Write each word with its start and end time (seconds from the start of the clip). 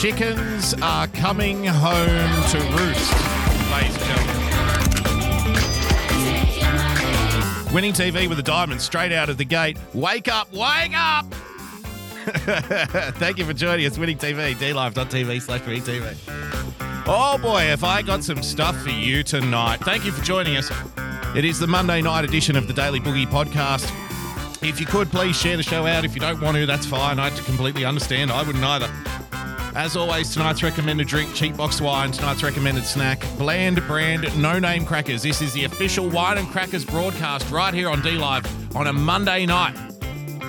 Chickens 0.00 0.72
are 0.80 1.06
coming 1.08 1.62
home 1.66 2.42
to 2.48 2.58
roost, 2.72 3.12
ladies 3.70 3.94
and 3.94 4.04
gentlemen. 4.06 4.36
Winning 7.74 7.92
TV 7.92 8.26
with 8.26 8.38
a 8.38 8.42
diamond 8.42 8.80
straight 8.80 9.12
out 9.12 9.28
of 9.28 9.36
the 9.36 9.44
gate. 9.44 9.76
Wake 9.92 10.26
up, 10.28 10.50
wake 10.54 10.96
up! 10.96 11.26
Thank 13.16 13.36
you 13.36 13.44
for 13.44 13.52
joining 13.52 13.84
us, 13.84 13.98
Winning 13.98 14.16
TV, 14.16 14.54
dlive.tv 14.54 15.42
slash 15.42 15.60
TV. 15.60 16.16
Oh 17.06 17.36
boy, 17.36 17.60
have 17.66 17.84
I 17.84 18.00
got 18.00 18.24
some 18.24 18.42
stuff 18.42 18.80
for 18.80 18.88
you 18.88 19.22
tonight. 19.22 19.80
Thank 19.80 20.06
you 20.06 20.12
for 20.12 20.24
joining 20.24 20.56
us. 20.56 20.72
It 21.36 21.44
is 21.44 21.58
the 21.58 21.66
Monday 21.66 22.00
night 22.00 22.24
edition 22.24 22.56
of 22.56 22.66
the 22.66 22.72
Daily 22.72 23.00
Boogie 23.00 23.26
podcast. 23.26 23.92
If 24.66 24.80
you 24.80 24.86
could, 24.86 25.10
please 25.10 25.36
share 25.36 25.58
the 25.58 25.62
show 25.62 25.86
out. 25.86 26.06
If 26.06 26.14
you 26.14 26.22
don't 26.22 26.40
want 26.40 26.56
to, 26.56 26.64
that's 26.64 26.86
fine. 26.86 27.18
I 27.18 27.28
completely 27.28 27.84
understand. 27.84 28.30
I 28.30 28.42
wouldn't 28.42 28.64
either. 28.64 28.90
As 29.74 29.96
always, 29.96 30.32
tonight's 30.32 30.62
recommended 30.62 31.06
drink, 31.06 31.34
cheap 31.34 31.56
box 31.56 31.80
wine. 31.80 32.10
Tonight's 32.10 32.42
recommended 32.42 32.84
snack, 32.84 33.24
bland 33.38 33.84
brand, 33.86 34.26
no 34.40 34.58
name 34.58 34.84
crackers. 34.84 35.22
This 35.22 35.40
is 35.40 35.52
the 35.52 35.64
official 35.64 36.08
wine 36.08 36.38
and 36.38 36.48
crackers 36.48 36.84
broadcast 36.84 37.50
right 37.50 37.72
here 37.72 37.88
on 37.88 38.02
D 38.02 38.12
Live 38.12 38.44
on 38.76 38.88
a 38.88 38.92
Monday 38.92 39.46
night 39.46 39.76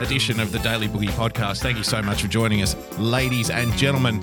edition 0.02 0.39
of 0.39 0.52
the 0.52 0.59
Daily 0.59 0.88
Boogie 0.88 1.09
podcast. 1.09 1.61
Thank 1.61 1.77
you 1.77 1.83
so 1.83 2.02
much 2.02 2.23
for 2.23 2.27
joining 2.27 2.64
us, 2.64 2.75
ladies 2.97 3.52
and 3.52 3.72
gentlemen, 3.73 4.19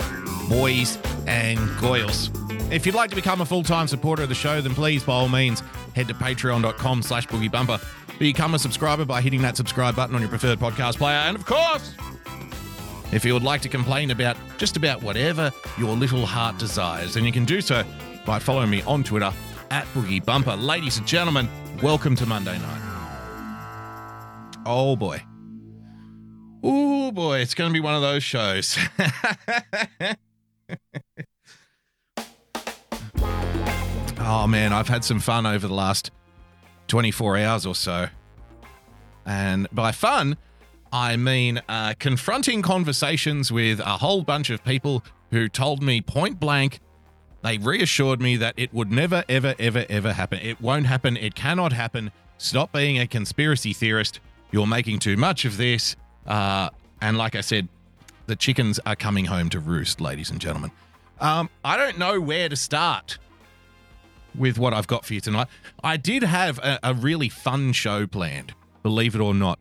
boys 0.49 0.97
and 1.25 1.57
girls. 1.79 2.29
If 2.69 2.85
you'd 2.85 2.95
like 2.95 3.09
to 3.11 3.15
become 3.15 3.39
a 3.41 3.45
full-time 3.45 3.87
supporter 3.87 4.23
of 4.23 4.29
the 4.29 4.35
show, 4.35 4.59
then 4.61 4.75
please, 4.75 5.03
by 5.03 5.13
all 5.13 5.29
means, 5.29 5.63
head 5.95 6.07
to 6.09 6.13
patreon.com 6.13 7.01
slash 7.01 7.25
boogiebumper. 7.27 7.81
Become 8.19 8.53
a 8.53 8.59
subscriber 8.59 9.05
by 9.05 9.21
hitting 9.21 9.41
that 9.43 9.55
subscribe 9.55 9.95
button 9.95 10.13
on 10.13 10.21
your 10.21 10.29
preferred 10.29 10.59
podcast 10.59 10.97
player. 10.97 11.15
And 11.15 11.37
of 11.37 11.45
course, 11.45 11.95
if 13.11 13.25
you 13.25 13.33
would 13.33 13.43
like 13.43 13.61
to 13.61 13.69
complain 13.69 14.11
about 14.11 14.37
just 14.57 14.77
about 14.77 15.01
whatever 15.01 15.51
your 15.77 15.95
little 15.95 16.25
heart 16.25 16.57
desires, 16.57 17.13
then 17.15 17.25
you 17.25 17.31
can 17.31 17.45
do 17.45 17.61
so 17.61 17.83
by 18.25 18.39
following 18.39 18.69
me 18.69 18.81
on 18.83 19.03
Twitter 19.03 19.31
at 19.71 19.85
Boogie 19.87 20.23
Bumper. 20.23 20.55
Ladies 20.55 20.97
and 20.97 21.07
gentlemen, 21.07 21.47
welcome 21.81 22.15
to 22.15 22.25
Monday 22.25 22.57
night. 22.59 22.81
Oh 24.65 24.95
boy. 24.95 25.23
Oh 26.61 27.11
boy, 27.11 27.39
it's 27.39 27.53
going 27.55 27.69
to 27.69 27.73
be 27.73 27.79
one 27.79 27.95
of 27.95 28.01
those 28.01 28.23
shows. 28.23 28.77
oh 34.19 34.45
man, 34.47 34.73
I've 34.73 34.87
had 34.89 35.03
some 35.03 35.19
fun 35.19 35.45
over 35.45 35.67
the 35.67 35.73
last 35.73 36.11
24 36.87 37.37
hours 37.37 37.65
or 37.65 37.73
so. 37.75 38.07
And 39.25 39.67
by 39.71 39.91
fun, 39.91 40.37
I 40.91 41.15
mean 41.17 41.61
uh, 41.69 41.93
confronting 41.99 42.61
conversations 42.61 43.51
with 43.51 43.79
a 43.79 43.97
whole 43.97 44.23
bunch 44.23 44.49
of 44.49 44.63
people 44.63 45.03
who 45.31 45.47
told 45.47 45.83
me 45.83 46.01
point 46.01 46.39
blank, 46.39 46.79
they 47.43 47.57
reassured 47.57 48.21
me 48.21 48.37
that 48.37 48.55
it 48.57 48.73
would 48.73 48.91
never, 48.91 49.23
ever, 49.29 49.55
ever, 49.59 49.85
ever 49.89 50.13
happen. 50.13 50.39
It 50.39 50.59
won't 50.59 50.87
happen. 50.87 51.15
It 51.15 51.35
cannot 51.35 51.71
happen. 51.71 52.11
Stop 52.37 52.71
being 52.71 52.99
a 52.99 53.07
conspiracy 53.07 53.73
theorist. 53.73 54.19
You're 54.51 54.67
making 54.67 54.99
too 54.99 55.15
much 55.17 55.45
of 55.45 55.57
this. 55.57 55.95
Uh, 56.25 56.69
and 57.01 57.17
like 57.17 57.35
I 57.35 57.41
said, 57.41 57.67
the 58.25 58.35
chickens 58.35 58.79
are 58.85 58.95
coming 58.95 59.25
home 59.25 59.49
to 59.49 59.59
roost, 59.59 60.01
ladies 60.01 60.29
and 60.29 60.39
gentlemen. 60.39 60.71
Um, 61.19 61.49
I 61.63 61.77
don't 61.77 61.97
know 61.97 62.19
where 62.19 62.49
to 62.49 62.55
start 62.55 63.17
with 64.35 64.57
what 64.57 64.73
I've 64.73 64.87
got 64.87 65.05
for 65.05 65.13
you 65.13 65.21
tonight. 65.21 65.47
I 65.83 65.97
did 65.97 66.23
have 66.23 66.59
a, 66.59 66.79
a 66.83 66.93
really 66.93 67.29
fun 67.29 67.73
show 67.73 68.07
planned, 68.07 68.53
believe 68.83 69.15
it 69.15 69.21
or 69.21 69.33
not. 69.33 69.59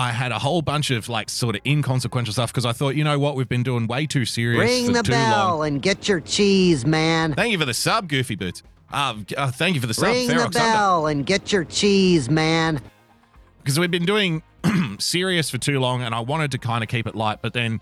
I 0.00 0.12
had 0.12 0.32
a 0.32 0.38
whole 0.38 0.62
bunch 0.62 0.90
of 0.90 1.10
like 1.10 1.28
sort 1.28 1.56
of 1.56 1.60
inconsequential 1.66 2.32
stuff 2.32 2.50
because 2.50 2.64
I 2.64 2.72
thought, 2.72 2.96
you 2.96 3.04
know 3.04 3.18
what, 3.18 3.36
we've 3.36 3.48
been 3.48 3.62
doing 3.62 3.86
way 3.86 4.06
too 4.06 4.24
serious 4.24 4.58
Ring 4.60 4.86
for 4.86 4.92
the 4.92 5.02
too 5.02 5.12
bell 5.12 5.58
long. 5.58 5.66
and 5.66 5.82
get 5.82 6.08
your 6.08 6.20
cheese, 6.20 6.86
man. 6.86 7.34
Thank 7.34 7.52
you 7.52 7.58
for 7.58 7.66
the 7.66 7.74
sub, 7.74 8.08
Goofy 8.08 8.34
Boots. 8.34 8.62
Uh, 8.90 9.16
uh, 9.36 9.50
thank 9.50 9.74
you 9.74 9.80
for 9.80 9.86
the 9.86 9.92
sub, 9.94 10.06
Ring 10.06 10.26
the 10.26 10.34
Ferox 10.34 10.44
Under. 10.46 10.58
bell 10.58 11.06
and 11.06 11.26
get 11.26 11.52
your 11.52 11.64
cheese, 11.64 12.30
man. 12.30 12.80
because 13.58 13.78
we've 13.78 13.90
been 13.90 14.06
doing 14.06 14.42
serious 14.98 15.50
for 15.50 15.58
too 15.58 15.78
long 15.78 16.00
and 16.02 16.14
I 16.14 16.20
wanted 16.20 16.50
to 16.52 16.58
kind 16.58 16.82
of 16.82 16.88
keep 16.88 17.06
it 17.06 17.14
light, 17.14 17.40
but 17.42 17.52
then, 17.52 17.78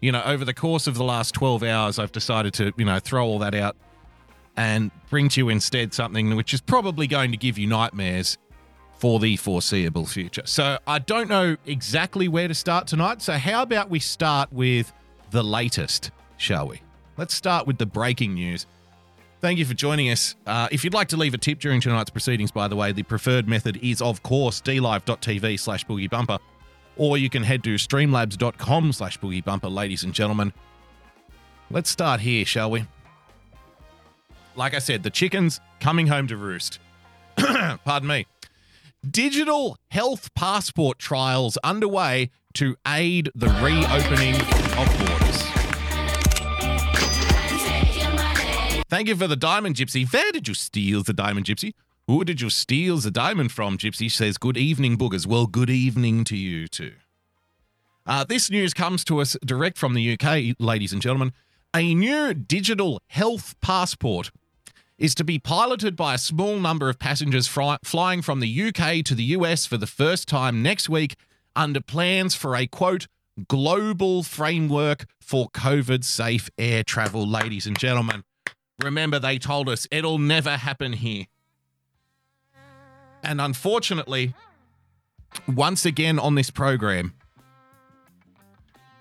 you 0.00 0.10
know, 0.10 0.22
over 0.24 0.46
the 0.46 0.54
course 0.54 0.86
of 0.86 0.94
the 0.94 1.04
last 1.04 1.34
12 1.34 1.62
hours, 1.64 1.98
I've 1.98 2.12
decided 2.12 2.54
to, 2.54 2.72
you 2.78 2.86
know, 2.86 2.98
throw 2.98 3.26
all 3.26 3.38
that 3.40 3.54
out 3.54 3.76
and 4.56 4.90
bring 5.10 5.28
to 5.28 5.40
you 5.40 5.50
instead 5.50 5.92
something 5.92 6.34
which 6.34 6.54
is 6.54 6.62
probably 6.62 7.06
going 7.06 7.30
to 7.30 7.36
give 7.36 7.58
you 7.58 7.66
nightmares 7.66 8.38
for 9.02 9.18
the 9.18 9.36
foreseeable 9.36 10.06
future. 10.06 10.42
So 10.44 10.78
I 10.86 11.00
don't 11.00 11.28
know 11.28 11.56
exactly 11.66 12.28
where 12.28 12.46
to 12.46 12.54
start 12.54 12.86
tonight. 12.86 13.20
So 13.20 13.32
how 13.32 13.62
about 13.62 13.90
we 13.90 13.98
start 13.98 14.52
with 14.52 14.92
the 15.32 15.42
latest, 15.42 16.12
shall 16.36 16.68
we? 16.68 16.82
Let's 17.16 17.34
start 17.34 17.66
with 17.66 17.78
the 17.78 17.84
breaking 17.84 18.34
news. 18.34 18.64
Thank 19.40 19.58
you 19.58 19.64
for 19.64 19.74
joining 19.74 20.10
us. 20.10 20.36
Uh, 20.46 20.68
if 20.70 20.84
you'd 20.84 20.94
like 20.94 21.08
to 21.08 21.16
leave 21.16 21.34
a 21.34 21.38
tip 21.38 21.58
during 21.58 21.80
tonight's 21.80 22.10
proceedings, 22.10 22.52
by 22.52 22.68
the 22.68 22.76
way, 22.76 22.92
the 22.92 23.02
preferred 23.02 23.48
method 23.48 23.76
is, 23.82 24.00
of 24.00 24.22
course, 24.22 24.60
dlive.tv 24.60 25.58
slash 25.58 25.84
boogiebumper, 25.84 26.38
or 26.96 27.18
you 27.18 27.28
can 27.28 27.42
head 27.42 27.64
to 27.64 27.74
streamlabs.com 27.74 28.92
slash 28.92 29.18
boogiebumper, 29.18 29.74
ladies 29.74 30.04
and 30.04 30.14
gentlemen. 30.14 30.52
Let's 31.72 31.90
start 31.90 32.20
here, 32.20 32.44
shall 32.44 32.70
we? 32.70 32.86
Like 34.54 34.74
I 34.74 34.78
said, 34.78 35.02
the 35.02 35.10
chickens 35.10 35.58
coming 35.80 36.06
home 36.06 36.28
to 36.28 36.36
roost. 36.36 36.78
Pardon 37.36 38.06
me. 38.06 38.26
Digital 39.10 39.76
health 39.90 40.32
passport 40.34 41.00
trials 41.00 41.58
underway 41.64 42.30
to 42.54 42.76
aid 42.86 43.30
the 43.34 43.48
reopening 43.48 44.36
of 44.36 44.86
borders. 44.96 45.42
Thank 48.88 49.08
you 49.08 49.16
for 49.16 49.26
the 49.26 49.34
diamond, 49.34 49.74
Gypsy. 49.74 50.10
Where 50.12 50.30
did 50.30 50.46
you 50.46 50.54
steal 50.54 51.02
the 51.02 51.12
diamond, 51.12 51.46
Gypsy? 51.46 51.72
Who 52.06 52.22
did 52.24 52.40
you 52.40 52.48
steal 52.48 52.98
the 52.98 53.10
diamond 53.10 53.50
from? 53.50 53.76
Gypsy 53.76 54.08
says, 54.08 54.38
Good 54.38 54.56
evening, 54.56 54.96
boogers. 54.96 55.26
Well, 55.26 55.48
good 55.48 55.70
evening 55.70 56.22
to 56.24 56.36
you 56.36 56.68
too. 56.68 56.92
Uh, 58.06 58.22
this 58.22 58.52
news 58.52 58.72
comes 58.72 59.04
to 59.06 59.20
us 59.20 59.36
direct 59.44 59.78
from 59.78 59.94
the 59.94 60.12
UK, 60.12 60.54
ladies 60.60 60.92
and 60.92 61.02
gentlemen. 61.02 61.32
A 61.74 61.92
new 61.92 62.34
digital 62.34 63.00
health 63.08 63.56
passport 63.60 64.30
is 64.98 65.14
to 65.16 65.24
be 65.24 65.38
piloted 65.38 65.96
by 65.96 66.14
a 66.14 66.18
small 66.18 66.58
number 66.58 66.88
of 66.88 66.98
passengers 66.98 67.48
fly- 67.48 67.78
flying 67.82 68.22
from 68.22 68.40
the 68.40 68.62
UK 68.62 69.04
to 69.04 69.14
the 69.14 69.24
US 69.24 69.66
for 69.66 69.76
the 69.76 69.86
first 69.86 70.28
time 70.28 70.62
next 70.62 70.88
week 70.88 71.16
under 71.56 71.80
plans 71.80 72.34
for 72.34 72.56
a 72.56 72.66
quote, 72.66 73.06
global 73.48 74.22
framework 74.22 75.06
for 75.20 75.48
COVID 75.50 76.04
safe 76.04 76.50
air 76.58 76.82
travel, 76.82 77.26
ladies 77.26 77.66
and 77.66 77.78
gentlemen. 77.78 78.24
Remember, 78.82 79.18
they 79.18 79.38
told 79.38 79.68
us 79.68 79.86
it'll 79.90 80.18
never 80.18 80.56
happen 80.56 80.92
here. 80.92 81.26
And 83.22 83.40
unfortunately, 83.40 84.34
once 85.46 85.84
again 85.84 86.18
on 86.18 86.34
this 86.34 86.50
program, 86.50 87.14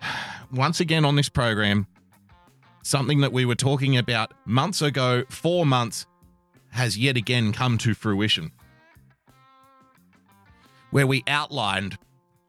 once 0.51 0.79
again 0.79 1.05
on 1.05 1.15
this 1.15 1.29
program, 1.29 1.87
something 2.83 3.21
that 3.21 3.31
we 3.31 3.45
were 3.45 3.55
talking 3.55 3.97
about 3.97 4.33
months 4.45 4.81
ago, 4.81 5.23
four 5.29 5.65
months, 5.65 6.05
has 6.69 6.97
yet 6.97 7.17
again 7.17 7.51
come 7.51 7.77
to 7.79 7.93
fruition. 7.93 8.51
Where 10.89 11.07
we 11.07 11.23
outlined 11.27 11.97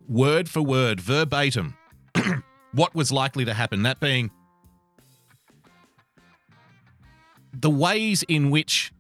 word 0.08 0.48
for 0.48 0.62
word, 0.62 1.00
verbatim, 1.00 1.76
what 2.72 2.94
was 2.94 3.12
likely 3.12 3.44
to 3.44 3.54
happen. 3.54 3.82
That 3.82 4.00
being 4.00 4.30
the 7.52 7.70
ways 7.70 8.24
in 8.28 8.50
which 8.50 8.92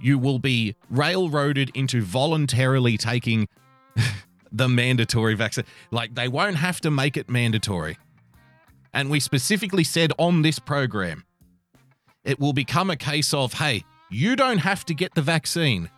you 0.00 0.18
will 0.18 0.38
be 0.38 0.74
railroaded 0.90 1.70
into 1.74 2.02
voluntarily 2.02 2.96
taking 2.96 3.46
the 4.52 4.68
mandatory 4.68 5.34
vaccine. 5.34 5.64
Like, 5.90 6.14
they 6.14 6.28
won't 6.28 6.56
have 6.56 6.80
to 6.80 6.90
make 6.90 7.16
it 7.16 7.30
mandatory. 7.30 7.96
And 8.94 9.10
we 9.10 9.20
specifically 9.20 9.84
said 9.84 10.12
on 10.18 10.42
this 10.42 10.58
program, 10.58 11.24
it 12.24 12.38
will 12.38 12.52
become 12.52 12.90
a 12.90 12.96
case 12.96 13.32
of 13.34 13.54
hey, 13.54 13.84
you 14.10 14.36
don't 14.36 14.58
have 14.58 14.84
to 14.86 14.94
get 14.94 15.14
the 15.14 15.22
vaccine. 15.22 15.90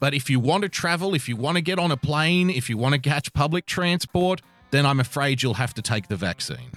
But 0.00 0.14
if 0.14 0.30
you 0.30 0.40
want 0.40 0.62
to 0.62 0.68
travel, 0.68 1.14
if 1.14 1.28
you 1.28 1.36
want 1.36 1.56
to 1.56 1.60
get 1.60 1.78
on 1.78 1.90
a 1.90 1.96
plane, 1.96 2.48
if 2.48 2.70
you 2.70 2.78
want 2.78 2.94
to 2.94 3.00
catch 3.00 3.32
public 3.34 3.66
transport, 3.66 4.40
then 4.70 4.86
I'm 4.86 4.98
afraid 4.98 5.42
you'll 5.42 5.54
have 5.54 5.74
to 5.74 5.82
take 5.82 6.08
the 6.08 6.16
vaccine. 6.16 6.70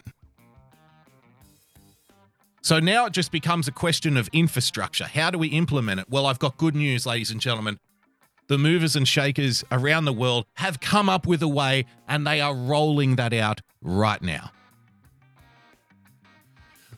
So 2.62 2.80
now 2.80 3.06
it 3.06 3.14
just 3.14 3.32
becomes 3.32 3.68
a 3.68 3.72
question 3.72 4.18
of 4.18 4.30
infrastructure. 4.34 5.06
How 5.06 5.30
do 5.32 5.38
we 5.38 5.50
implement 5.50 6.02
it? 6.02 6.10
Well, 6.10 6.26
I've 6.26 6.40
got 6.40 6.58
good 6.58 6.76
news, 6.76 7.06
ladies 7.06 7.32
and 7.32 7.40
gentlemen. 7.40 7.80
The 8.48 8.58
movers 8.58 8.96
and 8.96 9.08
shakers 9.08 9.64
around 9.72 10.06
the 10.06 10.14
world 10.14 10.46
have 10.56 10.80
come 10.80 11.08
up 11.08 11.26
with 11.26 11.42
a 11.42 11.48
way 11.48 11.86
and 12.08 12.28
they 12.28 12.42
are 12.42 12.54
rolling 12.54 13.16
that 13.16 13.34
out 13.34 13.62
right 13.82 14.22
now. 14.22 14.52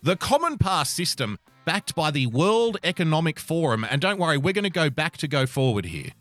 The 0.06 0.16
Common 0.16 0.60
Pass 0.60 0.92
system, 0.92 1.40
backed 1.66 1.96
by 1.96 2.12
the 2.12 2.28
World 2.28 2.78
Economic 2.84 3.40
Forum, 3.40 3.84
and 3.90 4.00
don't 4.00 4.20
worry, 4.20 4.38
we're 4.38 4.54
going 4.54 4.62
to 4.62 4.70
go 4.70 4.88
back 4.88 5.18
to 5.18 5.28
go 5.28 5.48
forward 5.48 5.86
here. 5.86 6.12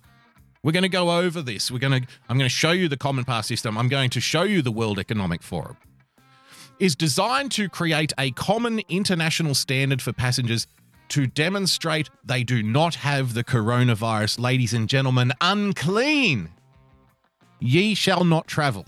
We're 0.63 0.73
going 0.73 0.85
to 0.85 0.89
go 0.89 1.19
over 1.19 1.43
this. 1.43 1.71
We're 1.71 1.81
going 1.81 2.01
to 2.01 2.09
I'm 2.31 2.39
going 2.39 2.49
to 2.49 2.57
show 2.57 2.71
you 2.71 2.89
the 2.89 2.97
Common 2.97 3.27
Pass 3.27 3.47
system. 3.47 3.77
I'm 3.77 3.89
going 3.89 4.09
to 4.09 4.23
show 4.23 4.45
you 4.45 4.63
the 4.63 4.73
World 4.73 4.99
Economic 4.99 5.43
Forum. 5.43 5.77
Is 6.79 6.97
designed 6.97 7.53
to 7.53 7.69
create 7.69 8.15
a 8.17 8.31
common 8.31 8.81
international 8.89 9.55
standard 9.55 10.01
for 10.01 10.15
passengers 10.15 10.67
to 11.09 11.27
demonstrate 11.27 12.09
they 12.25 12.43
do 12.43 12.63
not 12.63 12.95
have 12.95 13.35
the 13.35 13.45
coronavirus. 13.45 14.41
Ladies 14.41 14.73
and 14.73 14.89
gentlemen, 14.89 15.31
unclean. 15.43 16.49
Ye 17.61 17.95
shall 17.95 18.25
not 18.25 18.47
travel. 18.47 18.87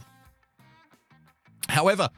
However, 1.68 2.08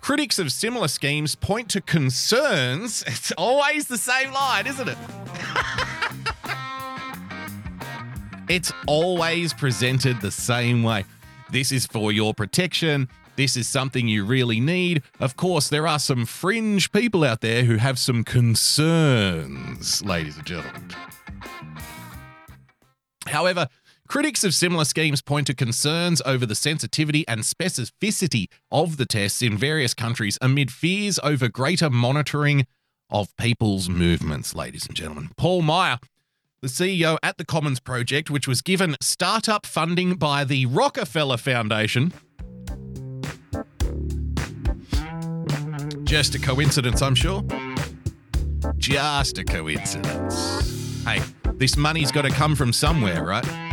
critics 0.00 0.38
of 0.38 0.52
similar 0.52 0.88
schemes 0.88 1.34
point 1.34 1.68
to 1.70 1.80
concerns. 1.80 3.04
It's 3.06 3.32
always 3.32 3.86
the 3.86 3.98
same 3.98 4.32
line, 4.32 4.66
isn't 4.66 4.88
it? 4.88 4.98
it's 8.48 8.72
always 8.86 9.52
presented 9.52 10.20
the 10.20 10.30
same 10.30 10.82
way. 10.82 11.04
This 11.50 11.72
is 11.72 11.86
for 11.86 12.12
your 12.12 12.34
protection. 12.34 13.08
This 13.36 13.56
is 13.56 13.68
something 13.68 14.06
you 14.06 14.24
really 14.24 14.60
need. 14.60 15.02
Of 15.18 15.36
course, 15.36 15.68
there 15.68 15.86
are 15.86 15.98
some 15.98 16.26
fringe 16.26 16.92
people 16.92 17.24
out 17.24 17.40
there 17.40 17.64
who 17.64 17.76
have 17.76 17.98
some 17.98 18.24
concerns, 18.24 20.04
ladies 20.04 20.36
and 20.36 20.46
gentlemen. 20.46 20.90
However, 23.26 23.68
critics 24.10 24.42
of 24.42 24.52
similar 24.52 24.84
schemes 24.84 25.22
point 25.22 25.46
to 25.46 25.54
concerns 25.54 26.20
over 26.26 26.44
the 26.44 26.56
sensitivity 26.56 27.24
and 27.28 27.42
specificity 27.42 28.46
of 28.72 28.96
the 28.96 29.06
tests 29.06 29.40
in 29.40 29.56
various 29.56 29.94
countries 29.94 30.36
amid 30.42 30.68
fears 30.72 31.20
over 31.22 31.48
greater 31.48 31.88
monitoring 31.88 32.66
of 33.08 33.28
people's 33.36 33.88
movements, 33.88 34.52
ladies 34.52 34.84
and 34.84 34.96
gentlemen. 34.96 35.30
Paul 35.36 35.62
Meyer, 35.62 36.00
the 36.60 36.66
CEO 36.66 37.18
at 37.22 37.38
the 37.38 37.44
Commons 37.44 37.78
Project, 37.78 38.30
which 38.30 38.48
was 38.48 38.62
given 38.62 38.96
startup 39.00 39.64
funding 39.64 40.14
by 40.14 40.42
the 40.42 40.66
Rockefeller 40.66 41.36
Foundation, 41.36 42.12
Just 46.02 46.34
a 46.34 46.40
coincidence, 46.40 47.00
I'm 47.02 47.14
sure. 47.14 47.44
Just 48.78 49.38
a 49.38 49.44
coincidence. 49.44 51.04
Hey, 51.04 51.22
this 51.54 51.76
money's 51.76 52.10
got 52.10 52.22
to 52.22 52.30
come 52.30 52.56
from 52.56 52.72
somewhere, 52.72 53.22
right? 53.22 53.69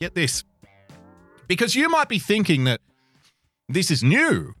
Get 0.00 0.14
this. 0.14 0.44
Because 1.46 1.74
you 1.74 1.88
might 1.88 2.08
be 2.08 2.18
thinking 2.18 2.64
that 2.64 2.80
this 3.68 3.90
is 3.90 4.02
new, 4.02 4.54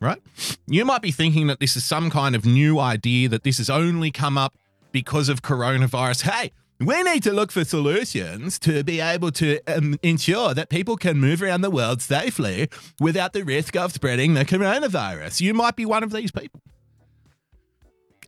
right? 0.00 0.22
You 0.66 0.84
might 0.84 1.02
be 1.02 1.10
thinking 1.10 1.48
that 1.48 1.60
this 1.60 1.76
is 1.76 1.84
some 1.84 2.08
kind 2.08 2.36
of 2.36 2.44
new 2.44 2.78
idea, 2.78 3.28
that 3.30 3.42
this 3.42 3.58
has 3.58 3.68
only 3.68 4.10
come 4.10 4.38
up 4.38 4.54
because 4.92 5.28
of 5.28 5.42
coronavirus. 5.42 6.30
Hey, 6.30 6.52
we 6.78 7.02
need 7.02 7.22
to 7.24 7.32
look 7.32 7.50
for 7.50 7.64
solutions 7.64 8.58
to 8.60 8.84
be 8.84 9.00
able 9.00 9.32
to 9.32 9.58
um, 9.66 9.98
ensure 10.02 10.54
that 10.54 10.68
people 10.68 10.96
can 10.96 11.18
move 11.18 11.42
around 11.42 11.62
the 11.62 11.70
world 11.70 12.00
safely 12.00 12.68
without 13.00 13.32
the 13.32 13.42
risk 13.42 13.74
of 13.76 13.92
spreading 13.92 14.34
the 14.34 14.44
coronavirus. 14.44 15.40
You 15.40 15.54
might 15.54 15.74
be 15.74 15.86
one 15.86 16.04
of 16.04 16.12
these 16.12 16.30
people. 16.30 16.60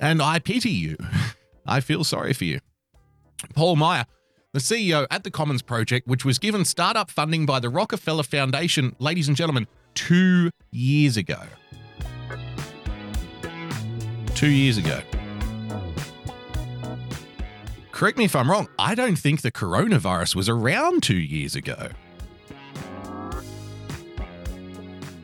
And 0.00 0.20
I 0.22 0.38
pity 0.38 0.70
you. 0.70 0.96
I 1.66 1.80
feel 1.80 2.04
sorry 2.04 2.32
for 2.32 2.44
you. 2.44 2.60
Paul 3.54 3.76
Meyer, 3.76 4.06
the 4.52 4.60
CEO 4.60 5.06
at 5.10 5.24
the 5.24 5.30
Commons 5.30 5.62
Project, 5.62 6.06
which 6.06 6.24
was 6.24 6.38
given 6.38 6.64
startup 6.64 7.10
funding 7.10 7.46
by 7.46 7.60
the 7.60 7.68
Rockefeller 7.68 8.22
Foundation, 8.22 8.96
ladies 8.98 9.28
and 9.28 9.36
gentlemen, 9.36 9.66
two 9.94 10.50
years 10.70 11.16
ago. 11.16 11.42
Two 14.34 14.48
years 14.50 14.78
ago 14.78 15.00
correct 17.98 18.16
me 18.16 18.24
if 18.24 18.36
I'm 18.36 18.48
wrong, 18.48 18.68
I 18.78 18.94
don't 18.94 19.18
think 19.18 19.40
the 19.40 19.50
coronavirus 19.50 20.36
was 20.36 20.48
around 20.48 21.02
two 21.02 21.16
years 21.16 21.56
ago. 21.56 21.88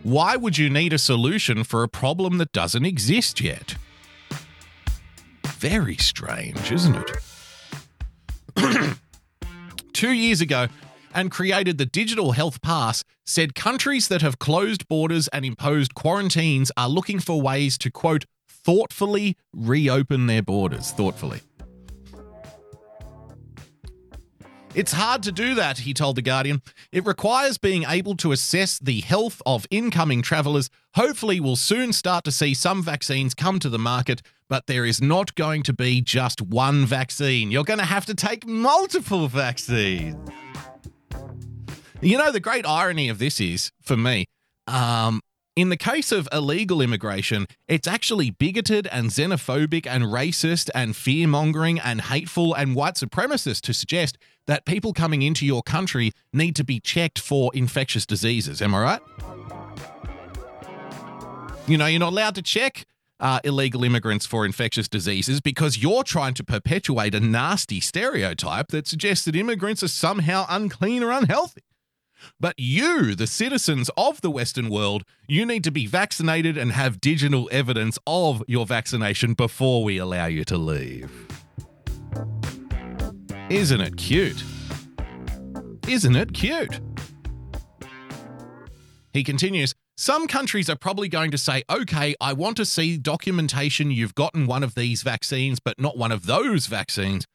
Why 0.03 0.35
would 0.35 0.59
you 0.59 0.69
need 0.69 0.93
a 0.93 0.99
solution 0.99 1.63
for 1.63 1.85
a 1.85 1.89
problem 1.89 2.39
that 2.39 2.51
doesn't 2.51 2.85
exist 2.85 3.41
yet? 3.41 3.77
Very 5.47 5.97
strange, 5.99 6.73
isn't 6.73 6.97
it? 6.97 7.13
Two 9.95 10.11
years 10.11 10.41
ago, 10.41 10.67
and 11.15 11.31
created 11.31 11.79
the 11.79 11.87
Digital 11.87 12.33
Health 12.33 12.61
Pass, 12.61 13.05
said 13.25 13.55
countries 13.55 14.09
that 14.09 14.23
have 14.23 14.41
closed 14.41 14.89
borders 14.89 15.29
and 15.29 15.45
imposed 15.45 15.95
quarantines 15.95 16.73
are 16.77 16.89
looking 16.89 17.21
for 17.21 17.41
ways 17.41 17.79
to, 17.79 17.93
quote, 17.93 18.25
thoughtfully 18.49 19.37
reopen 19.55 20.27
their 20.27 20.43
borders. 20.43 20.91
Thoughtfully. 20.91 21.43
It's 24.75 24.91
hard 24.91 25.23
to 25.23 25.31
do 25.31 25.55
that, 25.55 25.79
he 25.79 25.95
told 25.95 26.17
The 26.17 26.23
Guardian. 26.23 26.61
It 26.91 27.07
requires 27.07 27.59
being 27.59 27.85
able 27.89 28.17
to 28.17 28.33
assess 28.33 28.81
the 28.81 29.03
health 29.03 29.41
of 29.47 29.69
incoming 29.71 30.21
travellers. 30.21 30.69
Hopefully, 30.97 31.39
we'll 31.39 31.55
soon 31.55 31.93
start 31.93 32.25
to 32.25 32.33
see 32.33 32.55
some 32.55 32.83
vaccines 32.83 33.35
come 33.35 33.61
to 33.61 33.69
the 33.69 33.79
market, 33.79 34.21
but 34.49 34.67
there 34.67 34.85
is 34.85 35.01
not 35.01 35.37
going 35.37 35.63
to 35.63 35.73
be 35.73 36.01
just 36.01 36.43
one 36.43 36.87
vaccine. 36.87 37.53
You're 37.53 37.63
going 37.63 37.79
to 37.79 37.85
have 37.85 38.05
to 38.07 38.17
take 38.17 38.49
multiple 38.49 39.29
vaccines. 39.29 40.17
You 42.01 42.19
know, 42.19 42.33
the 42.33 42.41
great 42.41 42.67
irony 42.67 43.09
of 43.09 43.21
this 43.21 43.41
is, 43.41 43.71
for 43.81 43.97
me, 43.97 44.27
um, 44.67 45.21
in 45.55 45.69
the 45.69 45.77
case 45.77 46.11
of 46.11 46.29
illegal 46.33 46.81
immigration, 46.81 47.47
it's 47.69 47.87
actually 47.87 48.31
bigoted 48.31 48.89
and 48.89 49.11
xenophobic 49.11 49.87
and 49.87 50.05
racist 50.05 50.69
and 50.75 50.97
fear 50.97 51.29
mongering 51.29 51.79
and 51.79 52.01
hateful 52.01 52.55
and 52.55 52.75
white 52.75 52.95
supremacist 52.95 53.61
to 53.61 53.73
suggest 53.73 54.19
that 54.47 54.65
people 54.65 54.93
coming 54.93 55.23
into 55.23 55.47
your 55.47 55.63
country 55.63 56.13
need 56.33 56.57
to 56.57 56.65
be 56.65 56.81
checked 56.81 57.19
for 57.19 57.51
infectious 57.55 58.07
diseases. 58.07 58.61
Am 58.61 58.75
I 58.75 58.83
right? 58.83 59.01
You 61.67 61.79
know, 61.79 61.87
you're 61.87 62.01
not 62.01 62.13
allowed 62.13 62.35
to 62.35 62.43
check 62.43 62.85
uh, 63.21 63.41
illegal 63.43 63.85
immigrants 63.85 64.27
for 64.27 64.45
infectious 64.45 64.89
diseases 64.89 65.41
because 65.41 65.83
you're 65.83 66.03
trying 66.03 66.35
to 66.35 66.45
perpetuate 66.45 67.15
a 67.15 67.21
nasty 67.21 67.81
stereotype 67.81 68.69
that 68.69 68.87
suggests 68.87 69.25
that 69.25 69.37
immigrants 69.37 69.83
are 69.83 69.89
somehow 69.89 70.45
unclean 70.49 71.03
or 71.03 71.11
unhealthy. 71.11 71.63
But 72.41 72.55
you, 72.59 73.15
the 73.15 73.27
citizens 73.27 73.91
of 73.97 74.21
the 74.21 74.31
Western 74.31 74.71
world, 74.71 75.05
you 75.27 75.45
need 75.45 75.65
to 75.65 75.71
be 75.71 75.87
vaccinated 75.87 76.57
and 76.57 76.73
have 76.73 77.01
digital 77.01 77.49
evidence 77.53 77.99
of 78.07 78.43
your 78.47 78.67
vaccination 78.67 79.35
before 79.35 79.85
we 79.85 79.99
allow 79.99 80.27
you 80.27 80.45
to 80.45 80.57
leave. 80.57 81.44
Isn't 83.51 83.83
it 83.83 83.99
cute? 83.99 84.43
Isn't 85.87 86.17
it 86.17 86.33
cute? 86.33 86.81
He 89.13 89.23
continues 89.23 89.75
Some 89.99 90.27
countries 90.27 90.71
are 90.71 90.77
probably 90.77 91.11
going 91.11 91.31
to 91.31 91.37
say, 91.37 91.63
okay, 91.69 92.15
I 92.23 92.33
want 92.33 92.57
to 92.57 92.65
see 92.65 92.97
documentation 92.97 93.91
you've 93.91 94.15
gotten 94.15 94.47
one 94.47 94.63
of 94.63 94.75
these 94.75 95.03
vaccines, 95.03 95.61
but 95.61 95.79
not 95.79 95.99
one 95.99 96.11
of 96.11 96.25
those 96.25 96.69
vaccines. 96.69 97.27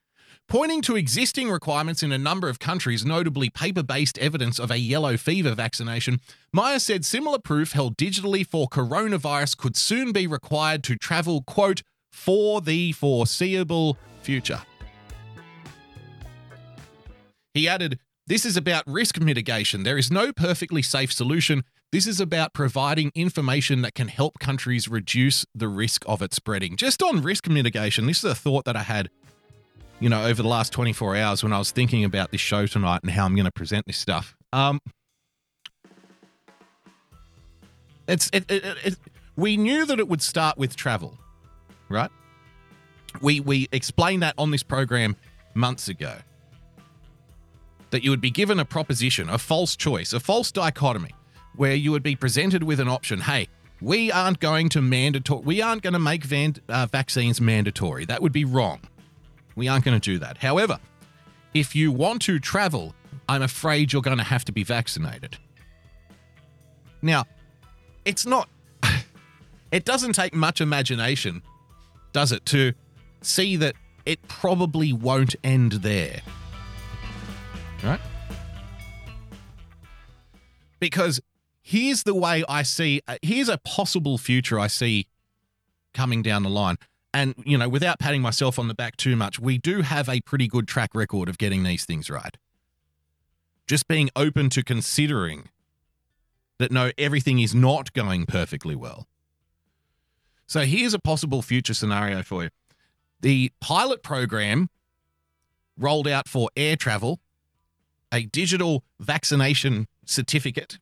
Pointing 0.48 0.82
to 0.82 0.96
existing 0.96 1.52
requirements 1.52 2.02
in 2.02 2.12
a 2.12 2.18
number 2.18 2.50
of 2.50 2.58
countries, 2.58 3.06
notably 3.06 3.52
paper 3.52 3.84
based 3.84 4.18
evidence 4.18 4.58
of 4.58 4.72
a 4.72 4.80
yellow 4.80 5.16
fever 5.16 5.54
vaccination, 5.54 6.20
Meyer 6.52 6.80
said 6.80 7.06
similar 7.06 7.38
proof 7.38 7.74
held 7.74 7.98
digitally 7.98 8.46
for 8.46 8.68
coronavirus 8.68 9.58
could 9.58 9.78
soon 9.78 10.12
be 10.12 10.26
required 10.26 10.84
to 10.86 10.96
travel, 10.96 11.44
quote, 11.44 11.84
for 12.12 12.62
the 12.62 12.94
foreseeable 12.94 13.96
future. 14.24 14.62
He 17.54 17.68
added, 17.68 18.00
This 18.28 18.46
is 18.46 18.58
about 18.58 18.84
risk 18.86 19.20
mitigation. 19.20 19.84
There 19.84 19.98
is 19.98 20.12
no 20.12 20.32
perfectly 20.34 20.82
safe 20.82 21.12
solution. 21.12 21.64
This 21.92 22.06
is 22.06 22.20
about 22.20 22.54
providing 22.54 23.12
information 23.16 23.82
that 23.82 23.96
can 23.96 24.10
help 24.10 24.40
countries 24.40 24.88
reduce 24.88 25.46
the 25.56 25.68
risk 25.68 26.04
of 26.08 26.22
it 26.22 26.34
spreading. 26.34 26.78
Just 26.78 27.02
on 27.02 27.22
risk 27.22 27.48
mitigation, 27.48 28.06
this 28.06 28.20
is 28.20 28.26
a 28.26 28.36
thought 28.36 28.66
that 28.66 28.76
I 28.76 28.84
had 28.84 29.10
you 30.00 30.10
know, 30.10 30.24
over 30.24 30.42
the 30.42 30.48
last 30.48 30.72
24 30.72 31.18
hours 31.18 31.44
when 31.44 31.52
I 31.54 31.58
was 31.58 31.72
thinking 31.72 32.06
about 32.06 32.32
this 32.32 32.42
show 32.42 32.66
tonight 32.66 33.02
and 33.02 33.12
how 33.12 33.26
I'm 33.26 33.36
going 33.36 33.46
to 33.46 33.52
present 33.52 33.86
this 33.86 33.98
stuff. 33.98 34.36
Um, 34.54 34.80
it's 38.08 38.30
it, 38.34 38.50
it, 38.50 38.64
it, 38.84 38.98
we 39.36 39.58
knew 39.58 39.86
that 39.86 40.00
it 40.00 40.08
would 40.08 40.22
start 40.22 40.58
with 40.58 40.76
travel, 40.76 41.18
right? 41.90 42.10
We 43.22 43.40
we 43.40 43.68
explained 43.72 44.24
that 44.24 44.36
on 44.38 44.52
this 44.52 44.64
program 44.64 45.16
months 45.54 45.88
ago. 45.88 46.16
That 47.92 48.04
you 48.04 48.10
would 48.10 48.22
be 48.22 48.32
given 48.32 48.60
a 48.60 48.66
proposition, 48.66 49.30
a 49.30 49.38
false 49.38 49.76
choice, 49.76 50.14
a 50.14 50.20
false 50.20 50.52
dichotomy, 50.52 51.12
where 51.56 51.76
you 51.76 51.92
would 51.92 52.04
be 52.04 52.16
presented 52.16 52.64
with 52.64 52.80
an 52.80 52.88
option. 52.88 53.22
Hey, 53.22 53.48
we 53.82 54.12
aren't 54.12 54.40
going 54.40 54.70
to 54.70 54.82
mandatory. 54.82 55.42
We 55.44 55.62
aren't 55.62 55.82
going 55.82 55.94
to 55.94 56.00
make 56.00 56.24
van, 56.24 56.56
uh, 56.68 56.88
vaccines 56.88 57.40
mandatory. 57.40 58.06
That 58.06 58.22
would 58.22 58.34
be 58.34 58.46
wrong. 58.46 58.82
We 59.56 59.68
aren't 59.68 59.86
going 59.86 60.00
to 60.00 60.12
do 60.12 60.20
that. 60.20 60.38
However, 60.38 60.80
if 61.54 61.76
you 61.76 61.92
want 61.92 62.22
to 62.24 62.40
travel, 62.40 62.94
I'm 63.28 63.42
afraid 63.42 63.92
you're 63.92 64.02
going 64.02 64.18
to 64.18 64.24
have 64.24 64.46
to 64.46 64.52
be 64.52 64.64
vaccinated. 64.64 65.38
Now, 67.02 67.26
it's 68.06 68.26
not. 68.26 68.50
It 69.72 69.86
doesn't 69.86 70.14
take 70.14 70.34
much 70.34 70.62
imagination, 70.62 71.44
does 72.12 72.32
it, 72.32 72.44
to 72.48 72.74
see 73.22 73.56
that 73.58 73.76
it 74.04 74.28
probably 74.28 74.92
won't 74.92 75.36
end 75.44 75.74
there. 75.74 76.22
Right? 77.84 78.00
Because 80.80 81.22
here's 81.62 82.04
the 82.04 82.16
way 82.16 82.44
I 82.48 82.64
see, 82.64 83.02
uh, 83.08 83.18
here's 83.22 83.50
a 83.50 83.58
possible 83.58 84.18
future 84.18 84.60
I 84.60 84.68
see 84.68 85.08
coming 85.94 86.22
down 86.22 86.44
the 86.44 86.50
line. 86.50 86.78
And, 87.14 87.36
you 87.46 87.58
know, 87.58 87.68
without 87.68 88.00
patting 88.00 88.22
myself 88.22 88.60
on 88.60 88.68
the 88.68 88.74
back 88.74 88.96
too 88.96 89.16
much, 89.16 89.40
we 89.40 89.58
do 89.58 89.82
have 89.82 90.08
a 90.08 90.22
pretty 90.22 90.48
good 90.48 90.68
track 90.68 90.92
record 90.94 91.28
of 91.28 91.38
getting 91.38 91.64
these 91.64 91.86
things 91.86 92.10
right. 92.10 92.38
Just 93.68 93.88
being 93.88 94.10
open 94.16 94.50
to 94.52 94.64
considering 94.64 95.50
that 96.60 96.72
no, 96.72 96.92
everything 96.98 97.40
is 97.40 97.56
not 97.56 97.94
going 97.94 98.26
perfectly 98.26 98.76
well. 98.76 99.08
So 100.46 100.62
here's 100.62 100.94
a 100.94 101.00
possible 101.00 101.42
future 101.42 101.74
scenario 101.74 102.24
for 102.24 102.44
you. 102.44 102.50
The 103.22 103.52
pilot 103.60 104.04
program 104.04 104.70
rolled 105.78 106.08
out 106.08 106.28
for 106.28 106.50
air 106.56 106.76
travel 106.76 107.20
a 108.12 108.24
digital 108.24 108.84
vaccination 109.00 109.88
certificate. 110.06 110.80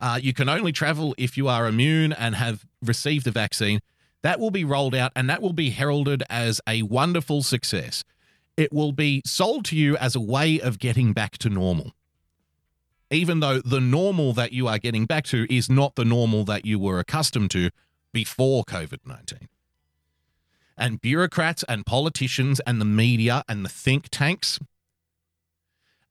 Uh, 0.00 0.18
you 0.20 0.32
can 0.32 0.48
only 0.48 0.72
travel 0.72 1.14
if 1.16 1.36
you 1.36 1.48
are 1.48 1.66
immune 1.66 2.12
and 2.12 2.34
have 2.34 2.66
received 2.82 3.24
the 3.24 3.30
vaccine. 3.30 3.80
That 4.22 4.40
will 4.40 4.50
be 4.50 4.64
rolled 4.64 4.94
out 4.94 5.12
and 5.14 5.30
that 5.30 5.40
will 5.40 5.52
be 5.52 5.70
heralded 5.70 6.22
as 6.28 6.60
a 6.66 6.82
wonderful 6.82 7.42
success. 7.42 8.04
It 8.56 8.72
will 8.72 8.92
be 8.92 9.22
sold 9.24 9.64
to 9.66 9.76
you 9.76 9.96
as 9.96 10.14
a 10.14 10.20
way 10.20 10.60
of 10.60 10.78
getting 10.78 11.12
back 11.12 11.38
to 11.38 11.48
normal. 11.48 11.92
Even 13.10 13.40
though 13.40 13.60
the 13.60 13.80
normal 13.80 14.32
that 14.32 14.52
you 14.52 14.66
are 14.66 14.78
getting 14.78 15.06
back 15.06 15.24
to 15.26 15.46
is 15.54 15.70
not 15.70 15.96
the 15.96 16.04
normal 16.04 16.44
that 16.44 16.64
you 16.64 16.78
were 16.78 16.98
accustomed 16.98 17.50
to 17.52 17.70
before 18.12 18.64
COVID 18.64 19.00
19. 19.06 19.48
And 20.76 21.00
bureaucrats 21.00 21.62
and 21.68 21.86
politicians 21.86 22.60
and 22.66 22.80
the 22.80 22.86
media 22.86 23.44
and 23.48 23.64
the 23.64 23.68
think 23.68 24.08
tanks 24.10 24.58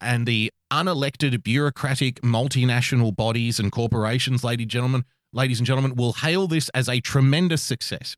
and 0.01 0.25
the 0.27 0.51
unelected 0.71 1.43
bureaucratic 1.43 2.21
multinational 2.21 3.15
bodies 3.15 3.59
and 3.59 3.71
corporations, 3.71 4.43
ladies 4.43 4.65
and 4.65 4.71
gentlemen, 4.71 5.05
ladies 5.31 5.59
and 5.59 5.67
gentlemen, 5.67 5.95
will 5.95 6.13
hail 6.13 6.47
this 6.47 6.69
as 6.69 6.89
a 6.89 6.99
tremendous 6.99 7.61
success. 7.61 8.17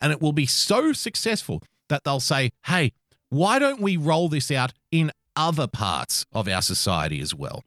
And 0.00 0.12
it 0.12 0.20
will 0.20 0.32
be 0.32 0.46
so 0.46 0.92
successful 0.92 1.62
that 1.88 2.04
they'll 2.04 2.20
say, 2.20 2.50
hey, 2.66 2.92
why 3.28 3.58
don't 3.58 3.80
we 3.80 3.96
roll 3.96 4.28
this 4.28 4.50
out 4.50 4.72
in 4.90 5.10
other 5.34 5.66
parts 5.66 6.24
of 6.32 6.48
our 6.48 6.62
society 6.62 7.20
as 7.20 7.34
well? 7.34 7.64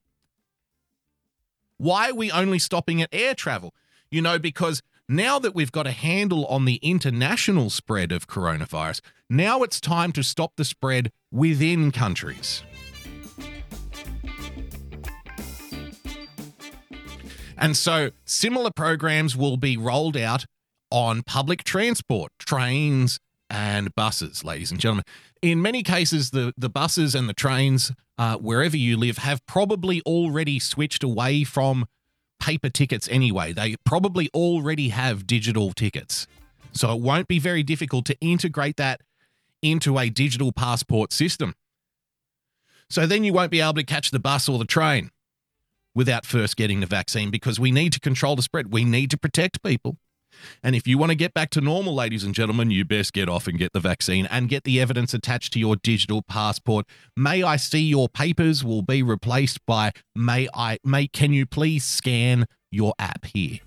Why 1.78 2.10
are 2.10 2.16
we 2.16 2.32
only 2.32 2.60
stopping 2.60 3.01
at 3.01 3.10
air 3.12 3.34
travel? 3.34 3.74
You 4.12 4.22
know, 4.22 4.39
because 4.39 4.82
now 5.08 5.39
that 5.39 5.56
we've 5.56 5.72
got 5.72 5.88
a 5.88 5.92
handle 5.92 6.46
on 6.46 6.66
the 6.66 6.75
international 6.75 7.70
spread 7.70 8.12
of 8.12 8.28
coronavirus, 8.28 9.01
now 9.30 9.63
it's 9.63 9.80
time 9.82 10.12
to 10.13 10.24
stop 10.24 10.56
the 10.56 10.66
spread 10.66 11.12
within 11.32 11.92
countries. 11.92 12.63
And 17.60 17.75
so 17.75 18.12
similar 18.25 18.72
programs 18.72 19.36
will 19.36 19.58
be 19.58 19.75
rolled 19.75 20.16
out 20.16 20.46
on 20.89 21.22
public 21.22 21.63
transport, 21.63 22.32
trains, 22.39 23.20
and 23.50 23.94
buses, 23.96 24.44
ladies 24.46 24.72
and 24.72 24.80
gentlemen. 24.80 25.04
In 25.42 25.62
many 25.62 25.84
cases, 25.84 26.32
the, 26.32 26.54
the 26.58 26.70
buses 26.70 27.13
and 27.13 27.28
the 27.28 27.34
trains, 27.34 27.92
uh, 28.18 28.38
wherever 28.38 28.78
you 28.78 28.96
live, 28.96 29.18
have 29.18 29.46
probably 29.46 30.01
already 30.01 30.58
switched 30.58 31.04
away 31.04 31.44
from 31.44 31.86
paper 32.39 32.70
tickets 32.70 33.10
anyway. 33.10 33.51
They 33.51 33.75
probably 33.86 34.30
already 34.34 34.89
have 34.89 35.28
digital 35.28 35.74
tickets. 35.74 36.28
So 36.72 36.94
it 36.94 37.01
won't 37.01 37.28
be 37.28 37.39
very 37.39 37.63
difficult 37.63 38.06
to 38.06 38.18
integrate 38.22 38.78
that 38.78 39.01
into 39.62 39.98
a 39.98 40.10
digital 40.10 40.54
passport 40.54 41.12
system. 41.12 41.56
So 42.89 43.06
then 43.06 43.24
you 43.24 43.34
won't 43.34 43.51
be 43.51 43.60
able 43.60 43.74
to 43.74 43.84
catch 43.84 44.12
the 44.12 44.20
bus 44.20 44.48
or 44.48 44.58
the 44.58 44.66
train 44.66 45.12
without 45.96 46.25
first 46.25 46.55
getting 46.55 46.79
the 46.79 46.86
vaccine 46.86 47.29
because 47.29 47.60
we 47.60 47.72
need 47.72 47.93
to 47.93 48.00
control 48.00 48.36
the 48.36 48.41
spread. 48.41 48.72
We 48.72 48.84
need 48.84 49.12
to 49.12 49.17
protect 49.17 49.63
people. 49.63 49.98
And 50.63 50.75
if 50.75 50.88
you 50.88 50.98
want 50.98 51.10
to 51.10 51.15
get 51.15 51.34
back 51.34 51.50
to 51.51 51.62
normal, 51.62 51.93
ladies 51.96 52.24
and 52.24 52.34
gentlemen, 52.34 52.72
you 52.72 52.86
best 52.86 53.13
get 53.13 53.27
off 53.27 53.48
and 53.48 53.58
get 53.58 53.74
the 53.74 53.79
vaccine 53.79 54.25
and 54.27 54.48
get 54.48 54.63
the 54.63 54.79
evidence 54.79 55.13
attached 55.13 55.53
to 55.53 55.60
your 55.60 55.75
digital 55.75 56.22
passport. 56.22 56.86
May 57.17 57.43
I 57.43 57.58
see 57.58 57.81
your 57.81 58.08
papers 58.08 58.63
will 58.63 58.81
be 58.81 59.03
replaced 59.03 59.65
by 59.65 59.91
may 60.15 60.48
I 60.53 60.77
may 60.84 61.08
can 61.08 61.34
you 61.34 61.46
please 61.46 61.84
scan 61.84 62.46
your 62.72 62.93
app 63.00 63.25
here? 63.25 63.60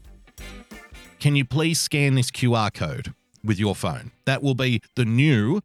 Can 1.18 1.36
you 1.36 1.44
please 1.44 1.78
scan 1.78 2.14
this 2.14 2.30
QR 2.30 2.72
code 2.72 3.14
with 3.44 3.58
your 3.58 3.74
phone? 3.74 4.12
That 4.24 4.42
will 4.42 4.54
be 4.54 4.82
the 4.96 5.04
new 5.04 5.60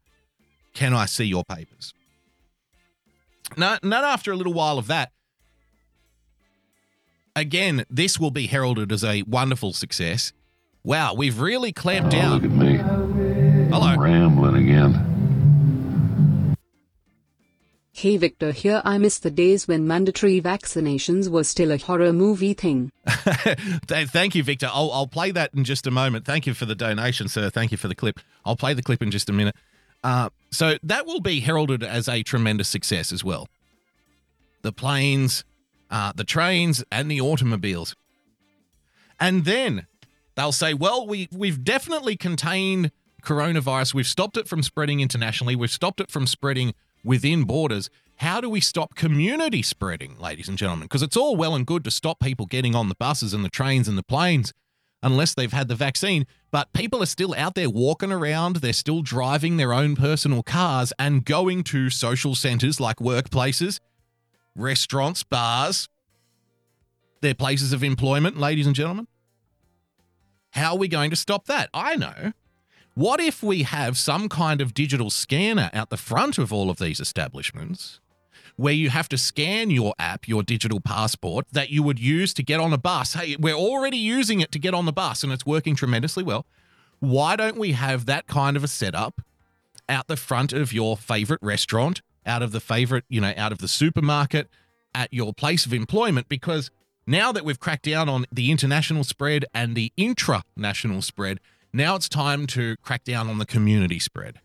can 0.78 0.94
I 0.94 1.08
see 1.08 1.26
your 1.26 1.44
papers? 1.44 1.92
Not, 3.56 3.84
not 3.84 4.04
after 4.04 4.32
a 4.32 4.36
little 4.36 4.54
while 4.54 4.78
of 4.78 4.86
that, 4.88 5.12
again, 7.38 7.86
this 7.90 8.20
will 8.20 8.32
be 8.32 8.48
heralded 8.48 8.92
as 8.92 9.04
a 9.04 9.22
wonderful 9.24 9.72
success. 9.74 10.34
Wow, 10.84 11.14
we've 11.14 11.40
really 11.40 11.72
clamped 11.72 12.14
Oh, 12.14 12.18
down. 12.18 12.34
look 12.34 12.44
at 12.44 12.52
me. 12.52 12.78
Hello. 13.70 13.86
I'm 13.88 14.00
rambling 14.00 14.56
again. 14.70 16.56
Hey 17.94 18.16
Victor 18.18 18.52
here 18.52 18.84
I 18.86 19.00
miss 19.00 19.18
the 19.18 19.32
days 19.32 19.68
when 19.68 19.88
mandatory 19.88 20.40
vaccinations 20.40 21.30
was 21.30 21.48
still 21.48 21.72
a 21.72 21.78
horror 21.78 22.14
movie 22.14 22.54
thing. 22.54 22.92
Thank 23.08 24.36
you, 24.36 24.44
Victor. 24.44 24.70
I'll, 24.72 24.92
I'll 24.92 25.08
play 25.08 25.32
that 25.32 25.52
in 25.56 25.64
just 25.64 25.88
a 25.88 25.92
moment. 25.92 26.24
Thank 26.24 26.46
you 26.46 26.54
for 26.54 26.66
the 26.66 26.76
donation, 26.76 27.28
sir. 27.28 27.50
Thank 27.50 27.72
you 27.72 27.78
for 27.78 27.88
the 27.88 27.96
clip. 27.96 28.20
I'll 28.46 28.56
play 28.56 28.76
the 28.76 28.84
clip 28.84 29.02
in 29.02 29.10
just 29.10 29.30
a 29.30 29.34
minute. 29.34 29.56
Uh, 30.04 30.30
so 30.52 30.78
that 30.84 31.08
will 31.08 31.22
be 31.22 31.40
heralded 31.40 31.82
as 31.84 32.08
a 32.08 32.22
tremendous 32.22 32.68
success 32.70 33.12
as 33.12 33.24
well. 33.24 33.48
The 34.62 34.72
planes, 34.72 35.44
uh, 35.90 36.14
the 36.16 36.24
trains, 36.24 36.84
and 36.92 37.10
the 37.10 37.22
automobiles. 37.22 37.96
And 39.20 39.46
then 39.46 39.88
they'll 40.36 40.52
say, 40.52 40.74
well, 40.74 41.08
we, 41.08 41.28
we've 41.32 41.64
definitely 41.64 42.16
contained 42.16 42.92
coronavirus. 43.24 43.94
We've 43.94 44.08
stopped 44.08 44.38
it 44.38 44.48
from 44.48 44.64
spreading 44.64 45.00
internationally. 45.00 45.56
We've 45.56 45.72
stopped 45.72 46.00
it 46.00 46.12
from 46.12 46.28
spreading 46.28 46.74
within 47.04 47.44
borders. 47.44 47.90
How 48.18 48.42
do 48.42 48.50
we 48.50 48.62
stop 48.62 48.96
community 48.96 49.62
spreading, 49.62 50.18
ladies 50.20 50.48
and 50.48 50.58
gentlemen? 50.58 50.86
Because 50.86 51.04
it's 51.04 51.18
all 51.18 51.36
well 51.36 51.56
and 51.56 51.66
good 51.66 51.84
to 51.84 51.92
stop 51.92 52.20
people 52.20 52.46
getting 52.46 52.74
on 52.74 52.90
the 52.90 52.96
buses 52.96 53.34
and 53.34 53.46
the 53.46 53.50
trains 53.50 53.88
and 53.88 53.98
the 53.98 54.04
planes 54.04 54.54
unless 55.04 55.34
they've 55.36 55.54
had 55.54 55.68
the 55.68 55.76
vaccine. 55.76 56.26
But 56.52 56.74
people 56.74 57.04
are 57.04 57.08
still 57.08 57.36
out 57.38 57.56
there 57.56 57.70
walking 57.70 58.12
around. 58.12 58.58
They're 58.58 58.74
still 58.74 59.02
driving 59.02 59.58
their 59.58 59.74
own 59.74 59.96
personal 59.96 60.42
cars 60.42 60.92
and 60.98 61.26
going 61.26 61.64
to 61.66 61.90
social 61.90 62.34
centers 62.34 62.80
like 62.80 62.98
workplaces, 62.98 63.80
restaurants, 64.58 65.24
bars, 65.24 65.88
their 67.22 67.34
places 67.34 67.74
of 67.74 67.84
employment, 67.84 68.38
ladies 68.38 68.68
and 68.68 68.76
gentlemen. 68.76 69.08
How 70.52 70.72
are 70.72 70.78
we 70.78 70.88
going 70.88 71.10
to 71.10 71.16
stop 71.16 71.46
that? 71.46 71.70
I 71.74 71.96
know. 71.96 72.34
What 72.96 73.20
if 73.20 73.44
we 73.44 73.64
have 73.64 73.96
some 73.98 74.28
kind 74.28 74.60
of 74.60 74.74
digital 74.74 75.12
scanner 75.12 75.70
out 75.72 75.92
the 75.92 75.98
front 75.98 76.40
of 76.40 76.52
all 76.52 76.70
of 76.72 76.80
these 76.80 77.00
establishments 77.00 78.00
where 78.56 78.74
you 78.74 78.90
have 78.90 79.08
to 79.10 79.20
scan 79.20 79.70
your 79.70 79.94
app, 80.00 80.28
your 80.28 80.42
digital 80.42 80.80
passport 80.80 81.46
that 81.52 81.70
you 81.70 81.84
would 81.84 82.00
use 82.00 82.34
to 82.34 82.44
get 82.44 82.60
on 82.60 82.74
a 82.74 82.78
bus? 82.78 83.14
Hey, 83.14 83.36
we're 83.40 83.54
already 83.54 83.98
using 83.98 84.42
it 84.42 84.52
to 84.52 84.58
get 84.58 84.74
on 84.74 84.86
the 84.86 84.92
bus 84.92 85.24
and 85.24 85.32
it's 85.32 85.46
working 85.46 85.76
tremendously 85.76 86.24
well. 86.24 86.48
Why 87.00 87.36
don't 87.36 87.58
we 87.58 87.74
have 87.74 88.08
that 88.08 88.26
kind 88.26 88.58
of 88.58 88.64
a 88.64 88.68
setup 88.68 89.22
out 89.88 90.08
the 90.08 90.18
front 90.18 90.52
of 90.52 90.74
your 90.74 90.98
favorite 90.98 91.42
restaurant, 91.44 92.02
out 92.28 92.44
of 92.44 92.52
the 92.52 92.60
favorite, 92.60 93.06
you 93.10 93.22
know, 93.22 93.34
out 93.36 93.52
of 93.52 93.58
the 93.60 93.68
supermarket, 93.68 94.50
at 94.94 95.12
your 95.14 95.34
place 95.34 95.66
of 95.66 95.74
employment? 95.74 96.30
Because 96.30 96.70
now 97.06 97.32
that 97.32 97.46
we've 97.46 97.60
cracked 97.60 97.86
down 97.86 98.10
on 98.10 98.26
the 98.32 98.52
international 98.52 99.04
spread 99.04 99.46
and 99.54 99.76
the 99.76 99.92
intra-national 99.98 101.02
spread, 101.02 101.40
now 101.74 101.96
it's 101.96 102.10
time 102.10 102.46
to 102.48 102.76
crack 102.78 103.04
down 103.04 103.30
on 103.30 103.38
the 103.38 103.46
community 103.46 104.00
spread 104.00 104.40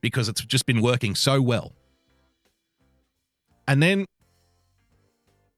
because 0.00 0.28
it's 0.28 0.44
just 0.44 0.66
been 0.66 0.80
working 0.80 1.14
so 1.14 1.40
well. 1.40 1.72
And 3.66 3.82
then 3.82 4.06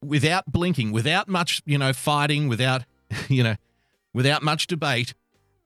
without 0.02 0.52
blinking, 0.52 0.92
without 0.92 1.28
much, 1.28 1.62
you 1.64 1.78
know, 1.78 1.92
fighting, 1.92 2.48
without, 2.48 2.84
you 3.28 3.42
know, 3.42 3.56
without 4.12 4.42
much 4.42 4.66
debate, 4.66 5.14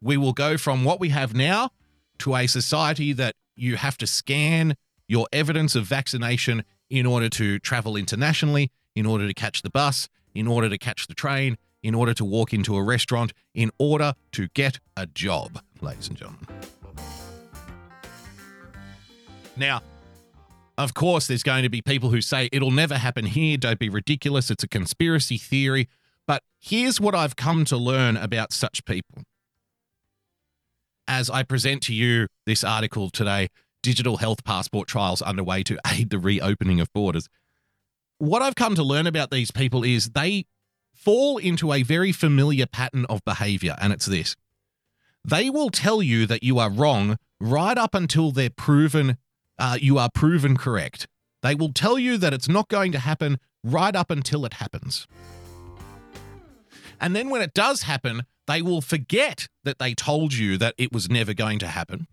we 0.00 0.16
will 0.16 0.32
go 0.32 0.56
from 0.56 0.84
what 0.84 1.00
we 1.00 1.10
have 1.10 1.34
now 1.34 1.70
to 2.18 2.34
a 2.34 2.46
society 2.46 3.12
that 3.12 3.34
you 3.56 3.76
have 3.76 3.98
to 3.98 4.06
scan 4.06 4.74
your 5.08 5.26
evidence 5.32 5.74
of 5.74 5.84
vaccination 5.84 6.64
in 6.90 7.06
order 7.06 7.28
to 7.30 7.58
travel 7.58 7.96
internationally, 7.96 8.70
in 8.94 9.06
order 9.06 9.26
to 9.26 9.34
catch 9.34 9.62
the 9.62 9.70
bus, 9.70 10.08
in 10.34 10.46
order 10.46 10.68
to 10.68 10.78
catch 10.78 11.06
the 11.06 11.14
train, 11.14 11.56
in 11.82 11.94
order 11.94 12.14
to 12.14 12.24
walk 12.24 12.52
into 12.52 12.76
a 12.76 12.82
restaurant, 12.82 13.32
in 13.54 13.70
order 13.78 14.14
to 14.32 14.48
get 14.48 14.78
a 14.96 15.06
job, 15.06 15.60
ladies 15.80 16.08
and 16.08 16.16
gentlemen. 16.16 16.46
Now, 19.56 19.82
of 20.76 20.94
course, 20.94 21.26
there's 21.26 21.42
going 21.42 21.64
to 21.64 21.68
be 21.68 21.82
people 21.82 22.10
who 22.10 22.20
say 22.20 22.48
it'll 22.52 22.70
never 22.70 22.96
happen 22.96 23.26
here. 23.26 23.56
Don't 23.56 23.80
be 23.80 23.88
ridiculous. 23.88 24.50
It's 24.50 24.62
a 24.62 24.68
conspiracy 24.68 25.36
theory. 25.36 25.88
But 26.26 26.42
here's 26.60 27.00
what 27.00 27.14
I've 27.14 27.34
come 27.34 27.64
to 27.64 27.76
learn 27.76 28.16
about 28.16 28.52
such 28.52 28.84
people. 28.84 29.24
As 31.08 31.30
I 31.30 31.42
present 31.42 31.82
to 31.84 31.94
you 31.94 32.28
this 32.46 32.62
article 32.62 33.10
today 33.10 33.48
digital 33.88 34.18
health 34.18 34.44
passport 34.44 34.86
trials 34.86 35.22
underway 35.22 35.62
to 35.62 35.78
aid 35.90 36.10
the 36.10 36.18
reopening 36.18 36.78
of 36.78 36.92
borders. 36.92 37.26
What 38.18 38.42
I've 38.42 38.54
come 38.54 38.74
to 38.74 38.82
learn 38.82 39.06
about 39.06 39.30
these 39.30 39.50
people 39.50 39.82
is 39.82 40.10
they 40.10 40.44
fall 40.94 41.38
into 41.38 41.72
a 41.72 41.82
very 41.82 42.12
familiar 42.12 42.66
pattern 42.66 43.06
of 43.08 43.24
behavior, 43.24 43.76
and 43.80 43.90
it's 43.90 44.04
this 44.04 44.36
they 45.24 45.48
will 45.48 45.70
tell 45.70 46.02
you 46.02 46.26
that 46.26 46.42
you 46.42 46.58
are 46.58 46.70
wrong 46.70 47.16
right 47.40 47.78
up 47.78 47.94
until 47.94 48.30
they're 48.30 48.50
proven 48.50 49.16
uh, 49.58 49.78
you 49.80 49.96
are 49.96 50.10
proven 50.14 50.54
correct. 50.54 51.08
They 51.42 51.54
will 51.54 51.72
tell 51.72 51.98
you 51.98 52.18
that 52.18 52.34
it's 52.34 52.48
not 52.48 52.68
going 52.68 52.92
to 52.92 52.98
happen 52.98 53.38
right 53.64 53.96
up 53.96 54.10
until 54.10 54.44
it 54.44 54.54
happens. 54.54 55.06
And 57.00 57.16
then 57.16 57.30
when 57.30 57.40
it 57.40 57.54
does 57.54 57.82
happen, 57.82 58.24
they 58.46 58.60
will 58.60 58.82
forget 58.82 59.48
that 59.64 59.78
they 59.78 59.94
told 59.94 60.34
you 60.34 60.58
that 60.58 60.74
it 60.76 60.92
was 60.92 61.08
never 61.08 61.32
going 61.32 61.58
to 61.60 61.68
happen. 61.68 62.06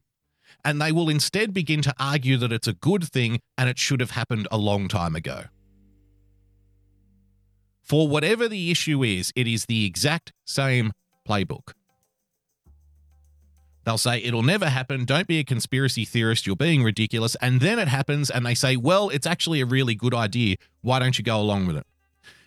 And 0.65 0.81
they 0.81 0.91
will 0.91 1.10
instead 1.10 1.53
begin 1.53 1.81
to 1.84 1.93
argue 2.00 2.38
that 2.38 2.51
it's 2.51 2.67
a 2.67 2.74
good 2.74 3.03
thing 3.03 3.39
and 3.57 3.69
it 3.69 3.77
should 3.77 4.01
have 4.01 4.12
happened 4.12 4.48
a 4.51 4.57
long 4.57 4.88
time 4.88 5.15
ago. 5.15 5.43
For 7.84 8.07
whatever 8.07 8.48
the 8.48 8.72
issue 8.72 9.03
is, 9.03 9.31
it 9.36 9.48
is 9.48 9.67
the 9.67 9.86
exact 9.86 10.34
same 10.43 10.91
playbook. 11.29 11.74
They'll 13.84 14.00
say, 14.00 14.17
it'll 14.24 14.41
never 14.41 14.67
happen. 14.67 15.05
Don't 15.05 15.27
be 15.27 15.38
a 15.38 15.43
conspiracy 15.43 16.03
theorist. 16.03 16.48
You're 16.48 16.55
being 16.55 16.81
ridiculous. 16.81 17.36
And 17.36 17.62
then 17.62 17.77
it 17.77 17.88
happens, 17.88 18.31
and 18.31 18.43
they 18.43 18.55
say, 18.55 18.75
well, 18.75 19.10
it's 19.10 19.27
actually 19.27 19.62
a 19.62 19.65
really 19.67 19.93
good 19.93 20.15
idea. 20.15 20.55
Why 20.81 20.98
don't 20.98 21.15
you 21.19 21.24
go 21.24 21.39
along 21.39 21.67
with 21.67 21.77
it? 21.77 21.86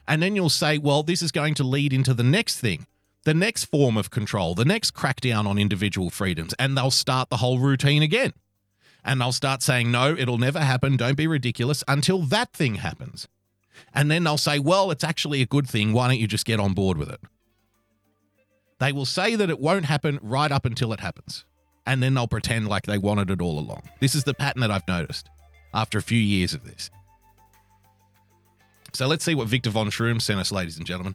And 0.08 0.20
then 0.20 0.34
you'll 0.34 0.50
say, 0.50 0.78
well, 0.78 1.04
this 1.04 1.22
is 1.22 1.30
going 1.30 1.54
to 1.54 1.62
lead 1.62 1.92
into 1.92 2.14
the 2.14 2.24
next 2.24 2.58
thing, 2.58 2.88
the 3.28 3.34
next 3.34 3.66
form 3.66 3.98
of 3.98 4.10
control, 4.10 4.54
the 4.54 4.64
next 4.64 4.94
crackdown 4.94 5.46
on 5.46 5.58
individual 5.58 6.08
freedoms. 6.08 6.54
And 6.58 6.78
they'll 6.78 6.90
start 6.90 7.28
the 7.28 7.36
whole 7.36 7.58
routine 7.58 8.02
again. 8.02 8.32
And 9.04 9.20
they'll 9.20 9.32
start 9.32 9.62
saying, 9.62 9.90
no, 9.90 10.16
it'll 10.16 10.38
never 10.38 10.60
happen. 10.60 10.96
Don't 10.96 11.14
be 11.14 11.26
ridiculous 11.26 11.84
until 11.86 12.20
that 12.22 12.54
thing 12.54 12.76
happens. 12.76 13.28
And 13.92 14.10
then 14.10 14.24
they'll 14.24 14.38
say, 14.38 14.58
well, 14.58 14.90
it's 14.90 15.04
actually 15.04 15.42
a 15.42 15.46
good 15.46 15.68
thing. 15.68 15.92
Why 15.92 16.08
don't 16.08 16.18
you 16.18 16.26
just 16.26 16.46
get 16.46 16.58
on 16.58 16.72
board 16.72 16.96
with 16.96 17.10
it? 17.10 17.20
They 18.80 18.92
will 18.92 19.04
say 19.04 19.36
that 19.36 19.50
it 19.50 19.60
won't 19.60 19.84
happen 19.84 20.18
right 20.22 20.50
up 20.50 20.64
until 20.64 20.94
it 20.94 21.00
happens. 21.00 21.44
And 21.86 22.02
then 22.02 22.14
they'll 22.14 22.28
pretend 22.28 22.66
like 22.66 22.84
they 22.84 22.96
wanted 22.96 23.30
it 23.30 23.42
all 23.42 23.58
along. 23.58 23.82
This 24.00 24.14
is 24.14 24.24
the 24.24 24.32
pattern 24.32 24.62
that 24.62 24.70
I've 24.70 24.88
noticed 24.88 25.28
after 25.74 25.98
a 25.98 26.02
few 26.02 26.18
years 26.18 26.54
of 26.54 26.64
this. 26.64 26.88
So 28.94 29.06
let's 29.06 29.22
see 29.22 29.34
what 29.34 29.48
Victor 29.48 29.68
von 29.68 29.90
Schroom 29.90 30.18
sent 30.18 30.40
us, 30.40 30.50
ladies 30.50 30.78
and 30.78 30.86
gentlemen. 30.86 31.14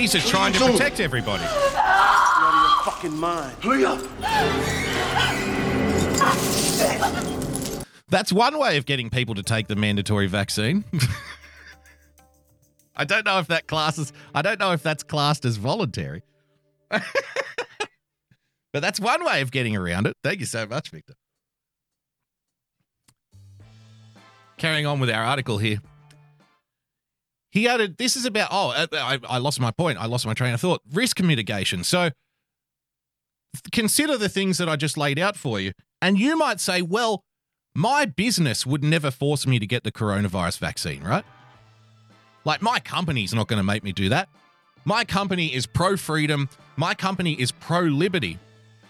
He's 0.00 0.12
just 0.12 0.28
trying 0.28 0.54
to 0.54 0.60
protect 0.60 0.98
everybody. 0.98 1.44
Out 1.44 2.54
of 2.54 2.62
your 2.62 2.70
fucking 2.90 3.14
mind. 3.18 3.54
That's 8.08 8.32
one 8.32 8.58
way 8.58 8.78
of 8.78 8.86
getting 8.86 9.10
people 9.10 9.34
to 9.34 9.42
take 9.42 9.68
the 9.68 9.76
mandatory 9.76 10.26
vaccine. 10.26 10.86
I 12.96 13.04
don't 13.04 13.26
know 13.26 13.40
if 13.40 13.48
that 13.48 13.66
classes 13.66 14.14
I 14.34 14.40
don't 14.40 14.58
know 14.58 14.72
if 14.72 14.82
that's 14.82 15.02
classed 15.02 15.44
as 15.44 15.58
voluntary. 15.58 16.22
but 16.90 17.02
that's 18.72 19.00
one 19.00 19.22
way 19.22 19.42
of 19.42 19.50
getting 19.50 19.76
around 19.76 20.06
it. 20.06 20.16
Thank 20.24 20.40
you 20.40 20.46
so 20.46 20.66
much, 20.66 20.88
Victor. 20.88 21.12
Carrying 24.56 24.86
on 24.86 24.98
with 24.98 25.10
our 25.10 25.24
article 25.24 25.58
here. 25.58 25.82
He 27.50 27.68
added, 27.68 27.98
this 27.98 28.16
is 28.16 28.24
about, 28.24 28.48
oh, 28.52 28.70
uh, 28.70 28.86
I, 28.92 29.18
I 29.28 29.38
lost 29.38 29.60
my 29.60 29.70
point. 29.70 29.98
I 29.98 30.06
lost 30.06 30.24
my 30.24 30.34
train 30.34 30.54
of 30.54 30.60
thought. 30.60 30.82
Risk 30.92 31.20
mitigation. 31.20 31.82
So 31.84 32.10
consider 33.72 34.16
the 34.16 34.28
things 34.28 34.58
that 34.58 34.68
I 34.68 34.76
just 34.76 34.96
laid 34.96 35.18
out 35.18 35.36
for 35.36 35.58
you. 35.58 35.72
And 36.00 36.18
you 36.18 36.36
might 36.36 36.60
say, 36.60 36.80
well, 36.80 37.24
my 37.74 38.04
business 38.04 38.64
would 38.64 38.84
never 38.84 39.10
force 39.10 39.46
me 39.46 39.58
to 39.58 39.66
get 39.66 39.84
the 39.84 39.92
coronavirus 39.92 40.58
vaccine, 40.58 41.02
right? 41.02 41.24
Like, 42.44 42.62
my 42.62 42.78
company's 42.78 43.34
not 43.34 43.48
going 43.48 43.58
to 43.58 43.64
make 43.64 43.84
me 43.84 43.92
do 43.92 44.08
that. 44.08 44.28
My 44.84 45.04
company 45.04 45.54
is 45.54 45.66
pro 45.66 45.96
freedom. 45.96 46.48
My 46.76 46.94
company 46.94 47.34
is 47.34 47.52
pro 47.52 47.80
liberty. 47.80 48.38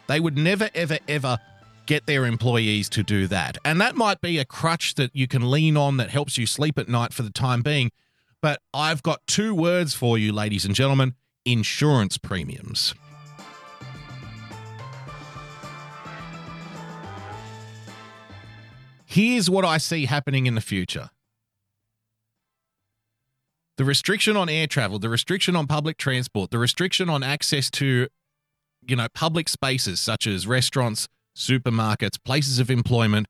They 0.07 0.21
would 0.21 0.37
never, 0.39 0.71
ever, 0.75 0.99
ever 1.09 1.39
get 1.87 2.07
their 2.07 2.27
employees 2.27 2.89
to 2.91 3.03
do 3.03 3.27
that. 3.27 3.59
And 3.65 3.81
that 3.81 3.97
might 3.97 4.21
be 4.21 4.39
a 4.39 4.45
crutch 4.45 4.95
that 4.95 5.11
you 5.15 5.27
can 5.27 5.51
lean 5.51 5.77
on 5.77 5.97
that 5.97 6.11
helps 6.11 6.39
you 6.39 6.47
sleep 6.47 6.79
at 6.79 6.89
night 6.89 7.13
for 7.13 7.23
the 7.23 7.31
time 7.31 7.63
being. 7.63 7.91
But 8.43 8.61
I've 8.73 9.03
got 9.03 9.27
two 9.27 9.55
words 9.55 9.95
for 9.95 10.17
you, 10.17 10.33
ladies 10.33 10.65
and 10.65 10.75
gentlemen 10.75 11.15
insurance 11.45 12.19
premiums. 12.19 12.95
Here's 19.05 19.51
what 19.51 19.65
I 19.65 19.79
see 19.79 20.07
happening 20.07 20.47
in 20.47 20.55
the 20.55 20.61
future 20.61 21.11
the 23.77 23.85
restriction 23.85 24.37
on 24.37 24.51
air 24.51 24.67
travel, 24.67 24.99
the 24.99 25.09
restriction 25.09 25.57
on 25.57 25.67
public 25.67 25.97
transport, 25.97 26.51
the 26.51 26.59
restriction 26.59 27.09
on 27.09 27.23
access 27.23 27.71
to, 27.71 28.09
you 28.87 28.95
know, 28.95 29.09
public 29.15 29.49
spaces 29.49 29.99
such 29.99 30.27
as 30.27 30.47
restaurants, 30.47 31.09
supermarkets, 31.35 32.23
places 32.23 32.59
of 32.59 32.71
employment. 32.71 33.27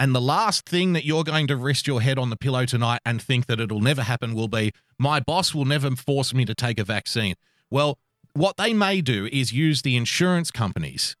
And 0.00 0.14
the 0.14 0.20
last 0.20 0.66
thing 0.66 0.94
that 0.94 1.04
you're 1.04 1.24
going 1.24 1.46
to 1.48 1.58
rest 1.58 1.86
your 1.86 2.00
head 2.00 2.18
on 2.18 2.30
the 2.30 2.36
pillow 2.36 2.64
tonight 2.64 3.02
and 3.04 3.20
think 3.20 3.44
that 3.44 3.60
it'll 3.60 3.82
never 3.82 4.00
happen 4.00 4.34
will 4.34 4.48
be 4.48 4.72
my 4.98 5.20
boss 5.20 5.54
will 5.54 5.66
never 5.66 5.90
force 5.94 6.32
me 6.32 6.46
to 6.46 6.54
take 6.54 6.80
a 6.80 6.84
vaccine. 6.84 7.34
Well, 7.70 7.98
what 8.32 8.56
they 8.56 8.72
may 8.72 9.02
do 9.02 9.28
is 9.30 9.52
use 9.52 9.82
the 9.82 9.98
insurance 9.98 10.50
companies. 10.50 11.16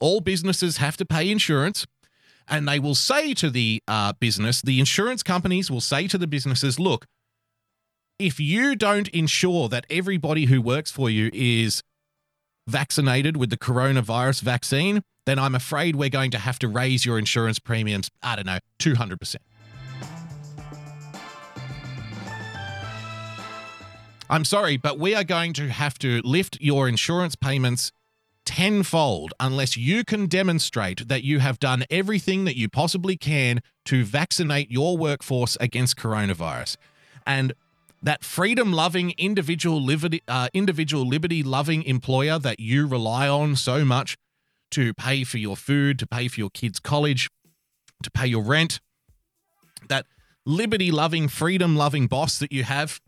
All 0.00 0.20
businesses 0.20 0.76
have 0.76 0.96
to 0.98 1.04
pay 1.04 1.28
insurance, 1.28 1.84
and 2.46 2.68
they 2.68 2.78
will 2.78 2.94
say 2.94 3.34
to 3.34 3.50
the 3.50 3.82
uh, 3.88 4.12
business, 4.12 4.62
the 4.62 4.78
insurance 4.78 5.24
companies 5.24 5.68
will 5.68 5.80
say 5.80 6.06
to 6.06 6.16
the 6.16 6.28
businesses, 6.28 6.78
look, 6.78 7.08
if 8.16 8.38
you 8.38 8.76
don't 8.76 9.08
ensure 9.08 9.68
that 9.70 9.86
everybody 9.90 10.44
who 10.44 10.62
works 10.62 10.92
for 10.92 11.10
you 11.10 11.30
is 11.32 11.82
vaccinated 12.66 13.36
with 13.36 13.50
the 13.50 13.56
coronavirus 13.56 14.42
vaccine, 14.42 15.02
then 15.26 15.38
I'm 15.38 15.54
afraid 15.54 15.96
we're 15.96 16.08
going 16.08 16.30
to 16.32 16.38
have 16.38 16.58
to 16.60 16.68
raise 16.68 17.04
your 17.04 17.18
insurance 17.18 17.58
premiums, 17.58 18.10
I 18.22 18.36
don't 18.36 18.46
know, 18.46 18.58
200%. 18.78 19.36
I'm 24.30 24.44
sorry, 24.46 24.78
but 24.78 24.98
we 24.98 25.14
are 25.14 25.24
going 25.24 25.52
to 25.54 25.68
have 25.68 25.98
to 25.98 26.22
lift 26.24 26.58
your 26.60 26.88
insurance 26.88 27.36
payments 27.36 27.92
tenfold 28.44 29.34
unless 29.38 29.76
you 29.76 30.04
can 30.04 30.26
demonstrate 30.26 31.06
that 31.08 31.22
you 31.22 31.38
have 31.40 31.58
done 31.58 31.84
everything 31.90 32.44
that 32.44 32.56
you 32.56 32.68
possibly 32.68 33.16
can 33.16 33.60
to 33.84 34.04
vaccinate 34.04 34.70
your 34.70 34.96
workforce 34.96 35.56
against 35.60 35.96
coronavirus. 35.96 36.76
And 37.26 37.52
that 38.02 38.24
freedom 38.24 38.72
loving 38.72 39.14
individual 39.18 39.80
liberty 39.82 40.22
uh, 40.28 40.48
individual 40.52 41.06
liberty 41.06 41.42
loving 41.42 41.82
employer 41.84 42.38
that 42.38 42.60
you 42.60 42.86
rely 42.86 43.28
on 43.28 43.56
so 43.56 43.84
much 43.84 44.16
to 44.70 44.94
pay 44.94 45.24
for 45.24 45.38
your 45.38 45.56
food 45.56 45.98
to 45.98 46.06
pay 46.06 46.28
for 46.28 46.40
your 46.40 46.50
kids 46.50 46.80
college 46.80 47.30
to 48.02 48.10
pay 48.10 48.26
your 48.26 48.42
rent 48.42 48.80
that 49.88 50.06
liberty 50.46 50.90
loving 50.90 51.28
freedom 51.28 51.76
loving 51.76 52.06
boss 52.06 52.38
that 52.38 52.52
you 52.52 52.64
have 52.64 53.00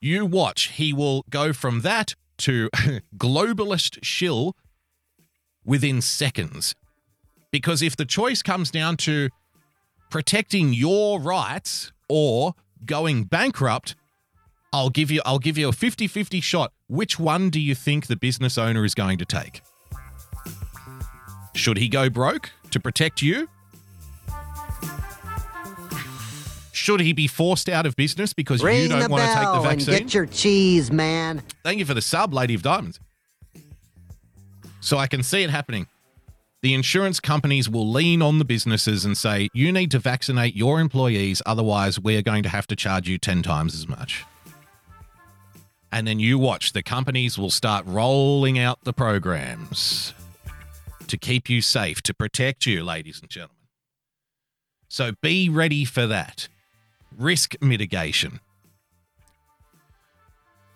You 0.00 0.26
watch, 0.26 0.68
he 0.68 0.92
will 0.92 1.24
go 1.30 1.52
from 1.52 1.80
that 1.80 2.14
to 2.38 2.70
globalist 3.16 3.98
shill 4.02 4.54
within 5.64 6.00
seconds. 6.00 6.74
Because 7.50 7.82
if 7.82 7.96
the 7.96 8.04
choice 8.04 8.42
comes 8.42 8.70
down 8.70 8.98
to 8.98 9.30
protecting 10.10 10.74
your 10.74 11.20
rights 11.20 11.92
or 12.08 12.54
going 12.84 13.24
bankrupt, 13.24 13.94
I'll 14.72 14.90
give 14.90 15.10
you 15.10 15.22
I'll 15.24 15.38
give 15.38 15.56
you 15.56 15.68
a 15.68 15.72
50-50 15.72 16.42
shot. 16.42 16.72
Which 16.88 17.18
one 17.18 17.50
do 17.50 17.60
you 17.60 17.74
think 17.74 18.06
the 18.06 18.16
business 18.16 18.58
owner 18.58 18.84
is 18.84 18.94
going 18.94 19.18
to 19.18 19.24
take? 19.24 19.62
Should 21.54 21.78
he 21.78 21.88
go 21.88 22.10
broke 22.10 22.50
to 22.70 22.78
protect 22.78 23.22
you? 23.22 23.48
Should 26.72 27.00
he 27.00 27.12
be 27.12 27.26
forced 27.26 27.68
out 27.68 27.86
of 27.86 27.96
business 27.96 28.32
because 28.32 28.62
you 28.62 28.88
don't 28.88 29.10
want 29.10 29.22
to 29.22 29.28
take 29.28 29.38
the 29.38 29.44
bell 29.44 29.66
and 29.66 29.80
vaccine? 29.80 29.98
get 29.98 30.14
your 30.14 30.26
cheese, 30.26 30.92
man. 30.92 31.42
Thank 31.64 31.78
you 31.78 31.84
for 31.84 31.94
the 31.94 32.02
sub, 32.02 32.34
Lady 32.34 32.54
of 32.54 32.62
Diamonds. 32.62 33.00
So 34.80 34.98
I 34.98 35.08
can 35.08 35.22
see 35.22 35.42
it 35.42 35.50
happening. 35.50 35.88
The 36.66 36.74
insurance 36.74 37.20
companies 37.20 37.70
will 37.70 37.88
lean 37.88 38.20
on 38.20 38.40
the 38.40 38.44
businesses 38.44 39.04
and 39.04 39.16
say, 39.16 39.48
you 39.54 39.70
need 39.70 39.92
to 39.92 40.00
vaccinate 40.00 40.56
your 40.56 40.80
employees, 40.80 41.40
otherwise, 41.46 42.00
we're 42.00 42.22
going 42.22 42.42
to 42.42 42.48
have 42.48 42.66
to 42.66 42.74
charge 42.74 43.08
you 43.08 43.18
10 43.18 43.44
times 43.44 43.72
as 43.72 43.86
much. 43.86 44.24
And 45.92 46.08
then 46.08 46.18
you 46.18 46.40
watch, 46.40 46.72
the 46.72 46.82
companies 46.82 47.38
will 47.38 47.50
start 47.50 47.86
rolling 47.86 48.58
out 48.58 48.82
the 48.82 48.92
programs 48.92 50.12
to 51.06 51.16
keep 51.16 51.48
you 51.48 51.62
safe, 51.62 52.02
to 52.02 52.12
protect 52.12 52.66
you, 52.66 52.82
ladies 52.82 53.20
and 53.20 53.30
gentlemen. 53.30 53.68
So 54.88 55.12
be 55.22 55.48
ready 55.48 55.84
for 55.84 56.08
that. 56.08 56.48
Risk 57.16 57.54
mitigation. 57.60 58.40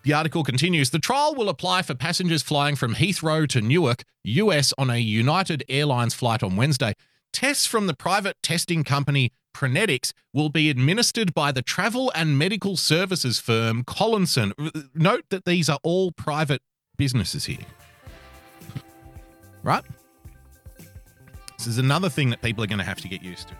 The 0.02 0.14
article 0.14 0.44
continues 0.44 0.90
The 0.90 0.98
trial 0.98 1.34
will 1.34 1.48
apply 1.48 1.82
for 1.82 1.94
passengers 1.94 2.42
flying 2.42 2.74
from 2.74 2.94
Heathrow 2.94 3.46
to 3.48 3.60
Newark, 3.60 4.04
US, 4.24 4.72
on 4.78 4.88
a 4.88 4.96
United 4.96 5.62
Airlines 5.68 6.14
flight 6.14 6.42
on 6.42 6.56
Wednesday. 6.56 6.94
Tests 7.32 7.66
from 7.66 7.86
the 7.86 7.94
private 7.94 8.36
testing 8.42 8.82
company 8.82 9.30
Prenetics 9.54 10.12
will 10.32 10.48
be 10.48 10.70
administered 10.70 11.34
by 11.34 11.52
the 11.52 11.60
travel 11.60 12.10
and 12.14 12.38
medical 12.38 12.76
services 12.76 13.38
firm 13.40 13.84
Collinson. 13.84 14.52
Uh, 14.58 14.70
note 14.94 15.24
that 15.30 15.44
these 15.44 15.68
are 15.68 15.78
all 15.82 16.12
private 16.12 16.62
businesses 16.96 17.44
here. 17.44 17.58
Right? 19.62 19.84
This 21.58 21.66
is 21.66 21.78
another 21.78 22.08
thing 22.08 22.30
that 22.30 22.40
people 22.40 22.64
are 22.64 22.66
going 22.66 22.78
to 22.78 22.84
have 22.84 23.00
to 23.02 23.08
get 23.08 23.22
used 23.22 23.48
to. 23.48 23.54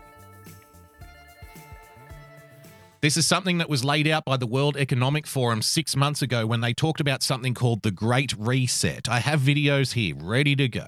This 3.03 3.17
is 3.17 3.27
something 3.27 3.57
that 3.59 3.71
was 3.71 3.83
laid 3.83 4.07
out 4.07 4.27
by 4.27 4.37
the 4.37 4.47
World 4.47 4.77
Economic 4.77 5.27
Forum 5.27 5.63
six 5.63 5.97
months 5.97 6.21
ago 6.21 6.47
when 6.47 6.61
they 6.61 6.75
talked 6.75 7.01
about 7.01 7.23
something 7.23 7.55
called 7.55 7.83
the 7.83 7.91
Great 7.91 8.35
Reset. 8.37 9.09
I 9.09 9.21
have 9.21 9.41
videos 9.41 9.95
here 9.95 10.15
ready 10.19 10.55
to 10.57 10.69
go. 10.69 10.87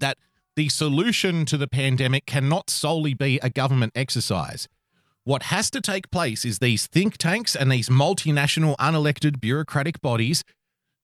That 0.00 0.18
the 0.56 0.68
solution 0.68 1.44
to 1.46 1.56
the 1.56 1.68
pandemic 1.68 2.26
cannot 2.26 2.68
solely 2.68 3.14
be 3.14 3.38
a 3.44 3.50
government 3.50 3.92
exercise. 3.94 4.66
What 5.22 5.44
has 5.44 5.70
to 5.70 5.80
take 5.80 6.10
place 6.10 6.44
is 6.44 6.58
these 6.58 6.88
think 6.88 7.16
tanks 7.16 7.54
and 7.54 7.70
these 7.70 7.88
multinational 7.88 8.76
unelected 8.78 9.40
bureaucratic 9.40 10.00
bodies 10.00 10.42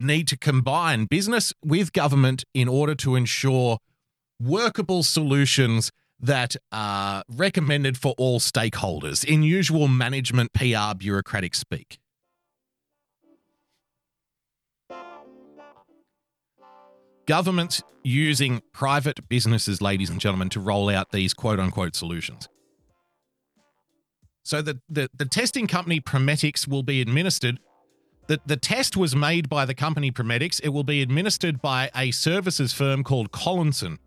need 0.01 0.27
to 0.29 0.37
combine 0.37 1.05
business 1.05 1.55
with 1.65 1.93
government 1.93 2.45
in 2.53 2.67
order 2.67 2.97
to 2.97 3.15
ensure 3.15 3.79
workable 4.41 5.05
solutions 5.05 5.93
that 6.21 6.57
are 6.71 7.25
recommended 7.29 7.97
for 7.97 8.15
all 8.19 8.41
stakeholders 8.41 9.25
in 9.25 9.43
usual 9.43 9.89
management 9.89 10.53
PR 10.53 10.95
bureaucratic 10.97 11.55
speak. 11.55 11.99
Governments 17.27 17.83
using 18.03 18.61
private 18.73 19.29
businesses, 19.29 19.81
ladies 19.81 20.11
and 20.11 20.21
gentlemen, 20.21 20.49
to 20.51 20.61
roll 20.61 20.89
out 20.89 21.13
these 21.13 21.33
quote 21.33 21.61
unquote 21.61 21.95
solutions. 21.95 22.49
So 24.43 24.63
the, 24.63 24.81
the, 24.89 25.09
the 25.15 25.27
testing 25.27 25.67
company 25.67 26.01
Prometics 26.01 26.67
will 26.67 26.83
be 26.83 27.01
administered. 27.01 27.61
The, 28.27 28.41
the 28.47 28.57
test 28.57 28.97
was 28.97 29.15
made 29.15 29.49
by 29.49 29.65
the 29.65 29.75
company 29.75 30.11
Prometics. 30.11 30.61
It 30.65 30.71
will 30.71 30.83
be 30.83 31.03
administered 31.03 31.61
by 31.61 31.91
a 31.95 32.11
services 32.11 32.73
firm 32.73 33.05
called 33.05 33.33
Collinson 33.33 33.99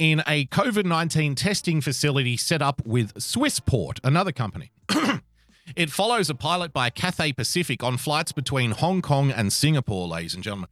in 0.00 0.22
a 0.26 0.46
COVID 0.46 0.86
19 0.86 1.34
testing 1.34 1.82
facility 1.82 2.34
set 2.34 2.62
up 2.62 2.80
with 2.86 3.12
Swissport, 3.14 4.00
another 4.02 4.32
company. 4.32 4.72
it 5.76 5.90
follows 5.90 6.30
a 6.30 6.34
pilot 6.34 6.72
by 6.72 6.88
Cathay 6.88 7.34
Pacific 7.34 7.84
on 7.84 7.98
flights 7.98 8.32
between 8.32 8.70
Hong 8.70 9.02
Kong 9.02 9.30
and 9.30 9.52
Singapore, 9.52 10.08
ladies 10.08 10.34
and 10.34 10.42
gentlemen. 10.42 10.70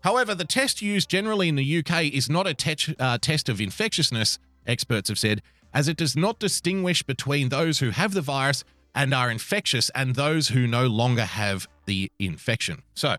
However, 0.00 0.34
the 0.34 0.46
test 0.46 0.80
used 0.80 1.10
generally 1.10 1.50
in 1.50 1.56
the 1.56 1.78
UK 1.78 2.04
is 2.04 2.30
not 2.30 2.46
a 2.46 2.54
te- 2.54 2.96
uh, 2.98 3.18
test 3.18 3.50
of 3.50 3.60
infectiousness, 3.60 4.38
experts 4.66 5.10
have 5.10 5.18
said, 5.18 5.42
as 5.74 5.86
it 5.86 5.98
does 5.98 6.16
not 6.16 6.38
distinguish 6.38 7.02
between 7.02 7.50
those 7.50 7.80
who 7.80 7.90
have 7.90 8.14
the 8.14 8.22
virus 8.22 8.64
and 8.94 9.12
are 9.12 9.30
infectious 9.30 9.90
and 9.94 10.14
those 10.14 10.48
who 10.48 10.66
no 10.66 10.86
longer 10.86 11.26
have 11.26 11.68
the 11.84 12.10
infection. 12.18 12.80
So, 12.94 13.16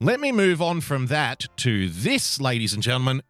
let 0.00 0.18
me 0.18 0.32
move 0.32 0.60
on 0.60 0.80
from 0.80 1.06
that 1.06 1.46
to 1.58 1.88
this, 1.88 2.40
ladies 2.40 2.74
and 2.74 2.82
gentlemen, 2.82 3.22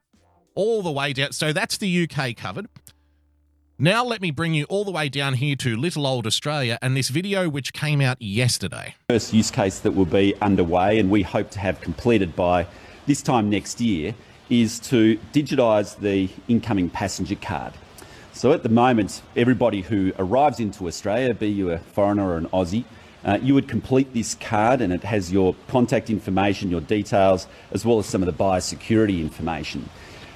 all 0.55 0.83
the 0.83 0.91
way 0.91 1.13
down. 1.13 1.33
So 1.33 1.53
that's 1.53 1.79
the 1.79 2.09
UK 2.09 2.37
covered. 2.37 2.69
Now 3.79 4.05
let 4.05 4.21
me 4.21 4.31
bring 4.31 4.55
you 4.55 4.65
all 4.65 4.85
the 4.85 4.93
way 4.93 5.09
down 5.09 5.35
here 5.35 5.57
to 5.57 5.77
little 5.77 6.07
old 6.07 6.29
Australia 6.29 6.79
and 6.81 6.97
this 6.97 7.09
video 7.09 7.49
which 7.49 7.73
came 7.73 8.01
out 8.01 8.23
yesterday. 8.23 8.95
First 9.11 9.33
use 9.33 9.51
case 9.51 9.81
that 9.81 9.93
will 9.93 10.05
be 10.05 10.35
underway 10.41 11.01
and 11.01 11.11
we 11.11 11.23
hope 11.23 11.51
to 11.51 11.59
have 11.59 11.81
completed 11.81 12.37
by 12.37 12.69
this 13.07 13.21
time 13.21 13.51
next 13.51 13.81
year 13.81 14.15
is 14.49 14.79
to 14.79 15.19
digitise 15.33 15.99
the 15.99 16.29
incoming 16.47 16.89
passenger 16.89 17.35
card. 17.35 17.73
So 18.33 18.53
at 18.53 18.63
the 18.63 18.69
moment, 18.69 19.23
everybody 19.37 19.83
who 19.83 20.13
arrives 20.19 20.61
into 20.61 20.87
Australia, 20.87 21.35
be 21.35 21.49
you 21.49 21.71
a 21.71 21.79
foreigner 21.79 22.29
or 22.29 22.37
an 22.37 22.47
Aussie, 22.49 22.85
uh, 23.25 23.39
you 23.43 23.55
would 23.55 23.69
complete 23.69 24.13
this 24.13 24.35
card 24.35 24.81
and 24.81 24.93
it 24.93 25.03
has 25.03 25.33
your 25.33 25.57
contact 25.69 26.11
information, 26.11 26.71
your 26.71 26.81
details, 26.81 27.47
as 27.73 27.85
well 27.85 27.99
as 27.99 28.07
some 28.07 28.23
of 28.23 28.27
the 28.27 28.33
biosecurity 28.33 29.21
information. 29.21 29.89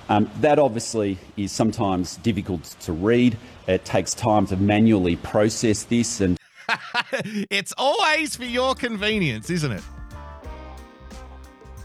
Um, 0.09 0.31
that 0.41 0.59
obviously 0.59 1.19
is 1.37 1.53
sometimes 1.53 2.17
difficult 2.17 2.65
to 2.81 2.93
read. 2.93 3.37
It 3.67 3.85
takes 3.85 4.15
time 4.15 4.47
to 4.47 4.57
manually 4.57 5.17
process 5.17 5.83
this, 5.83 6.23
and 6.23 6.39
it's 7.51 7.75
always 7.77 8.35
for 8.35 8.45
your 8.45 8.75
convenience, 8.75 9.51
isn't 9.51 9.73
it? 9.73 9.83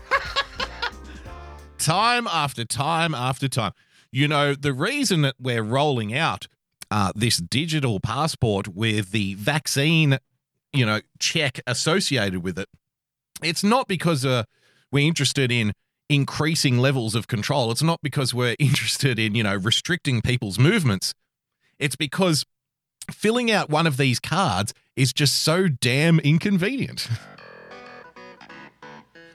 time 1.77 2.27
after 2.27 2.63
time 2.63 3.13
after 3.13 3.49
time. 3.49 3.73
You 4.11 4.29
know, 4.29 4.53
the 4.53 4.73
reason 4.73 5.23
that 5.23 5.35
we're 5.37 5.63
rolling 5.63 6.13
out 6.13 6.47
uh, 6.89 7.11
this 7.15 7.37
digital 7.37 7.99
passport 7.99 8.69
with 8.69 9.11
the 9.11 9.33
vaccine, 9.33 10.17
you 10.71 10.85
know, 10.85 11.01
check 11.19 11.59
associated 11.67 12.41
with 12.41 12.57
it, 12.57 12.69
it's 13.41 13.63
not 13.63 13.89
because 13.89 14.25
uh, 14.25 14.43
we're 14.91 15.07
interested 15.07 15.51
in 15.51 15.73
increasing 16.13 16.77
levels 16.77 17.15
of 17.15 17.27
control. 17.27 17.71
It's 17.71 17.83
not 17.83 17.99
because 18.01 18.33
we're 18.33 18.55
interested 18.59 19.19
in, 19.19 19.35
you 19.35 19.43
know, 19.43 19.55
restricting 19.55 20.21
people's 20.21 20.59
movements. 20.59 21.13
It's 21.79 21.95
because 21.95 22.45
filling 23.11 23.51
out 23.51 23.69
one 23.69 23.87
of 23.87 23.97
these 23.97 24.19
cards 24.19 24.73
is 24.95 25.11
just 25.11 25.41
so 25.41 25.67
damn 25.67 26.19
inconvenient. 26.19 27.09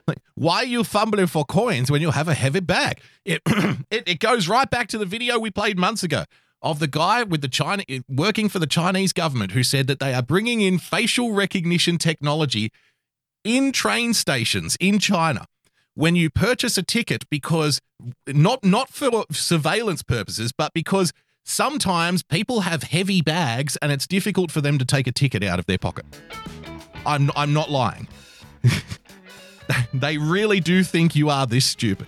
like, 0.07 0.19
why 0.35 0.59
are 0.59 0.67
you 0.67 0.85
fumbling 0.85 1.27
for 1.27 1.45
coins 1.45 1.91
when 1.91 2.01
you 2.01 2.13
have 2.13 2.29
a 2.29 2.35
heavy 2.35 2.61
bag? 2.61 3.01
It, 3.25 3.43
it 3.91 4.09
it 4.09 4.21
goes 4.21 4.49
right 4.49 4.71
back 4.71 4.89
to 4.89 4.99
the 4.99 5.07
video 5.07 5.39
we 5.39 5.51
played 5.51 5.79
months 5.79 6.03
ago 6.03 6.25
of 6.63 6.79
the 6.79 6.89
guy 6.89 7.23
with 7.23 7.41
the 7.41 7.49
China 7.49 7.85
eh, 7.89 8.01
working 8.09 8.49
for 8.49 8.59
the 8.59 8.67
Chinese 8.67 9.13
government 9.13 9.53
who 9.53 9.63
said 9.63 9.87
that 9.87 10.01
they 10.01 10.15
are 10.15 10.23
bringing 10.23 10.61
in 10.61 10.79
facial 10.79 11.33
recognition 11.33 11.99
technology 11.99 12.73
in 13.45 13.71
train 13.71 14.15
stations 14.15 14.77
in 14.81 14.99
China 14.99 15.47
when 15.99 16.15
you 16.15 16.31
purchase 16.31 16.79
a 16.79 16.83
ticket 16.83 17.29
because 17.29 17.81
not 18.29 18.63
not 18.63 18.89
for 18.89 19.25
surveillance 19.33 20.01
purposes 20.05 20.53
but 20.53 20.73
because 20.73 21.13
sometimes 21.45 22.23
people 22.23 22.61
have 22.61 22.85
heavy 22.85 23.21
bags 23.21 23.77
and 23.83 23.91
it's 23.91 24.07
difficult 24.07 24.53
for 24.53 24.61
them 24.61 24.79
to 24.79 24.85
take 24.85 25.09
a 25.09 25.13
ticket 25.13 25.43
out 25.43 25.59
of 25.59 25.67
their 25.67 25.77
pocket. 25.77 26.07
I'm 27.05 27.33
I'm 27.35 27.53
not 27.53 27.69
lying. 27.69 28.07
they 29.93 30.19
really 30.19 30.61
do 30.61 30.85
think 30.85 31.17
you 31.17 31.31
are 31.31 31.47
this 31.47 31.67
stupid. 31.67 32.07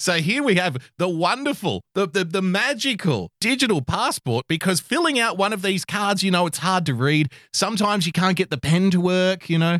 so 0.00 0.14
here 0.14 0.42
we 0.42 0.56
have 0.56 0.90
the 0.96 1.08
wonderful, 1.08 1.82
the, 1.94 2.08
the 2.08 2.24
the 2.24 2.42
magical 2.42 3.30
digital 3.40 3.82
passport 3.82 4.46
because 4.48 4.80
filling 4.80 5.20
out 5.20 5.38
one 5.38 5.52
of 5.52 5.62
these 5.62 5.84
cards, 5.84 6.24
you 6.24 6.32
know, 6.32 6.46
it's 6.46 6.58
hard 6.58 6.84
to 6.86 6.94
read. 6.94 7.30
Sometimes 7.52 8.04
you 8.04 8.10
can't 8.10 8.36
get 8.36 8.50
the 8.50 8.58
pen 8.58 8.90
to 8.90 9.00
work, 9.00 9.48
you 9.48 9.58
know 9.58 9.78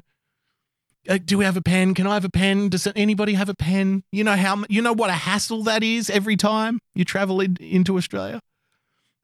uh, 1.09 1.19
do 1.25 1.39
we 1.39 1.45
have 1.45 1.57
a 1.57 1.63
pen? 1.63 1.95
Can 1.95 2.07
I 2.07 2.15
have 2.15 2.25
a 2.25 2.31
pen? 2.31 2.69
Does 2.69 2.87
anybody 2.95 3.35
have 3.35 3.49
a 3.49 3.55
pen? 3.55 4.05
You 4.13 4.25
know 4.25 4.37
how 4.37 4.65
you 4.69 4.83
know 4.83 4.93
what 4.93 5.11
a 5.11 5.15
hassle 5.15 5.63
that 5.65 5.83
is 5.83 6.11
every 6.11 6.37
time 6.37 6.81
you 6.95 7.05
travel 7.05 7.41
in, 7.41 7.57
into 7.61 7.97
Australia, 7.97 8.41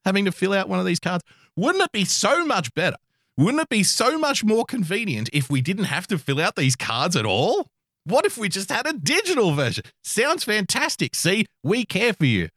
having 0.03 0.25
to 0.25 0.31
fill 0.31 0.53
out 0.53 0.67
one 0.67 0.79
of 0.79 0.85
these 0.85 0.99
cards. 0.99 1.23
Wouldn't 1.55 1.83
it 1.83 1.91
be 1.91 2.05
so 2.05 2.45
much 2.45 2.73
better? 2.73 2.97
Wouldn't 3.37 3.61
it 3.61 3.69
be 3.69 3.83
so 3.83 4.17
much 4.17 4.43
more 4.43 4.65
convenient 4.65 5.29
if 5.31 5.49
we 5.49 5.61
didn't 5.61 5.85
have 5.85 6.07
to 6.07 6.17
fill 6.17 6.41
out 6.41 6.55
these 6.55 6.75
cards 6.75 7.15
at 7.15 7.25
all? 7.25 7.67
What 8.05 8.25
if 8.25 8.37
we 8.37 8.49
just 8.49 8.71
had 8.71 8.87
a 8.87 8.93
digital 8.93 9.53
version? 9.53 9.83
Sounds 10.03 10.43
fantastic. 10.43 11.15
See, 11.15 11.45
we 11.63 11.85
care 11.85 12.13
for 12.13 12.25
you. 12.25 12.49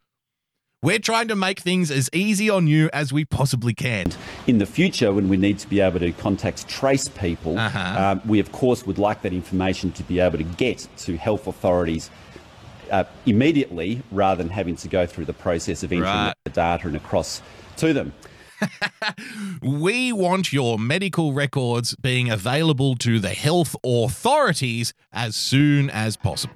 We're 0.81 1.01
trying 1.01 1.27
to 1.29 1.35
make 1.35 1.59
things 1.59 1.91
as 1.91 2.09
easy 2.13 2.49
on 2.49 2.69
you 2.69 2.89
as 2.93 3.13
we 3.13 3.25
possibly 3.25 3.75
can. 3.75 4.13
In 4.47 4.59
the 4.59 4.67
future, 4.67 5.13
when 5.13 5.29
we 5.29 5.37
need 5.37 5.59
to 5.59 5.69
be 5.69 5.81
able 5.81 5.99
to 5.99 6.13
contact 6.13 6.69
trace 6.69 7.09
people, 7.09 7.59
Uh-huh. 7.59 8.01
um, 8.13 8.23
we 8.25 8.39
of 8.39 8.53
course 8.53 8.87
would 8.87 8.97
like 8.97 9.23
that 9.23 9.33
information 9.33 9.91
to 9.93 10.05
be 10.05 10.21
able 10.21 10.39
to 10.39 10.45
get 10.45 10.87
to 10.99 11.17
health 11.17 11.49
authorities 11.49 12.11
uh, 12.93 13.03
immediately 13.27 14.03
rather 14.13 14.41
than 14.41 14.51
having 14.53 14.77
to 14.77 14.87
go 14.87 15.05
through 15.05 15.25
the 15.25 15.33
process 15.33 15.83
of 15.83 15.91
entering 15.91 16.05
Right. 16.15 16.35
the 16.45 16.51
data 16.51 16.87
and 16.87 16.95
across 16.97 17.43
to 17.79 17.93
them. 17.93 18.13
We 19.63 20.13
want 20.13 20.53
your 20.53 20.79
medical 20.79 21.33
records 21.33 21.97
being 21.97 22.31
available 22.31 22.95
to 22.97 23.19
the 23.19 23.31
health 23.31 23.75
authorities 23.85 24.95
as 25.13 25.35
soon 25.35 25.91
as 25.91 26.17
possible. 26.17 26.55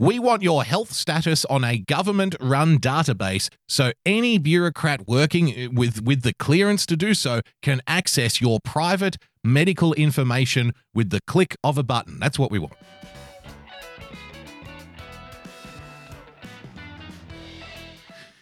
We 0.00 0.20
want 0.20 0.42
your 0.42 0.62
health 0.62 0.92
status 0.92 1.44
on 1.46 1.64
a 1.64 1.78
government 1.78 2.36
run 2.40 2.78
database 2.78 3.48
so 3.68 3.90
any 4.06 4.38
bureaucrat 4.38 5.08
working 5.08 5.74
with, 5.74 6.04
with 6.04 6.22
the 6.22 6.34
clearance 6.34 6.86
to 6.86 6.96
do 6.96 7.14
so 7.14 7.40
can 7.62 7.80
access 7.88 8.40
your 8.40 8.60
private 8.62 9.16
medical 9.42 9.92
information 9.94 10.72
with 10.94 11.10
the 11.10 11.20
click 11.26 11.56
of 11.64 11.78
a 11.78 11.82
button. 11.82 12.20
That's 12.20 12.38
what 12.38 12.52
we 12.52 12.60
want. 12.60 12.74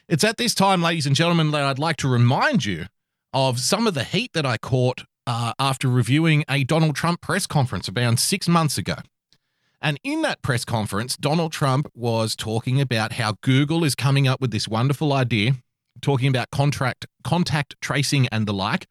It's 0.08 0.24
at 0.24 0.36
this 0.36 0.54
time, 0.54 0.82
ladies 0.82 1.06
and 1.06 1.16
gentlemen, 1.16 1.52
that 1.52 1.62
I'd 1.62 1.78
like 1.78 1.96
to 1.96 2.08
remind 2.08 2.66
you 2.66 2.84
of 3.32 3.60
some 3.60 3.86
of 3.86 3.94
the 3.94 4.04
heat 4.04 4.34
that 4.34 4.44
I 4.44 4.58
caught 4.58 5.04
uh, 5.26 5.54
after 5.58 5.88
reviewing 5.88 6.44
a 6.50 6.64
Donald 6.64 6.96
Trump 6.96 7.22
press 7.22 7.46
conference 7.46 7.88
about 7.88 8.18
six 8.18 8.46
months 8.46 8.76
ago. 8.76 8.96
And 9.80 10.00
in 10.02 10.22
that 10.22 10.42
press 10.42 10.64
conference, 10.64 11.16
Donald 11.16 11.52
Trump 11.52 11.86
was 11.94 12.34
talking 12.34 12.80
about 12.80 13.12
how 13.12 13.34
Google 13.42 13.84
is 13.84 13.94
coming 13.94 14.26
up 14.26 14.40
with 14.40 14.50
this 14.50 14.66
wonderful 14.66 15.12
idea, 15.12 15.52
talking 16.00 16.28
about 16.28 16.50
contract 16.50 17.06
contact 17.24 17.74
tracing 17.80 18.26
and 18.28 18.46
the 18.46 18.54
like. 18.54 18.86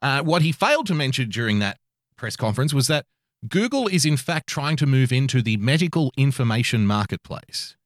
Uh, 0.00 0.22
what 0.22 0.42
he 0.42 0.52
failed 0.52 0.86
to 0.86 0.94
mention 0.94 1.28
during 1.28 1.58
that 1.58 1.78
press 2.16 2.36
conference 2.36 2.72
was 2.72 2.86
that 2.86 3.06
Google 3.48 3.86
is 3.86 4.04
in 4.04 4.16
fact 4.16 4.48
trying 4.48 4.76
to 4.76 4.86
move 4.86 5.12
into 5.12 5.42
the 5.42 5.56
medical 5.58 6.12
information 6.16 6.86
marketplace. 6.86 7.76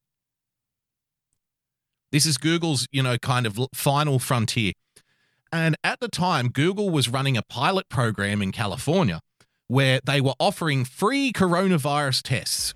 This 2.12 2.26
is 2.26 2.38
Google's, 2.38 2.86
you 2.90 3.02
know, 3.02 3.18
kind 3.18 3.46
of 3.46 3.58
final 3.72 4.18
frontier. 4.18 4.72
And 5.52 5.76
at 5.82 6.00
the 6.00 6.08
time, 6.08 6.48
Google 6.48 6.90
was 6.90 7.08
running 7.08 7.36
a 7.36 7.42
pilot 7.42 7.88
program 7.88 8.42
in 8.42 8.52
California 8.52 9.20
where 9.70 10.00
they 10.04 10.20
were 10.20 10.34
offering 10.40 10.84
free 10.84 11.32
coronavirus 11.32 12.22
tests. 12.22 12.74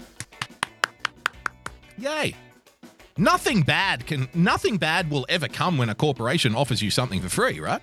Yay. 1.99 2.37
Nothing 3.19 3.63
bad 3.63 4.07
can 4.07 4.29
nothing 4.33 4.77
bad 4.77 5.11
will 5.11 5.27
ever 5.29 5.49
come 5.49 5.77
when 5.77 5.89
a 5.89 5.95
corporation 5.97 6.55
offers 6.55 6.83
you 6.83 6.91
something 6.93 7.21
for 7.21 7.29
free, 7.29 7.59
right? 7.59 7.83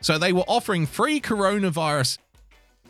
So 0.00 0.16
they 0.16 0.32
were 0.32 0.44
offering 0.46 0.86
free 0.86 1.20
coronavirus 1.20 2.18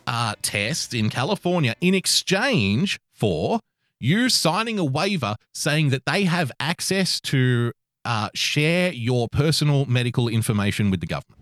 uh, 0.05 0.35
tests 0.43 0.93
in 0.93 1.09
California 1.09 1.73
in 1.81 1.95
exchange 1.95 2.99
for 3.15 3.59
you 3.99 4.29
signing 4.29 4.77
a 4.77 4.85
waiver 4.85 5.37
saying 5.55 5.89
that 5.89 6.05
they 6.05 6.25
have 6.25 6.51
access 6.59 7.19
to 7.21 7.71
uh, 8.05 8.29
share 8.35 8.93
your 8.93 9.27
personal 9.27 9.85
medical 9.87 10.27
information 10.27 10.91
with 10.91 10.99
the 10.99 11.07
government. 11.07 11.41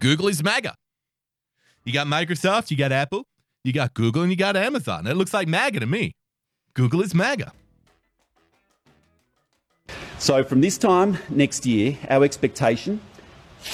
Google 0.00 0.26
is 0.26 0.42
MAGA. 0.42 0.74
You 1.84 1.92
got 1.92 2.06
Microsoft, 2.06 2.70
you 2.70 2.78
got 2.78 2.92
Apple, 2.92 3.26
you 3.62 3.72
got 3.72 3.92
Google, 3.92 4.22
and 4.22 4.30
you 4.30 4.36
got 4.36 4.56
Amazon. 4.56 5.06
It 5.06 5.14
looks 5.14 5.34
like 5.34 5.46
MAGA 5.46 5.80
to 5.80 5.86
me. 5.86 6.12
Google 6.72 7.02
is 7.02 7.14
MAGA. 7.14 7.52
So 10.18 10.42
from 10.42 10.62
this 10.62 10.78
time 10.78 11.18
next 11.28 11.66
year, 11.66 11.98
our 12.08 12.24
expectation 12.24 13.00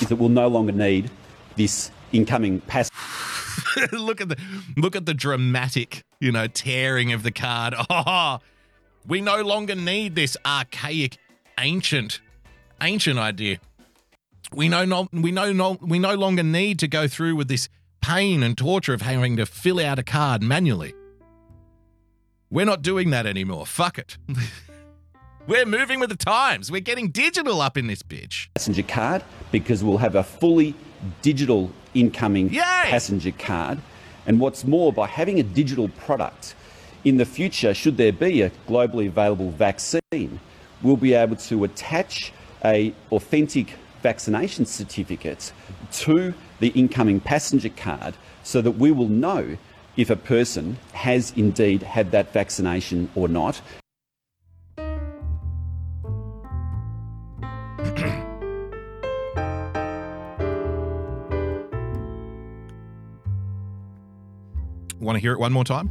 is 0.01 0.09
that 0.09 0.17
we'll 0.17 0.29
no 0.29 0.49
longer 0.49 0.73
need 0.73 1.09
this 1.55 1.93
incoming 2.13 2.61
pass. 2.63 2.91
look 3.93 4.21
at 4.21 4.29
the 4.29 4.37
look 4.77 4.97
at 4.97 5.07
the 5.07 5.15
dramatic, 5.15 6.03
you 6.19 6.33
know, 6.33 6.49
tearing 6.49 7.13
of 7.13 7.23
the 7.23 7.31
card. 7.31 7.75
Oh, 7.91 8.41
we 9.07 9.21
no 9.21 9.43
longer 9.43 9.77
need 9.77 10.17
this 10.17 10.37
archaic, 10.45 11.17
ancient, 11.59 12.21
ancient 12.83 13.19
idea. 13.19 13.59
We 14.53 14.69
no, 14.69 14.85
no 14.85 15.09
we 15.13 15.31
no, 15.31 15.53
no 15.53 15.79
we 15.81 16.01
no 16.01 16.15
longer 16.17 16.43
need 16.43 16.81
to 16.81 16.89
go 16.89 17.07
through 17.07 17.37
with 17.37 17.47
this 17.47 17.69
pain 18.01 18.43
and 18.43 18.57
torture 18.57 18.95
of 18.95 19.03
having 19.03 19.37
to 19.37 19.47
fill 19.47 19.81
out 19.81 19.99
a 19.99 20.03
card 20.03 20.43
manually. 20.43 20.95
We're 22.51 22.67
not 22.67 22.83
doing 22.83 23.11
that 23.11 23.27
anymore. 23.27 23.67
Fuck 23.67 23.99
it. 23.99 24.19
We're 25.47 25.67
moving 25.67 26.01
with 26.01 26.11
the 26.11 26.17
times. 26.17 26.71
We're 26.71 26.81
getting 26.81 27.11
digital 27.11 27.61
up 27.61 27.77
in 27.77 27.87
this 27.87 28.03
bitch. 28.03 28.49
passenger 28.55 28.83
card 28.83 29.23
because 29.51 29.83
we'll 29.83 29.99
have 29.99 30.15
a 30.15 30.23
fully 30.23 30.75
digital 31.23 31.73
incoming 31.95 32.53
Yay! 32.53 32.61
passenger 32.61 33.33
card. 33.33 33.81
And 34.27 34.39
what's 34.39 34.65
more, 34.65 34.93
by 34.93 35.07
having 35.07 35.41
a 35.41 35.43
digital 35.43 35.89
product, 35.89 36.55
in 37.05 37.17
the 37.17 37.25
future, 37.25 37.73
should 37.73 37.97
there 37.97 38.13
be 38.13 38.43
a 38.43 38.51
globally 38.69 39.09
available 39.09 39.51
vaccine, 39.51 40.41
we'll 40.83 40.97
be 40.99 41.15
able 41.15 41.37
to 41.37 41.65
attach 41.65 42.33
a 42.65 42.93
authentic 43.11 43.75
vaccination 44.03 44.67
certificate 44.67 45.53
to 45.93 46.35
the 46.61 46.69
incoming 46.69 47.21
passenger 47.21 47.71
card 47.71 48.15
so 48.43 48.63
that 48.63 48.73
we 48.73 48.91
will 48.91 49.09
know 49.09 49.57
if 49.97 50.09
a 50.09 50.17
person 50.17 50.79
has 50.93 51.33
indeed 51.37 51.83
had 51.83 52.11
that 52.13 52.33
vaccination 52.33 53.11
or 53.15 53.29
not. 53.29 53.61
Want 65.01 65.17
to 65.17 65.21
hear 65.21 65.33
it 65.33 65.39
one 65.39 65.53
more 65.53 65.65
time? 65.65 65.91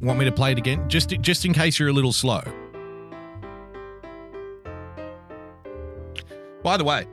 Want 0.00 0.18
me 0.18 0.26
to 0.26 0.32
play 0.32 0.52
it 0.52 0.58
again? 0.58 0.88
Just 0.88 1.10
just 1.20 1.44
in 1.44 1.52
case 1.52 1.78
you're 1.78 1.88
a 1.88 1.92
little 1.92 2.12
slow. 2.12 2.42
By 6.66 6.76
the 6.76 6.82
way, 6.82 7.06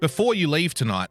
before 0.00 0.34
you 0.34 0.48
leave 0.48 0.74
tonight, 0.74 1.08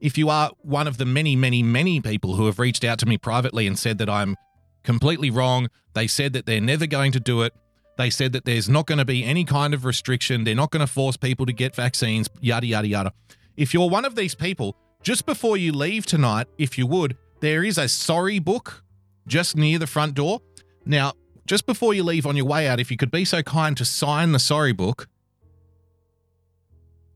if 0.00 0.16
you 0.16 0.28
are 0.28 0.52
one 0.62 0.86
of 0.86 0.96
the 0.96 1.04
many, 1.04 1.34
many, 1.34 1.60
many 1.60 2.00
people 2.00 2.36
who 2.36 2.46
have 2.46 2.60
reached 2.60 2.84
out 2.84 3.00
to 3.00 3.06
me 3.06 3.18
privately 3.18 3.66
and 3.66 3.76
said 3.76 3.98
that 3.98 4.08
I'm 4.08 4.36
completely 4.84 5.28
wrong, 5.28 5.70
they 5.94 6.06
said 6.06 6.32
that 6.34 6.46
they're 6.46 6.60
never 6.60 6.86
going 6.86 7.10
to 7.10 7.18
do 7.18 7.42
it. 7.42 7.52
They 7.98 8.10
said 8.10 8.30
that 8.30 8.44
there's 8.44 8.68
not 8.68 8.86
going 8.86 8.98
to 8.98 9.04
be 9.04 9.24
any 9.24 9.44
kind 9.44 9.74
of 9.74 9.84
restriction. 9.84 10.44
They're 10.44 10.54
not 10.54 10.70
going 10.70 10.86
to 10.86 10.92
force 10.92 11.16
people 11.16 11.46
to 11.46 11.52
get 11.52 11.74
vaccines, 11.74 12.30
yada, 12.40 12.68
yada, 12.68 12.86
yada. 12.86 13.12
If 13.56 13.74
you're 13.74 13.90
one 13.90 14.04
of 14.04 14.14
these 14.14 14.36
people, 14.36 14.76
just 15.02 15.26
before 15.26 15.56
you 15.56 15.72
leave 15.72 16.06
tonight, 16.06 16.46
if 16.58 16.78
you 16.78 16.86
would, 16.86 17.16
there 17.40 17.64
is 17.64 17.76
a 17.76 17.88
sorry 17.88 18.38
book 18.38 18.84
just 19.26 19.56
near 19.56 19.80
the 19.80 19.88
front 19.88 20.14
door. 20.14 20.42
Now, 20.86 21.14
just 21.44 21.66
before 21.66 21.92
you 21.92 22.04
leave 22.04 22.24
on 22.24 22.36
your 22.36 22.46
way 22.46 22.68
out, 22.68 22.78
if 22.78 22.92
you 22.92 22.96
could 22.96 23.10
be 23.10 23.24
so 23.24 23.42
kind 23.42 23.76
to 23.76 23.84
sign 23.84 24.30
the 24.30 24.38
sorry 24.38 24.72
book, 24.72 25.08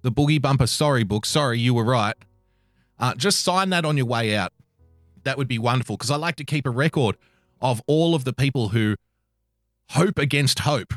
the 0.03 0.13
Boogie 0.13 0.41
Bumper 0.41 0.67
sorry 0.67 1.05
book, 1.05 1.27
sorry, 1.27 1.59
you 1.59 1.75
were 1.75 1.85
right. 1.85 2.17
Uh, 2.99 3.15
just 3.15 3.41
sign 3.41 3.71
that 3.71 3.85
on 3.85 3.97
your 3.97 4.07
way 4.07 4.37
out. 4.37 4.53
That 5.25 5.39
would 5.39 5.49
be 5.49 5.59
wonderful 5.59 5.97
because 5.97 6.11
I 6.11 6.17
like 6.17 6.37
to 6.37 6.45
keep 6.45 6.67
a 6.67 6.71
record 6.71 7.17
of 7.61 7.83
all 7.87 8.15
of 8.15 8.25
the 8.25 8.33
people 8.33 8.71
who 8.71 8.97
hope 9.91 10.19
against 10.19 10.61
hope, 10.61 10.95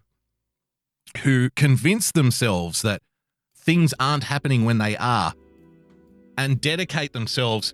who 1.23 1.49
convince 1.51 2.11
themselves 2.11 2.81
that 2.81 3.01
things 3.55 3.93
aren't 3.99 4.25
happening 4.25 4.65
when 4.65 4.77
they 4.77 4.95
are, 4.97 5.33
and 6.37 6.61
dedicate 6.61 7.13
themselves 7.13 7.73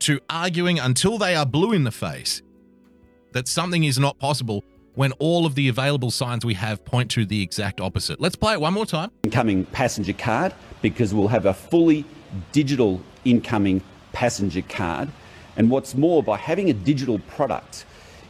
to 0.00 0.20
arguing 0.30 0.78
until 0.78 1.18
they 1.18 1.34
are 1.34 1.44
blue 1.44 1.72
in 1.72 1.84
the 1.84 1.90
face 1.90 2.42
that 3.32 3.46
something 3.46 3.84
is 3.84 3.98
not 3.98 4.18
possible 4.18 4.64
when 4.94 5.12
all 5.12 5.46
of 5.46 5.54
the 5.54 5.68
available 5.68 6.10
signs 6.10 6.44
we 6.44 6.54
have 6.54 6.84
point 6.84 7.10
to 7.12 7.24
the 7.24 7.42
exact 7.42 7.80
opposite. 7.80 8.20
Let's 8.20 8.36
play 8.36 8.54
it 8.54 8.60
one 8.60 8.74
more 8.74 8.86
time. 8.86 9.10
incoming 9.22 9.64
passenger 9.66 10.12
card 10.12 10.52
because 10.82 11.14
we'll 11.14 11.28
have 11.28 11.46
a 11.46 11.54
fully 11.54 12.04
digital 12.52 13.00
incoming 13.24 13.82
passenger 14.12 14.62
card. 14.62 15.08
And 15.56 15.70
what's 15.70 15.94
more, 15.94 16.22
by 16.22 16.36
having 16.38 16.70
a 16.70 16.72
digital 16.72 17.18
product, 17.20 17.84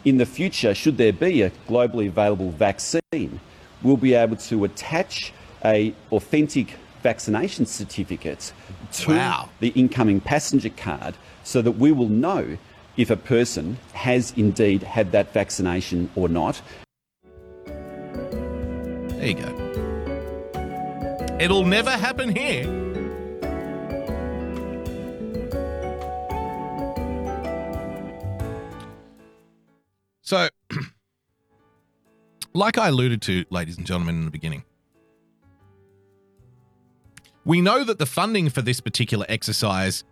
in 0.05 0.17
the 0.17 0.27
future, 0.27 0.75
should 0.75 0.97
there 0.97 1.13
be 1.13 1.43
a 1.43 1.51
globally 1.69 2.09
available 2.09 2.51
vaccine, 2.51 3.41
we'll 3.83 3.97
be 3.99 4.15
able 4.15 4.37
to 4.37 4.65
attach 4.65 5.33
a 5.65 5.95
authentic 6.11 6.75
vaccination 7.03 7.67
certificate 7.67 8.53
to 8.93 9.11
Wow. 9.11 9.49
the 9.61 9.69
incoming 9.69 10.21
passenger 10.21 10.71
card 10.71 11.15
so 11.45 11.63
that 11.63 11.73
we 11.73 11.93
will 11.93 12.09
know 12.09 12.57
if 12.97 13.11
a 13.11 13.17
person 13.17 13.79
has 13.93 14.33
indeed 14.37 14.83
had 14.83 15.13
that 15.13 15.33
vaccination 15.33 16.11
or 16.17 16.29
not. 16.29 16.61
There 17.65 19.27
you 19.27 19.35
go. 19.35 19.61
It'll 21.41 21.65
never 21.65 21.91
happen 21.91 22.35
here. 22.35 22.65
So, 30.23 30.49
like 32.55 32.79
I 32.79 32.89
alluded 32.89 33.21
to, 33.23 33.45
ladies 33.51 33.79
and 33.79 33.87
gentlemen, 33.87 34.17
in 34.17 34.25
the 34.27 34.31
beginning, 34.31 34.65
we 37.45 37.61
know 37.61 37.83
that 37.85 37.99
the 37.99 38.07
funding 38.07 38.49
for 38.49 38.63
this 38.63 38.81
particular 38.81 39.27
exercise 39.29 40.05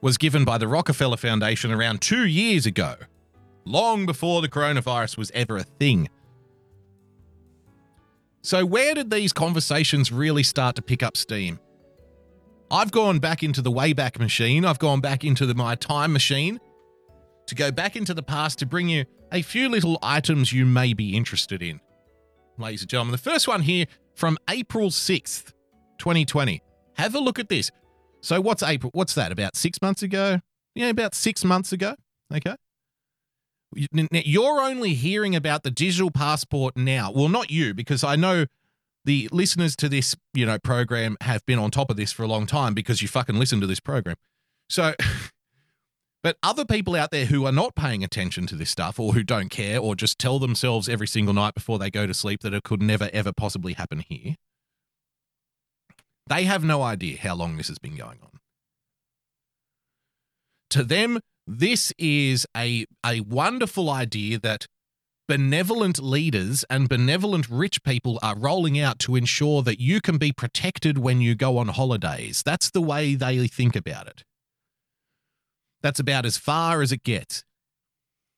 was 0.00 0.18
given 0.18 0.44
by 0.44 0.58
the 0.58 0.68
Rockefeller 0.68 1.16
Foundation 1.16 1.72
around 1.72 2.00
two 2.00 2.26
years 2.26 2.66
ago, 2.66 2.94
long 3.64 4.06
before 4.06 4.42
the 4.42 4.48
coronavirus 4.48 5.18
was 5.18 5.30
ever 5.32 5.56
a 5.56 5.62
thing. 5.62 6.08
So, 8.42 8.64
where 8.64 8.94
did 8.94 9.10
these 9.10 9.32
conversations 9.32 10.10
really 10.10 10.42
start 10.42 10.76
to 10.76 10.82
pick 10.82 11.02
up 11.02 11.16
steam? 11.16 11.60
I've 12.70 12.90
gone 12.90 13.18
back 13.18 13.42
into 13.42 13.60
the 13.60 13.70
Wayback 13.70 14.18
Machine, 14.18 14.64
I've 14.64 14.78
gone 14.78 15.00
back 15.00 15.24
into 15.24 15.44
the, 15.44 15.54
my 15.54 15.74
time 15.74 16.12
machine 16.12 16.60
to 17.46 17.54
go 17.54 17.70
back 17.70 17.96
into 17.96 18.14
the 18.14 18.22
past 18.22 18.60
to 18.60 18.66
bring 18.66 18.88
you 18.88 19.04
a 19.32 19.42
few 19.42 19.68
little 19.68 19.98
items 20.02 20.52
you 20.52 20.64
may 20.64 20.94
be 20.94 21.16
interested 21.16 21.62
in. 21.62 21.80
Ladies 22.58 22.82
and 22.82 22.90
gentlemen, 22.90 23.12
the 23.12 23.18
first 23.18 23.48
one 23.48 23.62
here 23.62 23.86
from 24.14 24.38
April 24.48 24.90
6th, 24.90 25.52
2020. 25.98 26.62
Have 26.94 27.14
a 27.14 27.18
look 27.18 27.38
at 27.38 27.48
this. 27.48 27.70
So 28.20 28.40
what's 28.40 28.62
April? 28.62 28.90
What's 28.94 29.14
that? 29.14 29.32
About 29.32 29.56
six 29.56 29.80
months 29.80 30.02
ago? 30.02 30.40
Yeah, 30.74 30.88
about 30.88 31.14
six 31.14 31.44
months 31.44 31.72
ago. 31.72 31.94
Okay. 32.34 32.54
You're 33.72 34.60
only 34.60 34.94
hearing 34.94 35.36
about 35.36 35.62
the 35.62 35.70
digital 35.70 36.10
passport 36.10 36.76
now. 36.76 37.12
Well, 37.12 37.28
not 37.28 37.50
you, 37.50 37.72
because 37.72 38.02
I 38.02 38.16
know 38.16 38.46
the 39.04 39.28
listeners 39.32 39.76
to 39.76 39.88
this, 39.88 40.16
you 40.34 40.44
know, 40.44 40.58
program 40.58 41.16
have 41.20 41.44
been 41.46 41.58
on 41.58 41.70
top 41.70 41.90
of 41.90 41.96
this 41.96 42.12
for 42.12 42.22
a 42.24 42.26
long 42.26 42.46
time 42.46 42.74
because 42.74 43.00
you 43.00 43.08
fucking 43.08 43.36
listen 43.36 43.60
to 43.60 43.66
this 43.66 43.80
program. 43.80 44.16
So, 44.68 44.94
but 46.22 46.36
other 46.42 46.64
people 46.64 46.96
out 46.96 47.12
there 47.12 47.26
who 47.26 47.46
are 47.46 47.52
not 47.52 47.76
paying 47.76 48.02
attention 48.02 48.46
to 48.48 48.56
this 48.56 48.70
stuff 48.70 48.98
or 48.98 49.12
who 49.12 49.22
don't 49.22 49.50
care 49.50 49.78
or 49.78 49.94
just 49.94 50.18
tell 50.18 50.38
themselves 50.38 50.88
every 50.88 51.06
single 51.06 51.34
night 51.34 51.54
before 51.54 51.78
they 51.78 51.90
go 51.90 52.06
to 52.06 52.14
sleep 52.14 52.40
that 52.40 52.52
it 52.52 52.64
could 52.64 52.82
never 52.82 53.08
ever 53.12 53.32
possibly 53.32 53.74
happen 53.74 54.04
here 54.06 54.34
they 56.30 56.44
have 56.44 56.64
no 56.64 56.82
idea 56.82 57.18
how 57.18 57.34
long 57.34 57.56
this 57.56 57.68
has 57.68 57.78
been 57.78 57.96
going 57.96 58.18
on. 58.22 58.38
To 60.70 60.84
them, 60.84 61.20
this 61.46 61.92
is 61.98 62.46
a, 62.56 62.86
a 63.04 63.20
wonderful 63.20 63.90
idea 63.90 64.38
that 64.38 64.66
benevolent 65.26 66.00
leaders 66.00 66.64
and 66.70 66.88
benevolent 66.88 67.48
rich 67.48 67.82
people 67.82 68.18
are 68.22 68.36
rolling 68.36 68.78
out 68.78 68.98
to 69.00 69.16
ensure 69.16 69.62
that 69.62 69.80
you 69.80 70.00
can 70.00 70.18
be 70.18 70.32
protected 70.32 70.98
when 70.98 71.20
you 71.20 71.34
go 71.34 71.58
on 71.58 71.68
holidays. 71.68 72.42
That's 72.44 72.70
the 72.70 72.80
way 72.80 73.16
they 73.16 73.46
think 73.48 73.74
about 73.74 74.06
it. 74.06 74.22
That's 75.82 76.00
about 76.00 76.26
as 76.26 76.36
far 76.36 76.82
as 76.82 76.92
it 76.92 77.02
gets. 77.02 77.44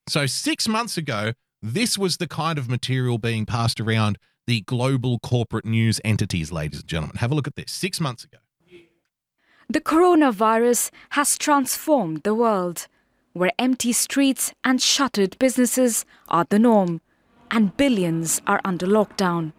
So, 0.09 0.27
six 0.27 0.67
months 0.67 0.97
ago, 0.97 1.33
this 1.61 1.97
was 1.97 2.17
the 2.17 2.29
kind 2.29 2.59
of 2.59 2.69
material 2.69 3.19
being 3.19 3.47
passed 3.47 3.81
around 3.81 4.19
the 4.47 4.63
global 4.63 5.19
corporate 5.19 5.65
news 5.65 6.01
entities, 6.05 6.51
ladies 6.51 6.81
and 6.81 6.89
gentlemen. 6.89 7.17
Have 7.17 7.31
a 7.31 7.35
look 7.35 7.47
at 7.47 7.57
this. 7.57 7.71
Six 7.71 8.01
months 8.01 8.25
ago. 8.25 8.39
The 9.69 9.81
coronavirus 9.81 10.91
has 11.11 11.39
transformed 11.39 12.25
the 12.25 12.35
world, 12.35 12.89
where 13.33 13.53
empty 13.59 13.93
streets 13.93 14.53
and 14.65 14.83
shuttered 14.83 15.39
businesses 15.39 16.05
are 16.29 16.45
the 16.49 16.59
norm, 16.59 17.01
and 17.51 17.77
billions 17.77 18.43
are 18.47 18.61
under 18.65 18.87
lockdown. 18.87 19.53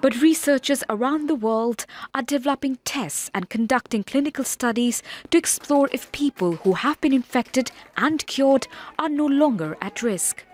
But 0.00 0.20
researchers 0.20 0.84
around 0.88 1.28
the 1.28 1.34
world 1.34 1.86
are 2.14 2.22
developing 2.22 2.78
tests 2.84 3.30
and 3.34 3.48
conducting 3.48 4.04
clinical 4.04 4.44
studies 4.44 5.02
to 5.30 5.38
explore 5.38 5.88
if 5.92 6.12
people 6.12 6.56
who 6.56 6.74
have 6.74 7.00
been 7.00 7.12
infected 7.12 7.70
and 7.96 8.26
cured 8.26 8.66
are 8.98 9.08
no 9.08 9.26
longer 9.26 9.76
at 9.80 10.02
risk. 10.02 10.44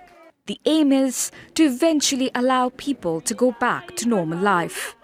The 0.48 0.58
aim 0.64 0.92
is 0.92 1.30
to 1.56 1.64
eventually 1.64 2.30
allow 2.34 2.70
people 2.70 3.20
to 3.20 3.34
go 3.34 3.54
back 3.60 3.96
to 3.96 4.08
normal 4.08 4.38
life. 4.38 4.96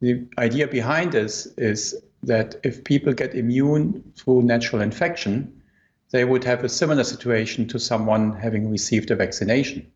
The 0.00 0.26
idea 0.36 0.66
behind 0.66 1.12
this 1.12 1.46
is 1.56 1.94
that 2.24 2.56
if 2.64 2.82
people 2.82 3.12
get 3.12 3.36
immune 3.36 4.02
through 4.16 4.42
natural 4.42 4.82
infection, 4.82 5.62
they 6.10 6.24
would 6.24 6.42
have 6.42 6.64
a 6.64 6.68
similar 6.68 7.04
situation 7.04 7.68
to 7.68 7.78
someone 7.78 8.32
having 8.32 8.68
received 8.68 9.12
a 9.12 9.16
vaccination. 9.16 9.86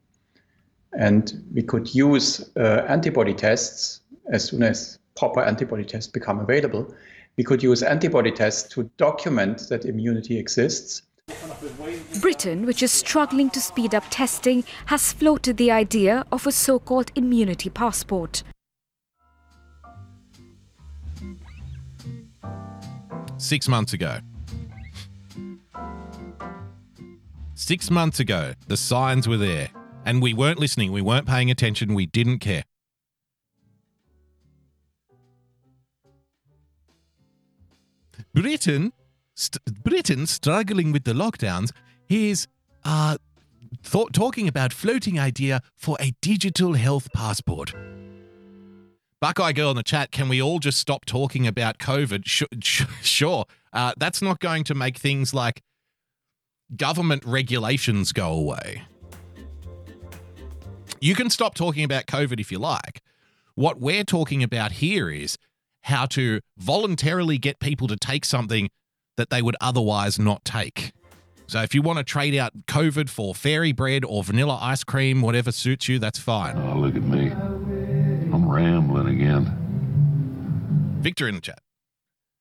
And 0.93 1.45
we 1.53 1.65
could 1.65 1.93
use 1.93 2.49
uh, 2.57 2.85
antibody 2.87 3.35
tests 3.35 4.03
as 4.33 4.45
soon 4.45 4.63
as 4.63 5.01
proper 5.17 5.41
antibody 5.41 5.85
tests 5.85 6.11
become 6.13 6.39
available. 6.39 6.95
We 7.37 7.43
could 7.43 7.65
use 7.65 7.83
antibody 7.83 8.31
tests 8.31 8.73
to 8.75 8.89
document 8.97 9.69
that 9.71 9.87
immunity 9.87 10.39
exists 10.39 11.03
Britain, 12.21 12.67
which 12.67 12.83
is 12.83 12.93
struggling 12.93 13.51
to 13.51 13.61
speed 13.61 13.95
up 13.95 14.05
testing, 14.11 14.65
has 14.87 15.13
floated 15.13 15.57
the 15.57 15.71
idea 15.71 16.25
of 16.33 16.47
a 16.47 16.53
so 16.53 16.79
called 16.79 17.11
immunity 17.15 17.71
passport. 17.71 18.43
Six 23.37 23.69
months 23.69 23.93
ago. 23.93 24.19
Six 27.55 27.91
months 27.91 28.19
ago, 28.21 28.55
the 28.67 28.77
signs 28.77 29.29
were 29.29 29.37
there, 29.37 29.69
and 30.05 30.23
we 30.23 30.33
weren't 30.33 30.59
listening, 30.59 30.91
we 30.91 31.03
weren't 31.03 31.27
paying 31.27 31.51
attention, 31.51 31.95
we 31.95 32.07
didn't 32.07 32.39
care. 32.39 32.65
Britain 38.35 38.93
st- 39.39 39.83
Britain 39.83 40.27
struggling 40.27 40.93
with 40.93 41.05
the 41.05 41.13
lockdowns, 41.13 41.71
he's 42.07 42.49
uh, 42.85 43.17
th- 43.83 44.09
talking 44.13 44.49
about 44.49 44.73
floating 44.73 45.19
idea 45.19 45.63
for 45.77 45.97
a 46.01 46.13
digital 46.21 46.75
health 46.75 47.09
passport. 47.13 47.73
Buckeye 49.21 49.53
girl 49.53 49.71
in 49.71 49.77
the 49.77 49.83
chat, 49.83 50.13
can 50.13 50.29
we 50.29 50.41
all 50.41 50.59
just 50.59 50.79
stop 50.79 51.05
talking 51.05 51.47
about 51.47 51.79
COVID? 51.79 52.23
Sh- 52.27 52.45
sh- 52.63 52.85
sure. 53.03 53.47
Uh, 53.73 53.93
that's 53.97 54.23
not 54.23 54.39
going 54.41 54.65
to 54.65 54.75
make 54.75 54.97
things 54.97 55.35
like 55.35 55.63
government 56.77 57.25
regulations 57.25 58.13
go 58.13 58.33
away. 58.33 58.83
You 61.01 61.15
can 61.15 61.31
stop 61.31 61.55
talking 61.55 61.85
about 61.85 62.07
COVID 62.07 62.41
if 62.41 62.51
you 62.51 62.59
like. 62.59 63.03
What 63.55 63.81
we're 63.81 64.05
talking 64.05 64.43
about 64.43 64.73
here 64.73 65.11
is 65.11 65.37
how 65.83 66.07
to 66.07 66.41
voluntarily 66.57 67.39
get 67.39 67.59
people 67.59 67.89
to 67.89 67.97
take 67.97 68.25
something 68.25 68.69
that 69.19 69.29
they 69.29 69.43
would 69.43 69.57
otherwise 69.61 70.19
not 70.19 70.45
take. 70.45 70.93
So 71.47 71.61
if 71.63 71.75
you 71.75 71.83
want 71.83 71.99
to 71.99 72.05
trade 72.05 72.35
out 72.35 72.53
COVID 72.67 73.11
for 73.11 73.35
fairy 73.35 73.73
bread 73.73 74.05
or 74.05 74.23
vanilla 74.23 74.59
ice 74.61 74.85
cream, 74.85 75.23
whatever 75.23 75.53
suits 75.53 75.89
you, 75.89 75.99
that's 75.99 76.19
fine. 76.19 76.57
Oh, 76.59 76.79
look 76.79 76.95
at 76.95 77.03
me. 77.03 77.31
I'm 77.31 78.49
rambling 78.49 79.09
again. 79.09 79.55
Victor 81.01 81.29
in 81.29 81.37
the 81.37 81.41
chat. 81.41 81.59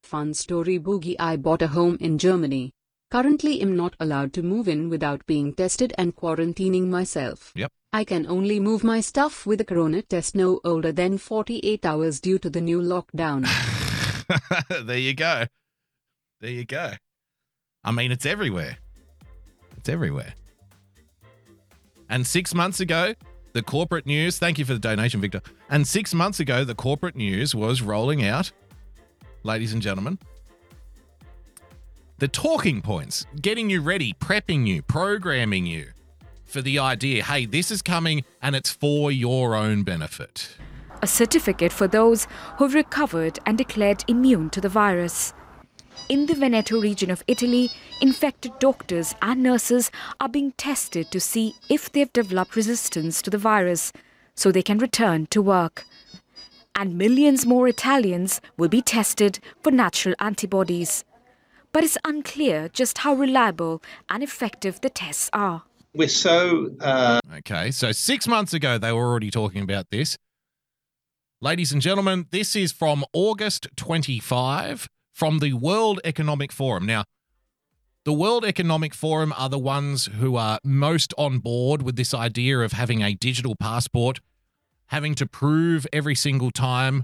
Fun 0.04 0.34
story 0.34 0.80
Boogie 0.80 1.16
I 1.20 1.36
bought 1.36 1.62
a 1.62 1.68
home 1.68 1.98
in 2.00 2.18
Germany. 2.18 2.74
Currently 3.10 3.62
am 3.62 3.78
not 3.78 3.96
allowed 4.00 4.34
to 4.34 4.44
move 4.44 4.68
in 4.68 4.90
without 4.90 5.26
being 5.26 5.54
tested 5.54 5.94
and 5.98 6.16
quarantining 6.16 6.88
myself. 6.88 7.54
Yep. 7.56 7.72
I 7.94 8.04
can 8.04 8.28
only 8.28 8.60
move 8.60 8.84
my 8.84 9.00
stuff 9.00 9.46
with 9.46 9.62
a 9.62 9.66
corona 9.66 10.02
test 10.02 10.36
no 10.36 10.60
older 10.66 10.92
than 10.92 11.18
48 11.18 11.86
hours 11.86 12.20
due 12.20 12.38
to 12.40 12.50
the 12.50 12.60
new 12.60 12.82
lockdown. 12.82 13.48
there 14.86 14.98
you 14.98 15.14
go. 15.14 15.46
There 16.40 16.52
you 16.52 16.66
go. 16.66 16.94
I 17.84 17.92
mean, 17.92 18.12
it's 18.12 18.26
everywhere. 18.26 18.78
It's 19.78 19.90
everywhere. 19.90 20.34
And 22.10 22.26
six 22.26 22.54
months 22.54 22.80
ago, 22.80 23.16
the 23.54 23.64
corporate 23.64 24.06
news, 24.06 24.38
thank 24.38 24.60
you 24.60 24.66
for 24.66 24.74
the 24.74 24.80
donation, 24.80 25.20
Victor. 25.20 25.42
And 25.70 25.88
six 25.88 26.14
months 26.14 26.40
ago, 26.40 26.64
the 26.64 26.76
corporate 26.76 27.16
news 27.16 27.56
was 27.56 27.82
rolling 27.82 28.24
out, 28.24 28.52
ladies 29.44 29.74
and 29.74 29.82
gentlemen, 29.82 30.20
the 32.20 32.28
talking 32.28 32.82
points, 32.82 33.26
getting 33.42 33.70
you 33.70 33.82
ready, 33.82 34.14
prepping 34.14 34.68
you, 34.68 34.82
programming 34.82 35.66
you 35.66 35.88
for 36.46 36.62
the 36.62 36.80
idea 36.80 37.24
hey, 37.24 37.46
this 37.46 37.72
is 37.72 37.82
coming 37.82 38.24
and 38.42 38.56
it's 38.56 38.72
for 38.72 39.12
your 39.12 39.56
own 39.56 39.84
benefit. 39.84 40.56
A 41.02 41.08
certificate 41.08 41.72
for 41.72 41.88
those 41.88 42.28
who've 42.58 42.74
recovered 42.74 43.40
and 43.46 43.58
declared 43.58 44.04
immune 44.08 44.50
to 44.52 44.62
the 44.62 44.70
virus. 44.70 45.34
In 46.10 46.26
the 46.26 46.36
Veneto 46.36 46.80
region 46.80 47.12
of 47.12 47.24
Italy, 47.28 47.70
infected 48.02 48.58
doctors 48.60 49.14
and 49.22 49.44
nurses 49.44 49.92
are 50.20 50.30
being 50.30 50.54
tested 50.54 51.12
to 51.12 51.20
see 51.20 51.56
if 51.70 51.92
they've 51.92 52.12
developed 52.14 52.56
resistance 52.56 53.22
to 53.22 53.30
the 53.30 53.38
virus 53.38 53.92
so 54.36 54.52
they 54.52 54.62
can 54.62 54.78
return 54.78 55.26
to 55.28 55.42
work. 55.42 55.86
And 56.76 56.98
millions 56.98 57.46
more 57.46 57.68
Italians 57.68 58.40
will 58.58 58.70
be 58.70 58.82
tested 58.82 59.40
for 59.62 59.72
natural 59.72 60.16
antibodies. 60.20 61.04
but 61.78 61.84
it's 61.84 61.98
unclear 62.06 62.70
just 62.70 63.00
how 63.00 63.14
reliable 63.14 63.84
and 64.10 64.24
effective 64.24 64.82
the 64.82 64.90
tests 64.90 65.30
are. 65.32 65.62
We're 65.94 66.08
so. 66.08 66.72
Uh... 66.80 67.20
Okay, 67.38 67.70
so 67.70 67.92
six 67.92 68.28
months 68.28 68.54
ago, 68.54 68.80
they 68.80 68.92
were 68.92 69.06
already 69.06 69.30
talking 69.30 69.62
about 69.62 69.92
this. 69.92 70.18
Ladies 71.40 71.72
and 71.72 71.80
gentlemen, 71.82 72.26
this 72.32 72.56
is 72.56 72.72
from 72.72 73.06
August 73.14 73.68
25 73.76 74.90
from 75.18 75.40
the 75.40 75.54
World 75.54 76.00
Economic 76.06 76.52
Forum. 76.52 76.86
Now, 76.86 77.04
the 78.04 78.14
World 78.14 78.46
Economic 78.46 78.94
Forum 78.94 79.34
are 79.36 79.50
the 79.50 79.58
ones 79.58 80.06
who 80.06 80.36
are 80.36 80.60
most 80.64 81.12
on 81.18 81.40
board 81.40 81.82
with 81.82 81.96
this 81.96 82.14
idea 82.14 82.60
of 82.60 82.74
having 82.74 83.02
a 83.02 83.16
digital 83.16 83.56
passport, 83.56 84.20
having 84.86 85.16
to 85.16 85.26
prove 85.26 85.88
every 85.92 86.14
single 86.14 86.52
time 86.52 87.04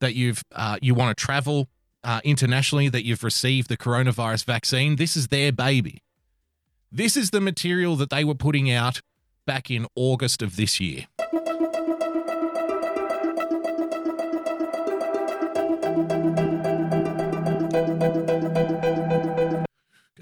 that 0.00 0.16
you've 0.16 0.42
uh, 0.50 0.76
you 0.82 0.92
want 0.92 1.16
to 1.16 1.24
travel 1.24 1.68
uh, 2.02 2.20
internationally 2.24 2.88
that 2.88 3.06
you've 3.06 3.22
received 3.22 3.68
the 3.68 3.76
coronavirus 3.76 4.44
vaccine. 4.44 4.96
This 4.96 5.16
is 5.16 5.28
their 5.28 5.52
baby. 5.52 6.02
This 6.90 7.16
is 7.16 7.30
the 7.30 7.40
material 7.40 7.94
that 7.94 8.10
they 8.10 8.24
were 8.24 8.34
putting 8.34 8.72
out 8.72 9.02
back 9.46 9.70
in 9.70 9.86
August 9.94 10.42
of 10.42 10.56
this 10.56 10.80
year. 10.80 11.06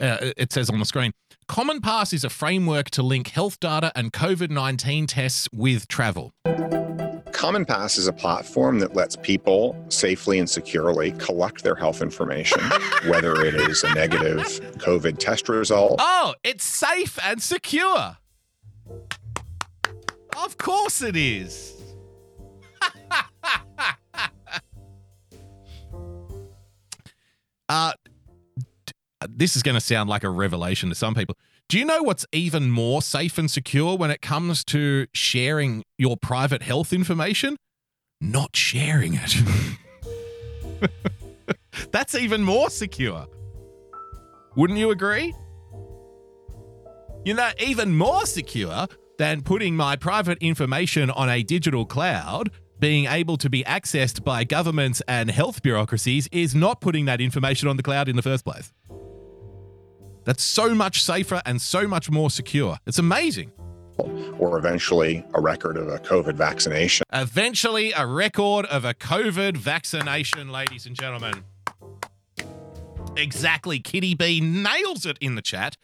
Uh, 0.00 0.32
it 0.36 0.52
says 0.52 0.70
on 0.70 0.78
the 0.78 0.84
screen 0.84 1.12
Common 1.46 1.80
Pass 1.80 2.12
is 2.12 2.24
a 2.24 2.30
framework 2.30 2.90
to 2.90 3.02
link 3.02 3.28
health 3.28 3.60
data 3.60 3.92
and 3.94 4.12
COVID 4.12 4.50
19 4.50 5.06
tests 5.06 5.48
with 5.52 5.88
travel. 5.88 6.32
Common 7.32 7.64
Pass 7.64 7.96
is 7.98 8.06
a 8.06 8.12
platform 8.12 8.78
that 8.80 8.94
lets 8.94 9.16
people 9.16 9.74
safely 9.88 10.38
and 10.38 10.48
securely 10.48 11.12
collect 11.12 11.62
their 11.62 11.74
health 11.74 12.02
information, 12.02 12.60
whether 13.06 13.44
it 13.44 13.54
is 13.54 13.82
a 13.82 13.94
negative 13.94 14.44
COVID 14.78 15.18
test 15.18 15.48
result. 15.48 15.96
Oh, 16.00 16.34
it's 16.44 16.64
safe 16.64 17.18
and 17.24 17.42
secure. 17.42 18.18
Of 20.36 20.58
course 20.58 21.02
it 21.02 21.16
is. 21.16 21.74
uh, 27.68 27.92
this 29.28 29.56
is 29.56 29.62
going 29.62 29.74
to 29.74 29.80
sound 29.80 30.08
like 30.08 30.24
a 30.24 30.30
revelation 30.30 30.88
to 30.88 30.94
some 30.94 31.14
people. 31.14 31.36
Do 31.68 31.78
you 31.78 31.84
know 31.84 32.02
what's 32.02 32.26
even 32.32 32.70
more 32.70 33.00
safe 33.00 33.38
and 33.38 33.50
secure 33.50 33.96
when 33.96 34.10
it 34.10 34.20
comes 34.20 34.64
to 34.66 35.06
sharing 35.12 35.84
your 35.98 36.16
private 36.16 36.62
health 36.62 36.92
information? 36.92 37.56
Not 38.20 38.56
sharing 38.56 39.14
it. 39.14 39.36
That's 41.92 42.14
even 42.14 42.42
more 42.42 42.70
secure. 42.70 43.26
Wouldn't 44.56 44.78
you 44.78 44.90
agree? 44.90 45.32
You 47.24 47.34
know, 47.34 47.50
even 47.60 47.96
more 47.96 48.26
secure 48.26 48.88
than 49.18 49.42
putting 49.42 49.76
my 49.76 49.94
private 49.94 50.38
information 50.38 51.10
on 51.10 51.28
a 51.28 51.42
digital 51.42 51.84
cloud, 51.84 52.50
being 52.78 53.06
able 53.06 53.36
to 53.36 53.50
be 53.50 53.62
accessed 53.64 54.24
by 54.24 54.42
governments 54.42 55.02
and 55.06 55.30
health 55.30 55.62
bureaucracies, 55.62 56.28
is 56.32 56.54
not 56.54 56.80
putting 56.80 57.04
that 57.04 57.20
information 57.20 57.68
on 57.68 57.76
the 57.76 57.82
cloud 57.82 58.08
in 58.08 58.16
the 58.16 58.22
first 58.22 58.44
place. 58.44 58.72
That's 60.24 60.42
so 60.42 60.74
much 60.74 61.02
safer 61.02 61.40
and 61.46 61.60
so 61.60 61.86
much 61.88 62.10
more 62.10 62.30
secure. 62.30 62.78
It's 62.86 62.98
amazing. 62.98 63.52
Or 64.38 64.58
eventually 64.58 65.24
a 65.34 65.40
record 65.40 65.76
of 65.76 65.88
a 65.88 65.98
COVID 65.98 66.34
vaccination. 66.34 67.04
Eventually, 67.12 67.92
a 67.92 68.06
record 68.06 68.64
of 68.66 68.84
a 68.84 68.94
COVID 68.94 69.56
vaccination, 69.56 70.50
ladies 70.50 70.86
and 70.86 70.96
gentlemen. 70.96 71.44
Exactly. 73.16 73.80
Kitty 73.80 74.14
B 74.14 74.40
nails 74.40 75.04
it 75.04 75.18
in 75.20 75.34
the 75.34 75.42
chat. 75.42 75.76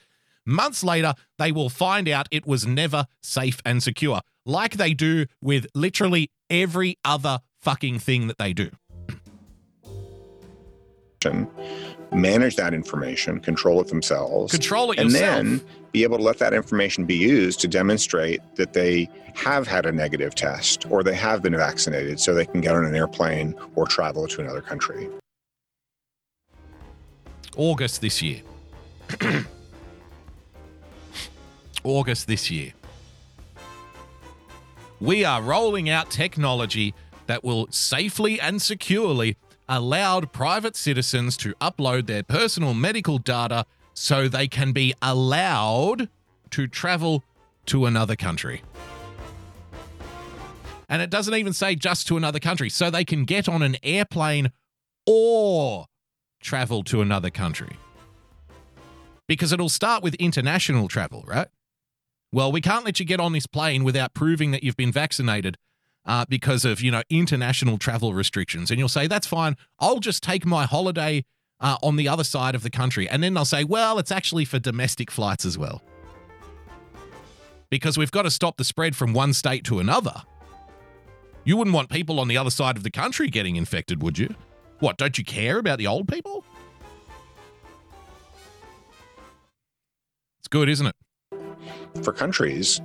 Months 0.47 0.84
later, 0.84 1.14
they 1.39 1.53
will 1.53 1.68
find 1.68 2.09
out 2.09 2.28
it 2.30 2.47
was 2.47 2.66
never 2.66 3.07
safe 3.22 3.61
and 3.64 3.82
secure, 3.82 4.20
like 4.47 4.76
they 4.76 4.95
do 4.95 5.26
with 5.43 5.66
literally 5.74 6.30
every 6.49 6.97
other 7.05 7.41
fucking 7.61 7.99
thing 7.99 8.28
that 8.28 8.39
they 8.39 8.53
do 8.53 8.70
manage 12.12 12.57
that 12.57 12.74
information, 12.74 13.40
control 13.40 13.80
it 13.80 13.88
themselves, 13.88 14.52
control 14.52 14.92
it 14.92 14.98
and 14.98 15.11
yourself. 15.11 15.44
then 15.44 15.61
be 15.92 16.02
able 16.02 16.18
to 16.18 16.22
let 16.22 16.38
that 16.38 16.52
information 16.52 17.04
be 17.04 17.16
used 17.16 17.61
to 17.61 17.68
demonstrate 17.68 18.40
that 18.57 18.72
they 18.72 19.09
have 19.34 19.66
had 19.66 19.86
a 19.86 19.92
negative 19.92 20.34
test 20.34 20.90
or 20.90 21.02
they 21.02 21.14
have 21.14 21.42
been 21.42 21.57
vaccinated, 21.57 22.18
so 22.20 22.34
they 22.34 22.46
can 22.46 22.61
get 22.61 22.74
on 22.74 22.84
an 22.84 22.94
airplane 22.94 23.54
or 23.74 23.86
travel 23.86 24.26
to 24.26 24.40
another 24.40 24.61
country. 24.61 25.09
August 27.57 28.00
this 28.00 28.20
year. 28.22 28.42
August 31.84 32.26
this 32.26 32.50
year. 32.50 32.72
We 35.00 35.24
are 35.24 35.42
rolling 35.42 35.90
out 35.90 36.11
technology 36.11 36.94
that 37.26 37.44
will 37.44 37.68
safely 37.70 38.40
and 38.40 38.61
securely 38.61 39.36
allowed 39.68 40.32
private 40.32 40.76
citizens 40.76 41.36
to 41.38 41.54
upload 41.54 42.06
their 42.06 42.22
personal 42.22 42.74
medical 42.74 43.18
data 43.18 43.66
so 43.94 44.28
they 44.28 44.46
can 44.46 44.72
be 44.72 44.94
allowed 45.00 46.08
to 46.50 46.66
travel 46.66 47.22
to 47.66 47.86
another 47.86 48.16
country. 48.16 48.62
And 50.88 51.02
it 51.02 51.10
doesn't 51.10 51.34
even 51.34 51.52
say 51.52 51.74
just 51.74 52.06
to 52.08 52.16
another 52.16 52.38
country, 52.38 52.70
so 52.70 52.90
they 52.90 53.04
can 53.04 53.24
get 53.24 53.48
on 53.48 53.62
an 53.62 53.76
airplane 53.82 54.52
or 55.04 55.86
travel 56.40 56.84
to 56.84 57.00
another 57.00 57.30
country. 57.30 57.76
Because 59.26 59.52
it'll 59.52 59.68
start 59.68 60.04
with 60.04 60.14
international 60.14 60.86
travel, 60.86 61.24
right? 61.26 61.48
Well, 62.32 62.52
we 62.52 62.60
can't 62.60 62.84
let 62.84 63.00
you 63.00 63.06
get 63.06 63.18
on 63.18 63.32
this 63.32 63.46
plane 63.46 63.82
without 63.82 64.14
proving 64.14 64.52
that 64.52 64.62
you've 64.62 64.76
been 64.76 64.92
vaccinated 64.92 65.56
uh, 66.07 66.24
because 66.28 66.64
of 66.64 66.80
you 66.80 66.90
know 66.90 67.02
international 67.11 67.78
travel 67.78 68.14
restrictions, 68.14 68.70
and 68.70 68.78
you'll 68.78 68.88
say 68.88 69.07
that's 69.07 69.26
fine. 69.26 69.57
I'll 69.78 70.00
just 70.00 70.22
take 70.22 70.46
my 70.46 70.64
holiday 70.64 71.24
uh, 71.61 71.76
on 71.82 71.96
the 71.96 72.09
other 72.09 72.24
side 72.24 72.54
of 72.54 72.62
the 72.62 72.70
country, 72.70 73.09
and 73.09 73.22
then 73.22 73.34
they'll 73.34 73.44
say, 73.44 73.64
well, 73.64 73.98
it's 73.98 74.12
actually 74.12 74.44
for 74.44 74.59
domestic 74.59 75.11
flights 75.11 75.44
as 75.44 75.59
well, 75.59 75.82
because 77.70 77.98
we've 77.98 78.11
got 78.11 78.22
to 78.22 78.30
stop 78.30 78.57
the 78.57 78.64
spread 78.64 78.94
from 78.94 79.12
one 79.12 79.32
state 79.32 79.64
to 79.64 79.80
another. 79.80 80.22
You 81.44 81.57
wouldn't 81.57 81.74
want 81.74 81.90
people 81.90 82.18
on 82.18 82.28
the 82.28 82.36
other 82.36 82.50
side 82.50 82.76
of 82.76 82.82
the 82.82 82.90
country 82.90 83.28
getting 83.28 83.57
infected, 83.57 84.02
would 84.02 84.18
you? 84.18 84.34
What, 84.80 84.96
don't 84.96 85.16
you 85.16 85.24
care 85.24 85.59
about 85.59 85.78
the 85.78 85.86
old 85.86 86.09
people? 86.09 86.44
It's 90.40 90.48
good, 90.48 90.68
isn't 90.68 90.86
it? 90.86 90.94
For 92.02 92.12
countries, 92.12 92.80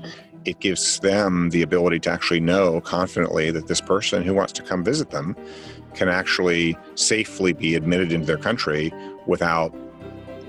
it 0.45 0.59
gives 0.59 0.99
them 0.99 1.49
the 1.49 1.61
ability 1.61 1.99
to 1.99 2.11
actually 2.11 2.39
know 2.39 2.81
confidently 2.81 3.51
that 3.51 3.67
this 3.67 3.81
person 3.81 4.23
who 4.23 4.33
wants 4.33 4.53
to 4.53 4.63
come 4.63 4.83
visit 4.83 5.11
them 5.11 5.35
can 5.93 6.09
actually 6.09 6.77
safely 6.95 7.53
be 7.53 7.75
admitted 7.75 8.11
into 8.11 8.25
their 8.25 8.37
country 8.37 8.91
without 9.27 9.73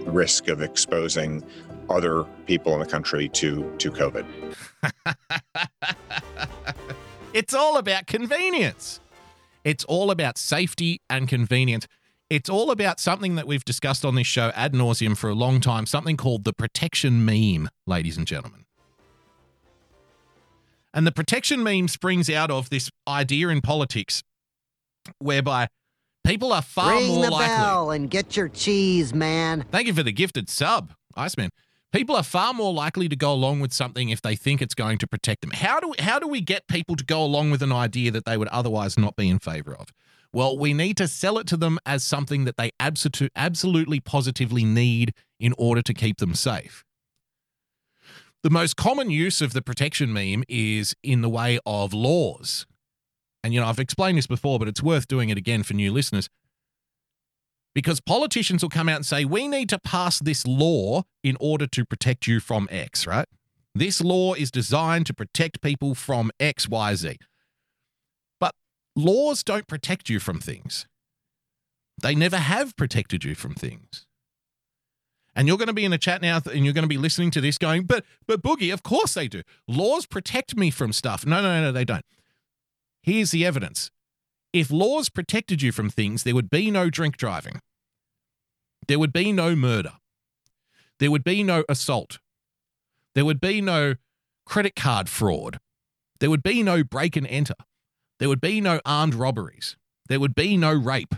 risk 0.07 0.49
of 0.49 0.62
exposing 0.62 1.45
other 1.90 2.24
people 2.47 2.72
in 2.74 2.80
the 2.80 2.86
country 2.86 3.28
to 3.28 3.70
to 3.78 3.90
COVID. 3.90 4.24
it's 7.34 7.55
all 7.55 7.76
about 7.76 8.07
convenience. 8.07 9.01
It's 9.64 9.84
all 9.84 10.11
about 10.11 10.38
safety 10.38 11.01
and 11.09 11.28
convenience. 11.28 11.86
It's 12.30 12.49
all 12.49 12.70
about 12.70 12.99
something 12.99 13.34
that 13.34 13.47
we've 13.47 13.64
discussed 13.64 14.05
on 14.05 14.14
this 14.14 14.26
show 14.26 14.51
ad 14.55 14.72
nauseum 14.72 15.16
for 15.16 15.28
a 15.28 15.34
long 15.34 15.61
time, 15.61 15.84
something 15.86 16.16
called 16.16 16.45
the 16.45 16.53
protection 16.53 17.24
meme, 17.24 17.68
ladies 17.86 18.16
and 18.16 18.26
gentlemen. 18.26 18.62
And 20.95 21.07
the 21.07 21.12
protection 21.12 21.62
meme 21.62 21.88
springs 21.88 22.28
out 22.28 22.51
of 22.51 22.70
this 22.70 22.90
idea 23.09 23.49
in 23.49 23.61
politics 23.61 24.22
whereby 25.18 25.68
people 26.24 26.53
are 26.53 26.62
far 26.62 26.95
Ring 26.95 27.09
more 27.09 27.24
the 27.24 27.30
likely. 27.30 27.47
bell 27.47 27.90
and 27.90 28.11
get 28.11 28.36
your 28.36 28.49
cheese, 28.49 29.14
man. 29.14 29.64
Thank 29.70 29.86
you 29.86 29.95
for 29.95 30.03
the 30.03 30.12
gifted 30.12 30.49
sub, 30.49 30.93
Iceman. 31.16 31.51
People 31.93 32.16
are 32.16 32.22
far 32.22 32.55
more 32.55 32.72
likely 32.72 33.09
to 33.09 33.16
go 33.16 33.32
along 33.32 33.61
with 33.61 33.72
something 33.72 34.09
if 34.09 34.22
they 34.22 34.34
think 34.34 34.62
it's 34.62 34.74
going 34.74 34.97
to 34.99 35.07
protect 35.07 35.43
them. 35.43 35.51
How 35.51 35.78
do 35.78 35.95
how 35.99 36.18
do 36.18 36.26
we 36.26 36.40
get 36.40 36.66
people 36.66 36.97
to 36.97 37.05
go 37.05 37.22
along 37.22 37.51
with 37.51 37.62
an 37.62 37.72
idea 37.72 38.11
that 38.11 38.24
they 38.24 38.38
would 38.38 38.49
otherwise 38.49 38.99
not 38.99 39.14
be 39.14 39.28
in 39.28 39.38
favor 39.38 39.74
of? 39.74 39.88
Well, 40.32 40.57
we 40.57 40.72
need 40.72 40.97
to 40.97 41.09
sell 41.09 41.36
it 41.38 41.47
to 41.49 41.59
them 41.59 41.78
as 41.84 42.03
something 42.03 42.45
that 42.47 42.57
they 42.57 42.70
absolute, 42.80 43.30
absolutely 43.36 44.01
positively 44.01 44.64
need 44.64 45.12
in 45.38 45.53
order 45.59 45.82
to 45.82 45.93
keep 45.93 46.16
them 46.16 46.34
safe. 46.34 46.84
The 48.43 48.51
most 48.51 48.76
common 48.76 49.11
use 49.11 49.40
of 49.40 49.53
the 49.53 49.62
protection 49.62 50.12
meme 50.12 50.43
is 50.49 50.97
in 51.05 51.20
the 51.22 51.28
way 51.28 51.61
of 51.64 51.95
laws. 51.95 52.66
And, 53.45 53.55
you 53.55 53.61
know, 53.61 53.66
I've 53.66 53.78
explained 53.78 54.18
this 54.18 54.26
before, 54.26 54.59
but 54.59 54.66
it's 54.66 54.82
worth 54.82 55.07
doing 55.07 55.28
it 55.28 55.38
again 55.38 55.62
for 55.62 55.74
new 55.74 55.93
listeners. 55.93 56.28
Because 57.72 58.01
politicians 58.01 58.62
will 58.62 58.68
come 58.68 58.88
out 58.88 58.97
and 58.97 59.07
say, 59.07 59.24
we 59.24 59.47
need 59.47 59.68
to 59.68 59.78
pass 59.78 60.18
this 60.18 60.45
law 60.45 61.05
in 61.22 61.36
order 61.40 61.66
to 61.68 61.84
protect 61.84 62.26
you 62.26 62.40
from 62.40 62.68
X, 62.70 63.07
right? 63.07 63.26
This 63.74 64.01
law 64.01 64.34
is 64.34 64.51
designed 64.51 65.07
to 65.07 65.14
protect 65.14 65.62
people 65.62 65.95
from 65.95 66.30
X, 66.38 66.68
Y, 66.68 66.95
Z. 66.97 67.16
But 68.40 68.55
laws 68.97 69.43
don't 69.43 69.66
protect 69.68 70.11
you 70.11 70.18
from 70.18 70.40
things, 70.40 70.86
they 72.03 72.14
never 72.16 72.38
have 72.38 72.76
protected 72.76 73.22
you 73.24 73.36
from 73.36 73.55
things. 73.55 74.05
And 75.35 75.49
you're 75.49 75.57
going 75.57 75.68
to 75.68 75.74
be 75.74 75.85
in 75.85 75.93
a 75.93 75.99
chat 75.99 76.20
now 76.20 76.41
and 76.53 76.64
you're 76.64 76.74
going 76.74 76.83
to 76.83 76.89
be 76.89 76.99
listening 76.99 77.30
to 77.33 77.41
this 77.41 77.57
going, 77.59 77.85
but 77.85 78.05
but 78.26 78.43
Boogie, 78.43 78.72
of 78.72 78.83
course 78.83 79.14
they 79.14 79.28
do. 79.28 79.43
Laws 79.66 80.07
protect 80.07 80.57
me 80.57 80.70
from 80.70 80.93
stuff. 80.93 81.24
No, 81.24 81.41
no, 81.41 81.62
no, 81.62 81.72
they 81.72 81.85
don't. 81.85 82.05
Here's 83.03 83.30
the 83.30 83.45
evidence. 83.45 83.91
If 84.53 84.70
laws 84.70 85.09
protected 85.09 85.62
you 85.62 85.72
from 85.72 85.89
things, 85.89 86.24
there 86.24 86.35
would 86.35 86.51
be 86.51 86.70
no 86.70 86.91
drink 86.91 87.16
driving. 87.16 87.61
There 88.87 88.99
would 88.99 89.12
be 89.12 89.33
no 89.33 89.57
murder. 89.57 89.95
There 90.99 91.11
would 91.11 91.24
be 91.24 91.43
no 91.43 91.64
assault. 91.68 92.18
There 93.14 93.24
would 93.24 93.41
be 93.41 93.61
no 93.61 93.95
credit 94.45 94.76
card 94.76 95.09
fraud. 95.09 95.59
There 96.20 96.30
would 96.30 96.43
be 96.43 96.62
no 96.62 96.85
break 96.85 97.16
and 97.16 97.26
enter. 97.26 97.55
There 98.18 98.28
would 98.28 98.41
be 98.41 98.61
no 98.61 98.80
armed 98.85 99.14
robberies. 99.14 99.76
There 100.09 100.20
would 100.20 100.35
be 100.35 100.57
no 100.57 100.72
rape. 100.72 101.14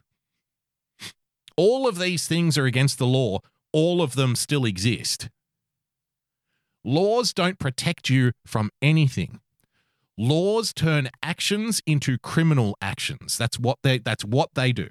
All 1.57 1.87
of 1.87 1.99
these 1.99 2.27
things 2.27 2.57
are 2.57 2.67
against 2.67 2.99
the 2.99 3.07
law. 3.07 3.41
All 3.75 4.01
of 4.01 4.15
them 4.15 4.37
still 4.37 4.65
exist. 4.65 5.29
Laws 6.85 7.33
don't 7.33 7.59
protect 7.59 8.09
you 8.09 8.31
from 8.47 8.71
anything. 8.81 9.41
Laws 10.17 10.73
turn 10.73 11.11
actions 11.25 11.83
into 11.85 12.17
criminal 12.17 12.77
actions. 12.81 13.37
That's 13.37 13.59
what 13.59 13.79
they 13.83 13.99
that's 13.99 14.25
what 14.25 14.51
they 14.55 14.71
do. 14.73 14.91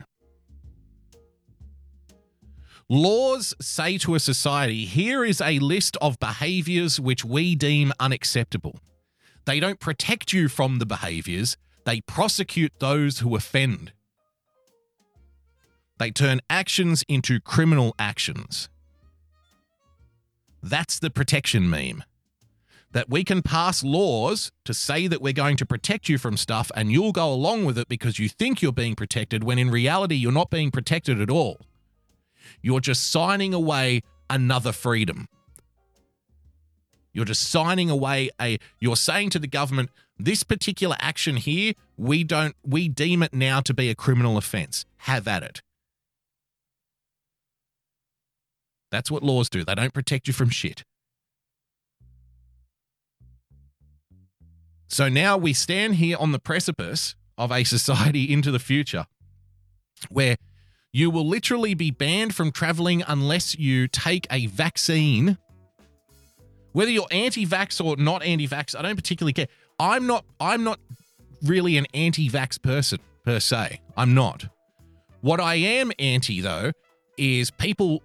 Laws 2.89 3.55
say 3.61 3.97
to 3.99 4.15
a 4.15 4.19
society, 4.19 4.83
here 4.83 5.23
is 5.23 5.39
a 5.39 5.59
list 5.59 5.95
of 6.01 6.19
behaviors 6.19 6.99
which 6.99 7.23
we 7.23 7.55
deem 7.55 7.93
unacceptable. 8.01 8.79
They 9.45 9.61
don't 9.61 9.79
protect 9.79 10.33
you 10.33 10.49
from 10.49 10.79
the 10.79 10.85
behaviors, 10.85 11.55
they 11.85 12.01
prosecute 12.01 12.73
those 12.79 13.19
who 13.19 13.37
offend. 13.37 13.93
They 15.99 16.11
turn 16.11 16.41
actions 16.49 17.05
into 17.07 17.39
criminal 17.39 17.95
actions. 17.97 18.67
That's 20.63 20.97
the 20.97 21.09
protection 21.09 21.69
meme. 21.69 22.05
That 22.93 23.09
we 23.09 23.23
can 23.23 23.41
pass 23.41 23.83
laws 23.83 24.51
to 24.63 24.73
say 24.73 25.07
that 25.07 25.21
we're 25.21 25.33
going 25.33 25.57
to 25.57 25.65
protect 25.65 26.07
you 26.07 26.17
from 26.17 26.37
stuff 26.37 26.71
and 26.75 26.91
you'll 26.91 27.11
go 27.11 27.33
along 27.33 27.65
with 27.65 27.77
it 27.77 27.89
because 27.89 28.17
you 28.17 28.29
think 28.29 28.61
you're 28.61 28.71
being 28.71 28.95
protected 28.95 29.43
when 29.43 29.59
in 29.59 29.69
reality 29.69 30.15
you're 30.15 30.31
not 30.31 30.49
being 30.49 30.71
protected 30.71 31.19
at 31.19 31.29
all. 31.29 31.59
You're 32.61 32.79
just 32.79 33.11
signing 33.11 33.53
away 33.53 34.03
another 34.29 34.71
freedom. 34.71 35.27
You're 37.11 37.25
just 37.25 37.49
signing 37.49 37.89
away 37.89 38.29
a 38.39 38.57
you're 38.79 38.95
saying 38.95 39.31
to 39.31 39.39
the 39.39 39.47
government 39.47 39.89
this 40.17 40.43
particular 40.43 40.95
action 40.99 41.35
here 41.35 41.73
we 41.97 42.23
don't 42.23 42.55
we 42.63 42.87
deem 42.87 43.21
it 43.21 43.33
now 43.33 43.59
to 43.61 43.73
be 43.73 43.89
a 43.89 43.95
criminal 43.95 44.37
offense. 44.37 44.85
Have 44.97 45.27
at 45.27 45.43
it. 45.43 45.61
That's 48.93 49.09
what 49.09 49.23
laws 49.23 49.49
do. 49.49 49.65
They 49.65 49.73
don't 49.73 49.91
protect 49.91 50.27
you 50.27 50.33
from 50.33 50.49
shit. 50.49 50.83
So 54.87 55.09
now 55.09 55.35
we 55.35 55.51
stand 55.51 55.95
here 55.95 56.15
on 56.19 56.31
the 56.31 56.37
precipice 56.37 57.15
of 57.35 57.51
a 57.51 57.63
society 57.63 58.25
into 58.31 58.51
the 58.51 58.59
future 58.59 59.07
where 60.09 60.35
you 60.91 61.09
will 61.09 61.27
literally 61.27 61.73
be 61.73 61.89
banned 61.89 62.35
from 62.35 62.51
traveling 62.51 63.03
unless 63.07 63.57
you 63.57 63.87
take 63.87 64.27
a 64.29 64.45
vaccine. 64.45 65.39
Whether 66.73 66.91
you're 66.91 67.07
anti-vax 67.09 67.83
or 67.83 67.97
not 67.97 68.21
anti-vax, 68.21 68.77
I 68.77 68.83
don't 68.83 68.95
particularly 68.95 69.33
care. 69.33 69.47
I'm 69.79 70.05
not 70.05 70.23
I'm 70.39 70.63
not 70.63 70.79
really 71.41 71.77
an 71.77 71.87
anti-vax 71.95 72.61
person 72.61 72.99
per 73.25 73.39
se. 73.39 73.81
I'm 73.97 74.13
not. 74.13 74.45
What 75.21 75.39
I 75.39 75.55
am 75.55 75.91
anti 75.97 76.41
though 76.41 76.73
is 77.17 77.49
people 77.49 78.03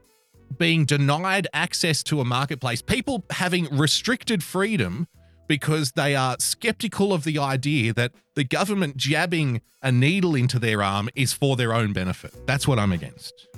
being 0.56 0.84
denied 0.84 1.46
access 1.52 2.02
to 2.04 2.20
a 2.20 2.24
marketplace, 2.24 2.82
people 2.82 3.24
having 3.30 3.66
restricted 3.76 4.42
freedom 4.42 5.06
because 5.48 5.92
they 5.92 6.14
are 6.14 6.36
skeptical 6.38 7.12
of 7.12 7.24
the 7.24 7.38
idea 7.38 7.92
that 7.94 8.12
the 8.34 8.44
government 8.44 8.96
jabbing 8.96 9.60
a 9.82 9.90
needle 9.90 10.34
into 10.34 10.58
their 10.58 10.82
arm 10.82 11.08
is 11.14 11.32
for 11.32 11.56
their 11.56 11.72
own 11.72 11.92
benefit. 11.92 12.46
That's 12.46 12.68
what 12.68 12.78
I'm 12.78 12.92
against. 12.92 13.48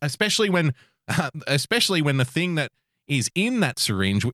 Especially 0.00 0.48
when 0.50 0.72
especially 1.46 2.02
when 2.02 2.16
the 2.16 2.24
thing 2.24 2.54
that 2.56 2.72
is 3.08 3.30
in 3.34 3.60
that 3.60 3.78
syringe 3.78 4.26